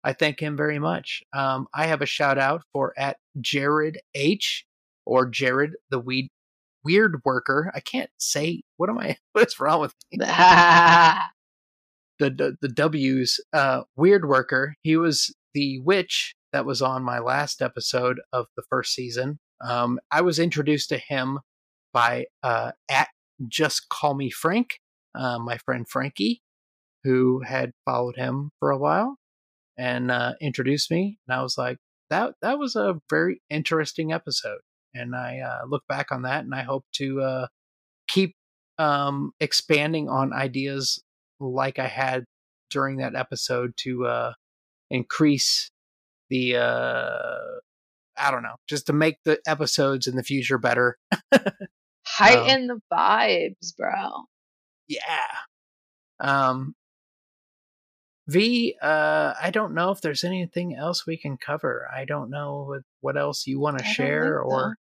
I 0.04 0.14
thank 0.14 0.40
him 0.40 0.58
very 0.58 0.80
much. 0.80 1.24
Um, 1.34 1.68
I 1.74 1.86
have 1.88 2.02
a 2.02 2.06
shout 2.06 2.38
out 2.38 2.64
for 2.74 2.94
at 2.98 3.18
Jarred 3.40 4.00
H 4.14 4.66
or 5.06 5.26
Jarred 5.26 5.76
the 5.90 6.00
Weed 6.00 6.30
Wyrd-Worker. 6.86 7.72
I 7.74 7.80
can't 7.80 8.10
say 8.18 8.62
what 8.78 8.90
am 8.90 9.00
I 9.00 9.18
what's 9.34 9.60
wrong 9.60 9.80
with 9.82 9.94
me? 10.12 10.18
the 12.20 12.30
the, 12.30 12.58
the 12.62 12.68
W's 12.70 13.40
uh, 13.54 13.84
Wyrd-Worker. 13.98 14.76
He 14.84 14.98
was 14.98 15.34
the 15.54 15.80
witch 15.80 16.36
that 16.52 16.66
was 16.66 16.82
on 16.82 17.04
my 17.04 17.20
last 17.20 17.62
episode 17.62 18.20
of 18.32 18.48
the 18.56 18.64
first 18.70 18.94
season. 18.94 19.40
Um, 19.62 20.00
I 20.12 20.22
was 20.22 20.40
introduced 20.40 20.90
to 20.90 20.98
him 20.98 21.40
by 21.94 22.26
uh, 22.42 22.72
at 22.90 23.10
Just 23.48 23.90
Call 23.90 24.16
Me 24.16 24.30
Frank, 24.30 24.80
uh, 25.16 25.40
my 25.40 25.58
friend 25.58 25.88
Frankie, 25.88 26.42
who 27.04 27.42
had 27.42 27.72
followed 27.86 28.16
him 28.16 28.52
for 28.60 28.72
a 28.72 28.78
while 28.78 29.18
and 29.78 30.12
uh, 30.12 30.34
introduced 30.42 30.92
me. 30.92 31.18
And 31.28 31.36
I 31.36 31.42
was 31.42 31.58
like, 31.58 31.78
that 32.10 32.34
that 32.42 32.60
was 32.60 32.76
a 32.76 33.00
very 33.10 33.42
interesting 33.50 34.12
episode, 34.12 34.60
and 34.94 35.16
I 35.16 35.40
uh, 35.40 35.66
look 35.68 35.84
back 35.88 36.12
on 36.12 36.24
that, 36.24 36.44
and 36.44 36.54
I 36.54 36.62
hope 36.62 36.86
to 36.96 37.22
uh, 37.22 37.48
keep 38.08 38.36
um, 38.78 39.32
expanding 39.40 40.10
on 40.10 40.34
ideas 40.34 41.02
like 41.40 41.80
I 41.80 41.88
had 41.88 42.26
during 42.70 42.98
that 42.98 43.16
episode 43.16 43.74
to 43.78 44.06
uh, 44.06 44.34
increase 44.92 45.72
the 46.30 46.58
uh, 46.58 47.60
I 48.18 48.32
don't 48.32 48.44
know, 48.44 48.56
just 48.68 48.88
to 48.88 48.94
make 48.94 49.18
the 49.26 49.40
episodes 49.48 50.08
in 50.08 50.16
the 50.16 50.24
future 50.24 50.58
better. 50.58 50.98
Heighten 52.18 52.68
the 52.68 52.80
vibes, 52.92 53.76
bro. 53.78 54.26
Yeah. 54.88 55.02
Um 56.20 56.76
Vee, 58.28 58.76
uh, 58.82 59.34
I 59.42 59.52
don't 59.52 59.74
know 59.74 59.92
if 59.92 60.00
there's 60.00 60.24
anything 60.24 60.76
else 60.76 61.06
we 61.06 61.18
can 61.18 61.36
cover. 61.36 61.90
I 61.94 62.06
don't 62.06 62.30
know 62.30 62.64
what, 62.70 62.82
what 63.02 63.18
else 63.18 63.46
you 63.46 63.60
want 63.60 63.80
to 63.80 63.84
share 63.84 64.42
so. 64.42 64.50
or 64.50 64.78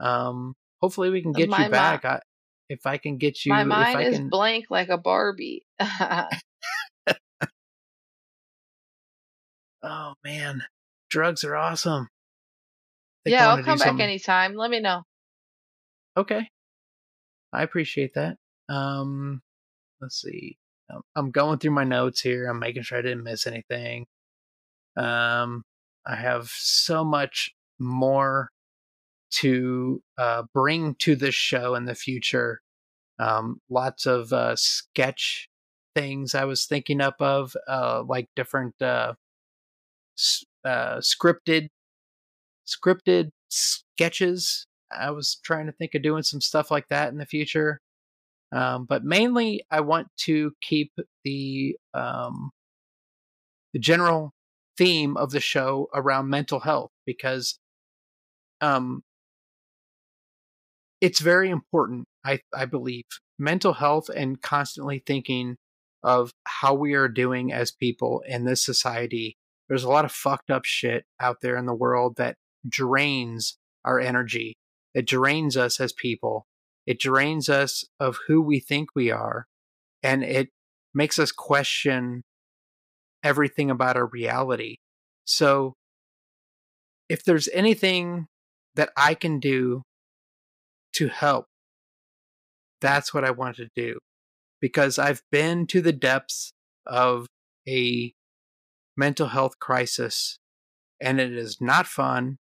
um 0.00 0.54
hopefully 0.80 1.10
we 1.10 1.20
can 1.20 1.32
get 1.32 1.50
My 1.50 1.64
you 1.64 1.70
back. 1.70 2.04
I, 2.04 2.20
if 2.68 2.86
I 2.86 2.96
can 2.98 3.18
get 3.18 3.44
you 3.44 3.52
My 3.52 3.62
if 3.62 3.68
mind 3.68 3.98
I 3.98 4.02
is 4.04 4.14
can 4.14 4.28
blank 4.28 4.66
like 4.70 4.88
a 4.88 4.98
Barbie. 4.98 5.66
Oh 9.82 10.14
man. 10.24 10.64
Drugs 11.10 11.44
are 11.44 11.56
awesome. 11.56 12.08
Yeah, 13.24 13.50
I'll 13.50 13.62
come 13.62 13.78
back 13.78 14.00
anytime. 14.00 14.54
Let 14.54 14.70
me 14.70 14.80
know. 14.80 15.02
Okay. 16.18 16.50
I 17.52 17.62
appreciate 17.62 18.14
that. 18.14 18.38
Um, 18.68 19.40
let's 20.00 20.20
see. 20.20 20.58
Um, 20.92 21.02
I'm 21.14 21.30
going 21.30 21.58
through 21.60 21.70
my 21.70 21.84
notes 21.84 22.20
here. 22.20 22.48
I'm 22.48 22.58
making 22.58 22.82
sure 22.82 22.98
I 22.98 23.02
didn't 23.02 23.22
miss 23.22 23.46
anything. 23.46 24.06
Um, 24.96 25.62
I 26.04 26.16
have 26.16 26.48
so 26.48 27.04
much 27.04 27.52
more 27.78 28.50
to 29.30 30.02
uh, 30.18 30.42
bring 30.52 30.96
to 30.96 31.14
this 31.14 31.36
show 31.36 31.76
in 31.76 31.84
the 31.84 31.94
future. 31.94 32.62
Um, 33.20 33.60
lots 33.70 34.04
of 34.04 34.32
uh, 34.32 34.56
sketch 34.56 35.48
things 35.94 36.34
I 36.34 36.46
was 36.46 36.66
thinking 36.66 37.00
up 37.00 37.16
of, 37.20 37.54
uh, 37.68 38.02
like 38.02 38.28
different 38.34 38.74
uh, 38.82 39.14
uh, 40.64 40.98
scripted 40.98 41.68
scripted 42.66 43.30
sketches. 43.48 44.67
I 44.90 45.10
was 45.10 45.38
trying 45.44 45.66
to 45.66 45.72
think 45.72 45.94
of 45.94 46.02
doing 46.02 46.22
some 46.22 46.40
stuff 46.40 46.70
like 46.70 46.88
that 46.88 47.10
in 47.10 47.18
the 47.18 47.26
future. 47.26 47.80
Um, 48.52 48.86
but 48.88 49.04
mainly, 49.04 49.62
I 49.70 49.80
want 49.80 50.08
to 50.24 50.52
keep 50.62 50.92
the 51.24 51.76
um, 51.94 52.50
the 53.72 53.78
general 53.78 54.32
theme 54.78 55.16
of 55.16 55.30
the 55.32 55.40
show 55.40 55.88
around 55.94 56.30
mental 56.30 56.60
health 56.60 56.90
because 57.04 57.58
um, 58.60 59.02
it's 61.00 61.20
very 61.20 61.50
important. 61.50 62.06
I 62.24 62.40
I 62.54 62.64
believe 62.64 63.04
mental 63.38 63.74
health 63.74 64.08
and 64.08 64.40
constantly 64.40 65.02
thinking 65.06 65.56
of 66.02 66.32
how 66.44 66.74
we 66.74 66.94
are 66.94 67.08
doing 67.08 67.52
as 67.52 67.70
people 67.70 68.22
in 68.26 68.44
this 68.44 68.64
society. 68.64 69.36
There's 69.68 69.84
a 69.84 69.90
lot 69.90 70.04
of 70.04 70.12
fucked 70.12 70.50
up 70.50 70.64
shit 70.64 71.04
out 71.20 71.38
there 71.42 71.56
in 71.56 71.66
the 71.66 71.74
world 71.74 72.16
that 72.16 72.36
drains 72.68 73.58
our 73.84 74.00
energy. 74.00 74.56
It 74.94 75.06
drains 75.06 75.56
us 75.56 75.80
as 75.80 75.92
people. 75.92 76.46
It 76.86 76.98
drains 76.98 77.48
us 77.48 77.84
of 78.00 78.18
who 78.26 78.40
we 78.40 78.60
think 78.60 78.90
we 78.94 79.10
are. 79.10 79.46
And 80.02 80.22
it 80.22 80.48
makes 80.94 81.18
us 81.18 81.32
question 81.32 82.22
everything 83.22 83.70
about 83.70 83.96
our 83.96 84.06
reality. 84.06 84.76
So, 85.24 85.74
if 87.08 87.24
there's 87.24 87.48
anything 87.52 88.26
that 88.74 88.90
I 88.96 89.14
can 89.14 89.40
do 89.40 89.82
to 90.94 91.08
help, 91.08 91.46
that's 92.80 93.12
what 93.12 93.24
I 93.24 93.30
want 93.30 93.56
to 93.56 93.68
do. 93.74 93.98
Because 94.60 94.98
I've 94.98 95.22
been 95.30 95.66
to 95.68 95.80
the 95.80 95.92
depths 95.92 96.52
of 96.86 97.26
a 97.68 98.12
mental 98.96 99.28
health 99.28 99.58
crisis 99.58 100.38
and 101.00 101.20
it 101.20 101.32
is 101.32 101.60
not 101.60 101.86
fun. 101.86 102.38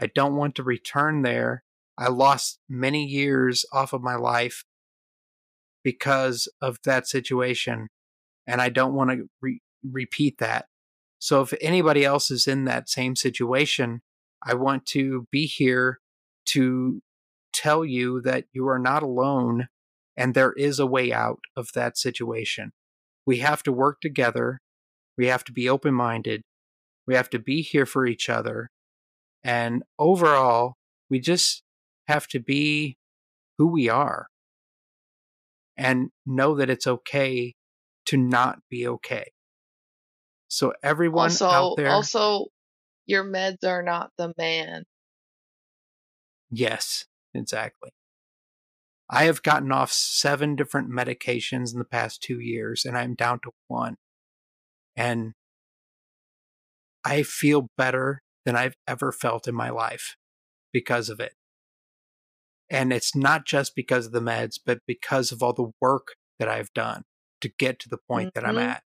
I 0.00 0.06
don't 0.06 0.36
want 0.36 0.54
to 0.56 0.62
return 0.62 1.22
there. 1.22 1.62
I 2.00 2.08
lost 2.08 2.58
many 2.68 3.04
years 3.04 3.66
off 3.72 3.92
of 3.92 4.02
my 4.02 4.16
life 4.16 4.64
because 5.84 6.48
of 6.60 6.78
that 6.84 7.06
situation, 7.06 7.88
and 8.46 8.60
I 8.60 8.70
don't 8.70 8.94
want 8.94 9.10
to 9.10 9.28
re- 9.42 9.60
repeat 9.88 10.38
that. 10.38 10.66
So, 11.18 11.42
if 11.42 11.52
anybody 11.60 12.04
else 12.04 12.30
is 12.30 12.46
in 12.46 12.64
that 12.64 12.88
same 12.88 13.14
situation, 13.14 14.00
I 14.42 14.54
want 14.54 14.86
to 14.86 15.26
be 15.30 15.46
here 15.46 16.00
to 16.46 17.02
tell 17.52 17.84
you 17.84 18.22
that 18.22 18.46
you 18.52 18.66
are 18.66 18.78
not 18.78 19.02
alone 19.02 19.68
and 20.16 20.34
there 20.34 20.52
is 20.52 20.78
a 20.78 20.86
way 20.86 21.12
out 21.12 21.40
of 21.56 21.68
that 21.74 21.98
situation. 21.98 22.72
We 23.26 23.38
have 23.38 23.62
to 23.64 23.72
work 23.72 24.00
together. 24.00 24.60
We 25.18 25.26
have 25.26 25.44
to 25.44 25.52
be 25.52 25.68
open 25.68 25.94
minded. 25.94 26.42
We 27.06 27.14
have 27.14 27.30
to 27.30 27.38
be 27.38 27.60
here 27.62 27.86
for 27.86 28.06
each 28.06 28.28
other. 28.28 28.70
And 29.44 29.82
overall, 29.98 30.74
we 31.10 31.20
just 31.20 31.62
have 32.10 32.26
to 32.28 32.40
be 32.40 32.96
who 33.58 33.68
we 33.68 33.88
are 33.88 34.26
and 35.76 36.10
know 36.26 36.54
that 36.56 36.70
it's 36.70 36.86
okay 36.86 37.54
to 38.06 38.16
not 38.16 38.58
be 38.68 38.86
okay. 38.86 39.32
So 40.48 40.72
everyone 40.82 41.30
Also, 41.30 41.46
out 41.46 41.76
there, 41.76 41.90
also, 41.90 42.46
your 43.06 43.24
meds 43.24 43.64
are 43.64 43.82
not 43.82 44.10
the 44.18 44.34
man. 44.36 44.84
yes, 46.50 47.06
exactly. 47.34 47.90
I 49.08 49.24
have 49.24 49.42
gotten 49.42 49.72
off 49.72 49.92
seven 49.92 50.54
different 50.54 50.90
medications 50.90 51.72
in 51.72 51.78
the 51.78 51.84
past 51.84 52.22
two 52.22 52.38
years, 52.40 52.84
and 52.84 52.96
I'm 52.96 53.14
down 53.14 53.40
to 53.44 53.50
one. 53.66 53.96
And 54.96 55.32
I 57.04 57.22
feel 57.22 57.68
better 57.76 58.20
than 58.44 58.56
I've 58.56 58.76
ever 58.86 59.10
felt 59.12 59.48
in 59.48 59.54
my 59.54 59.70
life 59.70 60.16
because 60.72 61.08
of 61.08 61.18
it. 61.20 61.34
And 62.70 62.92
it's 62.92 63.16
not 63.16 63.44
just 63.46 63.74
because 63.74 64.06
of 64.06 64.12
the 64.12 64.20
meds, 64.20 64.60
but 64.64 64.78
because 64.86 65.32
of 65.32 65.42
all 65.42 65.52
the 65.52 65.72
work 65.80 66.14
that 66.38 66.48
I've 66.48 66.72
done 66.72 67.02
to 67.40 67.48
get 67.58 67.80
to 67.80 67.88
the 67.88 67.98
point 68.08 68.34
that 68.34 68.46
I'm 68.46 68.54
Mhm. 68.56 68.68
at. 68.68 68.82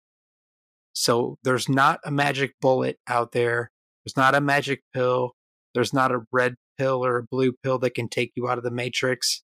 So 0.93 1.37
there's 1.43 1.69
not 1.69 1.99
a 2.03 2.11
magic 2.11 2.55
bullet 2.59 2.97
out 3.07 3.31
there. 3.31 3.71
There's 4.03 4.17
not 4.17 4.35
a 4.35 4.41
magic 4.41 4.81
pill. 4.93 5.33
There's 5.73 5.93
not 5.93 6.11
a 6.11 6.21
red 6.31 6.55
pill 6.77 7.05
or 7.05 7.17
a 7.17 7.23
blue 7.23 7.53
pill 7.63 7.79
that 7.79 7.91
can 7.95 8.09
take 8.09 8.31
you 8.35 8.49
out 8.49 8.57
of 8.57 8.63
the 8.63 8.71
matrix. 8.71 9.43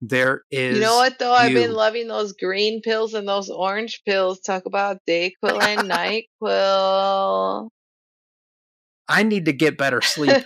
There 0.00 0.42
is 0.50 0.76
You 0.76 0.82
know 0.82 0.96
what 0.96 1.18
though? 1.18 1.32
I've 1.32 1.52
been 1.54 1.72
loving 1.72 2.06
those 2.08 2.32
green 2.34 2.82
pills 2.82 3.14
and 3.14 3.26
those 3.26 3.50
orange 3.50 4.02
pills. 4.06 4.40
Talk 4.40 4.64
about 4.66 4.98
Dayquil 5.08 5.60
and 5.60 5.90
Nyquil. 5.90 7.68
I 9.08 9.22
need 9.22 9.44
to 9.46 9.52
get 9.52 9.78
better 9.78 10.00
sleep 10.00 10.44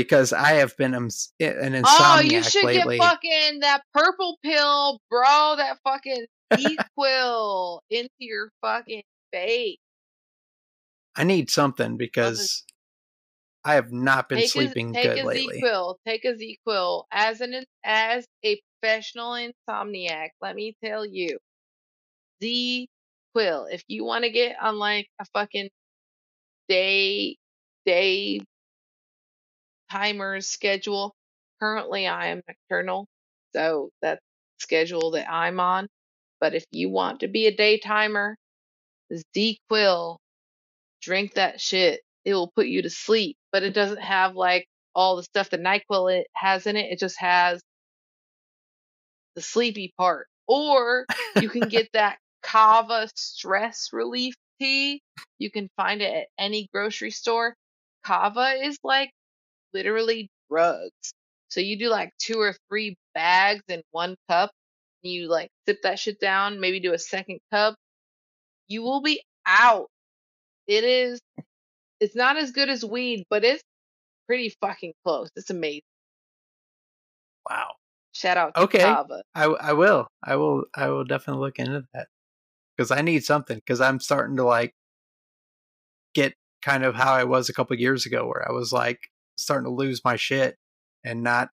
because 0.00 0.32
I 0.32 0.52
have 0.54 0.74
been 0.78 0.94
an 0.94 1.08
insomniac 1.08 1.84
Oh, 1.86 2.20
you 2.24 2.42
should 2.42 2.64
lately. 2.64 2.96
get 2.96 3.04
fucking 3.04 3.60
that 3.60 3.82
purple 3.92 4.38
pill, 4.42 4.98
bro. 5.10 5.56
That 5.56 5.76
fucking 5.84 6.24
ZzzQuil 6.54 7.80
into 7.90 8.08
your 8.18 8.50
fucking 8.62 9.02
face. 9.30 9.76
I 11.16 11.24
need 11.24 11.50
something 11.50 11.98
because 11.98 12.64
I 13.62 13.74
have 13.74 13.92
not 13.92 14.30
been 14.30 14.38
Take 14.38 14.46
a, 14.46 14.48
sleeping 14.48 14.94
take 14.94 15.04
good 15.04 15.18
a 15.18 15.26
lately. 15.26 15.60
ZzzQuil. 15.62 15.96
Take 16.06 16.24
a 16.24 16.32
ZzzQuil. 16.32 17.04
As 17.12 17.42
an 17.42 17.62
as 17.84 18.24
a 18.42 18.58
professional 18.80 19.32
insomniac, 19.32 20.28
let 20.40 20.56
me 20.56 20.74
tell 20.82 21.04
you, 21.04 21.36
ZzzQuil. 22.42 23.66
If 23.70 23.82
you 23.86 24.04
want 24.06 24.24
to 24.24 24.30
get 24.30 24.56
on 24.62 24.78
like 24.78 25.08
a 25.20 25.26
fucking 25.34 25.68
day 26.70 27.36
day 27.84 28.40
timer 29.90 30.40
schedule, 30.40 31.14
currently 31.60 32.06
I 32.06 32.28
am 32.28 32.42
nocturnal, 32.46 33.06
so 33.54 33.90
that's 34.02 34.20
the 34.20 34.62
schedule 34.62 35.12
that 35.12 35.30
I'm 35.30 35.60
on. 35.60 35.88
But 36.40 36.54
if 36.54 36.64
you 36.70 36.88
want 36.90 37.20
to 37.20 37.28
be 37.28 37.46
a 37.46 37.56
day 37.56 37.78
timer, 37.78 38.36
ZzzQuil, 39.12 40.16
drink 41.02 41.34
that 41.34 41.60
shit. 41.60 42.00
It 42.24 42.34
will 42.34 42.52
put 42.54 42.66
you 42.66 42.82
to 42.82 42.90
sleep, 42.90 43.36
but 43.52 43.62
it 43.62 43.74
doesn't 43.74 44.00
have 44.00 44.34
like 44.34 44.66
all 44.94 45.16
the 45.16 45.22
stuff 45.22 45.50
that 45.50 45.60
NyQuil 45.60 46.20
it 46.20 46.26
has 46.34 46.66
in 46.66 46.76
it. 46.76 46.92
It 46.92 46.98
just 46.98 47.18
has 47.18 47.60
the 49.34 49.42
sleepy 49.42 49.92
part. 49.96 50.26
Or 50.46 51.06
you 51.40 51.48
can 51.48 51.68
get 51.68 51.88
that 51.94 52.18
Kava 52.42 53.08
stress 53.14 53.88
relief 53.92 54.34
tea. 54.60 55.00
You 55.38 55.50
can 55.50 55.68
find 55.76 56.02
it 56.02 56.12
at 56.12 56.26
any 56.38 56.68
grocery 56.72 57.10
store. 57.10 57.54
Kava 58.04 58.54
is 58.62 58.78
like 58.82 59.10
literally 59.72 60.28
drugs. 60.50 61.14
So 61.48 61.60
you 61.60 61.78
do 61.78 61.88
like 61.88 62.12
two 62.18 62.38
or 62.40 62.54
three 62.68 62.96
bags 63.14 63.62
in 63.68 63.82
one 63.90 64.16
cup. 64.28 64.50
And 65.02 65.12
you 65.12 65.28
like 65.28 65.48
sip 65.66 65.82
that 65.82 65.98
shit 65.98 66.20
down, 66.20 66.60
maybe 66.60 66.78
do 66.80 66.92
a 66.92 66.98
second 66.98 67.40
cup. 67.52 67.74
You 68.68 68.82
will 68.82 69.00
be 69.00 69.22
out. 69.46 69.86
It 70.66 70.84
is 70.84 71.20
it's 72.00 72.14
not 72.14 72.36
as 72.36 72.50
good 72.50 72.68
as 72.68 72.84
weed, 72.84 73.24
but 73.30 73.44
it's 73.44 73.62
pretty 74.26 74.54
fucking 74.60 74.92
close. 75.04 75.28
It's 75.36 75.50
amazing. 75.50 75.82
Wow. 77.48 77.72
Shout 78.12 78.36
out 78.36 78.54
to 78.54 78.62
Okay. 78.62 78.80
Kava. 78.80 79.22
I, 79.34 79.44
I 79.44 79.72
will. 79.72 80.06
I 80.22 80.36
will. 80.36 80.64
I 80.74 80.88
will 80.88 81.04
definitely 81.04 81.40
look 81.40 81.58
into 81.58 81.84
that 81.94 82.08
because 82.76 82.90
I 82.90 83.02
need 83.02 83.24
something 83.24 83.56
because 83.56 83.80
I'm 83.80 84.00
starting 84.00 84.36
to 84.36 84.44
like 84.44 84.72
get 86.14 86.34
kind 86.62 86.84
of 86.84 86.94
how 86.94 87.12
I 87.12 87.24
was 87.24 87.48
a 87.48 87.52
couple 87.52 87.76
years 87.76 88.06
ago, 88.06 88.26
where 88.26 88.46
I 88.46 88.52
was 88.52 88.72
like 88.72 88.98
starting 89.40 89.64
to 89.64 89.74
lose 89.74 90.02
my 90.04 90.16
shit 90.16 90.56
and 91.04 91.22
not 91.22 91.48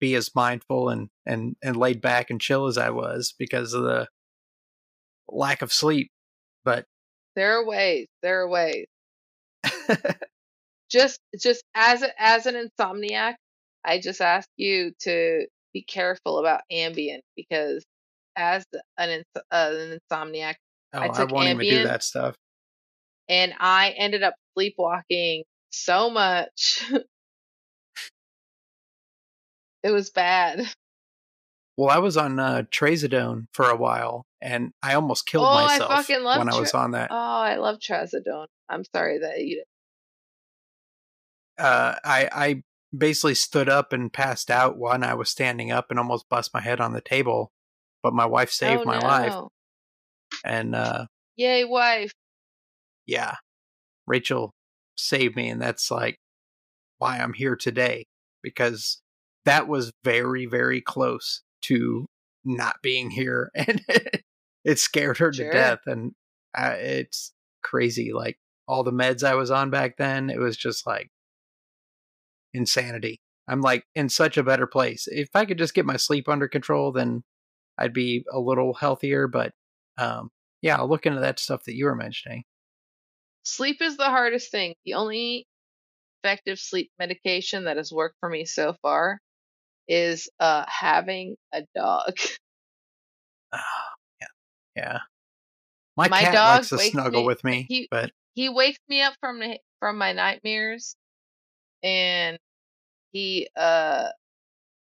be 0.00 0.14
as 0.14 0.34
mindful 0.34 0.88
and 0.88 1.08
and 1.26 1.56
and 1.62 1.76
laid 1.76 2.00
back 2.00 2.30
and 2.30 2.40
chill 2.40 2.66
as 2.66 2.78
I 2.78 2.90
was 2.90 3.34
because 3.38 3.74
of 3.74 3.82
the 3.82 4.08
lack 5.28 5.62
of 5.62 5.72
sleep. 5.72 6.10
But 6.64 6.86
There 7.36 7.58
are 7.58 7.64
ways. 7.64 8.06
There 8.22 8.40
are 8.40 8.48
ways. 8.48 8.86
Just 10.90 11.20
just 11.40 11.62
as 11.74 12.02
a, 12.02 12.10
as 12.20 12.46
an 12.46 12.56
insomniac, 12.56 13.34
I 13.84 14.00
just 14.00 14.20
ask 14.20 14.48
you 14.56 14.92
to 15.02 15.46
be 15.72 15.82
careful 15.84 16.38
about 16.38 16.62
Ambien 16.72 17.20
because 17.36 17.84
as 18.36 18.64
an 18.98 19.10
ins- 19.10 19.44
uh, 19.52 19.72
an 19.72 20.00
insomniac, 20.10 20.54
oh, 20.94 20.98
I 20.98 21.06
I, 21.06 21.08
took 21.08 21.30
won't 21.30 21.48
even 21.48 21.66
do 21.66 21.84
that 21.84 22.02
stuff. 22.02 22.34
and 23.28 23.54
I 23.60 23.90
ended 23.90 24.24
up 24.24 24.34
sleepwalking 24.54 25.44
so 25.70 26.10
much. 26.10 26.84
it 29.82 29.90
was 29.90 30.10
bad. 30.10 30.66
Well, 31.76 31.88
I 31.88 31.98
was 31.98 32.16
on 32.16 32.38
uh, 32.38 32.64
trazodone 32.70 33.46
for 33.52 33.70
a 33.70 33.76
while, 33.76 34.26
and 34.42 34.72
I 34.82 34.94
almost 34.94 35.26
killed 35.26 35.46
Oh, 35.46 35.48
I 35.48 35.66
myself 35.66 35.90
fucking 35.90 36.22
love 36.22 36.38
when 36.38 36.52
I 36.52 36.60
was 36.60 36.74
on 36.74 36.90
that. 36.90 37.08
Oh, 37.10 37.16
I 37.16 37.56
love 37.56 37.78
trazodone. 37.78 38.46
I'm 38.68 38.84
sorry 38.94 39.20
that 39.20 39.40
you. 39.40 39.64
uh, 41.58 41.94
I 42.04 42.28
I 42.32 42.62
basically 42.96 43.34
stood 43.34 43.68
up 43.68 43.92
and 43.92 44.12
passed 44.12 44.50
out 44.50 44.76
when 44.76 45.04
I 45.04 45.14
was 45.14 45.30
standing 45.30 45.70
up 45.70 45.86
and 45.90 45.98
almost 45.98 46.28
bust 46.28 46.52
my 46.52 46.60
head 46.60 46.80
on 46.80 46.92
the 46.92 47.00
table, 47.00 47.50
but 48.02 48.12
my 48.12 48.26
wife 48.26 48.50
saved 48.50 48.82
oh, 48.82 48.84
my 48.84 48.98
no. 48.98 49.06
life. 49.06 49.34
And 50.44 50.74
uh, 50.74 51.06
Yay, 51.36 51.64
wife. 51.64 52.12
yeah, 53.06 53.36
Rachel 54.06 54.52
saved 55.00 55.36
me, 55.36 55.48
and 55.48 55.60
that's 55.60 55.90
like 55.90 56.16
why 56.98 57.18
I'm 57.18 57.32
here 57.32 57.56
today 57.56 58.06
because 58.42 59.00
that 59.44 59.68
was 59.68 59.92
very 60.04 60.46
very 60.46 60.80
close 60.80 61.42
to 61.62 62.06
not 62.44 62.76
being 62.82 63.10
here, 63.10 63.50
and 63.54 63.82
it 64.64 64.78
scared 64.78 65.18
her 65.18 65.32
Sure. 65.32 65.46
to 65.46 65.52
death, 65.52 65.80
and 65.86 66.12
uh, 66.56 66.74
it's 66.78 67.32
crazy. 67.62 68.12
Like 68.12 68.38
all 68.66 68.82
the 68.84 68.92
meds 68.92 69.22
I 69.22 69.34
was 69.34 69.50
on 69.50 69.70
back 69.70 69.96
then, 69.98 70.30
it 70.30 70.38
was 70.38 70.56
just 70.56 70.86
like 70.86 71.08
insanity. 72.54 73.20
I'm 73.48 73.60
like 73.60 73.84
in 73.94 74.08
such 74.08 74.36
a 74.36 74.42
better 74.44 74.66
place. 74.66 75.08
If 75.10 75.28
I 75.34 75.44
could 75.44 75.58
just 75.58 75.74
get 75.74 75.86
my 75.86 75.96
sleep 75.96 76.28
under 76.28 76.48
control, 76.48 76.92
then 76.92 77.22
I'd 77.78 77.92
be 77.92 78.24
a 78.32 78.38
little 78.38 78.74
healthier. 78.74 79.26
But 79.26 79.52
um, 79.98 80.30
yeah, 80.62 80.76
I'll 80.76 80.88
look 80.88 81.06
into 81.06 81.20
that 81.20 81.38
stuff 81.40 81.64
that 81.64 81.74
you 81.74 81.86
were 81.86 81.96
mentioning. 81.96 82.44
Sleep 83.44 83.80
is 83.80 83.96
the 83.96 84.04
hardest 84.04 84.50
thing. 84.50 84.74
The 84.84 84.94
only 84.94 85.46
effective 86.22 86.58
sleep 86.58 86.90
medication 86.98 87.64
that 87.64 87.76
has 87.76 87.92
worked 87.92 88.16
for 88.20 88.28
me 88.28 88.44
so 88.44 88.74
far 88.82 89.18
is 89.88 90.28
uh 90.38 90.64
having 90.68 91.36
a 91.52 91.62
dog. 91.74 92.12
Oh, 93.52 93.58
yeah, 94.20 94.26
yeah. 94.76 94.98
My, 95.96 96.08
My 96.08 96.22
cat 96.22 96.34
dog 96.34 96.46
likes 96.46 96.68
to 96.68 96.78
snuggle 96.78 97.22
me- 97.22 97.26
with 97.26 97.44
me, 97.44 97.66
he- 97.68 97.88
but 97.90 98.12
he 98.34 98.48
wakes 98.48 98.78
me 98.88 99.02
up 99.02 99.14
from 99.20 99.42
from 99.80 99.98
my 99.98 100.12
nightmares 100.12 100.94
and 101.82 102.38
he 103.12 103.48
uh 103.56 104.08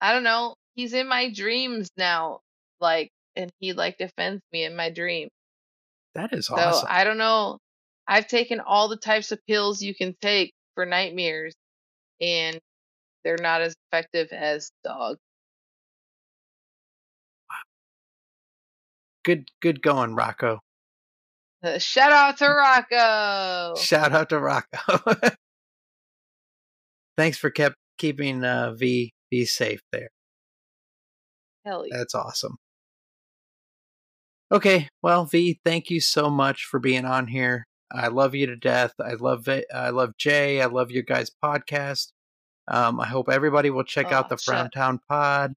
I 0.01 0.13
don't 0.13 0.25
know, 0.25 0.55
he's 0.75 0.93
in 0.95 1.09
my 1.09 1.33
dreams 1.33 1.89
now 1.97 2.41
like 2.81 3.11
and 3.37 3.51
he 3.61 3.73
like 3.73 3.99
defends 3.99 4.43
me 4.53 4.65
in 4.65 4.77
my 4.77 4.91
dream. 4.91 5.29
that 6.15 6.33
is 6.33 6.51
awesome. 6.51 6.73
So. 6.73 6.87
I 6.89 7.05
don't 7.05 7.19
know. 7.19 7.59
I've 8.09 8.27
taken 8.27 8.61
all 8.61 8.89
the 8.89 8.97
types 8.97 9.33
of 9.33 9.45
pills 9.47 9.83
you 9.83 9.95
can 9.95 10.15
take 10.21 10.53
for 10.75 10.87
nightmares 10.87 11.55
and 12.21 12.59
they're 13.25 13.39
not 13.41 13.63
as 13.63 13.75
effective 13.91 14.29
as 14.33 14.71
dog. 14.85 15.17
good, 19.27 19.51
good 19.61 19.83
going, 19.83 20.15
Rocco. 20.15 20.61
Uh, 21.63 21.79
shout 21.79 22.13
out 22.13 22.39
to 22.39 22.47
Rocco. 22.47 23.75
Shout 23.79 24.13
out 24.13 24.29
to 24.29 24.39
Rocco. 24.39 24.99
Thanks 27.17 27.37
for 27.37 27.51
kept 27.51 27.75
keeping 27.99 28.45
uh, 28.45 28.73
Vee 28.73 29.13
Vee 29.31 29.47
safe 29.47 29.81
there. 29.91 30.11
Hell 31.65 31.85
yeah. 31.87 31.97
That's 31.97 32.15
awesome. 32.15 32.57
Okay, 34.53 34.89
well, 35.03 35.25
Vee, 35.25 35.59
thank 35.65 35.91
you 35.91 36.01
so 36.01 36.31
much 36.31 36.65
for 36.65 36.79
being 36.79 37.05
on 37.05 37.27
here. 37.27 37.67
I 37.93 38.09
love 38.09 38.35
you 38.35 38.47
to 38.47 38.57
death. 38.57 38.93
I 39.01 39.15
love 39.15 39.49
it. 39.49 39.67
I 39.73 39.91
love 39.91 40.17
Jay. 40.19 40.61
I 40.61 40.67
love 40.67 40.91
your 40.91 41.03
guys' 41.05 41.31
podcast. 41.43 42.13
Um, 42.69 42.99
I 43.01 43.07
hope 43.07 43.29
everybody 43.31 43.71
will 43.71 43.85
check 43.85 44.11
out 44.13 44.27
Oh, 44.27 44.29
the 44.31 44.39
shut. 44.39 44.55
Frown 44.55 44.71
Town 44.71 45.01
Pod 45.09 45.55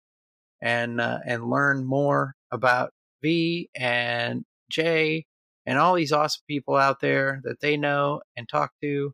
and 0.61 1.01
uh, 1.01 1.19
and 1.25 1.49
learn 1.49 1.83
more 1.85 2.35
about 2.51 2.91
Vee 3.23 3.69
and 3.75 4.45
Jay 4.71 5.25
and 5.65 5.77
all 5.79 5.95
these 5.95 6.11
awesome 6.11 6.43
people 6.47 6.75
out 6.75 6.99
there 7.01 7.41
that 7.43 7.61
they 7.61 7.77
know 7.77 8.21
and 8.37 8.47
talk 8.47 8.71
to, 8.83 9.13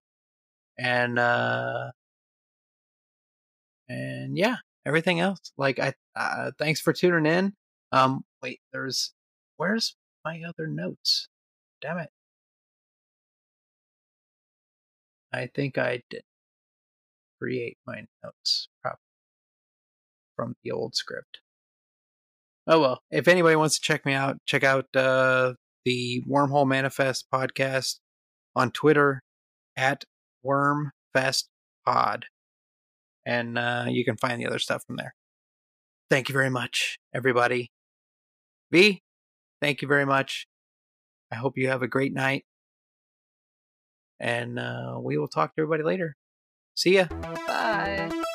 and 0.78 1.18
uh, 1.18 1.92
and 3.90 4.38
yeah, 4.38 4.58
everything 4.86 5.20
else. 5.20 5.52
Like 5.58 5.80
I, 5.80 5.94
uh, 6.16 6.52
thanks 6.60 6.82
for 6.82 6.94
tuning 6.94 7.26
in. 7.32 7.54
Um, 7.92 8.24
wait, 8.42 8.60
there's 8.74 9.14
where's 9.58 9.96
my 10.26 10.42
other 10.48 10.68
notes? 10.68 11.28
Damn 11.82 12.00
it. 12.00 12.10
I 15.36 15.50
think 15.54 15.78
I 15.78 16.02
did 16.10 16.24
create 17.42 17.78
my 17.86 18.06
notes 18.24 18.70
properly 18.82 19.00
from 20.36 20.56
the 20.64 20.72
old 20.72 20.96
script. 20.96 21.40
Oh 22.68 22.80
well, 22.80 23.00
if 23.12 23.28
anybody 23.28 23.56
wants 23.56 23.76
to 23.76 23.82
check 23.82 24.06
me 24.06 24.14
out, 24.14 24.38
check 24.46 24.64
out 24.64 24.86
uh, 24.96 25.54
the 25.84 26.24
Wormhole 26.28 26.66
Manifest 26.66 27.26
podcast 27.34 28.00
on 28.56 28.72
Twitter 28.72 29.22
at 29.76 30.06
WormFestPod, 30.46 32.24
and 33.26 33.58
uh, 33.58 33.86
you 33.90 34.06
can 34.06 34.18
find 34.18 34.42
the 34.42 34.48
other 34.48 34.60
stuff 34.60 34.84
from 34.88 34.96
there. 34.96 35.14
Thank 36.10 36.30
you 36.30 36.34
very 36.34 36.50
much, 36.50 36.98
everybody. 37.14 37.72
Vee, 38.72 39.02
thank 39.62 39.82
you 39.82 39.88
very 39.88 40.06
much. 40.06 40.48
I 41.32 41.36
hope 41.36 41.58
you 41.58 41.68
have 41.68 41.82
a 41.82 41.88
great 41.88 42.14
night, 42.14 42.46
and 44.20 44.60
uh, 44.60 44.98
we 45.02 45.18
will 45.18 45.28
talk 45.28 45.56
to 45.56 45.62
everybody 45.62 45.84
later. 45.84 46.16
See 46.76 46.96
ya. 46.96 47.06
Bye. 47.48 48.26